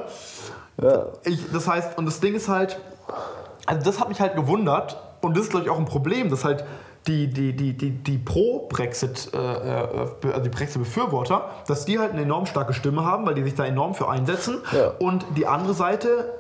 ja. 0.81 1.05
Ich, 1.25 1.39
das 1.51 1.67
heißt, 1.67 1.97
und 1.97 2.05
das 2.05 2.19
Ding 2.19 2.35
ist 2.35 2.47
halt, 2.47 2.79
also 3.65 3.83
das 3.83 3.99
hat 3.99 4.09
mich 4.09 4.19
halt 4.21 4.35
gewundert 4.35 4.97
und 5.21 5.35
das 5.35 5.45
ist, 5.45 5.49
glaube 5.51 5.65
ich, 5.65 5.71
auch 5.71 5.77
ein 5.77 5.85
Problem, 5.85 6.29
dass 6.29 6.43
halt 6.45 6.63
die, 7.07 7.27
die, 7.27 7.53
die, 7.53 7.73
die, 7.73 7.89
die 7.91 8.17
Pro-Brexit, 8.17 9.31
äh, 9.33 9.37
äh, 9.37 9.87
also 10.27 10.41
die 10.43 10.49
Brexit-Befürworter, 10.49 11.49
dass 11.67 11.85
die 11.85 11.97
halt 11.99 12.11
eine 12.11 12.21
enorm 12.21 12.45
starke 12.45 12.73
Stimme 12.73 13.03
haben, 13.03 13.25
weil 13.25 13.33
die 13.33 13.43
sich 13.43 13.55
da 13.55 13.65
enorm 13.65 13.95
für 13.95 14.07
einsetzen. 14.09 14.57
Ja. 14.71 14.93
Und 14.99 15.25
die 15.35 15.47
andere 15.47 15.73
Seite, 15.73 16.31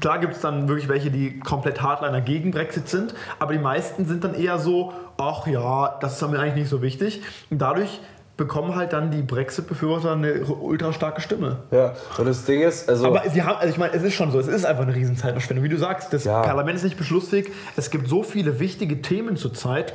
klar 0.00 0.18
gibt 0.18 0.34
es 0.34 0.40
dann 0.40 0.68
wirklich 0.68 0.88
welche, 0.88 1.10
die 1.12 1.38
komplett 1.38 1.82
Hardliner 1.82 2.20
gegen 2.20 2.50
Brexit 2.50 2.88
sind, 2.88 3.14
aber 3.38 3.52
die 3.52 3.60
meisten 3.60 4.06
sind 4.06 4.24
dann 4.24 4.34
eher 4.34 4.58
so, 4.58 4.92
ach 5.18 5.46
ja, 5.46 5.96
das 6.00 6.20
ist 6.20 6.28
mir 6.28 6.38
eigentlich 6.40 6.54
nicht 6.56 6.68
so 6.68 6.82
wichtig. 6.82 7.22
Und 7.50 7.58
dadurch 7.58 8.00
bekommen 8.36 8.76
halt 8.76 8.92
dann 8.92 9.10
die 9.10 9.22
Brexit-Befürworter 9.22 10.12
eine 10.12 10.44
ultra 10.44 10.92
starke 10.92 11.20
Stimme. 11.20 11.58
ja. 11.72 11.94
Und 12.18 12.26
das 12.28 12.44
Ding 12.44 12.62
ist, 12.62 12.88
also. 12.88 13.06
Aber 13.06 13.28
sie 13.28 13.42
haben, 13.42 13.56
also 13.58 13.68
ich 13.68 13.78
meine, 13.78 13.92
es 13.94 14.02
ist 14.02 14.14
schon 14.14 14.30
so, 14.30 14.38
es 14.38 14.46
ist 14.46 14.64
einfach 14.64 14.84
eine 14.84 14.94
Riesenzeitverschwendung. 14.94 15.64
Wie 15.64 15.68
du 15.68 15.76
sagst, 15.76 16.12
das 16.12 16.24
Ja. 16.24 16.42
Parlament 16.42 16.76
ist 16.76 16.84
nicht 16.84 16.96
beschlussfähig. 16.96 17.50
Es 17.76 17.90
gibt 17.90 18.08
so 18.08 18.22
viele 18.22 18.60
wichtige 18.60 19.02
Themen 19.02 19.36
zurzeit, 19.36 19.94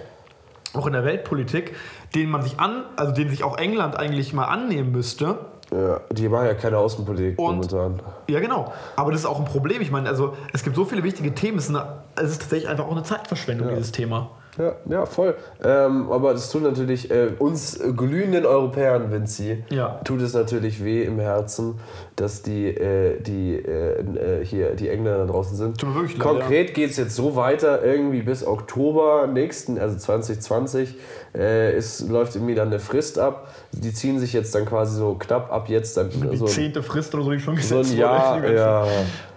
auch 0.73 0.88
in 0.88 0.93
der 0.93 1.05
Weltpolitik, 1.05 1.75
denen 2.15 2.31
man 2.31 2.41
sich 2.41 2.59
an, 2.59 2.83
also 2.95 3.12
denen 3.13 3.29
sich 3.29 3.43
auch 3.43 3.57
England 3.57 3.97
eigentlich 3.97 4.33
mal 4.33 4.45
annehmen 4.45 4.91
müsste. 4.91 5.38
ja, 5.71 5.99
die 6.12 6.29
machen 6.29 6.45
ja 6.45 6.53
keine 6.53 6.77
Außenpolitik 6.77 7.39
Und- 7.39 7.55
momentan. 7.55 7.99
Ja, 8.27 8.39
genau. 8.39 8.71
Aber 8.95 9.12
das 9.12 9.21
ist 9.21 9.25
auch 9.25 9.39
ein 9.39 9.45
Problem. 9.45 9.81
Ich 9.81 9.91
meine, 9.91 10.07
also 10.09 10.36
es 10.53 10.63
gibt 10.63 10.75
so 10.75 10.86
viele 10.86 11.03
wichtige 11.03 11.33
Themen. 11.33 11.57
Es 11.57 11.65
ist, 11.69 11.75
eine, 11.75 11.86
es 12.15 12.31
ist 12.31 12.41
tatsächlich 12.41 12.69
einfach 12.69 12.86
auch 12.86 12.91
eine 12.91 13.03
Zeitverschwendung, 13.03 13.69
dieses 13.69 13.91
Thema. 13.91 14.29
Ja, 14.57 14.73
ja, 14.88 15.05
voll. 15.07 15.36
Ähm, 15.63 16.12
aber 16.12 16.33
das 16.33 16.51
tut 16.51 16.62
natürlich 16.62 17.09
äh, 17.09 17.29
uns 17.39 17.79
glühenden 17.97 18.45
Europäern, 18.45 19.12
Vinci, 19.12 19.63
Ja. 19.71 19.99
tut 20.03 20.21
es 20.21 20.36
natürlich 20.36 20.83
weh 20.83 21.01
im 21.03 21.17
Herzen, 21.19 21.79
dass 22.15 22.43
die, 22.43 22.67
äh, 22.67 23.19
die, 23.21 23.56
äh, 23.56 24.41
äh, 24.41 24.45
hier, 24.45 24.76
die 24.76 24.89
Engländer 24.89 25.26
draußen 25.26 25.58
sind. 25.58 25.80
Tut 25.80 25.95
wirklich 25.95 26.17
leid, 26.17 26.28
Konkret 26.28 26.73
geht 26.73 26.91
es 26.91 26.97
jetzt 26.97 27.15
so 27.15 27.36
weiter, 27.36 27.84
irgendwie 27.84 28.21
bis 28.21 28.45
Oktober 28.45 29.28
nächsten, 29.28 29.80
also 29.80 29.97
2020, 29.97 30.95
äh, 31.36 31.76
ist, 31.76 32.08
läuft 32.10 32.36
irgendwie 32.36 32.56
dann 32.56 32.67
eine 32.67 32.80
Frist 32.80 33.17
ab. 33.17 33.47
Die 33.71 33.93
ziehen 33.93 34.19
sich 34.19 34.34
jetzt 34.34 34.54
dann 34.54 34.65
quasi 34.65 34.95
so 34.97 35.15
knapp 35.15 35.52
ab 35.52 35.69
jetzt 35.69 35.97
dann 35.97 36.10
Die 36.10 36.38
so, 36.38 36.45
zehnte 36.45 36.84
Frist 36.84 37.15
oder 37.15 37.23
so, 37.23 37.32
die 37.32 37.39
schon 37.39 37.56
so 37.56 37.78
gesetzt 37.78 37.93
ein 37.93 37.97
Jahr, 37.97 38.43
wurde. 38.43 38.56
ja, 38.56 38.86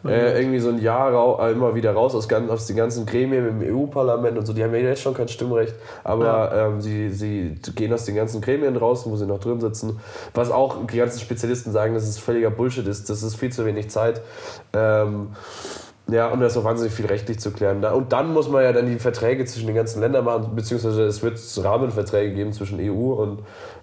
äh, 0.09 0.39
irgendwie 0.39 0.59
so 0.59 0.69
ein 0.69 0.81
Jahr 0.81 1.41
äh, 1.41 1.53
immer 1.53 1.75
wieder 1.75 1.93
raus 1.93 2.15
aus, 2.15 2.31
aus 2.31 2.67
den 2.67 2.77
ganzen 2.77 3.07
Gremien 3.07 3.49
im 3.49 3.75
EU-Parlament 3.75 4.39
und 4.39 4.47
so. 4.47 4.53
Die 4.53 4.63
haben 4.63 4.75
ja 4.75 4.81
jetzt 4.81 5.03
schon 5.03 5.15
kein 5.15 5.29
Stimmrecht, 5.29 5.75
aber 6.05 6.53
ähm, 6.55 6.81
sie, 6.81 7.11
sie 7.11 7.57
gehen 7.75 7.93
aus 7.93 8.05
den 8.05 8.15
ganzen 8.15 8.41
Gremien 8.41 8.77
raus, 8.77 9.03
wo 9.07 9.17
sie 9.17 9.27
noch 9.27 9.41
drin 9.41 9.61
sitzen. 9.61 9.99
Was 10.35 10.51
auch 10.51 10.87
die 10.87 10.99
ganzen 10.99 11.21
Spezialisten 11.21 11.73
sagen, 11.73 11.95
dass 11.95 12.07
es 12.07 12.19
völliger 12.19 12.51
Bullshit 12.51 12.66
ist, 12.87 13.09
das 13.11 13.23
ist 13.23 13.37
viel 13.37 13.53
zu 13.53 13.65
wenig 13.65 13.91
Zeit. 13.91 14.21
Ähm, 14.73 15.29
ja, 16.09 16.29
und 16.29 16.41
da 16.41 16.47
ist 16.47 16.57
auch 16.57 16.63
wahnsinnig 16.65 16.93
viel 16.93 17.07
rechtlich 17.07 17.41
zu 17.41 17.51
klären. 17.51 17.85
Und 17.85 18.13
dann 18.13 18.33
muss 18.33 18.49
man 18.49 18.63
ja 18.63 18.73
dann 18.73 18.87
die 18.87 18.99
Verträge 18.99 19.45
zwischen 19.45 19.67
den 19.67 19.75
ganzen 19.75 20.01
Ländern 20.01 20.25
machen, 20.25 20.55
beziehungsweise 20.55 21.03
es 21.05 21.21
wird 21.23 21.39
Rahmenverträge 21.65 22.33
geben 22.35 22.53
zwischen 22.53 22.79
EU 22.81 23.13
und 23.15 23.41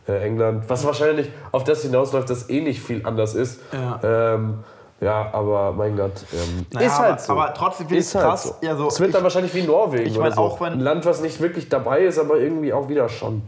äh, 0.08 0.24
England, 0.24 0.64
was 0.70 0.86
wahrscheinlich 0.86 1.30
auf 1.52 1.66
das 1.66 1.82
hinausläuft, 1.82 2.30
dass 2.30 2.50
eh 2.50 2.62
nicht 2.62 2.82
viel 2.82 3.06
anders 3.06 3.36
ist. 3.36 3.60
Ja. 3.74 4.00
Ähm, 4.36 4.60
ja, 5.02 5.30
aber 5.34 5.74
mein 5.74 5.98
Gott, 5.98 6.14
ähm, 6.32 6.66
Naja, 6.72 6.88
ist 6.88 6.98
halt 7.00 7.10
aber- 7.12 7.20
so. 7.20 7.34
aber 7.34 7.54
trotzdem 7.54 7.88
finde 7.88 8.00
ich 8.00 8.08
ist 8.08 8.16
halt 8.16 8.26
krass, 8.26 8.44
So. 8.44 8.56
ja, 8.66 8.76
so, 8.78 8.88
es 8.88 9.00
wird 9.02 9.10
ich- 9.10 9.16
dann 9.16 9.24
wahrscheinlich 9.24 9.54
wie 9.54 9.64
Norwegen. 9.64 10.06
ich 10.06 10.18
mein, 10.18 10.32
so. 10.32 10.40
auch 10.42 10.62
wenn- 10.62 10.74
Ein 10.74 10.80
Land, 10.80 11.06
was 11.06 11.22
nicht 11.22 11.42
wirklich 11.42 11.68
dabei 11.68 12.04
ist, 12.06 12.18
aber 12.20 12.38
irgendwie 12.38 12.72
auch 12.72 12.88
wieder 12.88 13.10
schon. 13.10 13.42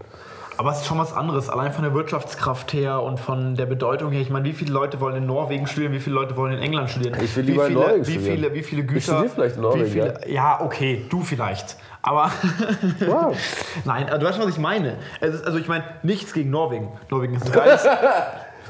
Aber 0.57 0.71
es 0.71 0.77
ist 0.79 0.85
schon 0.85 0.97
was 0.97 1.11
anderes, 1.13 1.49
allein 1.49 1.73
von 1.73 1.83
der 1.83 1.93
Wirtschaftskraft 1.93 2.71
her 2.73 3.01
und 3.01 3.19
von 3.19 3.55
der 3.55 3.65
Bedeutung 3.65 4.11
her. 4.11 4.21
Ich 4.21 4.29
meine, 4.29 4.45
wie 4.45 4.53
viele 4.53 4.71
Leute 4.71 4.99
wollen 5.01 5.15
in 5.17 5.25
Norwegen 5.25 5.67
studieren, 5.67 5.91
wie 5.93 5.99
viele 5.99 6.15
Leute 6.15 6.35
wollen 6.37 6.53
in 6.53 6.59
England 6.59 6.89
studieren? 6.89 7.17
Ich 7.21 7.35
will 7.35 7.45
wie 7.47 7.51
lieber 7.51 7.67
in 7.67 7.73
viele, 7.73 7.79
Norwegen 7.85 8.07
wie 8.07 8.11
studieren. 8.11 8.35
viele, 8.35 8.53
wie 8.53 8.63
viele 8.63 8.83
Güter. 8.83 9.01
studiere 9.01 9.29
vielleicht 9.29 9.55
in 9.57 9.61
Norwegen, 9.63 9.85
wie 9.85 9.89
viele, 9.91 10.19
ja. 10.27 10.61
okay, 10.61 11.05
du 11.09 11.21
vielleicht. 11.21 11.75
Aber 12.01 12.31
Wow. 13.05 13.35
nein, 13.83 14.07
aber 14.09 14.19
du 14.19 14.25
weißt, 14.27 14.39
was 14.39 14.47
ich 14.49 14.57
meine. 14.59 14.95
Ist, 15.21 15.45
also 15.45 15.57
ich 15.57 15.67
meine, 15.67 15.83
nichts 16.03 16.31
gegen 16.33 16.51
Norwegen. 16.51 16.89
Norwegen 17.09 17.35
ist 17.35 17.45
ein 17.47 17.51
geiles. 17.51 17.85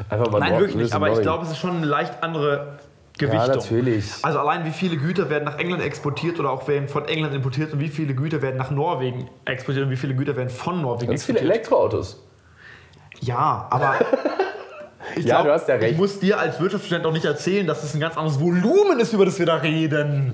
Einfach 0.10 0.32
mal 0.32 0.40
nein, 0.40 0.52
Nor- 0.52 0.60
wirklich 0.62 0.78
nicht. 0.78 0.94
Aber 0.94 1.12
ich 1.12 1.22
glaube, 1.22 1.44
es 1.46 1.52
ist 1.52 1.58
schon 1.60 1.78
eine 1.78 1.86
leicht 1.86 2.24
andere 2.24 2.80
Gewichtung. 3.18 3.40
Ja, 3.50 3.56
natürlich. 3.56 4.12
Also 4.24 4.40
allein 4.40 4.66
wie 4.66 4.72
viele 4.72 4.98
Güter 4.98 5.30
werden 5.30 5.46
nach 5.46 5.58
England 5.58 5.82
exportiert 5.84 6.40
oder 6.40 6.52
auch 6.52 6.68
werden 6.68 6.88
von 6.90 7.06
England 7.06 7.34
importiert 7.34 7.72
und 7.74 7.80
wie 7.80 7.88
viele 7.88 8.14
Güter 8.14 8.42
werden 8.42 8.58
nach 8.58 8.72
Norwegen 8.72 9.30
exportiert 9.46 9.86
und 9.86 9.92
wie 9.92 9.96
viele 9.98 10.16
Güter 10.16 10.36
werden 10.36 10.50
von 10.50 10.82
Norwegen 10.82 11.12
Ganz 11.12 11.24
viele 11.24 11.40
exportiert. 11.40 11.56
Elektroautos. 11.68 12.24
Ja, 13.22 13.68
aber. 13.70 13.96
Ich 15.16 15.24
Ja, 15.24 15.44
du 15.44 15.52
hast 15.52 15.68
ja 15.70 15.76
Ich 15.76 15.82
recht. 15.84 15.98
muss 16.00 16.20
dir 16.20 16.40
als 16.40 16.60
Wirtschaftsstudent 16.60 17.06
auch 17.06 17.12
nicht 17.14 17.26
erzählen, 17.26 17.68
dass 17.68 17.84
es 17.84 17.94
ein 17.94 18.00
ganz 18.00 18.18
anderes 18.18 18.40
Volumen 18.40 19.00
ist, 19.00 19.14
über 19.14 19.24
das 19.24 19.38
wir 19.38 19.46
da 19.46 19.58
reden. 19.58 20.34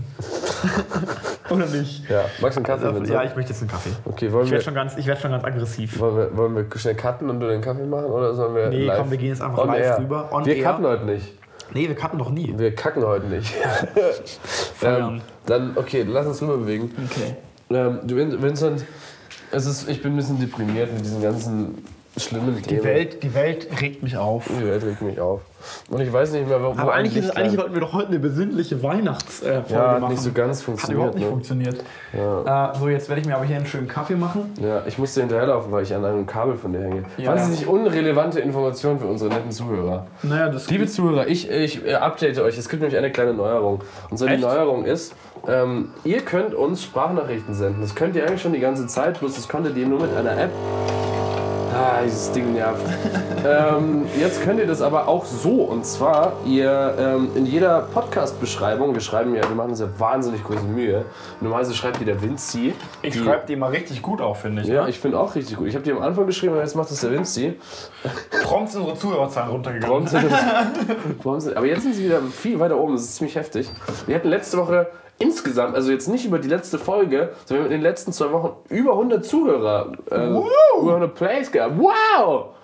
Oder 1.49 1.65
nicht? 1.65 2.09
Ja, 2.09 2.23
magst 2.41 2.55
du 2.55 2.59
einen 2.59 2.65
Kaffee? 2.65 2.85
Vincent? 2.87 3.09
Ja, 3.09 3.23
ich 3.23 3.35
möchte 3.35 3.51
jetzt 3.51 3.61
einen 3.61 3.69
Kaffee. 3.69 3.89
Okay, 4.05 4.31
wollen 4.31 4.45
Ich 4.45 4.49
wir, 4.49 4.53
werde 4.53 4.63
schon, 4.63 4.73
ganz- 4.73 4.95
ich 4.97 5.05
werd 5.07 5.19
schon 5.19 5.31
ganz 5.31 5.43
aggressiv. 5.43 5.99
wollen, 5.99 6.15
wir, 6.15 6.37
wollen 6.37 6.55
wir 6.55 6.79
schnell 6.79 6.95
cutten 6.95 7.29
und 7.29 7.41
du 7.41 7.47
den 7.49 7.59
Kaffee 7.61 7.85
machen 7.85 8.05
oder 8.05 8.33
sollen 8.33 8.55
wir 8.55 8.69
Nee, 8.69 8.85
live? 8.85 8.97
komm, 8.99 9.11
wir 9.11 9.17
gehen 9.17 9.27
jetzt 9.29 9.41
einfach 9.41 9.57
On 9.59 9.67
live 9.67 9.81
air. 9.83 9.99
rüber. 9.99 10.29
On 10.31 10.45
wir 10.45 10.55
air. 10.55 10.63
cutten 10.63 10.85
heute 10.85 11.03
nicht. 11.05 11.33
Nee, 11.73 11.87
wir 11.87 11.95
cutten 11.95 12.19
doch 12.19 12.29
nie. 12.29 12.53
Wir 12.57 12.75
kacken 12.75 13.03
heute 13.05 13.27
nicht. 13.27 13.53
ähm, 14.83 15.21
dann, 15.45 15.77
okay, 15.77 16.03
lass 16.07 16.27
uns 16.27 16.41
rüber 16.41 16.57
bewegen. 16.57 16.91
Okay. 17.09 17.35
Ähm, 17.69 17.99
du, 18.03 18.15
Vin- 18.15 18.41
Vincent, 18.41 18.83
es 19.51 19.65
ist, 19.65 19.89
ich 19.89 20.01
bin 20.01 20.13
ein 20.13 20.17
bisschen 20.17 20.39
deprimiert 20.39 20.91
mit 20.93 21.03
diesen 21.05 21.21
ganzen 21.21 21.85
schlimmen 22.17 22.61
Themen. 22.61 22.81
Die 22.81 22.83
Welt, 22.83 23.23
die 23.23 23.33
Welt 23.33 23.67
regt 23.81 24.03
mich 24.03 24.17
auf. 24.17 24.45
Die 24.49 24.65
Welt 24.65 24.83
regt 24.83 25.01
mich 25.01 25.19
auf. 25.19 25.41
Und 25.89 26.01
ich 26.01 26.11
weiß 26.11 26.31
nicht 26.33 26.47
mehr, 26.47 26.61
wo 26.61 26.71
Aber 26.77 26.93
eigentlich, 26.93 27.17
ist, 27.17 27.35
eigentlich 27.35 27.57
wollten 27.59 27.73
wir 27.73 27.81
doch 27.81 27.93
heute 27.93 28.09
eine 28.09 28.19
besinnliche 28.19 28.81
Weihnachtsfolge 28.83 29.63
ja, 29.69 29.91
hat 29.91 30.01
machen. 30.01 30.11
nicht 30.13 30.23
so 30.23 30.31
ganz 30.31 30.59
Hat 30.59 30.65
funktioniert. 30.65 30.97
überhaupt 30.97 31.15
nicht 31.15 31.25
ne? 31.25 31.31
funktioniert. 31.31 31.83
Ja. 32.13 32.71
Äh, 32.71 32.77
so, 32.77 32.89
jetzt 32.89 33.09
werde 33.09 33.21
ich 33.21 33.27
mir 33.27 33.35
aber 33.35 33.45
hier 33.45 33.57
einen 33.57 33.65
schönen 33.65 33.87
Kaffee 33.87 34.15
machen. 34.15 34.53
ja, 34.61 34.83
ich 34.85 34.97
musste 34.97 35.21
hinterherlaufen, 35.21 35.71
weil 35.71 35.83
ich 35.83 35.93
an 35.93 36.05
einem 36.05 36.25
Kabel 36.25 36.55
von 36.55 36.73
dir 36.73 36.81
hänge. 36.81 37.03
Ja. 37.17 37.31
Wahnsinnig 37.31 37.67
unrelevante 37.67 38.39
Informationen 38.39 38.99
für 38.99 39.07
unsere 39.07 39.29
netten 39.29 39.51
Zuhörer. 39.51 40.07
Naja, 40.23 40.49
das 40.49 40.69
Liebe 40.69 40.87
Zuhörer, 40.87 41.27
ich, 41.27 41.49
ich 41.49 41.85
äh, 41.85 41.93
update 41.95 42.39
euch. 42.39 42.57
Es 42.57 42.69
gibt 42.69 42.81
nämlich 42.81 42.97
eine 42.97 43.11
kleine 43.11 43.33
Neuerung. 43.33 43.81
Und 44.09 44.17
so 44.17 44.25
die 44.25 44.33
Echt? 44.33 44.41
Neuerung 44.41 44.85
ist, 44.85 45.13
ähm, 45.47 45.89
ihr 46.03 46.21
könnt 46.21 46.53
uns 46.53 46.83
Sprachnachrichten 46.83 47.53
senden. 47.53 47.81
Das 47.81 47.95
könnt 47.95 48.15
ihr 48.15 48.25
eigentlich 48.25 48.41
schon 48.41 48.53
die 48.53 48.59
ganze 48.59 48.87
Zeit, 48.87 49.19
bloß 49.19 49.35
das 49.35 49.47
konntet 49.47 49.75
ihr 49.77 49.87
nur 49.87 49.99
mit 49.99 50.15
einer 50.15 50.37
App. 50.37 50.51
Ah, 51.73 52.01
dieses 52.03 52.31
Ding 52.33 52.53
nervt. 52.53 52.85
ähm, 53.45 54.05
jetzt 54.19 54.43
könnt 54.43 54.59
ihr 54.59 54.67
das 54.67 54.81
aber 54.81 55.07
auch 55.07 55.23
so. 55.25 55.63
Und 55.63 55.85
zwar, 55.85 56.33
ihr 56.45 56.95
ähm, 56.99 57.29
in 57.35 57.45
jeder 57.45 57.83
Podcast-Beschreibung, 57.93 58.93
wir 58.93 58.99
schreiben 59.01 59.33
ja, 59.33 59.47
wir 59.47 59.55
machen 59.55 59.71
uns 59.71 59.79
ja 59.79 59.87
wahnsinnig 59.97 60.43
große 60.43 60.63
Mühe. 60.63 61.05
Normalerweise 61.39 61.73
schreibt 61.73 62.01
die 62.01 62.05
der 62.05 62.21
Vinci. 62.21 62.73
ich 63.01 63.15
schreibe 63.17 63.45
die 63.47 63.55
mal 63.55 63.69
richtig 63.69 64.01
gut 64.01 64.19
auf, 64.19 64.41
finde 64.41 64.63
ich. 64.63 64.67
Ja, 64.67 64.83
ne? 64.83 64.89
ich 64.89 64.99
finde 64.99 65.17
auch 65.17 65.33
richtig 65.33 65.55
gut. 65.55 65.67
Ich 65.67 65.75
habe 65.75 65.83
die 65.83 65.91
am 65.93 66.01
Anfang 66.01 66.25
geschrieben, 66.25 66.53
aber 66.53 66.61
jetzt 66.61 66.75
macht 66.75 66.91
das 66.91 66.99
der 66.99 67.11
Vinci. 67.11 67.57
prompt 68.43 68.71
sind 68.71 68.81
unsere 68.81 68.97
Zuhörerzahlen 68.97 69.51
runtergegangen. 69.51 69.91
Warum 69.91 70.07
sind, 70.07 70.29
warum 71.23 71.39
sind, 71.39 71.55
aber 71.55 71.67
jetzt 71.67 71.83
sind 71.83 71.95
sie 71.95 72.03
wieder 72.03 72.21
viel 72.21 72.59
weiter 72.59 72.77
oben, 72.77 72.93
das 72.93 73.03
ist 73.03 73.15
ziemlich 73.15 73.35
heftig. 73.35 73.69
Wir 74.07 74.15
hatten 74.15 74.27
letzte 74.27 74.57
Woche 74.57 74.87
insgesamt, 75.21 75.75
also 75.75 75.91
jetzt 75.91 76.07
nicht 76.07 76.25
über 76.25 76.39
die 76.39 76.49
letzte 76.49 76.77
Folge, 76.77 77.33
sondern 77.45 77.67
in 77.67 77.71
den 77.71 77.81
letzten 77.81 78.11
zwei 78.13 78.31
Wochen 78.31 78.55
über 78.69 78.93
100 78.93 79.25
Zuhörer, 79.25 79.91
äh, 80.09 80.27
über 80.27 80.91
100 80.93 81.15
Plays 81.15 81.51
gehabt. 81.51 81.75
Wow! 81.77 82.55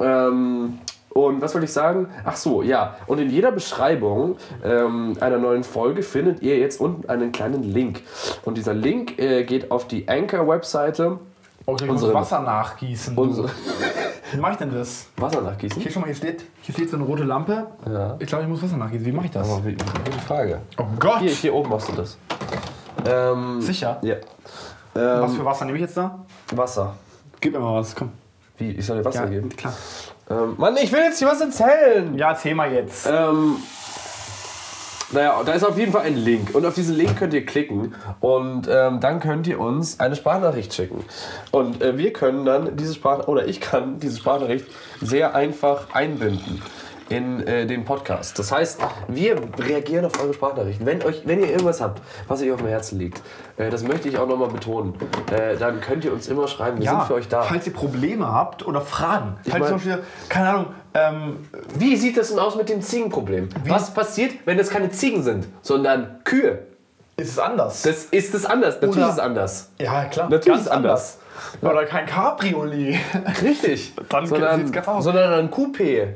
Ähm, 0.00 0.78
und 1.16 1.40
was 1.40 1.54
wollte 1.54 1.64
ich 1.64 1.72
sagen? 1.72 2.10
Ach 2.26 2.36
so, 2.36 2.60
ja. 2.62 2.98
Und 3.06 3.18
in 3.18 3.30
jeder 3.30 3.50
Beschreibung 3.50 4.36
ähm, 4.62 5.14
einer 5.18 5.38
neuen 5.38 5.64
Folge 5.64 6.02
findet 6.02 6.42
ihr 6.42 6.58
jetzt 6.58 6.78
unten 6.78 7.08
einen 7.08 7.32
kleinen 7.32 7.62
Link. 7.62 8.02
Und 8.44 8.58
dieser 8.58 8.74
Link 8.74 9.18
äh, 9.18 9.44
geht 9.44 9.70
auf 9.70 9.88
die 9.88 10.08
Anchor-Webseite. 10.08 11.18
Okay, 11.66 11.84
ich 11.84 11.90
muss 11.90 12.02
Unsere- 12.02 12.14
Wasser 12.14 12.40
nachgießen. 12.40 13.16
Unsere 13.18 13.50
Wie 14.32 14.38
mache 14.38 14.52
ich 14.52 14.58
denn 14.58 14.72
das? 14.72 15.06
Wasser 15.16 15.40
nachgießen? 15.40 15.80
Hier 15.82 15.90
schon 15.90 16.02
mal, 16.02 16.06
hier 16.06 16.14
steht, 16.16 16.44
hier 16.62 16.74
steht 16.74 16.90
so 16.90 16.96
eine 16.96 17.04
rote 17.06 17.24
Lampe. 17.24 17.66
Ja. 17.88 18.16
Ich 18.18 18.26
glaube, 18.26 18.44
ich 18.44 18.50
muss 18.50 18.62
Wasser 18.62 18.76
nachgießen. 18.76 19.04
Wie 19.06 19.12
mache 19.12 19.26
ich 19.26 19.32
das? 19.32 19.48
Aber 19.48 19.64
wie, 19.64 19.72
gute 19.72 20.18
Frage. 20.26 20.60
Oh 20.78 20.84
Gott! 20.98 21.18
Hier, 21.20 21.30
hier 21.30 21.54
oben 21.54 21.70
machst 21.70 21.88
du 21.88 21.92
das. 21.92 22.18
Ähm, 23.04 23.60
Sicher? 23.60 23.98
Ja. 24.02 24.16
Was 24.94 25.30
Ähm, 25.32 25.36
für 25.38 25.44
Wasser 25.44 25.64
nehme 25.64 25.78
ich 25.78 25.82
jetzt 25.82 25.96
da? 25.96 26.18
Wasser. 26.52 26.94
Gib 27.40 27.52
mir 27.52 27.60
mal 27.60 27.74
was, 27.80 27.94
komm. 27.94 28.10
Wie? 28.58 28.70
Ich 28.70 28.86
soll 28.86 28.98
dir 28.98 29.04
Wasser 29.04 29.26
geben? 29.26 29.48
klar. 29.50 29.74
Ähm, 30.30 30.54
Mann, 30.56 30.76
ich 30.76 30.90
will 30.90 31.00
jetzt 31.00 31.18
hier 31.18 31.28
was 31.28 31.40
erzählen! 31.40 32.16
Ja, 32.18 32.30
erzähl 32.30 32.54
mal 32.54 32.72
jetzt. 32.72 33.06
Ähm, 33.06 33.56
naja, 35.12 35.42
da 35.44 35.52
ist 35.52 35.64
auf 35.64 35.78
jeden 35.78 35.92
Fall 35.92 36.02
ein 36.02 36.16
Link. 36.16 36.54
Und 36.54 36.66
auf 36.66 36.74
diesen 36.74 36.96
Link 36.96 37.16
könnt 37.16 37.32
ihr 37.34 37.46
klicken. 37.46 37.94
Und 38.20 38.68
ähm, 38.70 39.00
dann 39.00 39.20
könnt 39.20 39.46
ihr 39.46 39.60
uns 39.60 40.00
eine 40.00 40.16
Sprachnachricht 40.16 40.74
schicken. 40.74 41.04
Und 41.50 41.82
äh, 41.82 41.96
wir 41.96 42.12
können 42.12 42.44
dann 42.44 42.76
diese 42.76 42.94
Sprach 42.94 43.28
oder 43.28 43.46
ich 43.46 43.60
kann 43.60 44.00
diese 44.00 44.18
Sprachnachricht 44.18 44.66
sehr 45.00 45.34
einfach 45.34 45.94
einbinden 45.94 46.62
in 47.08 47.46
äh, 47.46 47.66
den 47.66 47.84
Podcast. 47.84 48.38
Das 48.38 48.50
heißt, 48.50 48.80
wir 49.08 49.36
reagieren 49.58 50.04
auf 50.04 50.20
eure 50.22 50.34
Sprachnachrichten. 50.34 50.84
Wenn, 50.86 51.02
euch, 51.04 51.22
wenn 51.24 51.40
ihr 51.40 51.50
irgendwas 51.50 51.80
habt, 51.80 52.02
was 52.26 52.42
euch 52.42 52.50
auf 52.50 52.58
dem 52.58 52.66
Herzen 52.68 52.98
liegt, 52.98 53.22
äh, 53.56 53.70
das 53.70 53.82
möchte 53.84 54.08
ich 54.08 54.18
auch 54.18 54.26
nochmal 54.26 54.48
betonen, 54.48 54.94
äh, 55.30 55.56
dann 55.56 55.80
könnt 55.80 56.04
ihr 56.04 56.12
uns 56.12 56.26
immer 56.28 56.48
schreiben. 56.48 56.80
Wir 56.80 56.90
sind 56.90 57.02
für 57.04 57.14
euch 57.14 57.28
da. 57.28 57.42
Falls 57.42 57.66
ihr 57.66 57.72
Probleme 57.72 58.30
habt 58.30 58.66
oder 58.66 58.80
Fragen. 58.80 59.36
Falls 59.48 59.58
mein- 59.60 59.68
zum 59.68 59.76
Beispiel, 59.76 60.02
keine 60.28 60.48
Ahnung, 60.48 60.66
ähm, 60.94 61.36
Wie 61.78 61.94
sieht 61.96 62.16
das 62.16 62.30
denn 62.30 62.38
aus 62.38 62.56
mit 62.56 62.68
dem 62.70 62.80
Ziegenproblem? 62.80 63.50
Was 63.66 63.92
passiert, 63.92 64.32
wenn 64.46 64.58
es 64.58 64.70
keine 64.70 64.90
Ziegen 64.90 65.22
sind, 65.22 65.46
sondern 65.62 66.20
Kühe? 66.24 66.60
ist 67.18 67.30
es 67.30 67.38
anders. 67.38 67.80
Das 67.82 68.04
ist 68.06 68.34
es 68.34 68.44
anders. 68.44 68.74
Natürlich 68.74 68.96
Oder- 68.98 69.06
ist 69.08 69.12
es 69.14 69.18
anders. 69.18 69.70
ja, 69.78 70.04
klar. 70.04 70.28
Natürlich 70.28 70.60
ist 70.60 70.66
es 70.66 70.70
anders. 70.72 71.18
Oder 71.62 71.84
kein 71.86 72.04
Cabriolet. 72.06 72.96
Richtig. 73.42 73.94
Dann 74.08 74.26
sondern, 74.26 74.58
sieht's 74.60 74.72
ganz 74.72 74.88
aus. 74.88 75.04
sondern 75.04 75.32
ein 75.32 75.50
Coupé. 75.50 76.08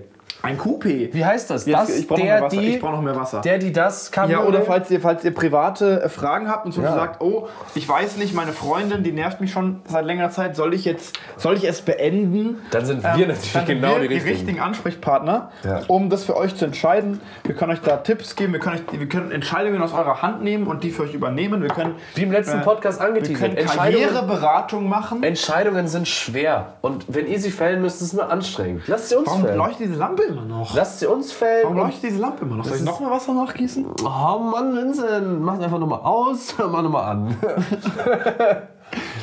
Ein 0.42 0.58
Coupé. 0.58 1.12
Wie 1.12 1.24
heißt 1.24 1.50
das? 1.50 1.66
Jetzt, 1.66 1.78
das 1.78 1.98
ich 1.98 2.08
brauche 2.08 2.22
noch, 2.40 2.48
die, 2.48 2.78
brauch 2.78 2.92
noch 2.92 3.02
mehr 3.02 3.14
Wasser. 3.14 3.42
der, 3.42 3.58
die 3.58 3.72
das 3.72 4.10
kann. 4.10 4.30
ja, 4.30 4.42
oder 4.42 4.62
falls 4.62 4.90
ihr, 4.90 5.00
falls 5.00 5.22
ihr 5.24 5.34
private 5.34 6.02
äh, 6.02 6.08
Fragen 6.08 6.48
habt 6.48 6.64
und 6.64 6.70
Beispiel 6.70 6.84
Ja. 6.84 6.94
sagt, 6.94 7.20
oh, 7.20 7.48
ich 7.74 7.86
weiß 7.86 8.16
nicht, 8.16 8.34
meine 8.34 8.52
Freundin, 8.52 9.02
die 9.02 9.12
nervt 9.12 9.40
mich 9.42 9.52
schon 9.52 9.80
seit 9.86 10.04
längerer 10.06 10.30
Zeit, 10.30 10.56
soll 10.56 10.72
ich 10.72 10.84
jetzt, 10.86 11.18
soll 11.36 11.56
ich 11.56 11.64
es 11.64 11.82
beenden? 11.82 12.58
Dann 12.70 12.86
sind 12.86 13.02
wir 13.02 13.10
Ähm, 13.14 13.20
natürlich 13.28 13.52
dann 13.52 13.66
sind 13.66 13.80
genau 13.82 14.00
wir 14.00 14.08
die 14.08 14.16
richtigen. 14.16 14.60
Ansprechpartner, 14.60 15.50
Ja. 15.62 15.82
um 15.88 16.08
das 16.08 16.24
für 16.24 16.36
euch 16.36 16.54
zu 16.56 16.64
entscheiden. 16.64 17.20
Wir 17.44 17.54
können 17.54 17.72
euch 17.72 17.80
da 17.82 17.98
Tipps 17.98 18.34
geben, 18.34 18.52
wir 18.54 18.60
können, 18.60 18.76
euch, 18.92 18.98
wir 19.00 19.08
können 19.08 19.30
Entscheidungen 19.32 19.82
aus 19.82 19.92
eurer 19.92 20.22
Hand 20.22 20.42
nehmen 20.42 20.66
und 20.66 20.82
die 20.84 20.90
für 20.90 21.02
euch 21.02 21.12
übernehmen. 21.14 21.60
Wir 21.62 21.68
können, 21.70 21.96
Wie 22.14 22.22
im 22.22 22.32
letzten 22.32 22.60
äh, 22.60 22.62
Podcast 22.62 23.00
wir 23.00 23.06
angeteasert. 23.08 23.36
können 23.38 23.56
Entscheidungen, 23.58 24.06
Karriereberatung 24.08 24.88
machen. 24.88 25.22
Entscheidungen 25.22 25.86
sind 25.88 26.08
schwer. 26.08 26.74
Und 26.80 27.04
wenn 27.08 27.26
ihr 27.26 27.38
sie 27.38 27.50
fällen 27.50 27.82
müsst, 27.82 27.96
ist 28.00 28.08
es 28.08 28.12
nur 28.14 28.30
anstrengend. 28.30 28.82
Lasst 28.86 29.10
sie 29.10 29.16
uns 29.16 29.26
Warum 29.28 29.42
fällen. 29.42 29.58
leuchtet 29.58 29.80
diese 29.80 29.94
Lampe 29.98 30.29
immer 30.30 30.42
noch? 30.44 30.74
Lasst 30.74 31.00
sie 31.00 31.06
uns 31.06 31.32
fällen. 31.32 31.64
Warum 31.64 31.76
leuchtet 31.78 32.02
diese 32.10 32.18
Lampe 32.20 32.44
immer 32.44 32.56
noch? 32.56 32.64
Soll 32.64 32.74
ich 32.74 32.80
ist- 32.80 32.86
noch 32.86 33.00
mal 33.00 33.10
Wasser 33.10 33.34
nachgießen? 33.34 33.86
Oh 34.04 34.38
Mann, 34.38 34.76
Vincent, 34.76 35.40
mach 35.42 35.58
einfach 35.60 35.78
nochmal 35.78 36.00
aus, 36.00 36.54
mach 36.58 36.82
nochmal 36.82 37.04
an. 37.10 37.36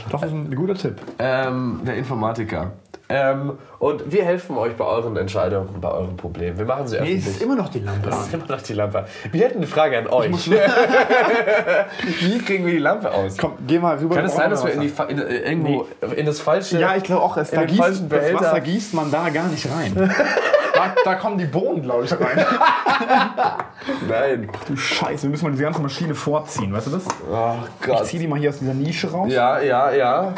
Doch, 0.10 0.22
das 0.22 0.30
ist 0.30 0.36
ein 0.36 0.56
guter 0.56 0.76
Tipp. 0.76 0.96
ähm, 1.20 1.82
der 1.86 1.96
Informatiker. 1.96 2.72
Ähm, 3.10 3.54
und 3.80 4.12
wir 4.12 4.26
helfen 4.26 4.58
euch 4.58 4.76
bei 4.76 4.84
euren 4.84 5.16
Entscheidungen, 5.16 5.80
bei 5.80 5.90
euren 5.90 6.18
Problemen. 6.18 6.58
Wir 6.58 6.66
machen 6.66 6.88
sie 6.90 6.96
Nee, 6.98 7.02
öffentlich. 7.04 7.26
es 7.26 7.32
ist 7.36 7.42
immer 7.42 7.56
noch 7.56 7.70
die 7.70 7.80
Lampe 7.80 8.12
an. 8.12 8.20
ist 8.20 8.34
immer 8.34 8.46
noch 8.50 8.62
die 8.62 8.74
Lampe. 8.74 9.06
Wir 9.32 9.46
hätten 9.46 9.58
eine 9.60 9.68
Frage 9.68 9.98
an 10.00 10.08
euch. 10.08 10.52
Wie 12.20 12.38
kriegen 12.40 12.66
wir 12.66 12.74
die 12.74 12.80
Lampe 12.80 13.10
aus? 13.10 13.38
Komm, 13.38 13.54
geh 13.66 13.80
mal 13.80 13.98
rüber. 13.98 14.16
Kann 14.16 14.26
es 14.26 14.36
sein, 14.36 14.50
dass 14.50 14.66
wir 14.66 14.74
in, 14.74 14.82
die, 14.82 14.92
in, 15.08 15.20
äh, 15.20 15.50
irgendwo 15.52 15.88
in 16.18 16.26
das 16.26 16.42
falsche. 16.42 16.80
Ja, 16.82 16.98
ich 16.98 17.04
glaube 17.04 17.22
auch, 17.22 17.38
es, 17.38 17.50
da 17.52 17.64
gießt, 17.64 18.04
das. 18.10 18.34
Wasser 18.34 18.60
gießt 18.60 18.94
man 18.94 19.10
da 19.10 19.30
gar 19.30 19.48
nicht 19.48 19.66
rein. 19.72 20.14
Da, 20.78 20.96
da 21.04 21.16
kommen 21.16 21.38
die 21.38 21.46
Bohnen, 21.46 21.82
glaube 21.82 22.06
ich, 22.06 22.12
rein. 22.12 22.46
Nein. 24.10 24.50
Du 24.68 24.76
Scheiße, 24.76 25.24
wir 25.24 25.30
müssen 25.30 25.46
mal 25.46 25.52
diese 25.52 25.64
ganze 25.64 25.82
Maschine 25.82 26.16
vorziehen, 26.16 26.74
weißt 26.74 26.88
du 26.88 26.92
das? 26.92 27.06
Oh 27.32 27.56
Ich 27.82 27.86
Gott. 27.88 28.06
zieh 28.06 28.20
die 28.20 28.28
mal 28.28 28.40
hier 28.40 28.50
aus 28.50 28.60
dieser 28.60 28.74
Nische 28.74 29.12
raus. 29.12 29.32
Ja, 29.32 29.60
ja, 29.60 29.92
ja. 29.92 30.34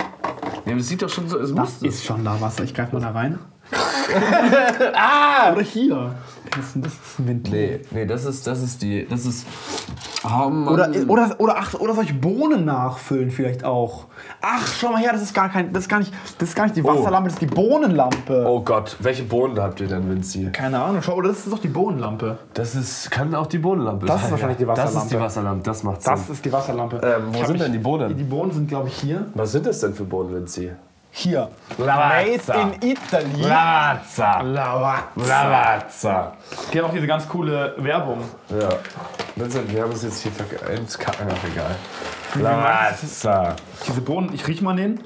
Ja, 0.66 0.76
das 0.76 0.88
sieht 0.88 1.02
doch 1.02 1.10
schon 1.10 1.28
so. 1.28 1.40
Es 1.40 1.52
muss. 1.52 1.80
Das 1.80 1.82
ist 1.82 2.06
schon 2.06 2.24
da 2.24 2.40
Wasser. 2.42 2.64
Ich 2.64 2.74
greife 2.74 2.96
mal 2.96 3.02
da 3.02 3.12
rein. 3.12 3.40
ah! 4.96 5.52
Oder 5.54 5.62
hier. 5.62 6.16
Was 6.56 6.66
ist 6.66 6.76
denn 6.76 6.82
das? 6.82 6.94
Ist 6.94 7.20
ein 7.20 7.28
Ventil. 7.28 7.54
Nee, 7.54 7.82
nee, 7.92 8.06
das 8.06 8.26
ist, 8.26 8.48
das 8.48 8.62
ist 8.64 8.82
die. 8.82 9.06
Das 9.08 9.26
ist. 9.26 9.46
Oh 10.24 10.50
Mann. 10.50 10.68
Oder, 10.68 10.90
oder, 11.08 11.36
oder, 11.38 11.56
ach, 11.58 11.74
oder 11.76 11.94
soll 11.94 12.06
ich 12.06 12.20
Bohnen 12.20 12.66
nachfüllen 12.66 13.30
vielleicht 13.30 13.64
auch? 13.64 14.06
Ach, 14.42 14.68
schau 14.68 14.92
mal 14.92 15.00
her, 15.02 15.12
das 15.14 15.22
ist 15.22 15.34
gar 15.34 15.50
kein, 15.50 15.72
das 15.72 15.84
ist 15.84 15.90
gar 15.90 16.00
nicht, 16.00 16.12
das 16.40 16.50
ist 16.50 16.56
gar 16.56 16.64
nicht 16.64 16.76
die 16.76 16.84
Wasserlampe, 16.84 17.30
das 17.30 17.34
ist 17.34 17.42
die 17.42 17.46
Bohnenlampe. 17.56 18.46
Oh 18.48 18.62
Gott, 18.62 18.98
welche 19.00 19.24
Bohnen 19.24 19.60
habt 19.60 19.80
ihr 19.80 19.88
denn, 19.88 20.10
Vinci? 20.10 20.50
Keine 20.52 20.82
Ahnung, 20.82 21.02
schau, 21.02 21.16
oder 21.16 21.30
das 21.30 21.40
ist 21.46 21.52
doch 21.54 21.60
die 21.60 21.68
Bohnenlampe. 21.68 22.38
Das 22.54 22.76
ist, 22.76 23.12
kann 23.12 23.34
auch 23.36 23.48
die 23.48 23.60
Bohnenlampe 23.60 24.08
Das 24.08 24.16
sein. 24.18 24.26
ist 24.26 24.32
wahrscheinlich 24.32 24.58
die 24.58 24.66
Das 24.66 24.78
ist 24.80 24.86
Wasserlampe. 24.86 25.16
die 25.16 25.20
Wasserlampe, 25.22 25.64
das 25.64 25.84
macht 25.84 26.02
Sinn. 26.02 26.14
Das 26.14 26.30
ist 26.30 26.46
die 26.46 26.52
Wasserlampe. 26.52 27.02
Ähm, 27.04 27.24
wo 27.32 27.46
sind 27.46 27.62
denn 27.62 27.72
die 27.72 27.80
Bohnen? 27.80 28.18
Die 28.18 28.24
Bohnen 28.24 28.52
sind, 28.52 28.68
glaube 28.68 28.88
ich, 28.88 28.96
hier. 28.96 29.28
Was 29.36 29.52
sind 29.52 29.66
das 29.66 29.80
denn 29.80 29.94
für 29.94 30.04
Bohnen, 30.06 30.34
Vinci? 30.34 30.72
Hier. 31.12 31.50
Lavazza. 31.78 32.58
Made 32.58 32.78
in 32.82 32.92
Italy. 32.92 33.42
Lavazza. 33.42 34.42
Lavazza. 34.42 35.04
Lavazza. 35.28 36.34
Die 36.72 36.80
haben 36.80 36.86
auch 36.88 36.94
diese 36.94 37.08
ganz 37.08 37.28
coole 37.28 37.74
Werbung. 37.78 38.20
Ja. 38.50 38.70
Wir 39.36 39.82
haben 39.84 39.92
es 39.92 40.04
jetzt 40.04 40.22
hier 40.22 40.32
verk- 40.32 40.70
ins 40.78 40.96
egal. 40.96 41.76
Lavazza. 42.36 43.56
Diese 43.88 44.02
Bohnen, 44.02 44.32
ich 44.34 44.48
riech 44.48 44.62
mal 44.62 44.76
den. 44.76 45.00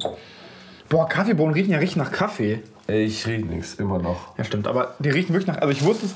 Boah, 0.90 1.08
Kaffeebohnen 1.08 1.54
riechen 1.54 1.72
ja 1.72 1.78
richtig 1.80 1.98
nach 1.98 2.12
Kaffee. 2.12 2.62
Ich 2.88 3.26
riech 3.26 3.46
nichts, 3.46 3.76
immer 3.76 3.98
noch. 3.98 4.38
Ja, 4.38 4.44
stimmt, 4.44 4.68
aber 4.68 4.96
die 5.00 5.10
riechen 5.10 5.34
wirklich 5.34 5.48
nach. 5.48 5.62
Also, 5.62 5.72
ich 5.72 5.84
wusste 5.84 6.08
es 6.08 6.14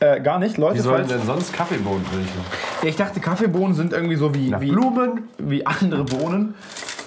äh, 0.00 0.20
gar 0.20 0.38
nicht, 0.38 0.58
Leute. 0.58 0.76
Wie 0.76 0.80
sollen 0.80 1.08
denn 1.08 1.24
sonst 1.24 1.52
Kaffeebohnen 1.52 2.04
riechen? 2.12 2.88
ich 2.88 2.96
dachte, 2.96 3.20
Kaffeebohnen 3.20 3.74
sind 3.74 3.92
irgendwie 3.92 4.16
so 4.16 4.34
wie, 4.34 4.54
wie 4.60 4.70
Blumen? 4.70 5.28
wie 5.38 5.66
andere 5.66 6.04
Bohnen, 6.04 6.54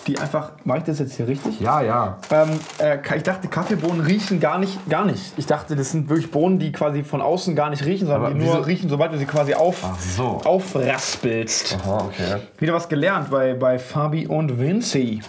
die 0.04 0.18
einfach. 0.20 0.52
Mache 0.66 0.80
ich 0.80 0.84
das 0.86 1.00
jetzt 1.00 1.16
hier 1.16 1.28
richtig? 1.28 1.60
Ja, 1.60 1.82
ja. 1.82 2.18
Ähm, 2.32 2.50
äh, 2.80 2.98
ich 3.18 3.24
dachte, 3.24 3.48
Kaffeebohnen 3.48 4.02
riechen 4.02 4.40
gar 4.40 4.58
nicht, 4.58 4.90
gar 4.90 5.06
nicht. 5.06 5.34
Ich 5.38 5.46
dachte, 5.46 5.76
das 5.76 5.92
sind 5.92 6.10
wirklich 6.10 6.32
Bohnen, 6.32 6.60
die 6.60 6.72
quasi 6.72 7.04
von 7.04 7.22
außen 7.22 7.56
gar 7.56 7.70
nicht 7.70 7.86
riechen, 7.86 8.08
sondern 8.08 8.26
Aber 8.26 8.34
die 8.34 8.40
nur 8.46 8.54
wieso- 8.56 8.64
riechen, 8.66 8.90
sobald 8.90 9.14
du 9.14 9.18
sie 9.18 9.26
quasi 9.26 9.54
auf, 9.54 9.78
so. 10.16 10.42
aufraspelst. 10.44 11.78
Aha, 11.84 11.98
okay. 12.06 12.38
Wieder 12.58 12.74
was 12.74 12.88
gelernt 12.90 13.30
bei, 13.32 13.54
bei 13.54 13.80
Fabi 13.80 14.28
und 14.28 14.60
Vinci. 14.60 15.22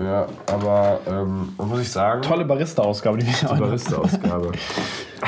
Ja, 0.00 0.26
aber 0.46 1.00
ähm, 1.08 1.52
muss 1.58 1.80
ich 1.80 1.90
sagen, 1.90 2.22
Tolle 2.22 2.44
Barista-Ausgabe, 2.44 3.18
die 3.18 3.26
wir 3.26 3.50
heute 3.50 3.60
Barista-Ausgabe. 3.60 4.52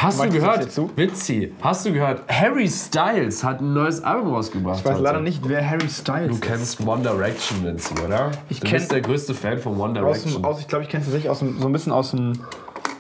Hast 0.03 0.23
du 0.23 0.29
gehört? 0.31 0.69
Witzi. 0.97 1.53
Hast 1.63 1.87
du 1.87 1.93
gehört? 1.93 2.23
Harry 2.29 2.69
Styles 2.69 3.45
hat 3.45 3.61
ein 3.61 3.73
neues 3.73 4.03
Album 4.03 4.35
rausgebracht. 4.35 4.81
Ich 4.81 4.85
weiß 4.85 4.95
heute. 4.95 5.03
leider 5.05 5.21
nicht, 5.21 5.49
wer 5.49 5.69
Harry 5.69 5.89
Styles 5.89 6.29
Du 6.41 6.41
kennst 6.45 6.81
One 6.85 7.03
Direction, 7.03 7.65
Vinci, 7.65 7.95
oder? 8.05 8.31
Ich 8.49 8.59
du 8.61 8.67
kenn- 8.67 8.73
bist 8.79 8.91
der 8.91 9.01
größte 9.01 9.33
Fan 9.35 9.59
von 9.59 9.79
One 9.79 9.91
Aus 10.01 10.23
Direction. 10.23 10.43
dem, 10.43 10.45
aus, 10.45 10.61
ich 10.61 10.67
glaube, 10.67 10.85
ich 10.85 10.91
kenne 10.91 11.05
tatsächlich 11.05 11.31
aus 11.31 11.39
dem, 11.39 11.61
so 11.61 11.67
ein 11.67 11.73
bisschen 11.73 11.93
aus 11.93 12.11
dem. 12.11 12.33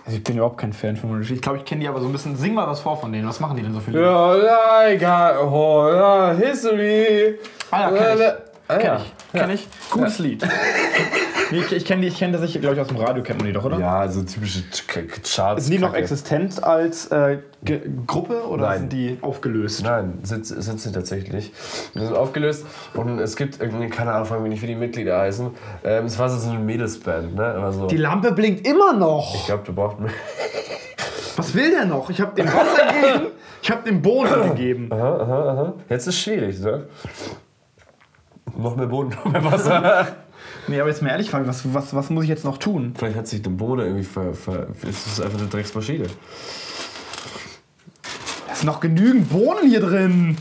Also 0.04 0.16
ich 0.18 0.24
bin 0.24 0.36
überhaupt 0.36 0.58
kein 0.58 0.72
Fan 0.72 0.96
von 0.96 1.10
One 1.10 1.22
Ich 1.28 1.40
glaube, 1.42 1.58
ich 1.58 1.64
kenne 1.64 1.80
die 1.80 1.88
aber 1.88 2.00
so 2.00 2.06
ein 2.06 2.12
bisschen. 2.12 2.36
Sing 2.36 2.54
mal 2.54 2.66
was 2.68 2.80
vor 2.80 2.96
von 3.00 3.12
denen. 3.12 3.26
Was 3.26 3.40
machen 3.40 3.56
die 3.56 3.62
denn 3.62 3.72
so 3.72 3.80
Lieder? 3.86 4.00
Ja, 4.00 4.34
like 4.84 5.02
a 5.04 5.38
whole 5.50 6.36
history. 6.36 7.38
Ah 7.70 7.80
ja, 7.80 7.90
kenn 7.90 8.18
ich. 8.18 8.24
Ah, 8.68 8.76
Kenn 8.76 8.86
ja. 8.86 8.96
ich. 8.96 9.12
Kenn 9.40 9.50
ich. 9.50 9.68
Gutes 9.90 10.18
Lied. 10.20 10.46
nee, 11.52 11.58
ich 11.60 11.72
ich 11.72 11.84
kenne 11.84 12.02
die, 12.02 12.08
ich 12.08 12.18
kenne 12.18 12.36
das, 12.36 12.50
glaube 12.52 12.74
ich, 12.74 12.80
aus 12.80 12.88
dem 12.88 12.96
Radio 12.96 13.22
kennt 13.22 13.38
man 13.38 13.46
die 13.46 13.52
doch, 13.52 13.64
oder? 13.64 13.78
Ja, 13.78 14.08
so 14.08 14.22
typische 14.22 14.60
Ch- 14.60 15.34
Charts. 15.34 15.66
Sind 15.66 15.74
die 15.74 15.78
noch 15.78 15.94
existent 15.94 16.62
als 16.64 17.06
äh, 17.08 17.38
Gruppe 18.06 18.46
oder 18.48 18.66
Nein. 18.68 18.78
sind 18.80 18.92
die 18.92 19.18
aufgelöst? 19.20 19.84
Nein, 19.84 20.18
sind, 20.24 20.46
sind 20.46 20.80
sie 20.80 20.90
tatsächlich. 20.90 21.52
Die 21.94 22.00
sind 22.00 22.16
aufgelöst 22.16 22.66
und 22.94 23.18
es 23.20 23.36
gibt 23.36 23.60
irgendwie, 23.60 23.88
keine 23.88 24.12
Ahnung, 24.12 24.48
nicht, 24.48 24.62
wie 24.62 24.66
die 24.66 24.74
Mitglieder 24.74 25.18
heißen. 25.18 25.50
Ähm, 25.84 26.06
es 26.06 26.18
war 26.18 26.28
so 26.28 26.50
eine 26.50 26.58
Mädelsband, 26.58 27.34
ne? 27.36 27.72
So. 27.72 27.86
Die 27.86 27.96
Lampe 27.98 28.32
blinkt 28.32 28.66
immer 28.66 28.92
noch. 28.92 29.34
ich 29.34 29.46
glaube, 29.46 29.62
du 29.64 29.72
brauchst 29.72 30.00
mehr. 30.00 30.10
Was 31.36 31.54
will 31.54 31.70
der 31.70 31.84
noch? 31.86 32.10
Ich 32.10 32.20
habe 32.20 32.34
dem 32.34 32.46
Wasser 32.46 32.92
gegeben. 32.92 33.26
Ich 33.62 33.70
habe 33.70 33.82
dem 33.88 34.02
Bohnen 34.02 34.48
gegeben. 34.50 34.90
Jetzt 35.88 36.06
ist 36.08 36.14
es 36.14 36.20
schwierig, 36.20 36.58
ne? 36.60 36.86
Noch 38.56 38.76
mehr 38.76 38.86
Boden, 38.86 39.10
noch 39.10 39.24
mehr 39.32 39.44
Wasser. 39.44 40.08
Nee, 40.68 40.80
aber 40.80 40.88
jetzt 40.90 41.02
mal 41.02 41.08
ehrlich 41.10 41.30
fragen, 41.30 41.46
was, 41.46 41.74
was, 41.74 41.94
was 41.94 42.10
muss 42.10 42.24
ich 42.24 42.30
jetzt 42.30 42.44
noch 42.44 42.58
tun? 42.58 42.94
Vielleicht 42.96 43.16
hat 43.16 43.26
sich 43.26 43.42
der 43.42 43.50
Boden 43.50 43.80
irgendwie 43.80 44.04
ver. 44.04 44.32
ver 44.34 44.68
ist 44.88 45.06
das 45.06 45.20
einfach 45.20 45.38
eine 45.38 45.48
Drecksmaschine? 45.48 46.06
Da 48.48 48.54
sind 48.54 48.66
noch 48.66 48.80
genügend 48.80 49.28
Bohnen 49.30 49.68
hier 49.68 49.80
drin. 49.80 50.36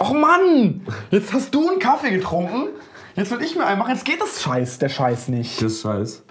Och 0.00 0.12
Mann! 0.12 0.80
Jetzt 1.10 1.32
hast 1.32 1.54
du 1.54 1.68
einen 1.68 1.78
Kaffee 1.78 2.10
getrunken. 2.10 2.68
Jetzt 3.16 3.30
will 3.30 3.42
ich 3.42 3.56
mir 3.56 3.66
einen 3.66 3.78
machen. 3.78 3.92
Jetzt 3.92 4.04
geht 4.04 4.20
das 4.20 4.40
Scheiß, 4.42 4.78
der 4.78 4.88
Scheiß 4.88 5.28
nicht. 5.28 5.60
Das 5.62 5.80
scheiß. 5.80 6.22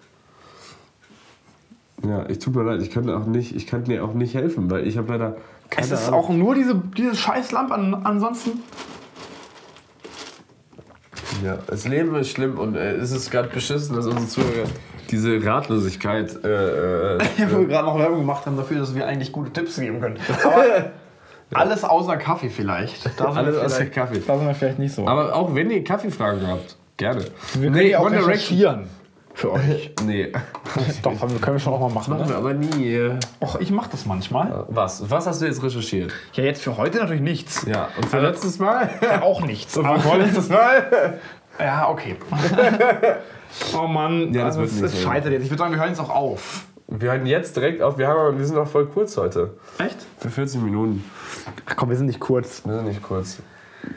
Ja, 2.06 2.30
ich 2.30 2.40
tut 2.40 2.56
mir 2.56 2.64
leid, 2.64 2.82
ich 2.82 2.92
kann 2.92 3.08
dir 3.08 3.18
auch 3.18 3.26
nicht, 3.26 3.56
ich 3.56 3.66
kann 3.68 3.84
dir 3.86 4.04
auch 4.04 4.14
nicht 4.14 4.36
helfen, 4.36 4.70
weil 4.70 4.88
ich 4.88 4.98
habe 4.98 5.12
leider 5.12 5.38
keine 5.70 5.86
Es 5.88 5.92
ist 5.92 6.08
Ahnung. 6.08 6.20
auch 6.20 6.30
nur 6.30 6.56
diese, 6.56 6.76
diese 6.96 7.16
Scheißlampe. 7.16 7.74
An, 7.74 7.94
ansonsten. 8.06 8.62
Ja, 11.44 11.58
das 11.68 11.88
Leben 11.88 12.16
ist 12.16 12.30
schlimm 12.32 12.58
und 12.58 12.76
äh, 12.76 12.94
es 12.96 13.12
ist 13.12 13.30
gerade 13.32 13.50
beschissen, 13.50 13.96
dass 13.96 14.06
unsere 14.08 14.28
Zuhörer 14.28 14.68
diese 15.12 15.44
Ratlosigkeit. 15.46 16.44
Äh, 16.44 17.16
äh, 17.16 17.20
Wo 17.52 17.60
wir 17.60 17.68
gerade 17.68 17.86
noch 17.88 17.98
Werbung 18.00 18.20
gemacht 18.20 18.46
haben 18.46 18.58
dafür, 18.58 18.80
dass 18.80 18.94
wir 18.96 19.06
eigentlich 19.08 19.32
gute 19.32 19.52
Tipps 19.52 19.78
geben 19.80 20.02
können. 20.02 20.18
Aber 20.44 20.92
alles 21.54 21.84
außer 21.84 22.18
Kaffee 22.18 22.50
vielleicht. 22.50 23.06
Da 23.18 23.28
sind 23.30 23.38
Alles 23.38 23.56
wir 23.56 23.66
außer 23.66 23.76
vielleicht- 23.78 23.94
Kaffee. 23.94 24.22
Da 24.26 24.38
sind 24.38 24.48
wir 24.48 24.56
vielleicht 24.56 24.80
nicht 24.80 24.94
so. 24.94 25.08
aber 25.08 25.34
auch 25.34 25.56
wenn 25.56 25.70
ihr 25.72 25.82
Kaffeefragen 25.84 26.46
habt, 26.46 26.76
gerne. 26.98 27.24
wir 27.54 27.72
können 27.72 27.88
ja 27.88 28.00
auch 28.00 28.06
One 28.06 28.18
Direction. 28.18 28.32
recherchieren. 28.60 28.90
Für 29.38 29.52
euch. 29.52 29.92
Nee, 30.04 30.32
Doch, 31.04 31.20
können 31.20 31.42
wir 31.56 31.60
schon 31.60 31.74
auch 31.74 31.80
mal 31.80 31.90
machen. 31.90 32.14
machen 32.14 32.24
Ne? 32.24 32.30
wir 32.30 32.38
aber 32.38 32.54
nie. 32.54 33.10
Och, 33.40 33.60
ich 33.60 33.70
mach 33.72 33.88
das 33.88 34.06
manchmal. 34.06 34.66
Was? 34.70 35.10
Was 35.12 35.28
hast 35.28 35.42
du 35.42 35.46
jetzt 35.46 35.62
recherchiert? 35.62 36.12
Ja, 36.34 36.44
jetzt 36.44 36.62
für 36.64 36.76
heute 36.78 36.98
natürlich 37.00 37.22
nichts. 37.22 37.66
Ja, 37.68 37.90
und 37.98 38.06
für 38.08 38.20
letztes 38.20 38.58
Mal? 38.58 38.90
Ja, 39.02 39.22
auch 39.22 39.42
nichts. 39.42 39.78
Aber 39.78 40.00
vorletztes 40.00 40.50
Mal? 40.50 41.20
Ja, 41.60 41.90
okay. 41.90 42.16
oh 43.80 43.86
Mann, 43.88 44.34
Ja, 44.34 44.46
das 44.46 44.58
also 44.58 44.62
wird 44.78 44.86
es, 44.86 44.94
es 44.96 45.04
scheitert 45.04 45.32
jetzt. 45.34 45.44
Ich 45.44 45.52
würde 45.52 45.60
sagen, 45.60 45.74
wir 45.74 45.80
hören 45.80 45.90
jetzt 45.90 46.00
auch 46.00 46.10
auf. 46.10 46.66
Wir 46.88 47.12
hören 47.12 47.26
jetzt 47.28 47.56
direkt 47.56 47.82
auf. 47.82 47.98
Wir, 47.98 48.08
haben, 48.08 48.40
wir 48.40 48.46
sind 48.46 48.56
noch 48.56 48.68
voll 48.68 48.88
kurz 48.88 49.18
heute. 49.18 49.56
Echt? 49.78 49.98
Für 50.20 50.30
40 50.30 50.62
Minuten. 50.62 51.04
Ach 51.68 51.76
komm, 51.76 51.90
wir 51.90 51.98
sind 51.98 52.08
nicht 52.08 52.20
kurz. 52.20 52.64
Wir 52.66 52.76
sind 52.76 52.88
nicht 52.88 53.04
kurz. 53.04 53.38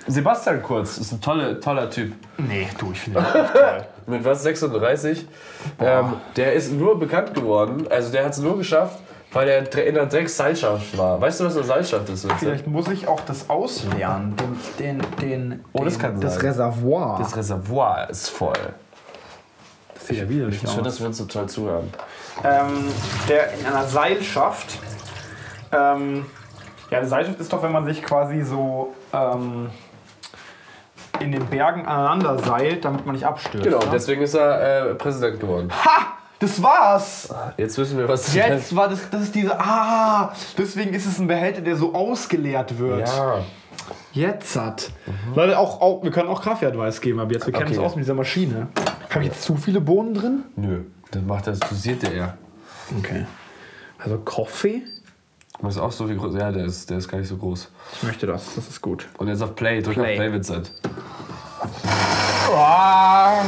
Sebastian 0.07 0.63
Kurz 0.63 0.99
ist 0.99 1.13
ein 1.13 1.21
toller, 1.21 1.61
toller 1.61 1.89
Typ. 1.91 2.13
Nee, 2.39 2.69
du, 2.79 2.93
ich 2.93 3.01
finde 3.01 3.21
das 3.21 3.35
nicht 3.35 3.53
toll. 3.53 3.87
Mit 4.07 4.25
was? 4.25 4.43
36? 4.43 5.27
Ähm, 5.81 6.15
der 6.37 6.53
ist 6.55 6.73
nur 6.73 6.99
bekannt 6.99 7.35
geworden, 7.35 7.87
also 7.91 8.11
der 8.11 8.25
hat 8.25 8.33
es 8.33 8.39
nur 8.39 8.57
geschafft, 8.59 8.99
weil 9.33 9.49
er 9.49 9.87
in 9.87 9.95
der 9.95 10.07
Drecksseilschaft 10.07 10.99
war. 10.99 11.21
Weißt 11.21 11.41
du, 11.41 11.45
was 11.45 11.55
eine 11.57 11.65
Seilschaft 11.65 12.09
ist? 12.09 12.25
Vince? 12.25 12.37
Vielleicht 12.39 12.67
muss 12.67 12.89
ich 12.89 13.07
auch 13.07 13.21
das 13.21 13.49
ausleeren. 13.49 14.35
Den, 14.79 15.01
den, 15.01 15.17
den, 15.21 15.65
Oh, 15.73 15.85
das 15.85 15.95
den, 15.95 16.03
kann 16.03 16.21
das 16.21 16.35
sein. 16.35 16.47
Reservoir. 16.47 17.19
Das 17.19 17.37
Reservoir 17.37 18.11
ist 18.11 18.29
voll. 18.31 18.53
das 19.95 20.07
sieht 20.09 20.19
ja 20.19 20.29
widerlich 20.29 20.61
Schön, 20.61 20.83
dass 20.83 20.99
wir 20.99 21.07
uns 21.07 21.19
so 21.19 21.27
toll 21.27 21.47
zuhören. 21.49 21.89
ähm, 22.43 22.89
der 23.29 23.53
in 23.55 23.67
einer 23.67 23.85
Seilschaft. 23.85 24.79
Ähm, 25.73 26.27
ja, 26.91 26.99
eine 26.99 27.07
Seilschaft 27.07 27.39
ist 27.39 27.53
doch, 27.53 27.63
wenn 27.63 27.71
man 27.71 27.85
sich 27.85 28.03
quasi 28.03 28.43
so 28.43 28.93
ähm, 29.13 29.71
in 31.21 31.33
den 31.33 31.47
Bergen 31.47 31.87
aneinander 31.87 32.39
seilt, 32.39 32.85
damit 32.85 33.05
man 33.07 33.15
nicht 33.15 33.27
abstürzt. 33.27 33.65
Genau, 33.65 33.79
ne? 33.79 33.89
deswegen 33.93 34.23
ist 34.23 34.35
er 34.35 34.91
äh, 34.91 34.95
Präsident 34.95 35.41
geworden. 35.41 35.71
Ha! 35.85 36.15
Das 36.39 36.63
war's! 36.63 37.29
Jetzt 37.59 37.77
wissen 37.77 37.99
wir, 37.99 38.09
was 38.09 38.33
Jetzt 38.33 38.75
war 38.75 38.89
das, 38.89 39.11
das 39.11 39.23
ist 39.25 39.35
diese. 39.35 39.61
Ah! 39.61 40.33
Deswegen 40.57 40.95
ist 40.95 41.05
es 41.05 41.19
ein 41.19 41.27
Behälter, 41.27 41.61
der 41.61 41.77
so 41.77 41.95
ausgeleert 41.95 42.79
wird. 42.79 43.07
Ja, 43.07 43.41
Jetzt 44.13 44.57
hat. 44.57 44.91
Leute, 45.35 45.59
auch, 45.59 45.81
auch, 45.81 46.03
wir 46.03 46.11
können 46.11 46.29
auch 46.29 46.43
Kaffee-Advice 46.43 47.01
geben, 47.01 47.21
aber 47.21 47.33
jetzt, 47.33 47.47
wir 47.47 47.53
kennen 47.53 47.67
Okay. 47.67 47.77
uns 47.79 47.85
aus 47.87 47.97
mit 47.97 48.05
dieser 48.05 48.15
Maschine. 48.15 48.69
Habe 49.11 49.21
ich 49.25 49.31
jetzt 49.31 49.43
zu 49.43 49.57
viele 49.57 49.81
Bohnen 49.81 50.15
drin? 50.15 50.45
nö, 50.57 50.85
das 51.11 51.23
macht 51.23 51.47
das, 51.47 51.61
dosiert 51.61 52.03
der 52.03 52.13
eher. 52.13 52.39
Okay. 52.99 53.27
Also 53.99 54.19
Kaffee? 54.19 54.83
Das 55.63 55.77
ist 55.77 55.81
auch 55.81 55.93
so 55.93 56.09
wie 56.09 56.17
groß. 56.17 56.35
Ja, 56.37 56.51
der 56.51 56.65
ist, 56.65 56.89
der 56.89 56.99
ist 56.99 57.09
gar 57.09 57.19
nicht 57.19 57.29
so 57.29 57.37
groß. 57.37 57.69
Ich 57.97 58.03
möchte 58.03 58.27
das, 58.27 58.55
das 58.55 58.69
ist 58.69 58.81
gut. 58.81 59.07
Und 59.19 59.29
jetzt 59.29 59.43
auf 59.43 59.55
Play, 59.55 59.83
drück 59.83 59.95
Play. 59.95 60.13
auf 60.13 60.17
Play, 60.17 60.33
Vincent. 60.33 60.73
Ah, 62.55 63.43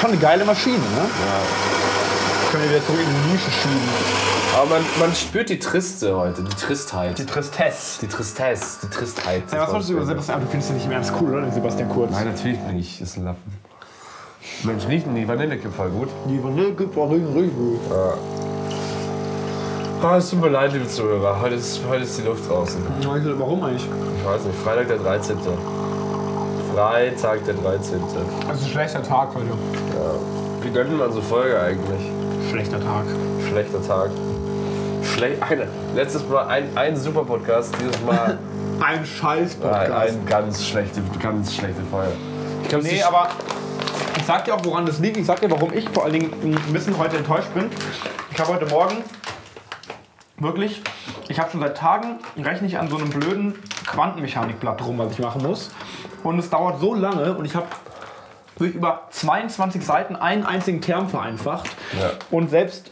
schon 0.00 0.10
eine 0.10 0.18
geile 0.18 0.44
Maschine, 0.44 0.78
ne? 0.78 1.08
Können 2.50 2.64
wir 2.64 2.70
wieder 2.70 2.86
zurück 2.86 3.00
in 3.00 3.06
die 3.06 3.32
Nische 3.32 3.50
schieben. 3.50 4.24
Aber 4.56 4.66
man, 4.70 4.84
man 5.00 5.14
spürt 5.14 5.48
die 5.50 5.58
Triste 5.58 6.16
heute, 6.16 6.42
die 6.42 6.54
Tristheit. 6.56 7.18
Die 7.18 7.26
Tristesse. 7.26 8.00
Die 8.00 8.06
Tristesse, 8.06 8.86
die 8.86 8.90
Tristheit. 8.90 9.42
Ja, 9.52 9.62
was 9.62 9.70
solltest 9.70 9.90
du 9.90 9.94
über 9.94 10.06
Sebastian? 10.06 10.40
Du 10.40 10.46
findest 10.46 10.70
ihn 10.70 10.76
nicht 10.76 10.86
im 10.86 10.92
Ernst 10.92 11.12
cool, 11.20 11.32
oder? 11.32 11.42
Den 11.42 11.52
Sebastian 11.52 11.88
Kurz. 11.88 12.12
Nein, 12.12 12.26
natürlich 12.26 12.58
nicht. 12.72 13.00
Ist 13.00 13.16
ein 13.16 13.24
Lappen. 13.24 13.52
Mensch, 14.62 14.86
riechen 14.86 15.14
die 15.14 15.26
Vanillekipferl 15.26 15.90
gut? 15.90 16.08
Die 16.28 16.42
Vanille 16.42 16.72
gibt 16.72 16.96
auch 16.96 17.10
richtig, 17.10 17.54
gut. 17.56 17.80
Ah, 20.02 20.16
es 20.18 20.30
tut 20.30 20.40
mir 20.40 20.48
leid, 20.50 20.72
liebe 20.74 20.86
Zuhörer. 20.86 21.40
Heute 21.40 21.54
ist, 21.54 21.80
heute 21.88 22.02
ist 22.04 22.18
die 22.18 22.22
Luft 22.22 22.48
draußen. 22.48 22.78
Warum 23.38 23.62
eigentlich? 23.62 23.84
Ich 24.18 24.24
weiß 24.26 24.44
nicht, 24.44 24.58
Freitag 24.58 24.88
der 24.88 24.98
13. 24.98 25.36
Freitag 26.74 27.44
der 27.46 27.54
13. 27.54 28.00
Das 28.46 28.58
ist 28.60 28.66
ein 28.66 28.70
schlechter 28.70 29.02
Tag 29.02 29.28
heute. 29.34 29.46
Wie 30.62 30.70
gönnen 30.70 30.98
wir 30.98 31.06
unsere 31.06 31.22
Folge 31.24 31.58
eigentlich? 31.58 32.10
Schlechter 32.50 32.80
Tag. 32.80 33.04
Schlechter 33.48 33.86
Tag. 33.86 34.10
Schlech 35.14 35.42
eine. 35.42 35.68
Letztes 35.94 36.28
Mal 36.28 36.46
ein, 36.48 36.68
ein 36.76 36.96
super 36.96 37.24
Podcast, 37.24 37.74
dieses 37.80 38.00
Mal 38.04 38.38
Ein 38.80 39.06
scheiß 39.06 39.54
ein, 39.54 39.60
Podcast. 39.60 39.90
ein 39.92 40.26
ganz 40.26 40.64
schlechte, 40.66 41.00
ganz 41.22 41.54
schlechte 41.54 41.80
Folge. 41.90 42.12
Ich 42.62 42.68
glaube, 42.68 42.84
Nee, 42.84 43.02
aber 43.02 43.28
ich 44.18 44.24
sag 44.24 44.44
dir 44.44 44.54
auch, 44.54 44.64
woran 44.64 44.84
das 44.84 44.98
liegt. 44.98 45.16
Ich 45.16 45.26
sag 45.26 45.40
dir, 45.40 45.50
warum 45.50 45.72
ich 45.72 45.88
vor 45.90 46.04
allen 46.04 46.12
Dingen 46.14 46.32
ein 46.42 46.72
bisschen 46.72 46.98
heute 46.98 47.16
enttäuscht 47.18 47.52
bin. 47.54 47.66
Ich 48.32 48.38
habe 48.40 48.52
heute 48.52 48.66
Morgen 48.66 48.96
wirklich, 50.36 50.82
ich 51.28 51.38
habe 51.38 51.50
schon 51.50 51.60
seit 51.60 51.76
Tagen, 51.76 52.18
rechne 52.36 52.66
ich 52.66 52.78
an 52.78 52.88
so 52.88 52.96
einem 52.96 53.10
blöden 53.10 53.54
Quantenmechanikblatt 53.86 54.84
rum, 54.84 54.98
was 54.98 55.12
ich 55.12 55.18
machen 55.18 55.42
muss. 55.42 55.70
Und 56.22 56.38
es 56.38 56.50
dauert 56.50 56.80
so 56.80 56.94
lange 56.94 57.34
und 57.34 57.44
ich 57.44 57.54
habe 57.54 57.66
durch 58.56 58.74
über 58.74 59.08
22 59.10 59.84
Seiten 59.84 60.16
einen 60.16 60.44
einzigen 60.44 60.80
Term 60.80 61.08
vereinfacht. 61.08 61.66
Ja. 62.00 62.12
Und 62.30 62.50
selbst 62.50 62.90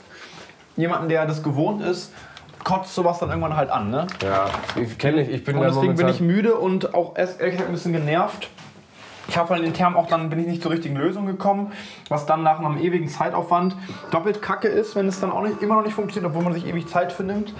jemanden, 0.76 1.08
der 1.08 1.26
das 1.26 1.42
gewohnt 1.42 1.82
ist, 1.82 2.12
kotzt 2.64 2.94
sowas 2.94 3.18
dann 3.18 3.28
irgendwann 3.28 3.56
halt 3.56 3.70
an. 3.70 3.90
Ne? 3.90 4.06
Ja, 4.22 4.46
ich 4.80 4.98
kenne 4.98 5.22
ich. 5.22 5.28
Ich 5.28 5.44
bin 5.44 5.56
Und 5.56 5.64
deswegen 5.64 5.94
bin 5.96 6.08
ich 6.08 6.20
müde 6.20 6.54
und 6.54 6.94
auch 6.94 7.16
erst 7.16 7.40
ehrlich 7.40 7.54
gesagt 7.54 7.70
ein 7.70 7.74
bisschen 7.74 7.92
genervt. 7.92 8.48
Ich 9.28 9.38
habe 9.38 9.50
halt 9.50 9.64
den 9.64 9.72
Term 9.74 9.96
auch 9.96 10.08
dann 10.08 10.30
bin 10.30 10.40
ich 10.40 10.46
nicht 10.46 10.62
zur 10.62 10.72
richtigen 10.72 10.96
Lösung 10.96 11.26
gekommen, 11.26 11.72
was 12.08 12.26
dann 12.26 12.42
nach 12.42 12.58
einem 12.58 12.78
ewigen 12.78 13.08
Zeitaufwand 13.08 13.76
doppelt 14.10 14.42
kacke 14.42 14.68
ist, 14.68 14.96
wenn 14.96 15.06
es 15.06 15.20
dann 15.20 15.30
auch 15.30 15.42
nicht, 15.42 15.62
immer 15.62 15.76
noch 15.76 15.84
nicht 15.84 15.94
funktioniert, 15.94 16.30
obwohl 16.30 16.44
man 16.44 16.52
sich 16.52 16.66
ewig 16.66 16.88
Zeit 16.88 17.12
für 17.12 17.22
nimmt. 17.22 17.54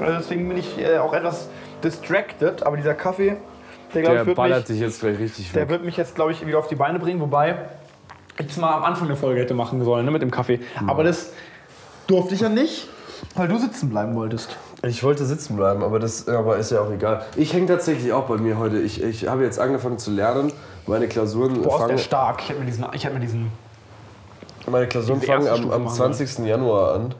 Also 0.00 0.18
deswegen 0.18 0.48
bin 0.48 0.58
ich 0.58 0.78
äh, 0.78 0.98
auch 0.98 1.12
etwas 1.12 1.48
distracted, 1.82 2.64
aber 2.64 2.76
dieser 2.76 2.94
Kaffee, 2.94 3.36
der 3.94 4.02
glaube 4.02 4.14
Der 4.14 4.22
ich 4.22 4.26
wird 4.26 4.36
ballert 4.36 4.68
mich, 4.68 4.78
dich 4.78 4.80
jetzt 4.80 5.00
gleich 5.00 5.18
richtig 5.18 5.52
der 5.52 5.62
weg. 5.62 5.68
wird 5.70 5.84
mich 5.84 5.96
jetzt 5.96 6.14
glaube 6.14 6.32
ich 6.32 6.46
wieder 6.46 6.58
auf 6.58 6.68
die 6.68 6.74
Beine 6.74 6.98
bringen, 6.98 7.20
wobei 7.20 7.56
ich 8.38 8.48
es 8.48 8.56
mal 8.56 8.72
am 8.72 8.84
Anfang 8.84 9.08
der 9.08 9.16
Folge 9.16 9.40
hätte 9.40 9.54
machen 9.54 9.82
sollen, 9.84 10.04
ne, 10.04 10.10
mit 10.10 10.22
dem 10.22 10.30
Kaffee. 10.30 10.60
Aber 10.86 11.04
das 11.04 11.32
durfte 12.06 12.34
ich 12.34 12.40
ja 12.40 12.48
nicht, 12.48 12.88
weil 13.34 13.48
du 13.48 13.58
sitzen 13.58 13.88
bleiben 13.88 14.14
wolltest. 14.14 14.56
Ich 14.82 15.02
wollte 15.02 15.24
sitzen 15.24 15.56
bleiben, 15.56 15.82
aber 15.82 15.98
das 15.98 16.28
aber 16.28 16.58
ist 16.58 16.70
ja 16.70 16.80
auch 16.80 16.90
egal. 16.90 17.24
Ich 17.36 17.54
hänge 17.54 17.66
tatsächlich 17.66 18.12
auch 18.12 18.24
bei 18.24 18.36
mir 18.36 18.58
heute. 18.58 18.78
Ich, 18.78 19.02
ich 19.02 19.26
habe 19.26 19.42
jetzt 19.44 19.58
angefangen 19.58 19.98
zu 19.98 20.10
lernen. 20.10 20.52
Meine 20.86 21.08
Klausuren 21.08 21.62
Boah, 21.62 21.72
ist 21.72 21.78
der 21.78 21.86
fangen, 21.88 21.98
stark. 21.98 22.42
Ich 22.42 22.48
hätte 22.48 22.60
mir 22.60 22.66
diesen, 22.66 22.86
ich 22.92 23.04
hätte 23.04 23.14
mir 23.14 23.20
diesen 23.20 23.50
meine 24.68 24.88
Klausuren 24.88 25.20
fangen 25.20 25.48
am, 25.48 25.70
am 25.70 25.84
machen 25.84 25.94
20. 25.94 26.46
Januar 26.46 26.94
an. 26.94 27.14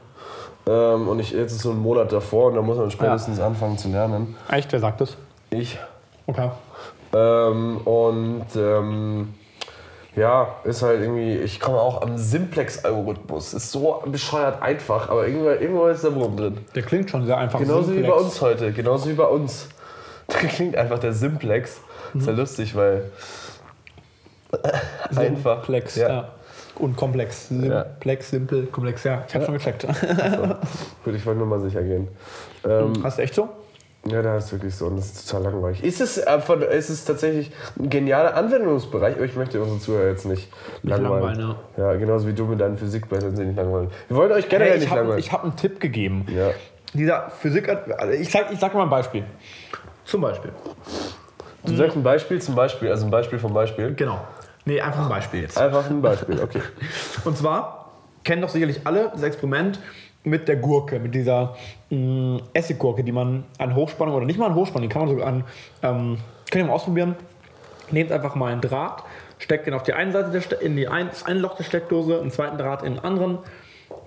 Ähm, 0.67 1.07
und 1.07 1.19
ich, 1.19 1.31
jetzt 1.31 1.53
ist 1.53 1.61
so 1.61 1.71
ein 1.71 1.79
Monat 1.79 2.11
davor 2.11 2.47
und 2.47 2.55
da 2.55 2.61
muss 2.61 2.77
man 2.77 2.91
spätestens 2.91 3.39
anfangen 3.39 3.77
zu 3.77 3.87
lernen. 3.87 4.35
Echt, 4.49 4.71
wer 4.73 4.79
sagt 4.79 5.01
das? 5.01 5.15
Ich. 5.49 5.79
Okay. 6.25 6.49
Ähm, 7.13 7.77
und 7.85 8.47
ähm, 8.57 9.33
ja, 10.15 10.55
ist 10.65 10.81
halt 10.81 11.01
irgendwie, 11.01 11.37
ich 11.37 11.59
komme 11.61 11.79
auch 11.79 12.01
am 12.01 12.17
Simplex-Algorithmus. 12.17 13.53
Ist 13.53 13.71
so 13.71 14.03
bescheuert 14.05 14.61
einfach, 14.61 15.09
aber 15.09 15.25
irgendwo, 15.25 15.49
irgendwo 15.49 15.85
ist 15.87 16.03
der 16.03 16.13
Wurm 16.15 16.35
drin. 16.35 16.57
Der 16.75 16.83
klingt 16.83 17.09
schon 17.09 17.25
sehr 17.25 17.37
einfach. 17.37 17.59
Genauso 17.59 17.91
wie 17.91 17.95
Simplex. 17.95 18.13
bei 18.13 18.21
uns 18.21 18.41
heute, 18.41 18.73
genauso 18.73 19.09
wie 19.09 19.13
bei 19.13 19.27
uns. 19.27 19.69
Der 20.27 20.49
klingt 20.49 20.75
einfach 20.75 20.99
der 20.99 21.13
Simplex. 21.13 21.79
Ist 22.13 22.27
ja 22.27 22.33
lustig, 22.33 22.75
weil. 22.75 23.09
einfach. 25.15 25.57
Simplex, 25.65 25.95
Ja. 25.95 26.07
ja. 26.09 26.29
Und 26.75 26.95
komplex. 26.95 27.47
Simplex, 27.49 28.29
simpel, 28.29 28.67
komplex, 28.67 29.03
ja. 29.03 29.23
Ich 29.27 29.33
habe 29.33 29.45
schon 29.45 29.55
gecheckt. 29.55 29.87
Gut, 31.03 31.15
ich 31.15 31.25
wollte 31.25 31.39
nur 31.39 31.47
mal 31.47 31.59
sicher 31.59 31.81
gehen. 31.81 32.07
Ähm, 32.63 32.93
Hast 33.03 33.17
du 33.17 33.21
echt 33.23 33.33
so? 33.33 33.49
ja, 34.05 34.21
da 34.21 34.37
ist 34.37 34.51
wirklich 34.53 34.73
so 34.75 34.85
und 34.85 34.95
das 34.97 35.07
ist 35.07 35.27
total 35.29 35.51
langweilig. 35.51 35.83
Ist 35.83 35.99
es, 36.01 36.17
äh, 36.19 36.39
von, 36.39 36.61
ist 36.61 36.89
es 36.89 37.03
tatsächlich 37.03 37.51
ein 37.79 37.89
genialer 37.89 38.35
Anwendungsbereich, 38.35 39.15
aber 39.15 39.25
ich 39.25 39.35
möchte 39.35 39.59
unsere 39.59 39.79
Zuhörer 39.79 40.07
jetzt 40.09 40.25
nicht, 40.25 40.49
langweilen. 40.83 41.35
langweilen, 41.39 41.55
ja. 41.77 41.93
genauso 41.95 42.27
wie 42.27 42.33
du 42.33 42.45
mit 42.45 42.61
deinen 42.61 42.77
Physikblättern 42.77 43.35
sie 43.35 43.45
nicht 43.45 43.57
langweilen. 43.57 43.89
Wir 44.07 44.15
wollen 44.17 44.31
euch 44.31 44.47
generell 44.47 44.69
Hey, 44.69 44.77
ich 44.77 44.83
nicht 44.83 44.91
habe 44.91 45.01
langweilen. 45.01 45.31
hab 45.31 45.43
einen 45.43 45.55
Tipp 45.55 45.79
gegeben. 45.79 46.25
ja. 46.33 46.51
Dieser 46.93 47.29
Physik, 47.31 47.67
also 47.69 48.13
ich 48.13 48.31
sag, 48.31 48.51
ich 48.53 48.59
sag 48.59 48.73
mal 48.73 48.83
ein 48.83 48.89
Beispiel. 48.89 49.23
Zum 50.05 50.21
Beispiel. 50.21 50.51
Du 51.65 51.75
sagst 51.75 51.97
ein 51.97 52.03
Beispiel 52.03 52.41
zum 52.41 52.55
Beispiel, 52.55 52.89
also 52.89 53.05
ein 53.05 53.11
Beispiel 53.11 53.39
vom 53.39 53.53
Beispiel. 53.53 53.93
Genau. 53.93 54.21
Nee, 54.67 54.81
einfach 54.81 55.03
ein 55.03 55.09
Beispiel 55.09 55.41
jetzt. 55.43 55.57
Einfach 55.57 55.89
ein 55.89 56.01
Beispiel, 56.01 56.41
okay. 56.41 56.61
Und 57.23 57.37
zwar 57.37 57.93
kennen 58.25 58.41
doch 58.41 58.49
sicherlich 58.49 58.81
alle 58.83 59.09
das 59.13 59.23
Experiment 59.23 59.79
mit 60.25 60.49
der 60.49 60.57
Gurke, 60.57 60.99
mit 60.99 61.15
dieser 61.15 61.55
mh, 61.89 62.41
Essiggurke, 62.51 63.01
die 63.01 63.13
man 63.13 63.45
an 63.59 63.75
Hochspannung 63.75 64.13
oder 64.13 64.25
nicht 64.25 64.37
mal 64.37 64.47
an 64.47 64.55
Hochspannung, 64.55 64.89
die 64.89 64.93
kann 64.93 65.03
man 65.03 65.09
sogar 65.09 65.27
an, 65.27 65.45
ähm, 65.83 66.17
könnt 66.51 66.65
ihr 66.65 66.67
mal 66.67 66.73
ausprobieren. 66.73 67.15
Nehmt 67.91 68.11
einfach 68.11 68.35
mal 68.35 68.51
einen 68.51 68.59
Draht, 68.59 69.03
steckt 69.39 69.67
ihn 69.67 69.73
auf 69.73 69.83
die 69.83 69.93
eine 69.93 70.11
Seite 70.11 70.31
der 70.37 70.61
in 70.61 70.75
die 70.75 70.89
ein, 70.89 71.07
das 71.07 71.23
eine 71.23 71.39
Loch 71.39 71.55
der 71.55 71.63
Steckdose, 71.63 72.19
einen 72.19 72.31
zweiten 72.31 72.57
Draht 72.57 72.83
in 72.83 72.99
ein 72.99 73.05
anderen 73.05 73.37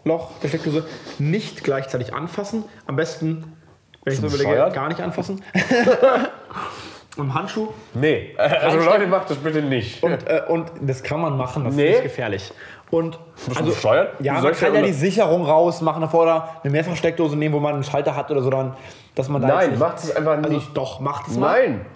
Loch 0.04 0.32
der 0.42 0.48
Steckdose. 0.48 0.84
Nicht 1.18 1.64
gleichzeitig 1.64 2.12
anfassen. 2.12 2.64
Am 2.86 2.96
besten, 2.96 3.56
wenn 4.04 4.12
ich 4.12 4.20
so 4.20 4.26
überlege, 4.26 4.70
gar 4.74 4.88
nicht 4.88 5.00
anfassen. 5.00 5.42
Im 7.16 7.34
Handschuh. 7.34 7.68
Nee, 7.94 8.34
also 8.36 8.78
Leute, 8.78 9.06
macht 9.06 9.30
das 9.30 9.38
bitte 9.38 9.62
nicht. 9.62 10.02
Und, 10.02 10.26
äh, 10.28 10.42
und 10.48 10.70
das 10.80 11.02
kann 11.02 11.20
man 11.20 11.36
machen, 11.36 11.64
das 11.64 11.74
Nee. 11.74 11.86
ist 11.86 11.90
nicht 11.94 12.02
gefährlich. 12.04 12.52
Und 12.90 13.18
Bist 13.46 13.60
du 13.60 13.64
bescheuert? 13.66 14.14
Ja, 14.20 14.40
man 14.40 14.52
kann 14.52 14.74
ja 14.74 14.82
die 14.82 14.92
Sicherung 14.92 15.44
rausmachen 15.44 16.00
davor 16.02 16.22
oder 16.22 16.48
eine 16.62 16.72
Mehrfachsteckdose 16.72 17.36
nehmen, 17.36 17.54
wo 17.54 17.60
man 17.60 17.74
einen 17.74 17.84
Schalter 17.84 18.16
hat 18.16 18.30
oder 18.30 18.42
so, 18.42 18.50
dann, 18.50 18.74
dass 19.14 19.28
man 19.28 19.42
da 19.42 19.48
jetzt 19.48 19.56
Nein, 19.56 19.70
nicht, 19.70 19.78
macht 19.80 19.98
es 19.98 20.16
einfach 20.16 20.36
also 20.36 20.48
nicht. 20.50 20.76
doch, 20.76 21.00
macht 21.00 21.28
es 21.28 21.36
mal. 21.36 21.60
Nein. 21.68 21.86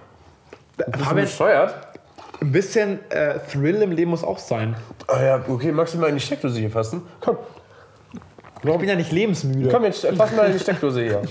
Bist 0.77 1.11
du 1.11 1.15
bescheuert? 1.15 1.75
ein 2.41 2.53
bisschen 2.53 2.99
äh, 3.11 3.39
Thrill 3.51 3.81
im 3.83 3.93
Leben 3.93 4.11
muss 4.11 4.23
auch 4.25 4.39
sein. 4.39 4.77
Ah 5.07 5.23
ja, 5.23 5.41
okay, 5.49 5.73
magst 5.73 5.95
du 5.95 5.99
mal 5.99 6.09
in 6.09 6.17
die 6.17 6.21
Steckdose 6.21 6.59
hier 6.59 6.71
fassen? 6.71 7.03
Komm, 7.21 7.37
Ich 8.73 8.79
bin 8.79 8.89
ja 8.89 8.97
nicht 8.97 9.13
lebensmüde. 9.13 9.69
komm 9.69 9.85
jetzt, 9.85 10.07
fass 10.17 10.33
mal 10.35 10.47
in 10.47 10.53
die 10.55 10.59
Steckdose 10.59 11.03
hier. 11.03 11.23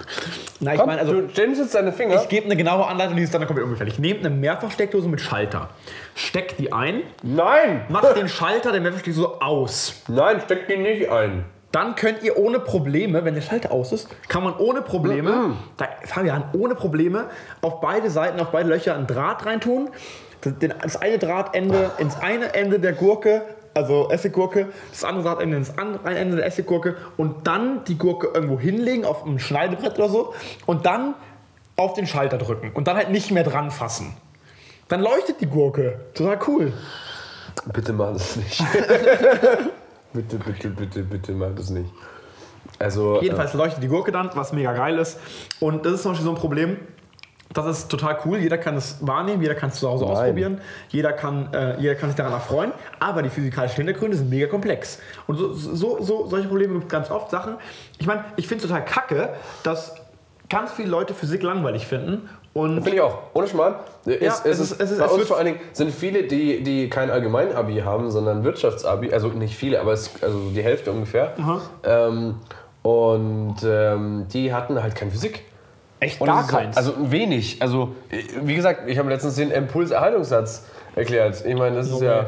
Na, 0.60 0.72
ich 0.72 0.78
Komm, 0.78 0.88
meine, 0.88 1.00
also 1.00 1.20
du 1.20 1.42
jetzt 1.42 1.74
deine 1.74 1.92
Finger. 1.92 2.20
ich 2.20 2.28
gebe 2.28 2.46
eine 2.46 2.56
genaue 2.56 2.86
Anleitung, 2.86 3.16
die 3.16 3.22
ist 3.22 3.32
dann 3.34 3.46
komplett 3.46 3.64
ungefährlich. 3.64 3.98
Nehmt 3.98 4.24
eine 4.24 4.34
Mehrfachsteckdose 4.34 5.08
mit 5.08 5.20
Schalter, 5.20 5.68
steckt 6.14 6.58
die 6.58 6.72
ein, 6.72 7.02
Nein! 7.22 7.82
macht 7.88 8.16
den 8.16 8.28
Schalter 8.28 8.72
der 8.72 8.80
Mehrfachsteckdose 8.80 9.40
aus. 9.40 10.02
Nein, 10.08 10.40
steck 10.44 10.66
die 10.68 10.76
nicht 10.76 11.10
ein. 11.10 11.44
Dann 11.70 11.94
könnt 11.96 12.22
ihr 12.22 12.38
ohne 12.38 12.60
Probleme, 12.60 13.24
wenn 13.24 13.34
der 13.34 13.42
Schalter 13.42 13.70
aus 13.72 13.92
ist, 13.92 14.08
kann 14.28 14.42
man 14.42 14.56
ohne 14.56 14.80
Probleme, 14.80 15.54
da, 15.76 15.86
Fabian, 16.04 16.44
ohne 16.54 16.74
Probleme 16.74 17.26
auf 17.60 17.80
beide 17.80 18.08
Seiten, 18.08 18.40
auf 18.40 18.48
beide 18.48 18.70
Löcher 18.70 18.96
ein 18.96 19.06
Draht 19.06 19.44
reintun. 19.44 19.90
Das, 20.40 20.58
den, 20.58 20.72
das 20.82 20.96
eine 20.96 21.18
Drahtende 21.18 21.90
ins 21.98 22.16
eine 22.20 22.54
Ende 22.54 22.78
der 22.78 22.92
Gurke, 22.94 23.42
also 23.78 24.10
Essiggurke, 24.10 24.66
das 24.90 25.04
andere 25.04 25.24
Drahtende 25.24 25.56
ins 25.56 25.78
andere 25.78 26.14
Ende 26.16 26.36
der 26.36 26.46
Essiggurke 26.46 26.96
und 27.16 27.46
dann 27.46 27.84
die 27.84 27.96
Gurke 27.96 28.28
irgendwo 28.34 28.58
hinlegen, 28.58 29.04
auf 29.04 29.24
ein 29.24 29.38
Schneidebrett 29.38 29.98
oder 29.98 30.08
so 30.08 30.34
und 30.66 30.84
dann 30.84 31.14
auf 31.76 31.94
den 31.94 32.08
Schalter 32.08 32.38
drücken 32.38 32.72
und 32.74 32.88
dann 32.88 32.96
halt 32.96 33.10
nicht 33.10 33.30
mehr 33.30 33.44
dran 33.44 33.70
fassen. 33.70 34.14
Dann 34.88 35.00
leuchtet 35.00 35.40
die 35.40 35.46
Gurke. 35.46 36.00
Total 36.14 36.38
cool. 36.48 36.72
Bitte 37.72 37.92
mach 37.92 38.12
das 38.12 38.34
nicht. 38.36 38.58
bitte, 40.12 40.38
bitte, 40.38 40.70
bitte, 40.70 41.02
bitte 41.02 41.32
mach 41.32 41.54
das 41.54 41.70
nicht. 41.70 41.90
Also, 42.80 43.20
Jedenfalls 43.22 43.54
leuchtet 43.54 43.82
die 43.82 43.88
Gurke 43.88 44.10
dann, 44.10 44.30
was 44.34 44.52
mega 44.52 44.72
geil 44.72 44.98
ist. 44.98 45.18
Und 45.60 45.86
das 45.86 45.94
ist 45.94 46.02
zum 46.02 46.12
Beispiel 46.12 46.24
so 46.24 46.32
ein 46.32 46.38
Problem. 46.38 46.78
Das 47.54 47.66
ist 47.66 47.88
total 47.88 48.18
cool. 48.26 48.38
Jeder 48.38 48.58
kann 48.58 48.76
es 48.76 48.98
wahrnehmen, 49.00 49.40
jeder 49.40 49.54
kann 49.54 49.70
es 49.70 49.76
zu 49.76 49.88
Hause 49.88 50.04
Nein. 50.04 50.12
ausprobieren, 50.12 50.60
jeder 50.90 51.12
kann, 51.14 51.52
äh, 51.54 51.80
jeder 51.80 51.94
kann 51.94 52.10
sich 52.10 52.16
daran 52.16 52.34
erfreuen. 52.34 52.72
Aber 53.00 53.22
die 53.22 53.30
physikalischen 53.30 53.76
Hintergründe 53.76 54.16
sind 54.18 54.28
mega 54.28 54.46
komplex. 54.48 54.98
Und 55.26 55.36
so, 55.38 55.52
so, 55.54 56.02
so 56.02 56.26
solche 56.26 56.46
Probleme 56.48 56.74
gibt 56.74 56.84
es 56.84 56.90
ganz 56.90 57.10
oft. 57.10 57.30
Sachen. 57.30 57.54
Ich 57.98 58.06
meine, 58.06 58.24
ich 58.36 58.46
finde 58.46 58.64
es 58.64 58.68
total 58.70 58.84
kacke, 58.84 59.30
dass 59.62 59.94
ganz 60.50 60.72
viele 60.72 60.88
Leute 60.90 61.14
Physik 61.14 61.42
langweilig 61.42 61.86
finden. 61.86 62.28
Und 62.54 62.74
Finde 62.82 62.96
ich 62.96 63.00
auch. 63.00 63.18
Ohne 63.34 63.46
Schmarrn. 63.46 63.76
Es, 64.04 64.20
Ja, 64.20 64.34
es, 64.44 64.58
ist, 64.58 64.80
es 64.80 64.90
ist- 64.90 64.98
bei 64.98 65.04
es 65.06 65.12
uns 65.12 65.24
vor 65.26 65.36
allen 65.36 65.46
Dingen 65.46 65.60
sind 65.72 65.90
viele, 65.92 66.24
die, 66.24 66.62
die 66.62 66.90
kein 66.90 67.10
Allgemein-Abi 67.10 67.78
haben, 67.80 68.10
sondern 68.10 68.44
Wirtschaftsabi. 68.44 69.12
Also 69.12 69.28
nicht 69.28 69.56
viele, 69.56 69.80
aber 69.80 69.92
es, 69.92 70.10
also 70.22 70.50
die 70.54 70.62
Hälfte 70.62 70.90
ungefähr. 70.92 71.32
Ähm, 71.84 72.36
und 72.82 73.56
ähm, 73.64 74.26
die 74.32 74.52
hatten 74.52 74.82
halt 74.82 74.94
keine 74.94 75.10
Physik. 75.10 75.44
Echt 76.00 76.20
gar 76.20 76.42
ist 76.42 76.48
keins. 76.48 76.76
Also 76.76 77.10
wenig. 77.10 77.60
Also, 77.60 77.94
wie 78.42 78.54
gesagt, 78.54 78.88
ich 78.88 78.98
habe 78.98 79.08
letztens 79.08 79.36
den 79.36 79.50
Impulserhaltungssatz 79.50 80.64
erklärt. 80.94 81.44
Ich 81.44 81.56
meine, 81.56 81.76
das 81.76 81.90
ist 81.90 82.00
ja, 82.00 82.26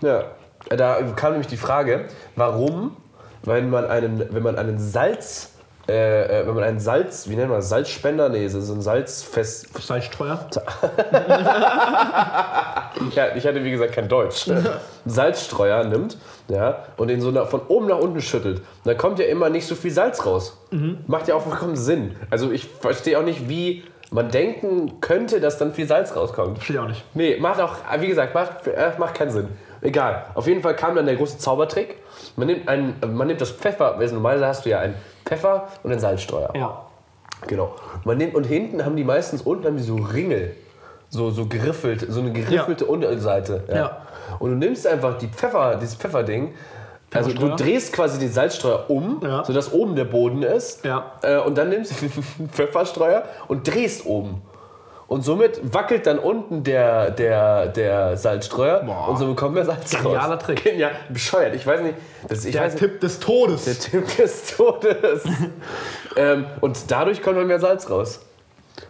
ja. 0.00 0.24
Da 0.68 0.98
kam 1.16 1.32
nämlich 1.32 1.48
die 1.48 1.56
Frage, 1.56 2.06
warum, 2.36 2.96
wenn 3.42 3.70
man 3.70 3.86
einen, 3.86 4.22
wenn 4.32 4.42
man 4.42 4.56
einen 4.56 4.78
Salz, 4.78 5.52
äh, 5.88 6.40
äh, 6.40 6.46
wenn 6.46 6.54
man 6.54 6.64
einen 6.64 6.80
Salz, 6.80 7.28
wie 7.28 7.36
nennt 7.36 7.48
man 7.48 7.58
das, 7.58 7.70
Salzspender? 7.70 8.28
Nee, 8.28 8.46
so 8.48 8.58
ein 8.72 8.82
Salzfest. 8.82 9.68
Salzstreuer. 9.82 10.46
Ja, 13.14 13.28
ich 13.36 13.46
hatte 13.46 13.62
wie 13.62 13.70
gesagt 13.70 13.92
kein 13.92 14.08
Deutsch. 14.08 14.50
Salzstreuer 15.06 15.84
nimmt 15.84 16.16
ja, 16.48 16.84
und 16.96 17.08
den 17.08 17.20
so 17.20 17.30
nach, 17.30 17.46
von 17.46 17.60
oben 17.68 17.86
nach 17.86 17.98
unten 17.98 18.20
schüttelt. 18.20 18.60
Da 18.84 18.94
kommt 18.94 19.20
ja 19.20 19.26
immer 19.26 19.50
nicht 19.50 19.66
so 19.66 19.76
viel 19.76 19.92
Salz 19.92 20.26
raus. 20.26 20.58
Macht 21.06 21.28
ja 21.28 21.36
auch 21.36 21.42
vollkommen 21.42 21.76
Sinn. 21.76 22.16
Also 22.28 22.50
ich 22.50 22.66
verstehe 22.66 23.18
auch 23.18 23.22
nicht, 23.22 23.48
wie 23.48 23.84
man 24.10 24.30
denken 24.30 25.00
könnte, 25.00 25.40
dass 25.40 25.58
dann 25.58 25.72
viel 25.74 25.86
Salz 25.86 26.16
rauskommt. 26.16 26.58
Verstehe 26.58 26.76
ich 26.76 26.82
auch 26.82 26.88
nicht. 26.88 27.04
Nee, 27.14 27.36
macht 27.38 27.60
auch, 27.60 27.76
wie 27.98 28.08
gesagt, 28.08 28.34
macht, 28.34 28.66
äh, 28.66 28.92
macht 28.98 29.14
keinen 29.14 29.30
Sinn. 29.30 29.48
Egal. 29.80 30.24
Auf 30.34 30.46
jeden 30.46 30.62
Fall 30.62 30.74
kam 30.76 30.94
dann 30.96 31.06
der 31.06 31.16
große 31.16 31.38
Zaubertrick. 31.38 31.96
Man 32.36 32.46
nimmt, 32.48 32.68
einen, 32.68 32.94
man 33.12 33.26
nimmt 33.26 33.40
das 33.40 33.50
Pfeffer, 33.50 33.96
also 33.96 34.14
normalerweise 34.14 34.46
hast 34.46 34.64
du 34.66 34.70
ja 34.70 34.80
einen 34.80 34.94
Pfeffer 35.24 35.68
und 35.82 35.90
einen 35.90 36.00
Salzstreuer. 36.00 36.50
Ja. 36.54 36.82
Genau. 37.46 37.74
Man 38.04 38.18
nimmt, 38.18 38.34
und 38.34 38.44
hinten 38.44 38.84
haben 38.84 38.96
die 38.96 39.04
meistens 39.04 39.42
unten 39.42 39.66
haben 39.66 39.76
die 39.76 39.82
so 39.82 39.96
Ringel. 39.96 40.56
So, 41.10 41.30
so 41.30 41.46
geriffelt, 41.46 42.04
so 42.08 42.20
eine 42.20 42.32
geriffelte 42.32 42.84
Unterseite. 42.84 43.64
Ja. 43.68 43.74
Ja. 43.76 43.96
Und 44.40 44.50
du 44.50 44.56
nimmst 44.56 44.86
einfach 44.86 45.16
die 45.16 45.28
Pfeffer, 45.28 45.76
dieses 45.80 45.94
Pfefferding. 45.94 46.52
Also 47.14 47.32
du 47.32 47.48
drehst 47.56 47.94
quasi 47.94 48.18
den 48.18 48.30
Salzstreuer 48.30 48.90
um, 48.90 49.20
Ja. 49.24 49.42
sodass 49.42 49.72
oben 49.72 49.96
der 49.96 50.04
Boden 50.04 50.42
ist. 50.42 50.84
Ja. 50.84 51.12
Äh, 51.22 51.38
und 51.38 51.56
dann 51.56 51.70
nimmst 51.70 51.92
du 52.02 52.06
den 52.38 52.50
Pfefferstreuer 52.50 53.24
und 53.46 53.66
drehst 53.66 54.04
oben. 54.04 54.42
Und 55.08 55.22
somit 55.22 55.72
wackelt 55.72 56.06
dann 56.06 56.18
unten 56.18 56.64
der, 56.64 57.10
der, 57.10 57.68
der 57.68 58.18
Salzstreuer 58.18 58.80
Boah. 58.84 59.08
und 59.08 59.16
so 59.16 59.26
bekommt 59.26 59.54
mehr 59.54 59.64
Salz 59.64 59.90
Genialer 59.90 60.34
raus. 60.34 60.44
Trick. 60.44 60.62
Genial. 60.62 60.90
Bescheuert. 61.08 61.54
Ich 61.54 61.66
weiß 61.66 61.80
nicht. 61.80 61.94
Das, 62.28 62.44
ich 62.44 62.52
Der 62.52 62.64
weiß 62.64 62.74
nicht. 62.74 62.80
Tipp 62.82 63.00
des 63.00 63.18
Todes. 63.18 63.64
Der 63.64 63.78
Tipp 63.78 64.16
des 64.18 64.54
Todes. 64.54 65.24
ähm, 66.16 66.44
und 66.60 66.90
dadurch 66.90 67.22
kommt 67.22 67.36
man 67.36 67.46
mehr 67.46 67.58
Salz 67.58 67.88
raus. 67.88 68.20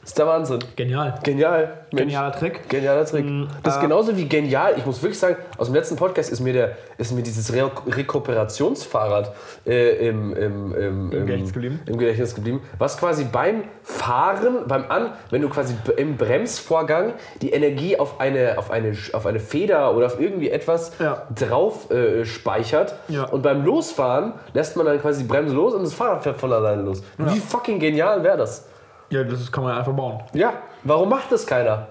Das 0.01 0.11
ist 0.11 0.19
der 0.19 0.27
Wahnsinn. 0.27 0.59
Genial. 0.77 1.15
Genial. 1.23 1.73
Mensch. 1.93 2.05
Genialer 2.05 2.33
Trick. 2.33 2.69
Genialer 2.69 3.05
Trick. 3.05 3.25
Das 3.63 3.75
ist 3.77 3.79
äh, 3.81 3.83
genauso 3.83 4.17
wie 4.17 4.29
genial. 4.29 4.75
Ich 4.77 4.87
muss 4.87 5.03
wirklich 5.03 5.19
sagen, 5.19 5.37
aus 5.57 5.67
dem 5.69 5.75
letzten 5.75 5.97
Podcast 5.97 6.31
ist 6.31 6.41
mir, 6.41 6.53
der, 6.53 6.77
ist 6.99 7.13
mir 7.13 7.23
dieses 7.23 7.53
Re 7.53 7.71
Rekuperationsfahrrad 7.87 9.33
äh, 9.67 10.09
im, 10.09 10.35
im, 10.37 10.75
im, 10.75 11.13
im, 11.13 11.27
Gedächtnis 11.27 11.53
geblieben. 11.53 11.81
im 11.87 11.99
Gedächtnis 11.99 12.35
geblieben. 12.35 12.61
Was 12.79 12.99
quasi 12.99 13.25
beim 13.25 13.65
Fahren, 13.83 14.67
beim 14.67 14.91
An, 14.91 15.13
wenn 15.31 15.43
du 15.43 15.49
quasi 15.49 15.75
im 15.97 16.17
Bremsvorgang 16.17 17.15
die 17.43 17.51
Energie 17.51 17.99
auf 17.99 18.21
eine, 18.21 18.59
auf 18.59 18.71
eine, 18.71 18.97
auf 19.13 19.27
eine 19.27 19.41
Feder 19.41 19.95
oder 19.95 20.07
auf 20.07 20.21
irgendwie 20.21 20.51
etwas 20.51 20.93
Ja. 20.99 21.27
drauf 21.35 21.91
äh, 21.91 22.25
speichert. 22.25 22.95
Ja. 23.09 23.25
Und 23.25 23.43
beim 23.43 23.65
Losfahren 23.65 24.35
lässt 24.53 24.77
man 24.77 24.87
dann 24.87 25.01
quasi 25.01 25.23
die 25.23 25.29
Bremse 25.29 25.55
los 25.55 25.75
und 25.75 25.83
das 25.83 25.95
Fahrrad 25.95 26.23
fährt 26.23 26.39
von 26.39 26.53
alleine 26.53 26.83
los. 26.83 27.03
Wie 27.19 27.39
fucking 27.41 27.79
genial 27.79 28.23
wäre 28.23 28.37
das? 28.39 28.67
Ja, 29.11 29.25
das 29.25 29.51
kann 29.51 29.65
man 29.65 29.77
einfach 29.77 29.93
bauen. 29.93 30.23
Ja, 30.35 30.55
warum 30.85 31.09
macht 31.09 31.33
das 31.33 31.47
keiner? 31.47 31.89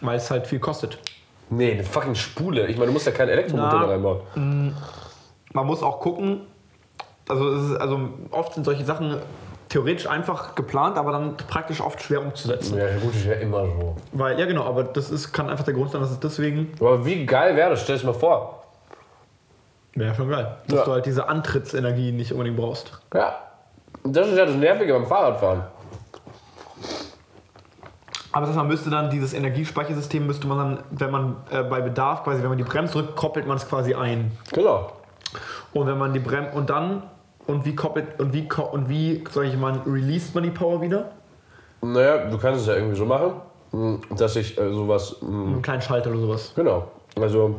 Weil 0.00 0.16
es 0.16 0.30
halt 0.30 0.46
viel 0.46 0.58
kostet. 0.60 0.98
Nee, 1.48 1.72
eine 1.72 1.84
fucking 1.84 2.14
Spule. 2.14 2.66
Ich 2.68 2.76
meine, 2.76 2.86
du 2.88 2.92
musst 2.92 3.06
ja 3.06 3.12
keinen 3.12 3.30
Elektromotor 3.30 3.80
Na. 3.80 3.86
da 3.86 3.90
reinbauen. 3.92 4.74
Man 5.52 5.66
muss 5.66 5.82
auch 5.82 5.98
gucken, 6.00 6.42
also, 7.28 7.48
es 7.54 7.70
ist, 7.70 7.76
also 7.80 8.00
oft 8.30 8.54
sind 8.54 8.64
solche 8.64 8.84
Sachen 8.84 9.16
theoretisch 9.68 10.06
einfach 10.08 10.54
geplant, 10.54 10.96
aber 10.98 11.12
dann 11.12 11.36
praktisch 11.36 11.80
oft 11.80 12.00
schwer 12.02 12.20
umzusetzen. 12.22 12.76
Ja, 12.76 12.86
gut, 13.00 13.14
ist 13.14 13.24
ja 13.24 13.34
immer 13.34 13.64
so. 13.66 13.96
Weil, 14.12 14.38
ja 14.38 14.46
genau, 14.46 14.64
aber 14.64 14.84
das 14.84 15.10
ist, 15.10 15.32
kann 15.32 15.48
einfach 15.48 15.64
der 15.64 15.74
Grund 15.74 15.90
sein, 15.92 16.00
dass 16.00 16.10
es 16.10 16.20
deswegen 16.20 16.72
Aber 16.80 17.04
wie 17.04 17.24
geil 17.26 17.56
wäre 17.56 17.70
das? 17.70 17.82
Stell 17.82 17.98
dir 17.98 18.06
mal 18.06 18.12
vor. 18.14 18.64
wäre 19.94 20.14
schon 20.14 20.28
geil. 20.28 20.56
Dass 20.68 20.78
Ja. 20.80 20.84
du 20.84 20.92
halt 20.92 21.06
diese 21.06 21.28
Antrittsenergie 21.28 22.12
nicht 22.12 22.32
unbedingt 22.32 22.56
brauchst. 22.56 22.92
Ja. 23.14 23.34
Das 24.04 24.28
ist 24.28 24.36
ja 24.38 24.46
das 24.46 24.54
Nervige 24.56 24.92
beim 24.92 25.06
Fahrradfahren. 25.06 25.62
Aber 28.32 28.42
das 28.42 28.50
heißt, 28.50 28.58
man 28.58 28.68
müsste 28.68 28.90
dann 28.90 29.10
dieses 29.10 29.34
Energiespeichersystem 29.34 30.26
müsste 30.26 30.46
man 30.46 30.58
dann, 30.58 30.78
wenn 30.90 31.10
man 31.10 31.36
äh, 31.50 31.62
bei 31.62 31.80
Bedarf 31.80 32.22
quasi, 32.24 32.42
wenn 32.42 32.48
man 32.48 32.58
die 32.58 32.64
Bremse 32.64 32.92
drückt, 32.94 33.16
koppelt 33.16 33.46
man 33.46 33.56
es 33.56 33.68
quasi 33.68 33.94
ein. 33.94 34.30
Genau. 34.52 34.92
Und 35.72 35.86
wenn 35.86 35.98
man 35.98 36.12
die 36.12 36.20
Bremse 36.20 36.52
und 36.56 36.70
dann 36.70 37.02
und 37.46 37.64
wie 37.64 37.74
koppelt 37.74 38.20
und 38.20 38.32
wie 38.32 38.48
und 38.72 38.88
wie 38.88 39.24
sag 39.30 39.44
ich 39.44 39.56
mal, 39.56 39.80
released 39.86 40.34
man 40.34 40.44
die 40.44 40.50
Power 40.50 40.80
wieder? 40.80 41.10
Naja, 41.82 42.28
du 42.30 42.38
kannst 42.38 42.60
es 42.60 42.66
ja 42.66 42.74
irgendwie 42.74 42.96
so 42.96 43.06
machen, 43.06 43.32
mh, 43.72 43.98
dass 44.16 44.36
ich 44.36 44.56
äh, 44.58 44.72
sowas. 44.72 45.16
mh, 45.20 45.28
Mit 45.30 45.46
einem 45.54 45.62
kleinen 45.62 45.82
Schalter 45.82 46.10
oder 46.10 46.20
sowas. 46.20 46.52
Genau. 46.54 46.88
Also, 47.20 47.56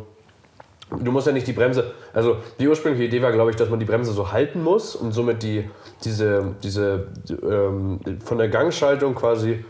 du 0.91 1.11
musst 1.11 1.27
ja 1.27 1.33
nicht 1.33 1.47
die 1.47 1.53
Bremse. 1.53 1.91
Also, 2.13 2.37
die 2.59 2.67
ursprüngliche 2.67 3.05
Idee 3.05 3.21
war, 3.21 3.31
glaube 3.31 3.49
ich, 3.51 3.57
dass 3.57 3.69
man 3.69 3.79
die 3.79 3.85
Bremse 3.85 4.11
so 4.13 4.31
halten 4.31 4.63
muss 4.63 4.95
und 4.95 5.11
somit 5.11 5.43
die, 5.43 5.69
diese, 6.03 6.55
diese 6.63 7.07
ähm, 7.41 7.99
von 8.23 8.37
der 8.37 8.47
Gangschaltung 8.49 9.15
quasi 9.15 9.65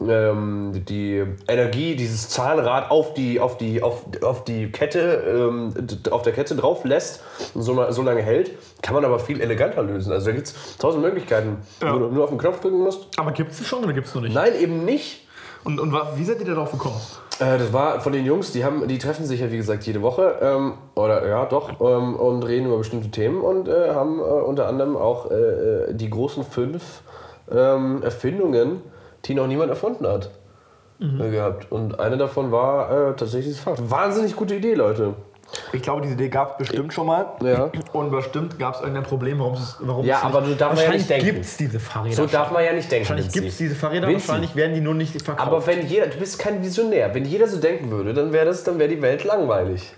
ähm, 0.00 0.72
die 0.88 1.24
Energie, 1.48 1.96
dieses 1.96 2.28
Zahnrad 2.28 2.90
auf 2.90 3.14
die, 3.14 3.40
auf 3.40 3.56
die, 3.56 3.82
auf, 3.82 4.04
auf 4.22 4.44
die 4.44 4.70
Kette, 4.70 5.22
ähm, 5.26 5.74
auf 6.10 6.22
der 6.22 6.32
Kette 6.32 6.54
drauf 6.54 6.84
lässt 6.84 7.22
und 7.54 7.62
so, 7.62 7.90
so 7.90 8.02
lange 8.02 8.22
hält, 8.22 8.50
kann 8.82 8.94
man 8.94 9.04
aber 9.04 9.18
viel 9.18 9.40
eleganter 9.40 9.82
lösen. 9.82 10.12
Also 10.12 10.26
da 10.26 10.32
gibt 10.32 10.48
es 10.48 10.76
tausend 10.78 11.02
Möglichkeiten, 11.02 11.58
Ja. 11.82 11.94
wo 11.94 11.98
du 11.98 12.08
nur 12.08 12.24
auf 12.24 12.30
den 12.30 12.38
Knopf 12.38 12.60
drücken 12.60 12.78
musst. 12.82 13.06
Aber 13.18 13.32
gibt 13.32 13.52
es 13.52 13.66
schon 13.66 13.84
oder 13.84 13.92
gibt 13.94 14.06
es 14.06 14.14
noch 14.14 14.22
nicht? 14.22 14.34
Nein, 14.34 14.52
eben 14.60 14.84
nicht. 14.84 15.26
Und, 15.64 15.80
und 15.80 15.92
wie 16.16 16.24
seid 16.24 16.38
ihr 16.40 16.46
darauf 16.46 16.70
gekommen? 16.70 17.00
Äh, 17.40 17.58
das 17.58 17.72
war 17.72 18.00
von 18.00 18.12
den 18.12 18.24
Jungs, 18.24 18.52
die, 18.52 18.64
haben, 18.64 18.86
die 18.86 18.98
treffen 18.98 19.24
sich 19.26 19.40
ja 19.40 19.50
wie 19.50 19.56
gesagt 19.56 19.84
jede 19.84 20.00
Woche, 20.02 20.36
ähm, 20.40 20.74
oder 20.94 21.26
ja 21.26 21.44
doch, 21.46 21.80
ähm, 21.80 22.14
und 22.16 22.42
reden 22.44 22.66
über 22.66 22.78
bestimmte 22.78 23.10
Themen 23.10 23.40
und 23.40 23.66
äh, 23.68 23.90
haben 23.94 24.20
äh, 24.20 24.22
unter 24.22 24.68
anderem 24.68 24.96
auch 24.96 25.30
äh, 25.30 25.34
äh, 25.34 25.94
die 25.94 26.08
großen 26.08 26.44
fünf 26.44 27.00
ähm, 27.50 28.02
Erfindungen, 28.02 28.80
die 29.26 29.34
noch 29.34 29.46
niemand 29.46 29.70
erfunden 29.70 30.06
hat, 30.06 30.30
äh, 31.00 31.30
gehabt. 31.30 31.70
Und 31.70 32.00
eine 32.00 32.16
davon 32.16 32.50
war 32.52 33.10
äh, 33.10 33.16
tatsächlich 33.16 33.54
das 33.54 33.64
Fahrrad. 33.64 33.90
Wahnsinnig 33.90 34.34
gute 34.36 34.54
Idee, 34.54 34.74
Leute. 34.74 35.14
Ich 35.72 35.80
glaube, 35.80 36.02
diese 36.02 36.14
Idee 36.14 36.28
gab 36.28 36.52
es 36.52 36.56
bestimmt 36.68 36.92
schon 36.92 37.06
mal. 37.06 37.26
Ja. 37.40 37.70
Und 37.92 38.10
bestimmt 38.10 38.58
gab 38.58 38.74
es 38.74 38.80
irgendein 38.80 39.04
Problem, 39.04 39.38
warum 39.38 39.54
es 39.54 39.76
warum 39.80 40.04
Ja, 40.04 40.18
es 40.18 40.24
aber 40.24 40.40
nicht, 40.40 40.54
du 40.54 40.56
darfst 40.56 40.82
ja 40.82 40.90
nicht 40.90 41.08
denken. 41.08 41.24
gibt 41.26 41.44
es 41.44 41.56
diese 41.56 41.78
Fahrräder. 41.78 42.16
So 42.16 42.26
darf 42.26 42.50
man 42.50 42.64
ja 42.64 42.72
nicht 42.72 42.90
denken. 42.90 43.08
Wahrscheinlich 43.08 43.32
gibt 43.32 43.46
es 43.46 43.56
diese 43.56 43.76
Fahrräder, 43.76 44.08
Vinci. 44.08 44.26
wahrscheinlich 44.26 44.56
werden 44.56 44.74
die 44.74 44.80
nur 44.80 44.94
nicht 44.94 45.22
verkauft. 45.22 45.46
Aber 45.46 45.64
wenn 45.66 45.86
jeder, 45.86 46.08
du 46.08 46.18
bist 46.18 46.40
kein 46.40 46.62
Visionär, 46.62 47.14
wenn 47.14 47.24
jeder 47.24 47.46
so 47.46 47.58
denken 47.58 47.90
würde, 47.92 48.12
dann 48.12 48.32
wäre 48.32 48.46
das, 48.46 48.64
dann 48.64 48.78
wäre 48.80 48.88
die 48.88 49.00
Welt 49.00 49.22
langweilig. 49.24 49.94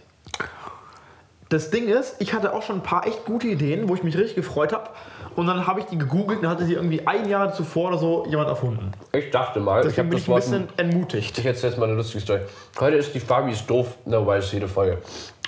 Das 1.49 1.71
Ding 1.71 1.89
ist, 1.89 2.17
ich 2.19 2.35
hatte 2.35 2.53
auch 2.53 2.63
schon 2.63 2.77
ein 2.77 2.83
paar 2.83 3.07
echt 3.07 3.25
gute 3.25 3.47
Ideen, 3.47 3.89
wo 3.89 3.95
ich 3.95 4.03
mich 4.03 4.17
richtig 4.19 4.35
gefreut 4.37 4.75
habe. 4.75 4.91
Und 5.39 5.47
dann 5.47 5.65
habe 5.69 5.79
ich 5.79 5.87
die 5.87 5.97
gegoogelt 5.97 6.41
und 6.41 6.49
hatte 6.49 6.65
sie 6.67 6.73
irgendwie 6.73 7.07
ein 7.07 7.29
Jahr 7.29 7.53
zuvor 7.53 7.91
oder 7.91 7.99
so 7.99 8.27
jemand 8.29 8.49
erfunden. 8.49 8.91
Ich 9.13 9.31
dachte 9.31 9.61
mal, 9.61 9.79
ich 9.79 9.87
Deswegen 9.87 10.09
habe 10.09 10.09
bin 10.09 10.17
das 10.17 10.23
ich 10.23 10.29
ein 10.29 10.33
Wort 10.33 10.43
bisschen 10.43 10.69
entmutigt. 10.77 11.39
Ich 11.39 11.47
erzähle 11.47 11.71
jetzt 11.71 11.79
mal 11.79 11.85
eine 11.87 11.95
lustige 11.95 12.21
Story. 12.25 12.41
Heute 12.81 12.97
ist 12.97 13.15
die 13.15 13.21
Fabi 13.21 13.53
ist 13.53 13.71
doof, 13.71 13.99
wobei 14.05 14.39
es 14.39 14.51
jede 14.51 14.67
Folge. 14.67 14.99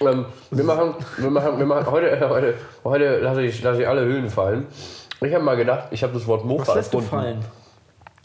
Ähm, 0.00 0.26
wir 0.52 0.62
machen, 0.62 0.94
wir 1.16 1.30
machen, 1.30 1.58
wir 1.58 1.66
machen 1.66 1.90
heute, 1.90 2.28
heute, 2.30 2.54
heute 2.84 3.18
lasse 3.18 3.42
ich, 3.42 3.60
lasse 3.64 3.82
ich 3.82 3.88
alle 3.88 4.02
Höhlen 4.02 4.30
fallen. 4.30 4.68
Ich 5.22 5.34
habe 5.34 5.42
mal 5.42 5.56
gedacht, 5.56 5.88
ich 5.90 6.04
habe 6.04 6.12
das 6.12 6.24
Wort 6.28 6.44
Mofa 6.44 6.68
Was 6.68 6.74
lässt 6.76 6.94
du 6.94 6.98
erfunden. 6.98 7.24
fallen? 7.24 7.44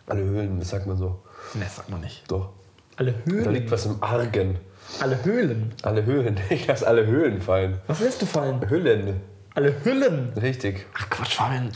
Alle 0.05 0.21
Höhlen, 0.21 0.59
das 0.59 0.69
sagt 0.69 0.85
man 0.85 0.97
so. 0.97 1.19
Ne, 1.55 1.65
sag 1.67 1.89
mal 1.89 1.97
nicht. 1.99 2.31
Doch. 2.31 2.49
Alle 2.95 3.13
Da 3.25 3.31
Höhlen. 3.31 3.53
liegt 3.53 3.71
was 3.71 3.87
im 3.87 3.97
Argen. 4.01 4.59
Alle 5.01 5.25
Höhlen. 5.25 5.73
Alle 5.81 6.05
Höhlen. 6.05 6.39
Ich 6.51 6.67
lasse 6.67 6.85
alle 6.87 7.07
Höhlen 7.07 7.41
fallen. 7.41 7.79
Was 7.87 8.01
lässt 8.01 8.21
du 8.21 8.27
fallen? 8.27 8.61
Hüllen. 8.69 9.19
Alle 9.55 9.73
Hüllen. 9.83 10.33
Richtig. 10.39 10.85
Ach 10.97 11.09
Quatsch, 11.09 11.35
Fabian. 11.35 11.71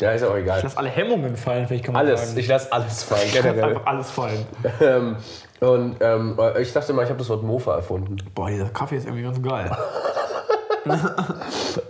Ja, 0.00 0.10
ist 0.12 0.22
auch 0.24 0.36
egal. 0.36 0.60
Lass 0.62 0.76
alle 0.76 0.88
Hemmungen 0.88 1.36
fallen, 1.36 1.66
vielleicht 1.66 1.84
kann 1.84 1.94
man 1.94 2.06
Alles. 2.06 2.28
sagen. 2.28 2.38
Ich 2.38 2.48
lasse 2.48 2.72
alles 2.72 3.02
fallen. 3.04 3.30
Generell. 3.32 3.64
einfach 3.64 3.86
alles 3.86 4.10
fallen. 4.10 4.46
ähm, 4.80 5.16
und 5.60 5.96
ähm, 6.00 6.38
ich 6.60 6.72
dachte 6.72 6.92
mal, 6.92 7.02
ich 7.04 7.08
habe 7.08 7.18
das 7.18 7.28
Wort 7.28 7.42
Mofa 7.42 7.76
erfunden. 7.76 8.16
Boah, 8.34 8.50
dieser 8.50 8.68
Kaffee 8.70 8.96
ist 8.96 9.06
irgendwie 9.06 9.22
ganz 9.24 9.40
geil. 9.42 9.70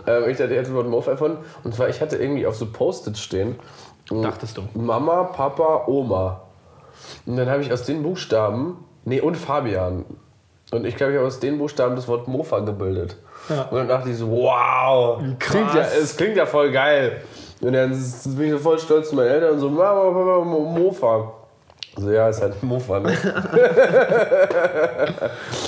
Ähm, 0.07 0.29
ich 0.29 0.39
hatte 0.39 0.53
jetzt 0.53 0.67
das 0.67 0.73
Wort 0.73 0.87
Mofa 0.87 1.11
erfunden. 1.11 1.39
Und 1.65 1.75
zwar, 1.75 1.89
ich 1.89 1.99
hatte 1.99 2.15
irgendwie 2.15 2.47
auf 2.47 2.55
so 2.55 2.67
Post-its 2.71 3.19
stehen. 3.19 3.59
Dachtest 4.09 4.55
du. 4.55 4.61
Mama, 4.73 5.23
Papa, 5.23 5.83
Oma. 5.87 6.43
Und 7.25 7.35
dann 7.35 7.49
habe 7.49 7.61
ich 7.61 7.73
aus 7.73 7.83
den 7.83 8.03
Buchstaben, 8.03 8.85
nee, 9.03 9.19
und 9.19 9.35
Fabian. 9.35 10.05
Und 10.71 10.85
ich 10.85 10.95
glaube, 10.95 11.11
ich 11.11 11.17
habe 11.17 11.27
aus 11.27 11.39
den 11.41 11.57
Buchstaben 11.57 11.95
das 11.97 12.07
Wort 12.07 12.29
Mofa 12.29 12.59
gebildet. 12.59 13.17
Ja. 13.49 13.61
Und 13.63 13.77
dann 13.77 13.87
dachte 13.87 14.09
ich 14.09 14.17
so, 14.17 14.29
wow, 14.29 15.21
klingt 15.39 15.73
ja, 15.73 15.81
es 15.81 16.15
klingt 16.17 16.37
ja 16.37 16.45
voll 16.45 16.71
geil. 16.71 17.21
Und 17.61 17.73
dann 17.73 17.89
bin 17.89 18.45
ich 18.45 18.51
so 18.51 18.57
voll 18.59 18.79
stolz 18.79 19.09
zu 19.09 19.15
meinen 19.15 19.27
Eltern 19.27 19.53
und 19.53 19.59
so, 19.59 19.69
Mama, 19.69 20.43
Mofa. 20.43 21.31
So, 21.97 22.11
ja, 22.11 22.27
ist 22.27 22.41
halt 22.41 22.61
ein 22.61 22.67
Mofa, 22.67 22.99
ne? 22.99 23.13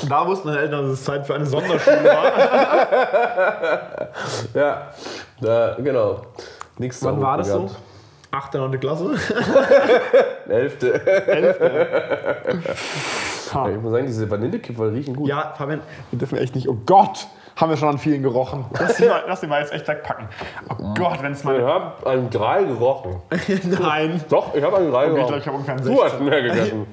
Da 0.09 0.27
wussten 0.27 0.49
meine 0.49 0.59
Eltern, 0.61 0.83
dass 0.83 0.99
es 0.99 1.05
Zeit 1.05 1.25
für 1.25 1.35
eine 1.35 1.45
Sonderschule 1.45 2.03
war. 2.03 2.33
ja, 4.53 4.91
da, 5.39 5.77
genau. 5.79 6.21
Nichts 6.77 7.01
Wann 7.03 7.21
war 7.21 7.37
das 7.37 7.47
so? 7.47 7.63
gehabt. 7.63 7.77
8. 8.31 8.53
9. 8.55 8.79
Klasse. 8.79 9.11
Elfte. 10.49 11.01
Ha. 13.53 13.69
Ich 13.69 13.81
muss 13.81 13.91
sagen, 13.91 14.05
diese 14.05 14.29
Vanillekipferl 14.29 14.89
riechen 14.89 15.15
gut. 15.15 15.29
Ja, 15.29 15.53
Fabian, 15.57 15.79
wir 16.11 16.19
dürfen 16.19 16.37
echt 16.37 16.53
nicht. 16.55 16.67
Oh 16.67 16.77
Gott, 16.85 17.27
haben 17.57 17.69
wir 17.69 17.77
schon 17.77 17.89
an 17.89 17.97
vielen 17.97 18.23
gerochen. 18.23 18.65
Lass 18.79 18.95
die 18.97 19.05
mal, 19.05 19.23
lass 19.27 19.41
die 19.41 19.47
mal 19.47 19.59
jetzt 19.61 19.73
echt 19.73 19.87
wegpacken. 19.87 20.27
Oh 20.69 20.93
Gott, 20.97 21.21
wenn 21.21 21.33
es 21.33 21.39
Ich 21.39 21.45
mal. 21.45 21.61
habe 21.63 22.07
einen 22.09 22.29
Drei 22.29 22.63
gerochen. 22.63 23.17
Nein. 23.81 24.23
Doch, 24.29 24.55
ich 24.55 24.63
habe 24.63 24.77
einen 24.77 24.91
Drei 24.91 25.05
ich 25.07 25.09
gerochen. 25.13 25.27
glaub, 25.27 25.39
ich 25.41 25.47
hab 25.47 25.53
ungefähr 25.55 25.75
einen 25.75 25.83
Du 25.85 26.03
hast 26.03 26.11
16. 26.11 26.29
mehr 26.29 26.41
gegessen. 26.43 26.87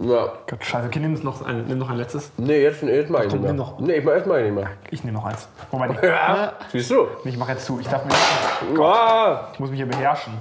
Ja. 0.00 0.32
Gott, 0.48 0.62
scheiße. 0.64 0.86
Okay, 0.88 0.98
nimm, 0.98 1.14
noch 1.22 1.44
ein, 1.46 1.64
nimm 1.66 1.78
noch 1.78 1.88
ein 1.88 1.96
letztes. 1.96 2.30
Nee, 2.36 2.62
jetzt, 2.62 2.82
jetzt 2.82 3.10
mach 3.10 3.20
ich 3.22 3.32
nicht 3.32 3.40
mehr. 3.42 3.52
noch. 3.52 3.78
Nee, 3.80 3.94
ich 3.94 4.04
mach, 4.04 4.12
jetzt 4.14 4.26
ich 4.26 4.32
nicht 4.42 4.54
mehr. 4.54 4.68
Ich 4.90 5.04
nehme 5.04 5.16
noch 5.16 5.24
eins. 5.24 5.48
Wobei, 5.70 5.88
die, 5.88 6.06
Ja, 6.06 6.52
siehst 6.70 6.90
du? 6.90 7.06
ich 7.24 7.36
mache 7.38 7.52
jetzt 7.52 7.64
zu. 7.64 7.78
Ich, 7.80 7.88
darf 7.88 8.04
mich, 8.04 8.14
Ah, 8.78 9.48
ich 9.52 9.60
muss 9.60 9.70
mich 9.70 9.78
hier 9.78 9.88
beherrschen. 9.88 10.34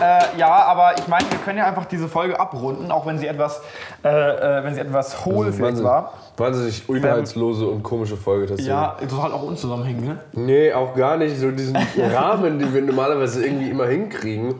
Äh, 0.00 0.38
ja, 0.38 0.48
aber 0.48 0.98
ich 0.98 1.06
meine, 1.08 1.30
wir 1.30 1.38
können 1.38 1.58
ja 1.58 1.66
einfach 1.66 1.84
diese 1.84 2.08
Folge 2.08 2.38
abrunden, 2.38 2.90
auch 2.90 3.06
wenn 3.06 3.18
sie 3.18 3.26
etwas, 3.26 3.60
äh, 4.04 4.08
äh, 4.08 4.64
wenn 4.64 4.74
sie 4.74 4.80
etwas 4.80 5.24
hohl 5.24 5.52
vielleicht 5.52 5.82
war. 5.82 6.14
Wahnsinnig 6.36 6.88
inhaltslose 6.88 7.66
und 7.66 7.82
komische 7.82 8.16
Folge 8.16 8.46
tatsächlich. 8.46 8.72
Ja, 8.72 8.96
total 9.08 9.32
auch 9.32 9.42
unzusammenhängend, 9.42 10.06
ne? 10.06 10.18
Nee, 10.32 10.72
auch 10.72 10.94
gar 10.94 11.16
nicht 11.16 11.38
so 11.38 11.50
diesen 11.50 11.76
Rahmen, 12.12 12.58
den 12.58 12.72
wir 12.72 12.82
normalerweise 12.82 13.44
irgendwie 13.44 13.70
immer 13.70 13.86
hinkriegen. 13.86 14.54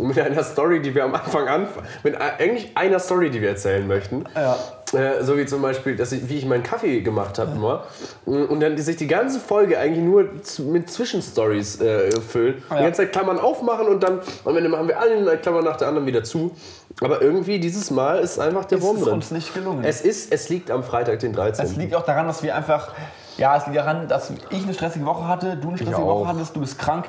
Mit 0.00 0.18
einer 0.18 0.42
Story, 0.42 0.80
die 0.80 0.94
wir 0.94 1.04
am 1.04 1.14
Anfang 1.14 1.46
anfangen. 1.46 1.86
Mit 2.02 2.16
eigentlich 2.20 2.76
einer 2.76 2.98
Story, 2.98 3.30
die 3.30 3.40
wir 3.40 3.50
erzählen 3.50 3.86
möchten. 3.86 4.24
Ja. 4.34 4.56
Äh, 4.94 5.22
so 5.22 5.36
wie 5.36 5.44
zum 5.46 5.60
Beispiel, 5.62 5.96
dass 5.96 6.12
ich, 6.12 6.28
wie 6.28 6.38
ich 6.38 6.46
meinen 6.46 6.62
Kaffee 6.62 7.00
gemacht 7.00 7.38
habe 7.38 7.52
immer. 7.52 7.84
Und 8.24 8.60
dann 8.60 8.76
sich 8.78 8.96
die 8.96 9.06
ganze 9.06 9.38
Folge 9.40 9.78
eigentlich 9.78 10.04
nur 10.04 10.28
mit 10.70 10.90
Zwischenstories 10.90 11.80
äh, 11.80 12.10
füllt. 12.20 12.62
Die 12.70 12.74
Ja. 12.74 12.80
ganze 12.82 13.02
Zeit 13.02 13.12
Klammern 13.12 13.38
aufmachen 13.38 13.86
und 13.86 14.02
dann 14.02 14.20
am 14.44 14.56
Ende 14.56 14.68
machen 14.68 14.88
wir 14.88 15.00
eine 15.00 15.36
Klammer 15.38 15.62
nach 15.62 15.76
der 15.76 15.88
anderen 15.88 16.06
wieder 16.06 16.24
zu. 16.24 16.54
Aber 17.00 17.20
irgendwie 17.22 17.60
dieses 17.60 17.90
Mal 17.90 18.18
ist 18.20 18.38
einfach 18.38 18.64
der 18.64 18.78
Es 18.78 18.84
Wurm 18.84 18.96
ist 18.96 19.04
drin. 19.04 19.12
uns 19.14 19.30
nicht 19.30 19.54
gelungen. 19.54 19.84
Es, 19.84 20.00
ist, 20.00 20.32
es 20.32 20.48
liegt 20.48 20.70
am 20.70 20.82
Freitag, 20.82 21.18
den 21.20 21.32
13. 21.32 21.64
Es 21.64 21.76
liegt 21.76 21.94
auch 21.94 22.04
daran, 22.04 22.26
dass 22.26 22.42
wir 22.42 22.56
einfach, 22.56 22.92
ja, 23.36 23.56
es 23.56 23.66
liegt 23.66 23.76
daran, 23.78 24.08
dass 24.08 24.30
ich 24.50 24.62
eine 24.64 24.74
stressige 24.74 25.04
Woche 25.06 25.26
hatte, 25.28 25.56
du 25.56 25.68
eine 25.68 25.76
stressige. 25.76 25.98
Woche 26.04 26.26
hattest, 26.28 26.56
du 26.56 26.60
bist 26.60 26.78
krank. 26.78 27.04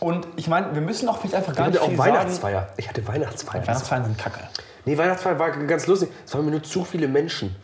Und 0.00 0.26
ich 0.36 0.48
meine, 0.48 0.74
wir 0.74 0.80
müssen 0.82 1.08
auch 1.08 1.18
vielleicht 1.18 1.34
einfach 1.36 1.52
ich 1.52 1.58
gar 1.58 1.66
nicht 1.68 1.76
hatte 1.76 1.84
auch 1.84 1.88
viel 1.90 1.96
sagen. 1.98 2.10
Weihnachtsfeier. 2.14 2.68
Ich 2.76 2.88
hatte 2.88 3.06
Weihnachtsfeier. 3.06 3.62
Weihnachtsfeiern 3.66 4.04
sind 4.04 4.18
kacke. 4.18 4.40
Nee, 4.84 4.96
Weihnachtsfeier 4.96 5.38
war 5.38 5.50
ganz 5.50 5.86
lustig. 5.86 6.08
Es 6.26 6.34
waren 6.34 6.44
mir 6.44 6.52
nur 6.52 6.62
zu 6.62 6.84
viele 6.84 7.06
Menschen. 7.08 7.54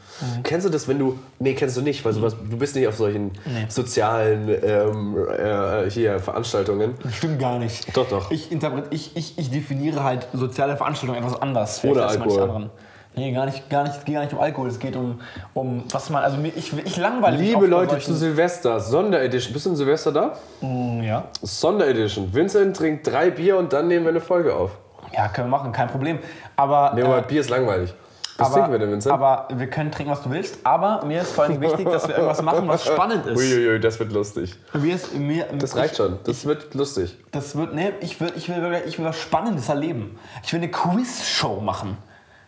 Kennst 0.43 0.67
du 0.67 0.71
das, 0.71 0.89
wenn 0.89 0.99
du. 0.99 1.19
Nee, 1.39 1.55
kennst 1.55 1.77
du 1.77 1.83
nicht, 1.83 2.05
weil 2.05 2.15
du, 2.15 2.23
was, 2.23 2.35
du 2.35 2.57
bist 2.57 2.75
nicht 2.75 2.89
auf 2.89 2.97
solchen 2.97 3.33
sozialen 3.69 4.49
ähm, 4.49 5.17
äh, 5.39 5.91
hier, 5.91 6.19
Veranstaltungen. 6.21 6.95
Das 7.03 7.15
stimmt 7.17 7.39
gar 7.39 7.59
nicht. 7.59 7.95
Doch, 7.97 8.09
doch. 8.09 8.31
Ich, 8.31 8.51
ich, 8.53 9.17
ich, 9.17 9.39
ich 9.39 9.51
definiere 9.51 10.03
halt 10.05 10.27
soziale 10.33 10.77
Veranstaltungen 10.77 11.23
etwas 11.23 11.41
anders. 11.41 11.83
Manche 11.85 12.07
Alkohol. 12.07 12.43
anderen. 12.43 12.71
Nee, 13.19 13.33
gar 13.33 13.47
nicht, 13.47 13.71
gar 13.71 13.83
nicht, 13.85 13.97
es 13.97 14.05
geht 14.05 14.15
gar 14.15 14.21
nicht 14.23 14.35
um 14.35 14.41
Alkohol, 14.41 14.69
es 14.69 14.79
geht 14.79 14.95
um, 14.95 15.21
um 15.55 15.85
was 15.91 16.11
man, 16.11 16.23
also 16.23 16.37
ich, 16.55 16.71
ich 16.85 16.97
langweile 16.99 17.39
mich 17.39 17.49
Liebe 17.49 17.67
Leute, 17.67 17.99
zu 17.99 18.13
Silvester, 18.13 18.79
Sonderedition. 18.79 19.55
Bist 19.55 19.65
du 19.65 19.71
in 19.71 19.77
Silvester 19.77 20.13
da? 20.13 20.37
Mm, 20.61 21.03
Ja. 21.03 21.25
Sonderedition. 21.41 22.33
Vincent 22.35 22.77
trinkt 22.77 23.07
drei 23.07 23.31
Bier 23.31 23.57
und 23.57 23.73
dann 23.73 23.89
nehmen 23.89 24.05
wir 24.05 24.11
eine 24.11 24.21
Folge 24.21 24.55
auf. 24.55 24.73
Ja, 25.13 25.29
können 25.29 25.49
wir 25.49 25.57
machen, 25.57 25.73
kein 25.73 25.89
Problem. 25.89 26.19
Aber 26.57 26.93
Nee, 26.95 27.03
äh, 27.03 27.05
aber 27.05 27.23
Bier 27.23 27.41
ist 27.41 27.51
langweilig. 27.51 27.95
Was 28.39 28.53
trinken 28.53 28.73
wir 28.73 28.79
denn, 28.79 28.91
Vincent? 28.91 29.15
Aber 29.15 29.49
wir 29.55 29.67
können 29.69 29.91
trinken, 29.91 30.13
was 30.13 30.23
du 30.23 30.31
willst. 30.31 30.59
Aber 30.63 31.03
mir 31.07 31.23
ist 31.23 31.33
vor 31.33 31.45
allem 31.45 31.61
wichtig, 31.61 31.89
dass 31.89 32.07
wir 32.07 32.17
irgendwas 32.17 32.43
machen, 32.43 32.69
was 32.69 32.85
spannend 32.87 33.25
ist. 33.27 33.39
Uiuiui, 33.39 33.81
das 33.81 33.99
wird 33.99 34.13
lustig. 34.13 34.55
Mir 34.75 34.95
ist, 34.95 35.15
mir, 35.15 35.47
Das 35.59 35.75
reicht 35.75 35.97
schon. 35.97 36.19
Das 36.25 36.45
wird 36.45 36.75
lustig. 36.75 37.17
Das 37.33 37.57
wird, 37.57 37.75
nee, 37.75 37.93
ich 38.01 38.21
will, 38.21 38.33
ich, 38.37 38.49
will, 38.49 38.83
ich 38.87 38.99
will 38.99 39.07
was 39.07 39.19
Spannendes 39.19 39.69
erleben. 39.71 40.19
Ich 40.45 40.53
will 40.53 40.61
eine 40.61 40.71
Quiz-Show 40.71 41.61
machen. 41.61 41.97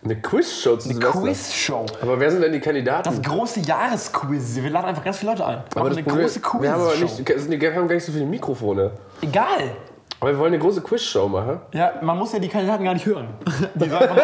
Eine 0.04 0.20
Quizshow 0.20 0.76
zu 0.76 0.90
Eine. 0.90 1.00
Quiz-Show. 1.00 1.86
Aber 2.00 2.20
wer 2.20 2.30
sind 2.30 2.42
denn 2.42 2.52
die 2.52 2.60
Kandidaten? 2.60 3.02
Das 3.02 3.20
große 3.20 3.60
Jahresquiz. 3.60 4.56
Wir 4.56 4.70
laden 4.70 4.86
einfach 4.86 5.02
ganz 5.02 5.18
viele 5.18 5.32
Leute 5.32 5.44
ein. 5.44 5.62
aber 5.74 5.88
das 5.88 5.98
eine 5.98 6.06
Problem, 6.06 6.26
große 6.26 6.40
wir 6.60 6.72
haben 6.72 6.82
aber 6.82 6.92
Quiz-Show. 6.92 7.22
nicht, 7.48 7.60
wir 7.60 7.74
haben 7.74 7.88
gar 7.88 7.94
nicht 7.94 8.04
so 8.04 8.12
viele 8.12 8.26
Mikrofone. 8.26 8.92
Egal. 9.22 9.72
Aber 10.20 10.30
wir 10.32 10.38
wollen 10.38 10.52
eine 10.52 10.60
große 10.62 10.80
Quizshow 10.80 11.28
machen. 11.28 11.60
Ja, 11.72 11.92
man 12.02 12.18
muss 12.18 12.32
ja 12.32 12.38
die 12.40 12.48
Kandidaten 12.48 12.84
gar 12.84 12.94
nicht 12.94 13.06
hören. 13.06 13.28
Die 13.74 13.88
sollen 13.88 14.10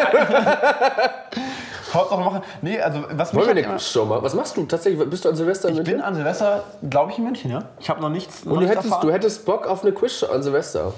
Hauptsache 1.93 2.19
machen. 2.21 2.41
Nee, 2.61 2.79
also 2.81 2.99
was 3.11 3.33
Wollen 3.33 3.45
wir 3.45 3.51
eine 3.51 3.63
Quizshow 3.63 4.05
machen? 4.05 4.23
Was 4.23 4.33
machst 4.33 4.57
du 4.57 4.65
tatsächlich? 4.65 5.09
Bist 5.09 5.23
du 5.23 5.29
an 5.29 5.35
Silvester 5.35 5.69
in 5.69 5.75
Ich 5.75 5.83
bin 5.83 5.93
München? 5.93 6.05
an 6.07 6.15
Silvester, 6.15 6.63
glaube 6.89 7.11
ich, 7.11 7.17
in 7.17 7.23
München, 7.23 7.51
ja. 7.51 7.59
Ich 7.79 7.89
habe 7.89 8.01
noch 8.01 8.09
nichts, 8.09 8.43
noch 8.43 8.53
Und 8.53 8.59
du 8.59 8.65
nichts 8.65 8.75
hättest, 8.75 8.91
erfahren. 8.91 9.07
du 9.07 9.13
hättest 9.13 9.45
Bock 9.45 9.67
auf 9.67 9.83
eine 9.83 9.93
Quizshow 9.93 10.27
an 10.33 10.43
Silvester. 10.43 10.93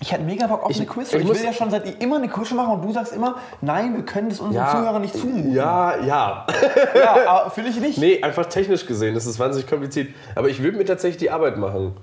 ich 0.00 0.10
hätte 0.12 0.22
mega 0.22 0.46
Bock 0.46 0.64
auf 0.64 0.74
eine 0.74 0.86
Quiz. 0.86 1.12
ich 1.12 1.20
Ich, 1.20 1.26
muss- 1.26 1.38
will 1.38 1.44
ja 1.44 1.52
schon 1.52 1.70
seit 1.70 2.02
immer 2.02 2.16
eine 2.16 2.28
Quiz 2.28 2.50
machen 2.52 2.72
und 2.74 2.82
du 2.86 2.92
sagst 2.92 3.12
immer, 3.12 3.34
nein, 3.60 3.94
wir 3.96 4.04
können 4.06 4.30
das 4.30 4.40
unseren 4.40 4.66
Zuhörern 4.70 5.02
nicht 5.02 5.14
zumuten. 5.14 5.52
Ja, 5.52 5.96
ja. 5.98 6.46
ja 6.94 7.16
aber 7.28 7.50
finde 7.50 7.70
ich 7.70 7.80
nicht. 7.80 7.98
Nee, 7.98 8.22
einfach 8.22 8.46
technisch 8.46 8.86
gesehen. 8.86 9.14
Das 9.14 9.26
ist 9.26 9.38
wahnsinnig 9.38 9.68
kompliziert. 9.68 10.08
Aber 10.34 10.48
ich 10.48 10.62
würde 10.62 10.78
mir 10.78 10.86
tatsächlich 10.86 11.18
die 11.18 11.30
Arbeit 11.30 11.58
machen. 11.58 11.94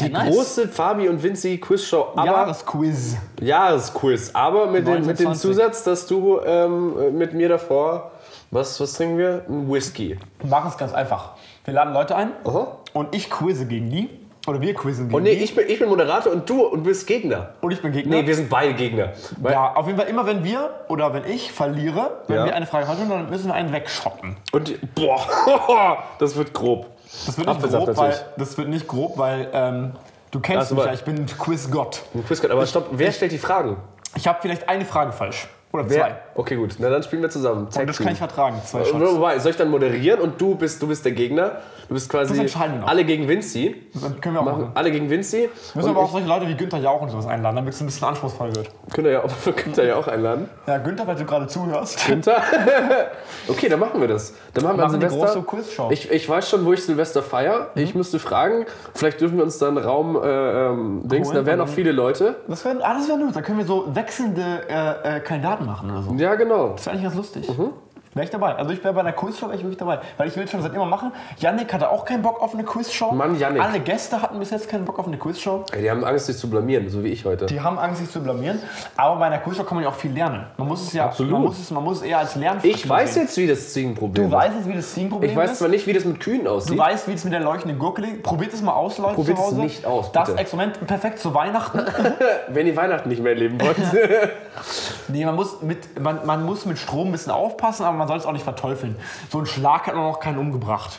Die 0.00 0.04
Ja, 0.06 0.10
nice. 0.24 0.34
große 0.34 0.68
Fabi 0.68 1.08
und 1.08 1.22
Vinci 1.22 1.58
Quizshow, 1.58 2.08
aber 2.16 2.24
Jahresquiz. 2.26 3.16
Jahresquiz. 3.40 4.30
Aber 4.32 4.66
mit 4.66 4.86
dem, 4.86 5.06
mit 5.06 5.18
dem 5.20 5.28
1920. 5.28 5.40
Zusatz, 5.40 5.84
dass 5.84 6.06
du 6.06 6.40
ähm, 6.44 7.16
mit 7.18 7.34
mir 7.34 7.48
davor, 7.48 8.10
was, 8.50 8.80
was 8.80 8.94
trinken 8.94 9.18
wir? 9.18 9.44
Ein 9.48 9.70
Whisky. 9.70 10.18
Wir 10.40 10.48
machen 10.50 10.68
es 10.70 10.78
ganz 10.78 10.92
einfach. 10.94 11.32
Wir 11.64 11.74
laden 11.74 11.92
Leute 11.92 12.16
ein 12.16 12.30
Aha. 12.44 12.78
und 12.94 13.14
ich 13.14 13.30
quizze 13.30 13.66
gegen 13.66 13.90
die. 13.90 14.08
Oder 14.48 14.60
wir 14.60 14.74
quizzen 14.74 15.04
gegen 15.04 15.14
Und 15.14 15.22
nee, 15.22 15.36
die. 15.36 15.44
ich 15.44 15.54
bin, 15.54 15.68
ich 15.68 15.78
bin 15.78 15.88
Moderator 15.88 16.32
und 16.32 16.50
du 16.50 16.62
und 16.66 16.82
bist 16.82 17.06
Gegner. 17.06 17.50
und 17.60 17.70
ich 17.70 17.80
bin 17.80 17.92
Gegner. 17.92 18.16
Nee, 18.22 18.26
wir 18.26 18.34
sind 18.34 18.48
beide 18.50 18.74
Gegner. 18.74 19.10
Weil, 19.36 19.52
ja, 19.52 19.74
auf 19.76 19.86
jeden 19.86 19.98
Fall 19.98 20.08
immer, 20.08 20.26
wenn 20.26 20.42
wir 20.42 20.70
oder 20.88 21.14
wenn 21.14 21.24
ich 21.30 21.52
verliere, 21.52 22.22
wenn 22.26 22.36
Ja. 22.38 22.44
wir 22.46 22.54
eine 22.56 22.66
Frage 22.66 22.88
haben, 22.88 23.08
dann 23.08 23.30
müssen 23.30 23.46
wir 23.46 23.54
einen 23.54 23.72
wegschotten. 23.72 24.36
Und 24.52 24.66
die- 24.68 24.78
boah, 24.96 25.98
das 26.18 26.34
wird 26.34 26.52
grob. 26.54 26.86
Das 27.26 27.38
wird 27.38 27.48
nicht 27.48 27.62
grob, 27.62 27.96
weil, 27.96 28.14
das 28.36 28.58
wird 28.58 28.68
nicht 28.68 28.88
grob, 28.88 29.18
weil 29.18 29.48
ähm, 29.52 29.92
du 30.30 30.40
kennst 30.40 30.60
Also, 30.60 30.74
mich 30.76 30.84
ja, 30.84 30.92
ich 30.92 31.04
bin 31.04 31.16
ein 31.16 31.26
Quizgott. 31.26 32.02
Ein 32.14 32.24
Quiz, 32.24 32.44
aber 32.44 32.66
stopp, 32.66 32.88
wer 32.92 33.12
stellt 33.12 33.32
die 33.32 33.38
Fragen? 33.38 33.76
Ich 34.16 34.26
habe 34.26 34.38
vielleicht 34.40 34.68
eine 34.68 34.84
Frage 34.84 35.12
falsch. 35.12 35.48
Oder 35.72 35.88
Wer? 35.88 35.98
zwei. 36.00 36.16
Okay, 36.34 36.56
gut. 36.56 36.76
Na 36.78 36.90
dann 36.90 37.02
spielen 37.02 37.22
wir 37.22 37.30
zusammen. 37.30 37.66
Und 37.74 37.88
das 37.88 37.98
kann 37.98 38.12
ich 38.12 38.18
vertragen. 38.18 38.60
Zwei 38.64 38.80
Äh, 38.80 38.84
Shots. 38.84 39.14
Wobei, 39.16 39.38
soll 39.38 39.50
ich 39.52 39.56
dann 39.56 39.70
moderieren 39.70 40.20
und 40.20 40.40
du 40.40 40.54
bist, 40.54 40.82
du 40.82 40.86
bist 40.86 41.04
der 41.04 41.12
Gegner? 41.12 41.52
Du 41.88 41.94
bist 41.94 42.08
quasi 42.10 42.30
Das 42.30 42.38
entscheiden 42.38 42.74
wir 42.76 42.80
noch. 42.82 42.88
alle 42.88 43.04
gegen 43.04 43.28
Vinci. 43.28 43.74
Das 43.92 44.02
können 44.20 44.34
wir 44.36 44.40
auch 44.40 44.44
machen. 44.44 44.70
Alle 44.74 44.90
gegen 44.90 45.10
Vinci. 45.10 45.48
Müssen 45.74 45.88
Und 45.90 45.96
aber 45.96 46.04
auch 46.06 46.12
solche 46.12 46.26
Leute 46.28 46.48
wie 46.48 46.54
Günther 46.54 46.78
Jauch 46.78 47.00
und 47.02 47.10
sowas 47.10 47.26
einladen, 47.26 47.56
damit 47.56 47.74
es 47.74 47.80
ein 47.80 47.86
bisschen 47.86 48.08
anspruchsvoll 48.08 48.54
wird. 48.54 48.70
könnt 48.92 49.06
ihr 49.06 49.12
ja, 49.14 49.24
auch- 49.24 49.30
ihr 49.78 49.84
ja 49.84 49.96
auch 49.96 50.08
einladen. 50.08 50.48
Ja, 50.66 50.78
Günther, 50.78 51.06
weil 51.06 51.16
du 51.16 51.24
gerade 51.24 51.46
zuhörst. 51.48 52.06
Günther? 52.06 52.42
okay, 53.48 53.68
dann 53.68 53.80
machen 53.80 54.00
wir 54.00 54.08
das. 54.08 54.34
Dann 54.54 54.64
machen 54.64 54.76
wir 54.78 54.84
Machen 54.86 55.00
die 55.00 55.08
Silvester. 55.08 55.40
große 55.42 55.62
Quizshow. 55.64 55.90
Ich, 55.90 56.10
ich 56.10 56.28
weiß 56.28 56.48
schon, 56.48 56.64
wo 56.64 56.72
ich 56.72 56.84
Silvester 56.84 57.22
feier. 57.22 57.70
Mhm. 57.74 57.82
Ich 57.82 57.94
müsste 57.94 58.18
fragen. 58.18 58.66
Vielleicht 58.94 59.20
dürfen 59.20 59.36
wir 59.36 59.44
uns 59.44 59.58
dann 59.58 59.76
Raum 59.78 60.16
äh, 60.16 60.26
ähm, 60.68 61.00
Dings. 61.04 61.30
Da 61.30 61.44
wären 61.46 61.60
auch 61.60 61.68
viele 61.68 61.92
Leute. 61.92 62.36
Das 62.48 62.64
wäre 62.64 62.78
ah, 62.84 62.94
das 62.94 63.08
wär 63.08 63.16
gut. 63.16 63.34
Da 63.36 63.42
können 63.42 63.58
wir 63.58 63.66
so 63.66 63.94
wechselnde 63.94 64.62
äh, 64.68 65.16
äh, 65.16 65.20
Kandidaten 65.20 65.61
machen 65.64 65.90
oder 65.90 66.02
so. 66.02 66.12
Ja, 66.14 66.34
genau. 66.34 66.70
Das 66.70 66.86
wäre 66.86 66.92
eigentlich 66.96 67.04
ganz 67.04 67.16
lustig. 67.16 67.58
Mhm. 67.58 67.70
Wäre 68.14 68.24
ich 68.24 68.30
dabei. 68.30 68.54
Also 68.56 68.72
ich 68.72 68.84
wäre 68.84 68.92
bei 68.92 69.00
einer 69.00 69.12
Quizshow 69.12 69.46
wäre 69.46 69.56
ich 69.56 69.62
wirklich 69.62 69.78
dabei. 69.78 70.00
Weil 70.18 70.28
ich 70.28 70.36
will 70.36 70.44
es 70.44 70.50
schon 70.50 70.60
seit 70.60 70.74
immer 70.74 70.84
machen. 70.84 71.12
Yannick 71.38 71.72
hatte 71.72 71.90
auch 71.90 72.04
keinen 72.04 72.22
Bock 72.22 72.42
auf 72.42 72.52
eine 72.52 72.62
Quizshow. 72.62 73.10
Mann, 73.12 73.38
Yannick. 73.38 73.62
Alle 73.62 73.80
Gäste 73.80 74.20
hatten 74.20 74.38
bis 74.38 74.50
jetzt 74.50 74.68
keinen 74.68 74.84
Bock 74.84 74.98
auf 74.98 75.06
eine 75.06 75.16
Quizshow. 75.16 75.64
Ey, 75.72 75.80
die 75.82 75.90
haben 75.90 76.04
Angst, 76.04 76.26
sich 76.26 76.36
zu 76.36 76.50
blamieren, 76.50 76.88
so 76.90 77.02
wie 77.02 77.08
ich 77.08 77.24
heute. 77.24 77.46
Die 77.46 77.60
haben 77.60 77.78
Angst, 77.78 78.00
sich 78.00 78.10
zu 78.10 78.22
blamieren. 78.22 78.58
Aber 78.96 79.16
bei 79.18 79.26
einer 79.26 79.38
Quizshow 79.38 79.64
kann 79.64 79.76
man 79.76 79.84
ja 79.84 79.90
auch 79.90 79.94
viel 79.94 80.12
lernen. 80.12 80.44
Man 80.58 80.68
muss 80.68 80.82
es 80.82 80.92
ja 80.92 81.06
Absolut. 81.06 81.32
Man 81.32 81.42
muss 81.42 81.58
es, 81.58 81.70
man 81.70 81.82
muss 81.82 81.96
es 81.98 82.02
eher 82.02 82.18
als 82.18 82.36
Lernfilm 82.36 82.74
ich 82.74 82.86
weiß 82.86 83.14
sehen. 83.14 83.22
jetzt, 83.22 83.36
wie 83.38 83.46
das 83.46 83.72
Ziegenproblem 83.72 84.28
Du 84.30 84.36
weißt 84.36 84.56
jetzt, 84.56 84.68
wie 84.68 84.74
das 84.74 84.92
Teamproblem 84.92 85.30
Ich 85.30 85.36
weiß 85.36 85.52
ist. 85.52 85.58
zwar 85.58 85.68
nicht, 85.68 85.86
wie 85.86 85.92
das 85.94 86.04
mit 86.04 86.20
Kühen 86.20 86.46
aussieht. 86.46 86.74
Du 86.74 86.78
weißt, 86.78 87.08
wie 87.08 87.12
es 87.14 87.24
mit 87.24 87.32
der 87.32 87.40
leuchtenden 87.40 87.78
Gurke 87.78 88.02
liegt. 88.02 88.22
Probiert 88.22 88.52
es 88.52 88.60
mal 88.60 88.72
aus, 88.72 88.98
Leute 88.98 89.14
Probiert 89.14 89.38
zu 89.38 89.44
es 89.44 89.52
nicht 89.52 89.86
aus, 89.86 90.12
Das 90.12 90.28
bitte. 90.28 90.38
Experiment 90.40 90.86
perfekt 90.86 91.18
zu 91.18 91.32
Weihnachten. 91.32 91.80
Wenn 92.48 92.66
ihr 92.66 92.76
Weihnachten 92.76 93.08
nicht 93.08 93.22
mehr 93.22 93.32
erleben 93.32 93.58
wollt. 93.60 93.76
nee, 95.08 95.24
man 95.24 95.34
muss, 95.34 95.62
mit, 95.62 95.98
man, 96.00 96.26
man 96.26 96.44
muss 96.44 96.66
mit 96.66 96.78
Strom 96.78 97.08
ein 97.08 97.12
bisschen 97.12 97.32
aufpassen, 97.32 97.84
aber 97.84 98.01
man 98.02 98.08
soll 98.08 98.18
es 98.18 98.26
auch 98.26 98.32
nicht 98.32 98.42
verteufeln. 98.42 98.96
So 99.30 99.38
ein 99.38 99.46
Schlag 99.46 99.86
hat 99.86 99.94
noch 99.94 100.18
keinen 100.18 100.38
umgebracht. 100.38 100.98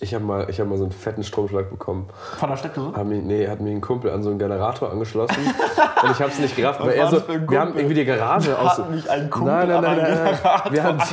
Ich 0.00 0.14
habe 0.14 0.24
mal, 0.24 0.46
ich 0.48 0.60
hab 0.60 0.68
mal 0.68 0.78
so 0.78 0.84
einen 0.84 0.92
fetten 0.92 1.24
Stromschlag 1.24 1.70
bekommen. 1.70 2.08
Von 2.38 2.48
der 2.50 2.56
Steckdose? 2.56 2.96
Hat 2.96 3.06
mich, 3.06 3.22
nee, 3.22 3.48
hat 3.48 3.60
mich 3.60 3.74
ein 3.74 3.80
Kumpel 3.80 4.10
an 4.12 4.22
so 4.22 4.30
einen 4.30 4.38
Generator 4.38 4.90
angeschlossen. 4.92 5.36
und 6.02 6.10
ich 6.12 6.20
habe 6.20 6.30
es 6.30 6.38
nicht 6.38 6.56
gerafft. 6.56 6.80
weil 6.80 6.90
er 6.92 7.08
so, 7.10 7.22
wir 7.48 7.60
haben 7.60 7.76
irgendwie 7.76 7.94
die 7.94 8.04
Garage 8.04 8.56
aus. 8.58 8.78
Hat 8.78 8.90
mich 8.90 9.10
ein 9.10 9.28
Kumpel 9.28 9.52
Nein, 9.52 9.68
nein, 9.68 9.82
nein, 9.82 9.96
nein, 9.98 10.38
nein. 10.42 10.60
Wir 10.72 10.84
haben, 10.84 10.98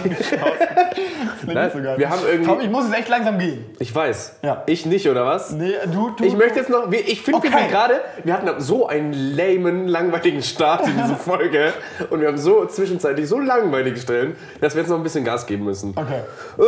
Nein, 1.47 1.69
so 1.71 1.81
geil. 1.81 1.97
wir 1.97 2.09
haben 2.09 2.21
irgendwie- 2.25 2.49
Komm, 2.49 2.59
ich 2.61 2.69
muss 2.69 2.85
jetzt 2.85 2.97
echt 2.99 3.09
langsam 3.09 3.37
gehen. 3.37 3.65
ich 3.79 3.93
weiß. 3.93 4.37
Ja. 4.41 4.63
Ich 4.65 4.85
nicht, 4.85 5.07
oder 5.09 5.25
was? 5.25 5.51
Nee, 5.51 5.73
du, 5.91 6.11
du. 6.11 6.23
Ich 6.23 6.35
möchte 6.35 6.59
jetzt 6.59 6.69
noch, 6.69 6.89
wir- 6.89 7.07
ich 7.07 7.21
finde, 7.21 7.43
wir 7.43 7.49
Okay. 7.49 7.59
sind 7.59 7.71
gerade, 7.71 8.01
wir 8.23 8.33
hatten 8.33 8.59
so 8.61 8.87
einen 8.87 9.13
lamen, 9.13 9.87
langweiligen 9.87 10.41
Start 10.41 10.87
in 10.87 10.95
diese 10.97 11.15
Folge 11.15 11.73
und 12.09 12.21
wir 12.21 12.27
haben 12.27 12.37
so 12.37 12.65
zwischenzeitlich 12.65 13.27
so 13.27 13.39
langweilige 13.39 13.99
Stellen, 13.99 14.35
dass 14.61 14.73
wir 14.75 14.81
jetzt 14.81 14.89
noch 14.89 14.97
ein 14.97 15.03
bisschen 15.03 15.25
Gas 15.25 15.45
geben 15.45 15.65
müssen. 15.65 15.93
Okay. 15.95 16.21
Ich 16.57 16.65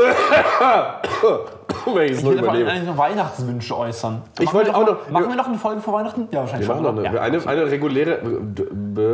es 1.97 2.06
Ich 2.13 2.23
noch 2.23 2.31
will 2.31 2.39
vor 2.39 2.49
allem 2.49 2.61
überlebe. 2.61 2.71
eigentlich 2.71 2.87
noch 2.89 2.97
Weihnachtswünsche 2.97 3.77
äußern. 3.77 4.21
Ich 4.39 4.45
machen 4.45 4.55
wollte 4.55 4.69
wir 4.71 4.77
auch 4.77 4.81
mal- 4.85 4.91
noch- 4.91 5.09
Machen 5.09 5.29
wir 5.29 5.35
noch 5.35 5.47
eine 5.47 5.57
Folge 5.57 5.81
vor 5.81 5.93
Weihnachten? 5.95 6.27
Ja, 6.31 6.39
wahrscheinlich 6.41 6.67
Wir 6.67 6.75
machen 6.75 6.83
noch 6.85 6.89
schon. 6.95 6.99
eine, 7.05 7.09
oder? 7.11 7.21
eine, 7.21 7.47
eine 7.47 7.71
reguläre. 7.71 8.19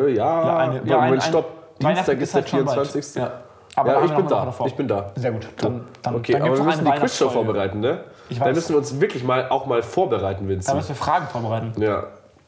Ja, 0.10 0.46
Ja, 0.46 0.58
eine, 0.58 0.82
ja, 0.86 0.96
Moment, 0.98 1.14
ein, 1.14 1.22
stopp. 1.22 1.46
ein, 1.84 1.96
Dienstag 1.96 2.20
ist 2.22 2.34
der 2.34 2.42
halt 2.42 2.50
schon 2.50 2.66
bald. 2.66 2.88
24. 2.88 3.16
Ja. 3.22 3.32
Aber 3.76 3.90
Ja, 3.92 4.00
da 4.00 4.06
ich 4.06 4.12
bin 4.12 4.26
noch 4.26 4.56
da. 4.58 4.66
Ich 4.68 4.76
bin 4.76 4.88
da. 4.88 5.12
Sehr 5.16 5.32
gut. 5.32 5.48
Dann, 5.58 5.82
dann, 6.04 6.16
Okay, 6.16 6.34
dann 6.34 6.42
aber 6.44 6.52
wir 6.52 6.58
noch 6.60 6.66
müssen 6.66 6.86
die 6.86 6.92
Quizshow 6.92 7.30
vorbereiten, 7.30 7.80
ne? 7.80 8.00
Ich 8.30 8.40
Da 8.40 8.46
müssen 8.52 8.70
wir 8.70 8.78
uns 8.78 9.02
wirklich 9.02 9.24
mal 9.24 9.48
auch 9.50 9.66
mal 9.66 9.82
vorbereiten, 9.82 10.44
Da 10.46 10.50
Vincent. 10.50 10.78
müssen 10.78 10.90
wir 10.90 10.96
Fragen 10.96 11.28
vorbereiten. 11.28 11.74
Ja, 11.82 12.04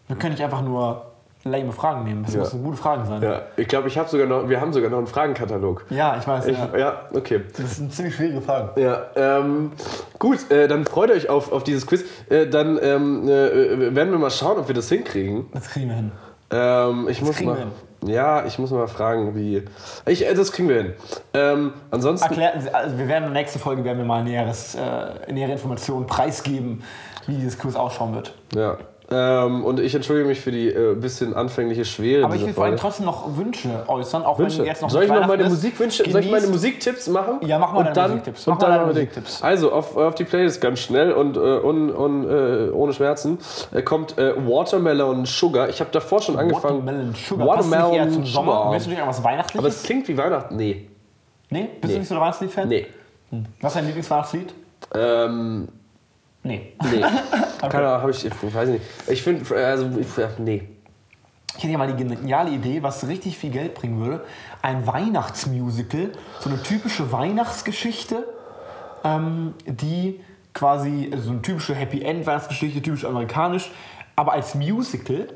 Wir 0.08 0.16
können 0.18 0.34
nicht 0.34 0.44
einfach 0.44 0.62
nur 0.62 1.02
lame 1.46 1.72
Fragen 1.72 2.04
nehmen. 2.04 2.24
Das 2.24 2.34
Ja. 2.34 2.40
müssen 2.42 2.64
gute 2.64 2.78
Fragen 2.78 3.06
sein. 3.06 3.22
ja. 3.22 3.44
Ich 3.56 3.68
glaube, 3.68 3.88
ich 3.88 3.98
habe 3.98 4.10
sogar 4.10 4.26
noch, 4.26 4.50
wir 4.50 4.60
haben 4.60 4.74
sogar 4.74 4.90
noch 4.90 4.98
einen 4.98 5.08
Fragenkatalog. 5.08 5.86
Ja, 5.92 6.18
ich 6.18 6.28
weiß. 6.28 6.48
Ich, 6.48 6.58
ja. 6.58 6.78
ja, 6.78 7.02
okay. 7.14 7.42
Das 7.56 7.78
sind 7.78 7.94
ziemlich 7.94 8.16
schwierige 8.16 8.42
Fragen. 8.42 8.80
Ja, 8.82 9.04
ähm, 9.16 9.72
gut, 10.18 10.50
äh, 10.52 10.68
dann 10.68 10.86
freut 10.86 11.12
euch 11.12 11.30
auf, 11.30 11.52
auf 11.52 11.64
dieses 11.64 11.86
Quiz. 11.86 12.04
Äh, 12.30 12.48
dann 12.48 12.80
ähm, 12.82 13.28
äh, 13.30 13.96
werden 13.96 14.12
wir 14.12 14.18
mal 14.20 14.32
schauen, 14.32 14.58
ob 14.58 14.68
wir 14.68 14.76
das 14.76 14.90
hinkriegen. 14.90 15.46
Das 15.54 15.70
kriegen 15.70 15.88
wir 15.90 15.96
hin. 15.96 16.12
Ähm, 16.52 17.08
ich 17.10 17.22
muss 17.22 17.36
kriegen 17.38 17.50
mal, 17.52 17.68
ja, 18.06 18.46
ich 18.46 18.58
muss 18.60 18.72
mal 18.72 18.88
fragen, 18.88 19.36
wie. 19.36 19.64
Ich, 20.08 20.28
äh, 20.28 20.34
das 20.34 20.52
kriegen 20.52 20.68
wir 20.70 20.78
hin. 20.78 20.94
Ähm, 21.34 21.74
ansonsten. 21.92 22.28
Erklärt, 22.28 22.74
also 22.74 22.98
wir 22.98 23.08
werden 23.08 23.26
in 23.26 23.34
der 23.34 23.42
nächsten 23.42 23.60
Folge 23.60 23.84
werden 23.84 24.00
wir 24.00 24.06
mal 24.06 24.24
näheres, 24.24 24.76
äh, 24.76 25.32
nähere 25.32 25.52
Informationen 25.54 26.08
preisgeben, 26.08 26.84
wie 27.28 27.36
dieses 27.36 27.58
Quiz 27.60 27.76
ausschauen 27.76 28.16
wird. 28.16 28.34
Ja. 28.56 28.78
Ähm, 29.12 29.64
und 29.64 29.80
ich 29.80 29.94
entschuldige 29.94 30.28
mich 30.28 30.40
für 30.42 30.52
die 30.52 30.68
äh, 30.70 30.96
bisschen 30.96 31.36
anfängliche 31.36 31.86
Schwere 31.86 32.26
Aber 32.26 32.36
ich 32.36 32.44
will 32.46 32.54
vor 32.54 32.66
allem 32.66 32.76
trotzdem 32.78 33.06
noch 33.06 33.38
Wünsche 33.38 33.70
äußern, 33.88 34.24
auch 34.24 34.40
wenn 34.40 34.46
Wünsche. 34.46 34.66
jetzt 34.66 34.82
noch 34.82 34.90
Soll 34.90 35.04
ich 35.04 35.12
noch 35.12 35.28
meine 35.28 35.44
ist. 35.44 35.50
Musikwünsche, 35.50 36.10
soll 36.10 36.22
ich 36.22 36.32
meine 36.32 36.48
Musiktipps 36.48 37.08
machen? 37.10 37.38
Ja, 37.42 37.60
mach 37.60 37.72
mal 37.74 37.80
und 37.80 37.86
deine 37.86 37.94
dann, 37.96 38.10
Musiktipps. 38.12 38.48
Und 38.48 38.54
Mach 38.56 38.62
mal 38.62 38.68
dann 38.68 38.78
deine 38.80 38.88
Musiktipps. 38.94 39.44
Also 39.44 39.72
auf, 39.72 39.96
auf 39.96 40.16
die 40.16 40.24
Playlist 40.24 40.60
ganz 40.60 40.80
schnell 40.80 41.12
und, 41.12 41.38
äh, 41.38 41.40
und, 41.40 41.92
und 41.92 42.24
äh, 42.30 42.72
ohne 42.72 42.94
Schmerzen 42.94 43.38
äh, 43.74 43.84
kommt 43.84 44.18
äh, 44.18 44.34
Watermelon 44.38 45.26
Sugar. 45.26 45.70
Ich 45.70 45.80
habe 45.82 45.92
davor 45.92 46.22
schon 46.22 46.38
angefangen. 46.38 46.80
Watermelon 46.86 47.14
Sugar. 47.14 47.48
Passt 47.58 47.70
nicht 47.70 47.94
eher 47.94 48.10
zum 48.10 48.26
Sommer. 48.26 48.52
Sugar. 48.54 48.72
Willst 48.72 48.86
du 48.88 48.90
nicht 48.90 49.00
irgendwas 49.00 49.24
Weihnachtliches? 49.24 49.60
Aber 49.60 49.68
es 49.68 49.84
klingt 49.84 50.08
wie 50.08 50.18
Weihnachten. 50.18 50.56
Nee. 50.56 50.88
nee? 51.52 51.70
Bist 51.80 51.84
Nee. 51.84 51.94
du 51.94 52.00
nicht 52.00 52.08
so 52.08 52.16
der 52.16 52.22
Weihnachtslied-Fan? 52.24 52.68
Nee. 52.68 52.88
Was 53.62 53.72
ist 53.74 53.76
dein 53.78 53.86
Lieblingsweihnachtslied? 53.86 54.54
Ähm, 54.96 55.68
Nee. 56.46 56.74
nee. 56.92 57.02
Keine 57.70 57.88
Ahnung, 57.88 58.02
habe 58.02 58.12
ich, 58.12 58.24
ich 58.24 58.56
weiß 58.56 58.70
nicht. 58.70 58.84
Ich 59.08 59.24
finde, 59.24 59.56
also, 59.56 59.90
ich, 60.00 60.16
ja, 60.16 60.30
nee. 60.38 60.70
Ich 61.58 61.64
hätte 61.64 61.72
ja 61.72 61.78
mal 61.78 61.92
die 61.92 62.04
geniale 62.04 62.52
Idee, 62.52 62.84
was 62.84 63.08
richtig 63.08 63.38
viel 63.38 63.50
Geld 63.50 63.74
bringen 63.74 64.00
würde. 64.00 64.24
Ein 64.62 64.86
Weihnachtsmusical, 64.86 66.12
so 66.40 66.50
eine 66.50 66.62
typische 66.62 67.12
Weihnachtsgeschichte, 67.12 68.28
ähm, 69.04 69.56
die 69.66 70.20
quasi 70.54 71.12
so 71.18 71.32
eine 71.32 71.42
typische 71.42 71.74
Happy 71.74 72.04
End 72.04 72.28
Weihnachtsgeschichte, 72.28 72.82
typisch 72.82 73.06
amerikanisch, 73.06 73.72
aber 74.16 74.34
als 74.34 74.54
Musical 74.54 75.28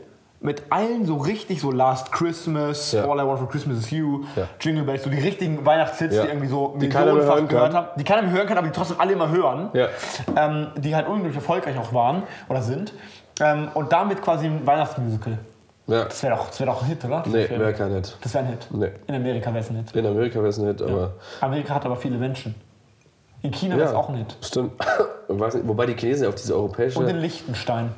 mit 0.42 0.64
allen 0.70 1.06
so 1.06 1.18
richtig 1.18 1.60
so 1.62 1.72
Last 1.72 2.12
Christmas, 2.12 2.94
Ja. 2.94 3.04
All 3.10 3.20
I 3.20 3.28
Want 3.28 3.40
for 3.40 3.50
Christmas 3.50 3.78
is 3.80 3.92
You, 3.92 4.24
Ja. 4.36 4.48
Jingle 4.62 4.84
Bells, 4.84 5.04
so 5.04 5.10
die 5.10 5.20
richtigen 5.20 5.66
Weihnachtshits, 5.66 6.16
Ja. 6.16 6.24
die 6.24 6.30
irgendwie 6.30 6.48
so 6.48 6.76
millionenfach 6.78 7.48
gehört 7.48 7.74
haben, 7.74 7.88
die 7.98 8.04
keiner 8.04 8.22
mehr 8.22 8.32
hören 8.32 8.48
kann, 8.48 8.58
aber 8.58 8.68
die 8.68 8.74
trotzdem 8.74 9.00
alle 9.00 9.14
immer 9.14 9.30
hören, 9.30 9.70
Ja. 9.74 9.88
ähm, 10.38 10.68
die 10.78 10.96
halt 10.96 11.08
unglaublich 11.08 11.36
erfolgreich 11.36 11.78
auch 11.78 11.94
waren 11.94 12.24
oder 12.48 12.62
sind. 12.62 12.94
Ähm, 13.42 13.70
und 13.74 13.92
damit 13.92 14.22
quasi 14.22 14.46
ein 14.48 14.66
Weihnachtsmusical. 14.66 15.40
Ja. 15.88 16.06
Das 16.06 16.22
wäre 16.24 16.36
doch, 16.36 16.48
das 16.48 16.60
wär 16.60 16.68
doch 16.68 16.82
ein 16.84 16.88
Hit, 16.88 17.04
oder? 17.04 17.22
Dieser 17.26 17.38
Nee, 17.38 17.50
wäre 17.50 17.74
kein 17.74 17.92
Hit. 17.92 18.16
Das 18.22 18.34
wäre 18.34 18.44
ein 18.46 18.50
Hit. 18.52 18.68
Nee. 18.70 18.90
In 19.08 19.16
Amerika 19.16 19.50
wäre 19.52 19.64
es 19.64 19.70
ein 19.72 19.78
Hit. 19.78 19.92
In 19.96 20.06
Amerika 20.06 20.36
wäre 20.40 20.50
es 20.50 20.58
ein 20.60 20.68
Hit, 20.68 20.82
aber. 20.82 21.14
Amerika 21.42 21.74
hat 21.74 21.86
aber 21.86 21.96
viele 21.96 22.18
Menschen. 22.18 22.54
In 23.42 23.52
China 23.52 23.76
wäre 23.78 23.88
es 23.90 23.96
auch 23.96 24.08
ein 24.10 24.16
Hit. 24.16 24.38
Stimmt. 24.42 24.74
Nicht, 25.30 25.68
wobei 25.68 25.86
die 25.86 25.96
Chinesen 25.96 26.28
auf 26.28 26.36
diese 26.36 26.54
europäische. 26.54 27.00
Und 27.00 27.08
in 27.08 27.18
Liechtenstein. 27.18 27.92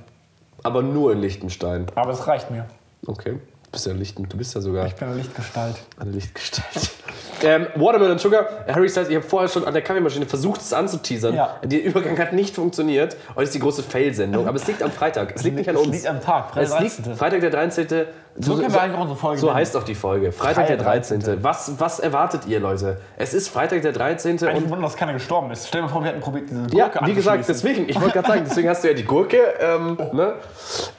Aber 0.64 0.82
nur 0.82 1.12
in 1.12 1.20
Liechtenstein. 1.22 1.88
Aber 1.96 2.12
es 2.12 2.28
reicht 2.28 2.52
mir. 2.52 2.66
Okay. 3.08 3.34
Du 3.66 3.72
bist 3.78 3.86
ja 3.88 3.94
Lichten, 3.94 4.28
du 4.28 4.36
bist 4.38 4.54
ja 4.54 4.60
sogar 4.60 4.86
Ich 4.86 4.96
bin 4.96 5.08
eine 5.08 5.18
Lichtgestalt. 5.18 5.76
eine 5.98 6.12
Lichtgestalt. 6.12 6.90
ähm, 7.44 7.68
Watermelon 7.76 8.20
Sugar, 8.20 8.46
Harry 8.68 8.90
Styles, 8.90 9.08
ich 9.08 9.16
habe 9.16 9.26
vorher 9.26 9.48
schon 9.48 9.64
an 9.66 9.74
der 9.74 9.82
Kaffeemaschine 9.82 10.26
versucht, 10.26 10.60
es 10.60 10.74
anzuteasern. 10.74 11.34
Ja. 11.36 11.56
Der 11.64 11.82
Übergang 11.82 12.20
hat 12.20 12.34
nicht 12.34 12.54
funktioniert. 12.54 13.16
Heute 13.30 13.44
ist 13.44 13.54
die 13.56 13.60
große 13.60 13.82
Fail-Sendung, 13.84 14.46
aber 14.46 14.58
es 14.58 14.68
liegt 14.68 14.84
am 14.84 14.92
Freitag. 14.92 15.34
Es 15.36 15.44
liegt 15.44 15.56
nicht 15.56 15.70
an 15.70 15.76
Es 15.76 15.82
uns. 15.84 15.92
liegt 15.96 16.08
am 16.08 16.20
Tag, 16.20 16.52
Freitag 16.52 16.64
Es 16.64 16.80
liegt 16.84 16.98
13.. 17.08 17.16
Freitag 17.16 17.40
der 17.40 17.50
13. 17.50 17.88
So 18.40 18.56
Folge 19.16 19.40
So 19.40 19.48
nennen. 19.48 19.58
heißt 19.58 19.76
auch 19.76 19.84
die 19.84 19.96
Folge. 19.96 20.32
Freitag 20.32 20.68
der 20.68 20.78
Freitag 20.80 21.20
13. 21.20 21.44
Was, 21.44 21.80
was 21.80 22.00
erwartet 22.00 22.46
ihr, 22.48 22.60
Leute? 22.60 22.98
Es 23.18 23.34
ist 23.34 23.50
Freitag 23.50 23.82
der 23.82 23.92
13. 23.92 24.32
Eigentlich 24.32 24.42
und 24.50 24.56
ein 24.64 24.70
Wunder, 24.70 24.84
dass 24.84 24.96
keiner 24.96 25.14
gestorben 25.14 25.52
ist. 25.52 25.68
Stell 25.68 25.82
dir 25.82 25.88
mal 25.88 25.92
vor, 25.94 26.02
wir 26.04 26.12
hätten 26.12 26.22
probiert, 26.22 26.50
diese 26.50 26.62
Gurke 26.62 26.78
ja, 26.78 26.92
wie 27.06 27.14
gesagt, 27.14 27.44
deswegen, 27.48 27.90
ich 27.90 28.00
wollte 28.00 28.14
gerade 28.14 28.28
sagen, 28.30 28.44
deswegen 28.48 28.70
hast 28.70 28.84
du 28.84 28.88
ja 28.88 28.94
die 28.94 29.04
Gurke. 29.04 29.38
Ähm, 29.60 29.98
ne? 30.14 30.34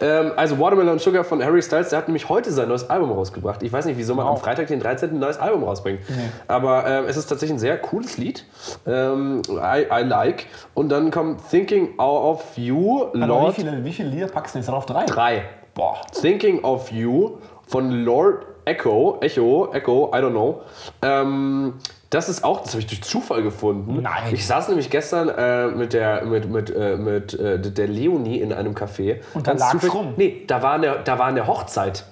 ähm, 0.01 0.33
also 0.37 0.59
Watermelon 0.59 0.99
Sugar 0.99 1.24
von 1.24 1.43
Harry 1.43 1.62
Styles, 1.62 1.89
der 1.89 1.99
hat 2.01 2.09
nämlich 2.09 2.28
heute 2.28 2.53
sein 2.53 2.68
neues 2.68 2.89
Album 2.91 3.11
rausgebracht. 3.12 3.62
Ich 3.62 3.72
weiß 3.72 3.87
nicht, 3.87 3.97
wieso 3.97 4.14
man 4.14 4.26
am 4.26 4.35
Wow. 4.35 4.43
Freitag 4.43 4.66
den 4.66 4.80
13. 4.80 5.11
ein 5.11 5.18
neues 5.18 5.39
Album 5.39 5.64
rausbringt. 5.64 6.01
Aber 6.49 6.87
ähm, 6.87 7.05
es 7.09 7.16
ist 7.16 7.26
tatsächlich 7.26 7.57
ein 7.57 7.61
sehr 7.61 7.78
cooles 7.78 8.18
Lied. 8.18 8.45
Ähm, 8.87 9.43
I, 9.51 9.87
I 9.91 10.03
like. 10.05 10.47
Und 10.74 10.91
dann 10.91 11.11
kommt 11.11 11.49
Thinking 11.51 11.99
of 11.99 12.43
You, 12.57 13.07
Aber 13.20 13.49
wie 13.49 13.53
viele, 13.53 13.85
wie 13.85 13.93
viele 13.93 14.09
Lieder 14.11 14.26
packst 14.26 14.55
du 14.55 14.59
jetzt 14.59 14.68
darauf? 14.68 14.87
Drei? 14.87 15.07
3. 15.07 15.43
Boah. 15.74 16.00
Thinking 16.12 16.62
of 16.64 16.90
You 16.92 17.38
von 17.66 18.04
Lord 18.04 18.46
Echo, 18.64 19.18
Echo, 19.20 19.72
Echo, 19.72 20.10
I 20.14 20.18
don't 20.18 20.30
know. 20.30 20.62
Ähm, 21.02 21.74
das 22.10 22.28
ist 22.28 22.44
auch, 22.44 22.60
das 22.60 22.72
habe 22.72 22.80
ich 22.80 22.86
durch 22.86 23.02
Zufall 23.02 23.42
gefunden. 23.42 24.02
Nein. 24.02 24.34
Ich 24.34 24.46
saß 24.46 24.68
nämlich 24.68 24.90
gestern 24.90 25.28
äh, 25.30 25.68
mit 25.68 25.94
der 25.94 26.24
mit 26.24 26.48
mit 26.48 26.70
äh, 26.74 26.96
mit 26.96 27.34
äh, 27.34 27.58
der 27.58 27.88
Leonie 27.88 28.38
in 28.38 28.52
einem 28.52 28.74
Café. 28.74 29.20
Und 29.34 29.46
da 29.46 29.52
lag's 29.52 29.92
rum? 29.92 30.14
Nee, 30.16 30.44
da 30.46 30.62
war 30.62 30.74
eine 30.74 31.00
da 31.04 31.18
war 31.18 31.26
eine 31.26 31.46
Hochzeit. 31.46 32.04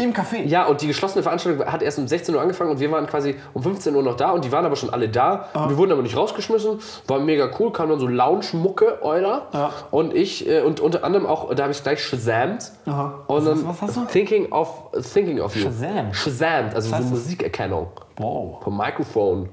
Im 0.00 0.12
Café? 0.14 0.42
Ja, 0.46 0.66
und 0.66 0.80
die 0.80 0.86
geschlossene 0.86 1.22
Veranstaltung 1.22 1.66
hat 1.66 1.82
erst 1.82 1.98
um 1.98 2.08
16 2.08 2.34
Uhr 2.34 2.40
angefangen 2.40 2.70
und 2.70 2.80
wir 2.80 2.90
waren 2.90 3.06
quasi 3.06 3.36
um 3.52 3.62
15 3.62 3.94
Uhr 3.94 4.02
noch 4.02 4.16
da 4.16 4.30
und 4.30 4.44
die 4.44 4.50
waren 4.52 4.64
aber 4.64 4.76
schon 4.76 4.90
alle 4.90 5.08
da. 5.08 5.46
Ah. 5.52 5.68
Wir 5.68 5.76
wurden 5.76 5.92
aber 5.92 6.02
nicht 6.02 6.16
rausgeschmissen. 6.16 6.78
War 7.06 7.18
mega 7.20 7.50
cool, 7.58 7.70
kam 7.72 7.90
dann 7.90 7.98
so 8.00 8.06
Lounge-Mucke, 8.06 9.02
Euler. 9.02 9.48
Ja. 9.52 9.70
Und 9.90 10.14
ich, 10.14 10.48
äh, 10.48 10.62
und 10.62 10.80
unter 10.80 11.04
anderem 11.04 11.26
auch, 11.26 11.54
da 11.54 11.64
habe 11.64 11.72
ich 11.72 11.82
gleich 11.82 12.02
shazamt. 12.02 12.72
Aha. 12.86 13.14
Und 13.26 13.46
Was- 13.46 13.66
was 13.66 13.82
hast 13.82 13.96
du? 13.96 14.04
Thinking 14.06 14.50
of, 14.52 14.68
thinking 15.12 15.40
of 15.40 15.54
you. 15.54 15.62
Shazam? 15.64 16.14
Shazamt, 16.14 16.74
also 16.74 16.88
so 16.88 16.96
das? 16.96 17.04
Musikerkennung. 17.04 17.88
Wow. 18.16 18.62
Vom 18.64 18.76
Mikrofon. 18.76 19.48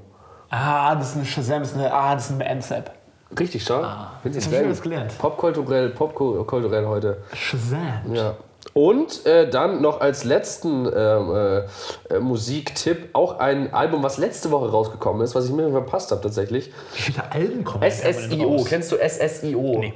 Ah, 0.50 0.96
das 0.96 1.10
ist 1.10 1.16
eine 1.18 1.26
Shazam, 1.26 1.60
das 1.60 1.72
ist 1.72 1.78
eine, 1.78 1.94
ah, 1.94 2.14
das 2.16 2.30
ist 2.30 2.32
eine 2.36 2.46
Ends-App. 2.46 2.92
Richtig, 3.38 3.62
schau. 3.66 3.82
Ah. 3.82 4.12
Jetzt 4.24 4.46
hab 4.46 4.52
sehr 4.54 4.64
ich 4.64 4.70
was 4.70 4.82
gelernt. 4.82 5.18
Popkulturell, 5.18 5.90
popkulturell 5.90 6.86
heute. 6.86 7.18
Shazam. 7.34 8.14
Ja. 8.14 8.36
Und 8.78 9.26
äh, 9.26 9.50
dann 9.50 9.82
noch 9.82 10.02
als 10.02 10.24
letzten 10.24 10.86
ähm, 10.86 11.34
äh, 11.36 12.14
äh, 12.14 12.20
Musiktipp 12.20 13.10
auch 13.14 13.40
ein 13.40 13.74
Album, 13.74 14.04
was 14.04 14.20
letzte 14.20 14.52
Woche 14.52 14.70
rausgekommen 14.70 15.24
ist, 15.24 15.34
was 15.34 15.46
ich 15.46 15.52
mir 15.52 15.72
verpasst 15.72 16.12
habe 16.12 16.22
tatsächlich. 16.22 16.72
Wie 16.94 17.02
viele 17.02 17.32
Alben 17.32 17.64
kommen 17.64 17.90
SSIO. 17.90 18.64
Kennst 18.70 18.92
du 18.92 18.98
SSIO? 18.98 19.80
Nee. 19.80 19.94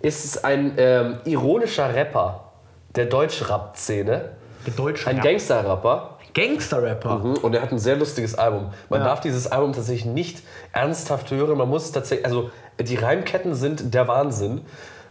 Ist 0.00 0.44
ein 0.44 0.74
ähm, 0.76 1.16
ironischer 1.24 1.92
Rapper 1.92 2.52
der 2.94 3.06
Deutsch-Rap-Szene. 3.06 4.28
Der 4.64 4.72
deutsche 4.74 5.08
Ein 5.10 5.16
Rap. 5.16 5.24
Gangster-Rapper. 5.24 6.18
Gangster-Rapper. 6.34 7.18
Mhm, 7.18 7.34
Und 7.38 7.54
er 7.56 7.62
hat 7.62 7.72
ein 7.72 7.80
sehr 7.80 7.96
lustiges 7.96 8.36
Album. 8.36 8.70
Man 8.90 9.00
Ja. 9.00 9.06
darf 9.06 9.22
dieses 9.22 9.50
Album 9.50 9.72
tatsächlich 9.72 10.04
nicht 10.06 10.42
ernsthaft 10.72 11.32
hören. 11.32 11.58
Man 11.58 11.68
muss 11.68 11.86
es 11.86 11.90
tatsächlich, 11.90 12.26
also 12.26 12.50
die 12.78 12.94
Reimketten 12.94 13.56
sind 13.56 13.92
der 13.92 14.06
Wahnsinn. 14.06 14.60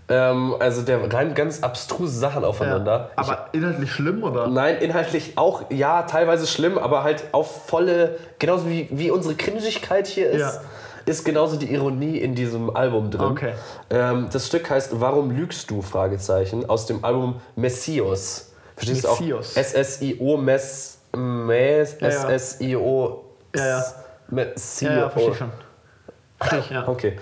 Ähm, 0.09 0.55
also 0.59 0.81
der 0.81 1.11
reimt 1.13 1.35
ganz 1.35 1.63
abstruse 1.63 2.17
Sachen 2.19 2.43
aufeinander. 2.43 3.09
Ja. 3.11 3.23
Aber 3.23 3.45
inhaltlich 3.53 3.91
schlimm, 3.91 4.23
oder? 4.23 4.47
Nein, 4.47 4.77
inhaltlich 4.79 5.37
auch, 5.37 5.63
ja, 5.69 6.03
teilweise 6.03 6.45
schlimm, 6.45 6.77
aber 6.77 7.03
halt 7.03 7.23
auf 7.31 7.67
volle, 7.67 8.17
genauso 8.37 8.67
wie, 8.67 8.87
wie 8.91 9.11
unsere 9.11 9.35
Cringigkeit 9.35 10.07
hier 10.07 10.29
ist, 10.29 10.41
Ja. 10.41 10.61
ist 11.05 11.23
genauso 11.23 11.55
die 11.55 11.73
Ironie 11.73 12.17
in 12.17 12.35
diesem 12.35 12.75
Album 12.75 13.11
drin. 13.11 13.31
Okay. 13.31 13.53
Ähm, 13.89 14.27
das 14.31 14.47
Stück 14.47 14.69
heißt 14.69 14.99
Warum 14.99 15.31
lügst 15.31 15.71
du? 15.71 15.81
Fragezeichen 15.81 16.69
aus 16.69 16.85
dem 16.85 17.03
Album 17.05 17.39
Messios. 17.55 18.51
Verstehst 18.75 19.03
Messios. 19.07 19.53
du 19.53 19.59
auch? 19.59 19.63
S-S-I-O, 19.63 20.37
Mess, 20.37 20.97
Mess. 21.15 21.93
S-S-I-O, 21.99 23.23
Ja, 23.55 23.65
ja. 23.67 23.83
Messio. 24.29 24.89
Ja, 24.89 24.97
ja, 24.97 25.09
verstehe 25.09 25.31
ich 25.31 25.37
schon. 25.37 25.51
Ja. 26.69 26.87
Okay. 26.87 27.17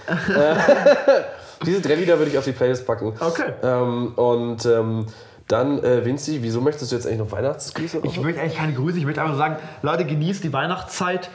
Diese 1.66 1.82
drei 1.82 1.96
Lieder 1.96 2.18
würde 2.18 2.32
ich 2.32 2.38
auf 2.38 2.46
die 2.46 2.54
Playlist 2.54 2.88
packen. 2.88 3.14
Okay. 3.20 3.54
Ähm, 3.62 4.14
und 4.16 4.66
ähm, 4.66 5.06
dann, 5.48 5.84
äh, 5.84 6.06
Vinci, 6.06 6.40
wieso 6.42 6.62
möchtest 6.62 6.92
du 6.92 6.96
jetzt 6.96 7.06
eigentlich 7.06 7.20
noch 7.20 7.32
Weihnachtsgrüße 7.32 8.00
Ich 8.04 8.20
möchte 8.22 8.42
eigentlich 8.42 8.58
keine 8.58 8.74
Grüße, 8.74 8.98
ich 8.98 9.06
möchte 9.06 9.22
einfach 9.22 9.38
sagen, 9.38 9.58
Leute, 9.82 10.06
genießt 10.06 10.44
die 10.44 10.54
Weihnachtszeit. 10.54 11.30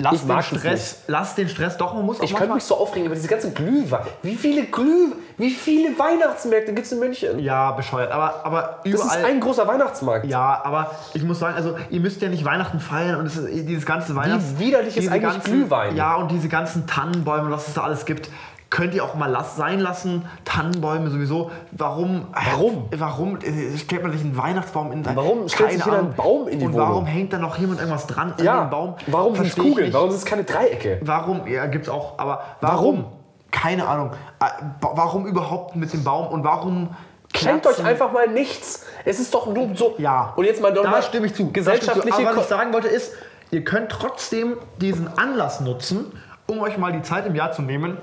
Lasst 0.00 0.14
Ich 0.14 0.20
den 0.22 0.28
mag 0.28 0.40
es 0.40 0.46
Stress, 0.46 0.96
lasst 1.08 1.38
den 1.38 1.48
Stress 1.48 1.76
doch, 1.76 1.92
man 1.92 2.06
muss 2.06 2.20
auch 2.20 2.24
Ich 2.24 2.34
könnte 2.34 2.54
mich 2.54 2.64
so 2.64 2.76
aufregen 2.76 3.06
über 3.06 3.14
diese 3.14 3.28
ganzen 3.28 3.52
Glühwein. 3.54 4.06
Wie 4.22 4.34
viele 4.34 4.64
Glüh, 4.64 5.12
wie 5.36 5.50
viele 5.50 5.98
Weihnachtsmärkte 5.98 6.72
gibt 6.72 6.86
es 6.86 6.92
in 6.92 7.00
München? 7.00 7.38
Ja, 7.38 7.72
bescheuert, 7.72 8.10
aber, 8.10 8.40
aber 8.44 8.80
Das 8.82 8.94
überall... 8.94 9.20
ist 9.20 9.26
ein 9.26 9.40
großer 9.40 9.68
Weihnachtsmarkt. 9.68 10.24
Ja, 10.24 10.62
aber 10.64 10.90
ich 11.12 11.22
muss 11.22 11.38
sagen, 11.38 11.54
also 11.54 11.76
ihr 11.90 12.00
müsst 12.00 12.22
ja 12.22 12.28
nicht 12.28 12.44
Weihnachten 12.46 12.80
feiern 12.80 13.16
und 13.16 13.26
es 13.26 13.36
ist, 13.36 13.68
dieses 13.68 13.84
ganze 13.84 14.16
Weihnachts... 14.16 14.58
widerlich 14.58 14.96
ist 14.96 15.08
eigentlich 15.08 15.22
ganzen, 15.22 15.52
Glühwein? 15.52 15.94
Ja, 15.96 16.14
und 16.16 16.30
diese 16.30 16.48
ganzen 16.48 16.86
Tannenbäume, 16.86 17.44
und 17.44 17.52
was 17.52 17.68
es 17.68 17.74
da 17.74 17.82
alles 17.82 18.06
gibt, 18.06 18.30
könnt 18.70 18.94
ihr 18.94 19.04
auch 19.04 19.14
mal 19.14 19.26
las 19.30 19.56
sein 19.56 19.80
lassen. 19.80 20.24
Tannenbäume 20.44 21.10
sowieso. 21.10 21.50
Warum? 21.72 22.28
Warum? 22.32 22.88
Warum 22.96 23.36
äh, 23.40 23.76
stellt 23.76 24.02
man 24.02 24.12
sich 24.12 24.20
einen 24.22 24.36
Weihnachtsbaum 24.36 24.92
in 24.92 25.04
Warum 25.14 25.48
stellt 25.48 25.72
sich 25.72 25.84
jeder 25.84 25.98
einen 25.98 26.14
Baum 26.14 26.46
in 26.48 26.60
die 26.60 26.64
Und 26.66 26.74
Wohnung? 26.74 26.88
warum 26.88 27.06
hängt 27.06 27.32
da 27.32 27.38
noch 27.38 27.58
jemand 27.58 27.80
irgendwas 27.80 28.06
dran 28.06 28.32
an 28.38 28.44
Ja, 28.44 28.64
den 28.64 28.70
Baum? 28.70 28.94
warum 29.08 29.34
sind 29.34 29.46
es 29.46 29.56
Kugeln? 29.56 29.86
nicht. 29.86 29.92
Warum 29.94 30.10
sind 30.10 30.18
es 30.20 30.24
keine 30.24 30.44
Dreiecke? 30.44 31.00
Warum? 31.02 31.46
Ja, 31.46 31.66
gibt's 31.66 31.88
auch, 31.88 32.18
aber 32.18 32.42
warum? 32.60 32.76
Warum? 32.98 33.04
Keine 33.50 33.88
Ahnung. 33.88 34.10
Äh, 34.38 34.44
Warum 34.80 35.26
überhaupt 35.26 35.74
mit 35.74 35.92
dem 35.92 36.04
Baum 36.04 36.28
und 36.28 36.44
warum 36.44 36.90
Schenkt 37.34 37.66
euch 37.66 37.84
einfach 37.84 38.12
mal 38.12 38.28
nichts. 38.28 38.84
Es 39.04 39.20
ist 39.20 39.32
doch 39.32 39.46
nur 39.46 39.68
so. 39.76 39.94
Ja. 39.98 40.32
Und 40.36 40.44
jetzt 40.44 40.60
mal 40.60 40.72
doch 40.72 40.82
da 40.82 40.90
mal 40.90 41.02
stimme 41.02 41.26
ich 41.26 41.34
zu. 41.34 41.52
Gesellschaftliche. 41.52 42.26
Aber 42.26 42.36
was 42.36 42.44
ich 42.44 42.48
sagen 42.48 42.72
wollte 42.72 42.88
ist, 42.88 43.12
ihr 43.50 43.62
könnt 43.64 43.90
trotzdem 43.90 44.56
diesen 44.80 45.06
Anlass 45.16 45.60
nutzen, 45.60 46.06
um 46.48 46.60
euch 46.60 46.76
mal 46.76 46.92
die 46.92 47.02
Zeit 47.02 47.26
im 47.26 47.34
Jahr 47.36 47.52
zu 47.52 47.62
nehmen, 47.62 47.98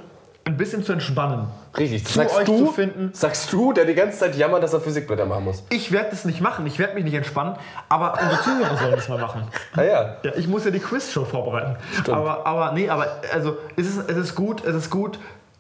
ein 0.48 0.58
bisschen 0.58 0.84
zu 0.84 0.93
entspannen. 0.93 1.48
Richtig, 1.78 2.06
zu 2.06 2.14
sagst 2.14 2.38
euch 2.38 2.45
du, 2.45 2.66
zu 2.66 2.72
finden. 2.72 3.10
sagst 3.14 3.52
du, 3.52 3.74
der 3.74 3.86
die 3.86 3.93
ganze 3.93 4.18
Zeit 4.18 4.36
jammert, 4.36 4.64
dass 4.64 4.74
er 4.74 4.82
Physikblätter 4.82 5.26
machen 5.26 5.43
muss. 5.43 5.64
Ich 5.70 5.91
werde 5.91 6.10
das 6.12 6.26
nicht 6.26 6.41
machen, 6.41 6.66
ich 6.66 6.80
werde 6.80 6.95
mich 6.95 7.04
nicht 7.04 7.14
entspannen, 7.14 7.56
aber 7.89 8.14
unsere 8.22 8.41
Zuhörer 8.41 8.78
sollen 8.78 8.95
das 8.95 9.10
mal 9.10 9.20
machen. 9.20 9.43
Ah 9.76 9.84
ja. 9.84 10.16
Ja, 10.24 10.32
ich 10.36 10.48
muss 10.48 10.66
ja 10.66 10.72
die 10.72 10.80
Quizshow 10.80 11.26
vorbereiten. 11.26 11.76
Aber, 12.10 12.45
aber 12.45 12.72
nee, 12.72 12.89
aber 12.89 13.22
also 13.34 13.58
es 13.76 13.88
ist, 13.88 14.10
es 14.10 14.18
ist 14.18 14.36
gut, 14.36 14.64
es 14.66 14.76
ist 14.76 14.89
gut, 14.89 15.20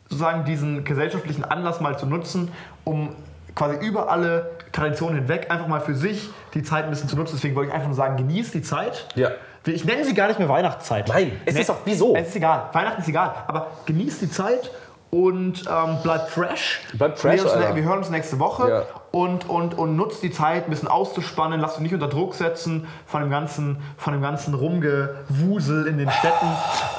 sozusagen 0.09 0.45
diesen 0.45 0.83
gesellschaftlichen 0.83 1.43
Anlass 1.43 1.81
mal 1.81 1.99
zu 1.99 2.05
nutzen, 2.05 2.51
um 2.83 3.15
quasi 3.53 3.85
über 3.85 4.09
alle 4.09 4.51
Traditionen 4.71 5.15
hinweg 5.17 5.51
einfach 5.51 5.67
mal 5.67 5.81
für 5.81 5.95
sich 5.95 6.29
die 6.53 6.63
Zeit 6.63 6.85
ein 6.85 6.89
bisschen 6.91 7.09
zu 7.09 7.15
nutzen. 7.15 7.35
Deswegen 7.35 7.55
wollte 7.55 7.69
ich 7.69 7.73
einfach 7.73 7.87
nur 7.87 7.95
sagen, 7.95 8.15
genießt 8.17 8.53
die 8.53 8.61
Zeit. 8.61 9.07
Ja. 9.15 9.31
Ich 9.67 9.85
nenne 9.85 10.03
sie 10.05 10.13
gar 10.13 10.27
nicht 10.27 10.39
mehr 10.39 10.49
Weihnachtszeit. 10.49 11.07
Nein, 11.07 11.39
es 11.45 11.55
ist 11.55 11.69
doch- 11.69 11.77
wieso? 11.85 12.15
Es 12.15 12.29
ist 12.29 12.35
egal. 12.35 12.69
Weihnachten 12.73 13.01
ist 13.01 13.07
egal. 13.07 13.33
Aber 13.47 13.67
genießt 13.85 14.21
die 14.21 14.29
Zeit 14.31 14.69
und 15.09 15.63
ähm, 15.69 15.97
bleibt 16.03 16.29
fresh. 16.29 16.81
Bleibt 16.93 17.19
fresh, 17.19 17.35
Wir, 17.37 17.43
uns, 17.43 17.51
Alter. 17.53 17.75
wir 17.75 17.83
hören 17.83 17.97
uns 17.99 18.09
nächste 18.09 18.39
Woche 18.39 18.69
Ja. 18.69 18.83
Und, 19.11 19.49
und, 19.49 19.77
und 19.77 19.95
nutzt 19.95 20.21
die 20.21 20.31
Zeit, 20.31 20.65
ein 20.65 20.69
bisschen 20.69 20.87
auszuspannen. 20.89 21.59
Lasst 21.59 21.75
euch 21.77 21.81
nicht 21.81 21.93
unter 21.93 22.07
Druck 22.07 22.35
setzen 22.35 22.87
von 23.05 23.21
dem 23.21 23.29
ganzen, 23.29 23.77
von 23.97 24.13
dem 24.13 24.21
ganzen 24.21 24.53
Rumgewusel 24.53 25.87
in 25.87 25.97
den 25.97 26.09
Städten 26.11 26.47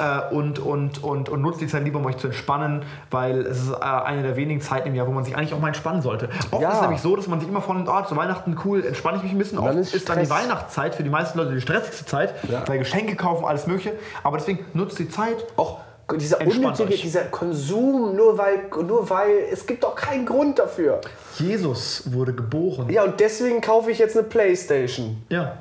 äh, 0.01 0.35
und, 0.35 0.59
und, 0.59 1.03
und, 1.05 1.29
und 1.29 1.43
nutzt 1.43 1.61
die 1.61 1.67
Zeit 1.67 1.85
lieber, 1.85 1.99
um 1.99 2.07
euch 2.07 2.17
zu 2.17 2.29
entspannen, 2.29 2.83
weil 3.11 3.41
es 3.43 3.63
ist 3.63 3.71
äh, 3.73 3.77
eine 3.85 4.23
der 4.23 4.37
wenigen 4.37 4.61
Zeiten 4.61 4.89
im 4.89 4.95
Jahr, 4.95 5.07
wo 5.07 5.13
man 5.13 5.25
sich 5.25 5.37
eigentlich 5.37 5.55
auch 5.55 5.61
mal 5.61 5.69
entspannen 5.69 6.03
sollte. 6.03 6.29
Oft 6.51 6.63
Ja. 6.63 6.71
ist 6.71 6.77
es 6.77 6.81
nämlich 6.83 7.01
so, 7.01 7.15
dass 7.17 7.27
man 7.29 7.41
sich 7.41 7.49
immer 7.49 7.61
von, 7.63 7.87
oh, 7.89 8.03
zu 8.03 8.17
Weihnachten 8.17 8.57
cool, 8.65 8.85
entspanne 8.85 9.19
ich 9.19 9.23
mich 9.25 9.33
ein 9.33 9.39
bisschen. 9.39 9.59
Oft 9.59 9.69
dann 9.69 9.79
ist, 9.79 9.95
ist 9.95 10.09
dann 10.09 10.21
die. 10.21 10.29
Weihnachtszeit 10.31 10.95
für 10.95 11.03
die 11.03 11.11
meisten 11.11 11.39
Leute 11.39 11.53
die 11.55 11.61
stressigste 11.61 12.05
Zeit, 12.07 12.35
Ja. 12.51 12.63
weil 12.67 12.79
Geschenke 12.79 13.17
kaufen, 13.17 13.45
alles 13.45 13.67
mögliche. 13.67 13.93
Aber 14.23 14.37
deswegen 14.39 14.65
nutzt 14.75 14.99
die 14.99 15.09
Zeit. 15.09 15.37
Auch 15.57 15.79
dieser 16.17 16.41
unnötige, 16.41 16.95
euch. 16.95 17.03
dieser 17.03 17.25
Konsum, 17.25 18.17
nur 18.17 18.39
weil, 18.39 18.69
nur 18.87 19.11
weil, 19.11 19.31
es 19.53 19.67
gibt 19.67 19.85
doch 19.85 19.95
keinen 19.95 20.25
Grund 20.25 20.59
dafür. 20.59 21.01
Jesus 21.39 22.11
wurde 22.13 22.33
geboren. 22.33 22.89
Ja, 22.89 23.05
und 23.05 23.21
deswegen 23.21 23.61
kaufe 23.61 23.91
ich 23.91 23.99
jetzt 23.99 24.17
eine 24.17 24.27
Playstation. 24.27 25.23
Ja. 25.29 25.59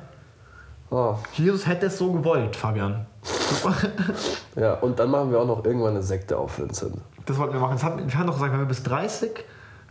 Oh. 0.90 1.16
Jesus 1.34 1.66
hätte 1.66 1.86
es 1.86 1.98
so 1.98 2.12
gewollt, 2.12 2.56
Fabian. 2.56 3.06
Ja, 4.56 4.74
und 4.74 4.98
dann 4.98 5.10
machen 5.10 5.30
wir 5.30 5.38
auch 5.38 5.46
noch 5.46 5.64
irgendwann 5.64 5.90
eine 5.90 6.02
Sekte 6.02 6.36
auf, 6.36 6.58
Vincent. 6.58 6.96
Das 7.26 7.38
wollten 7.38 7.52
wir 7.52 7.60
machen. 7.60 7.74
Das 7.74 7.84
hat, 7.84 7.96
wir 7.98 8.18
haben 8.18 8.26
doch 8.26 8.34
gesagt, 8.34 8.52
wenn 8.52 8.60
wir 8.60 8.66
bis 8.66 8.82
30 8.82 9.44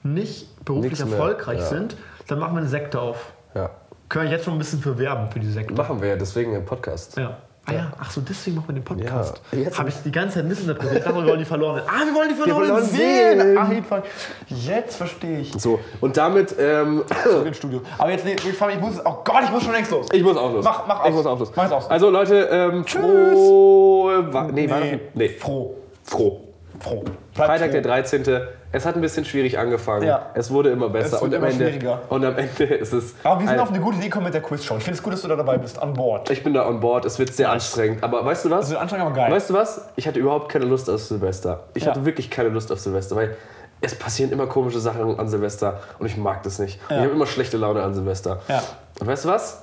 nicht 0.04 0.66
beruflich 0.66 0.92
Nichts 0.92 1.10
erfolgreich 1.10 1.60
ja. 1.60 1.66
sind, 1.66 1.96
Dann 2.28 2.40
machen 2.40 2.56
wir 2.56 2.60
eine 2.60 2.68
Sekte 2.68 3.00
auf. 3.00 3.32
Ja. 3.56 3.70
Können 4.10 4.26
wir 4.26 4.32
jetzt 4.32 4.46
schon 4.46 4.56
ein 4.56 4.60
bisschen 4.60 4.80
für 4.80 4.98
werben 4.98 5.32
für 5.32 5.40
die 5.40 5.50
Sekte. 5.50 5.74
Machen 5.74 6.02
wir 6.02 6.10
ja 6.10 6.16
deswegen 6.18 6.54
einen 6.54 6.66
Podcast. 6.66 7.18
Ja. 7.18 7.38
Ah 7.70 7.74
ja, 7.74 7.92
ach 8.00 8.10
so, 8.10 8.22
deswegen 8.22 8.56
machen 8.56 8.70
wir 8.70 8.76
den 8.76 8.84
Podcast. 8.86 9.42
Ja, 9.52 9.60
jetzt- 9.60 9.78
Habe 9.78 9.90
ich 9.90 9.96
die 10.04 10.12
ganze 10.12 10.36
Zeit 10.36 10.46
misinterpretiert. 10.46 11.00
Ich 11.00 11.04
dachte, 11.04 11.18
wir 11.18 11.26
wollen 11.28 11.40
die 11.40 11.44
verlorenen. 11.46 11.84
Ah, 11.86 12.06
wir 12.06 12.16
wollen 12.16 12.30
die 12.30 12.36
verlorenen 12.36 12.68
verlorenen 12.86 12.90
Seelen. 12.90 13.84
Jetzt 14.48 14.96
verstehe 14.96 15.40
ich. 15.42 15.52
So, 15.58 15.78
und 16.00 16.16
damit, 16.16 16.56
ähm, 16.58 17.04
Zurück 17.24 17.46
ins 17.46 17.58
Studio. 17.58 17.82
Aber 17.98 18.12
jetzt, 18.12 18.24
nee, 18.24 18.36
ich, 18.40 18.48
ich 18.48 18.80
muss, 18.80 19.02
oh 19.04 19.18
Gott, 19.26 19.44
ich 19.44 19.52
muss 19.52 19.64
schon 19.64 19.74
längst 19.74 19.92
los. 19.92 20.08
ich 20.14 20.24
muss 20.24 20.38
auch 20.38 20.54
los. 20.54 20.64
Mach- 20.64 20.88
mach 20.88 21.02
Ich 21.02 21.10
aus. 21.10 21.14
muss 21.16 21.26
auch 21.26 21.40
los. 21.40 21.52
Mach 21.56 21.72
aus. 21.72 21.90
Also 21.90 22.10
Leute, 22.10 22.36
ähm, 22.50 22.86
frohe, 22.86 24.34
Wa 24.34 24.44
nee, 24.44 24.70
Weihnachten, 24.70 25.00
nee, 25.14 25.30
Froh. 25.30 25.76
froh. 26.04 26.47
Froh. 26.80 27.04
Bleib 27.34 27.48
Freitag 27.48 27.68
froh. 27.68 27.74
der 27.74 27.82
13. 27.82 28.42
Es 28.72 28.86
hat 28.86 28.96
ein 28.96 29.02
bisschen 29.02 29.26
schwierig 29.26 29.58
angefangen. 29.58 30.04
Ja. 30.06 30.28
Es 30.34 30.52
wurde 30.52 30.70
immer 30.70 30.90
besser. 30.90 31.16
Es 31.18 31.22
wird 31.22 31.24
und, 31.24 31.34
am 31.36 31.44
immer 31.44 31.48
Ende, 31.52 31.66
schwieriger. 31.70 32.02
und 32.10 32.26
am 32.26 32.38
Ende 32.38 32.64
ist 32.76 32.94
es. 32.94 33.16
Aber 33.24 33.40
wir 33.42 33.48
sind 33.48 33.60
auf 33.60 33.70
eine 33.70 33.80
gute 33.80 33.98
Idee 33.98 34.08
gekommen 34.08 34.26
mit 34.26 34.34
der 34.34 34.42
Quizshow. 34.42 34.78
Ich 34.78 34.84
finde 34.84 34.98
es 34.98 35.04
gut, 35.04 35.14
dass 35.14 35.22
du 35.22 35.28
da 35.28 35.36
dabei 35.36 35.58
bist, 35.58 35.80
an 35.82 35.94
Bord. 35.94 36.30
ich 36.30 36.44
bin 36.44 36.54
da 36.54 36.68
on 36.68 36.80
board. 36.80 37.06
Es 37.06 37.18
wird 37.20 37.34
sehr 37.34 37.50
anstrengend. 37.52 38.04
Aber 38.04 38.24
weißt 38.26 38.46
du 38.46 38.50
was? 38.50 38.62
Das 38.62 38.70
wird 38.72 38.82
anstrengend, 38.82 39.08
aber 39.08 39.16
geil. 39.16 39.32
Weißt 39.32 39.50
du 39.50 39.54
was? 39.54 39.82
Ich 39.96 40.08
hatte 40.08 40.20
überhaupt 40.20 40.50
keine 40.52 40.66
Lust 40.66 40.90
auf 40.90 41.02
Silvester. 41.02 41.64
Ich 41.74 41.84
Ja. 41.84 41.92
hatte 41.92 42.06
wirklich 42.06 42.30
keine 42.30 42.50
Lust 42.50 42.72
auf 42.72 42.80
Silvester, 42.80 43.16
weil 43.16 43.36
es 43.82 43.96
passieren 43.96 44.32
immer 44.32 44.48
komische 44.48 44.80
Sachen 44.80 45.20
an 45.20 45.28
Silvester 45.30 45.80
und 46.00 46.08
ich 46.08 46.18
mag 46.18 46.44
das 46.44 46.60
nicht. 46.60 46.80
Und 46.90 46.96
ich 46.98 47.02
habe 47.04 47.12
immer 47.14 47.28
schlechte 47.28 47.58
Laune 47.58 47.84
an 47.84 47.94
Silvester. 47.94 48.40
Ja. 48.48 48.62
Und 49.00 49.08
weißt 49.08 49.26
du 49.26 49.30
was? 49.30 49.62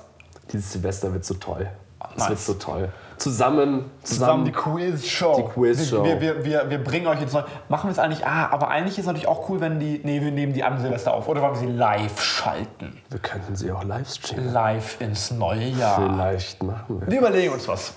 Dieses 0.51 0.71
Silvester 0.71 1.11
wird 1.13 1.25
so 1.25 1.33
toll. 1.35 1.67
Es 2.13 2.19
nice. 2.19 2.29
wird 2.29 2.39
so 2.39 2.53
toll. 2.53 2.89
Zusammen, 3.17 3.85
Zusammen 4.03 4.45
zusammen. 4.45 4.45
die 4.45 4.51
Quiz-Show. 4.51 5.35
Die 5.37 5.53
Quiz-Show. 5.53 6.03
Wir, 6.03 6.19
wir, 6.21 6.45
wir, 6.45 6.69
wir 6.69 6.83
bringen 6.83 7.07
euch 7.07 7.21
jetzt 7.21 7.33
neu. 7.33 7.43
Machen 7.69 7.87
wir 7.87 7.91
es 7.91 7.99
eigentlich. 7.99 8.25
Ah, 8.25 8.49
aber 8.51 8.69
eigentlich 8.69 8.93
ist 8.93 8.99
es 8.99 9.05
natürlich 9.05 9.27
auch 9.27 9.49
cool, 9.49 9.61
wenn 9.61 9.79
die. 9.79 10.01
Nee, 10.03 10.21
wir 10.21 10.31
nehmen 10.31 10.53
die 10.53 10.63
an 10.63 10.79
Silvester 10.79 11.13
auf. 11.13 11.27
Oder 11.27 11.41
wollen 11.41 11.53
wir 11.53 11.59
sie 11.59 11.67
live 11.67 12.21
schalten? 12.21 13.01
Wir 13.09 13.19
könnten 13.19 13.55
sie 13.55 13.71
auch 13.71 13.83
live 13.83 14.09
streamen. 14.09 14.53
Live 14.53 14.99
ins 15.01 15.31
neue 15.31 15.67
Jahr. 15.69 15.95
Vielleicht 15.95 16.61
machen 16.63 17.01
wir. 17.01 17.07
Wir 17.07 17.19
überlegen 17.19 17.53
uns 17.53 17.67
was. 17.67 17.93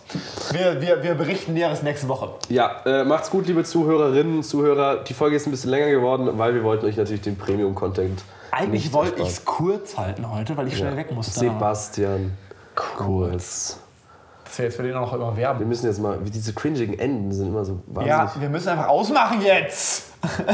Wir, 0.52 0.80
wir, 0.80 1.02
wir 1.02 1.14
berichten 1.14 1.54
Näheres 1.54 1.82
nächste 1.82 2.08
Woche. 2.08 2.30
Ja, 2.48 2.82
äh, 2.86 3.04
macht's 3.04 3.30
gut, 3.30 3.46
liebe 3.46 3.64
Zuhörerinnen, 3.64 4.42
Zuhörer. 4.42 5.04
Die 5.04 5.14
Folge 5.14 5.36
ist 5.36 5.46
ein 5.46 5.50
bisschen 5.50 5.70
länger 5.70 5.90
geworden, 5.90 6.30
weil 6.38 6.54
wir 6.54 6.62
wollten 6.64 6.86
euch 6.86 6.96
natürlich 6.96 7.22
den 7.22 7.36
Premium-Content. 7.36 8.22
Eigentlich 8.50 8.92
wollte 8.92 9.22
ich 9.22 9.28
es 9.28 9.44
kurz 9.44 9.96
halten 9.98 10.30
heute, 10.32 10.56
weil 10.56 10.68
ich 10.68 10.76
schnell 10.78 10.96
weg 10.96 11.12
musste. 11.12 11.38
Sebastian 11.40 12.32
Kurz. 12.74 13.80
Das 14.48 14.58
ist 14.58 14.64
jetzt 14.64 14.76
für 14.76 14.82
den 14.82 14.96
auch 14.96 15.12
noch 15.12 15.14
immer 15.14 15.32
Wir 15.36 15.42
werben. 15.42 15.68
müssen 15.68 15.86
jetzt 15.86 16.00
mal, 16.00 16.18
diese 16.24 16.52
cringigen 16.54 16.98
Enden 16.98 17.30
sind 17.32 17.48
immer 17.48 17.64
so 17.64 17.80
wahnsinnig. 17.86 18.08
Ja, 18.08 18.32
wir 18.40 18.48
müssen 18.48 18.68
einfach 18.70 18.88
ausmachen 18.88 19.40
jetzt. 19.42 20.06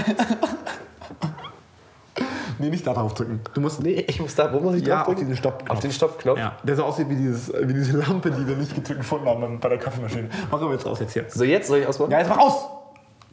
nee, 2.59 2.71
nicht 2.71 2.87
da 2.87 2.93
drauf 2.93 3.15
drücken. 3.15 3.41
Du 3.55 3.61
musst. 3.61 3.83
Nee, 3.83 4.05
ich 4.09 4.21
muss 4.21 4.35
da, 4.35 4.53
wo 4.53 4.61
muss 4.61 4.77
ich 4.77 4.87
Ja, 4.87 4.97
draufdrücken? 4.97 5.15
auf 5.15 5.19
diesen 5.29 5.37
Stoppknopf. 5.37 5.71
Auf 5.71 5.81
den 5.81 5.93
Stoppknopf. 5.93 6.39
Ja, 6.39 6.53
der 6.63 6.77
so 6.77 6.85
aussieht 6.85 7.09
wie, 7.09 7.17
dieses, 7.17 7.53
wie 7.53 7.73
diese 7.73 7.99
Lampe, 7.99 8.31
die 8.31 8.47
wir 8.47 8.57
nicht 8.57 8.75
gedrückt 8.75 9.01
gefunden 9.01 9.27
haben 9.29 9.61
bei 9.61 9.69
der 9.69 9.79
Kaffeemaschine. 9.79 10.29
Machen 10.51 10.67
wir 10.69 10.73
jetzt 10.73 10.87
raus 10.87 10.99
jetzt 11.01 11.13
hier. 11.13 11.25
So, 11.29 11.45
jetzt 11.45 11.69
soll 11.69 11.79
ich 11.79 11.87
ausmachen? 11.87 12.11
Ja, 12.11 12.19
jetzt 12.19 12.29
mach 12.29 12.39
aus! 12.39 12.67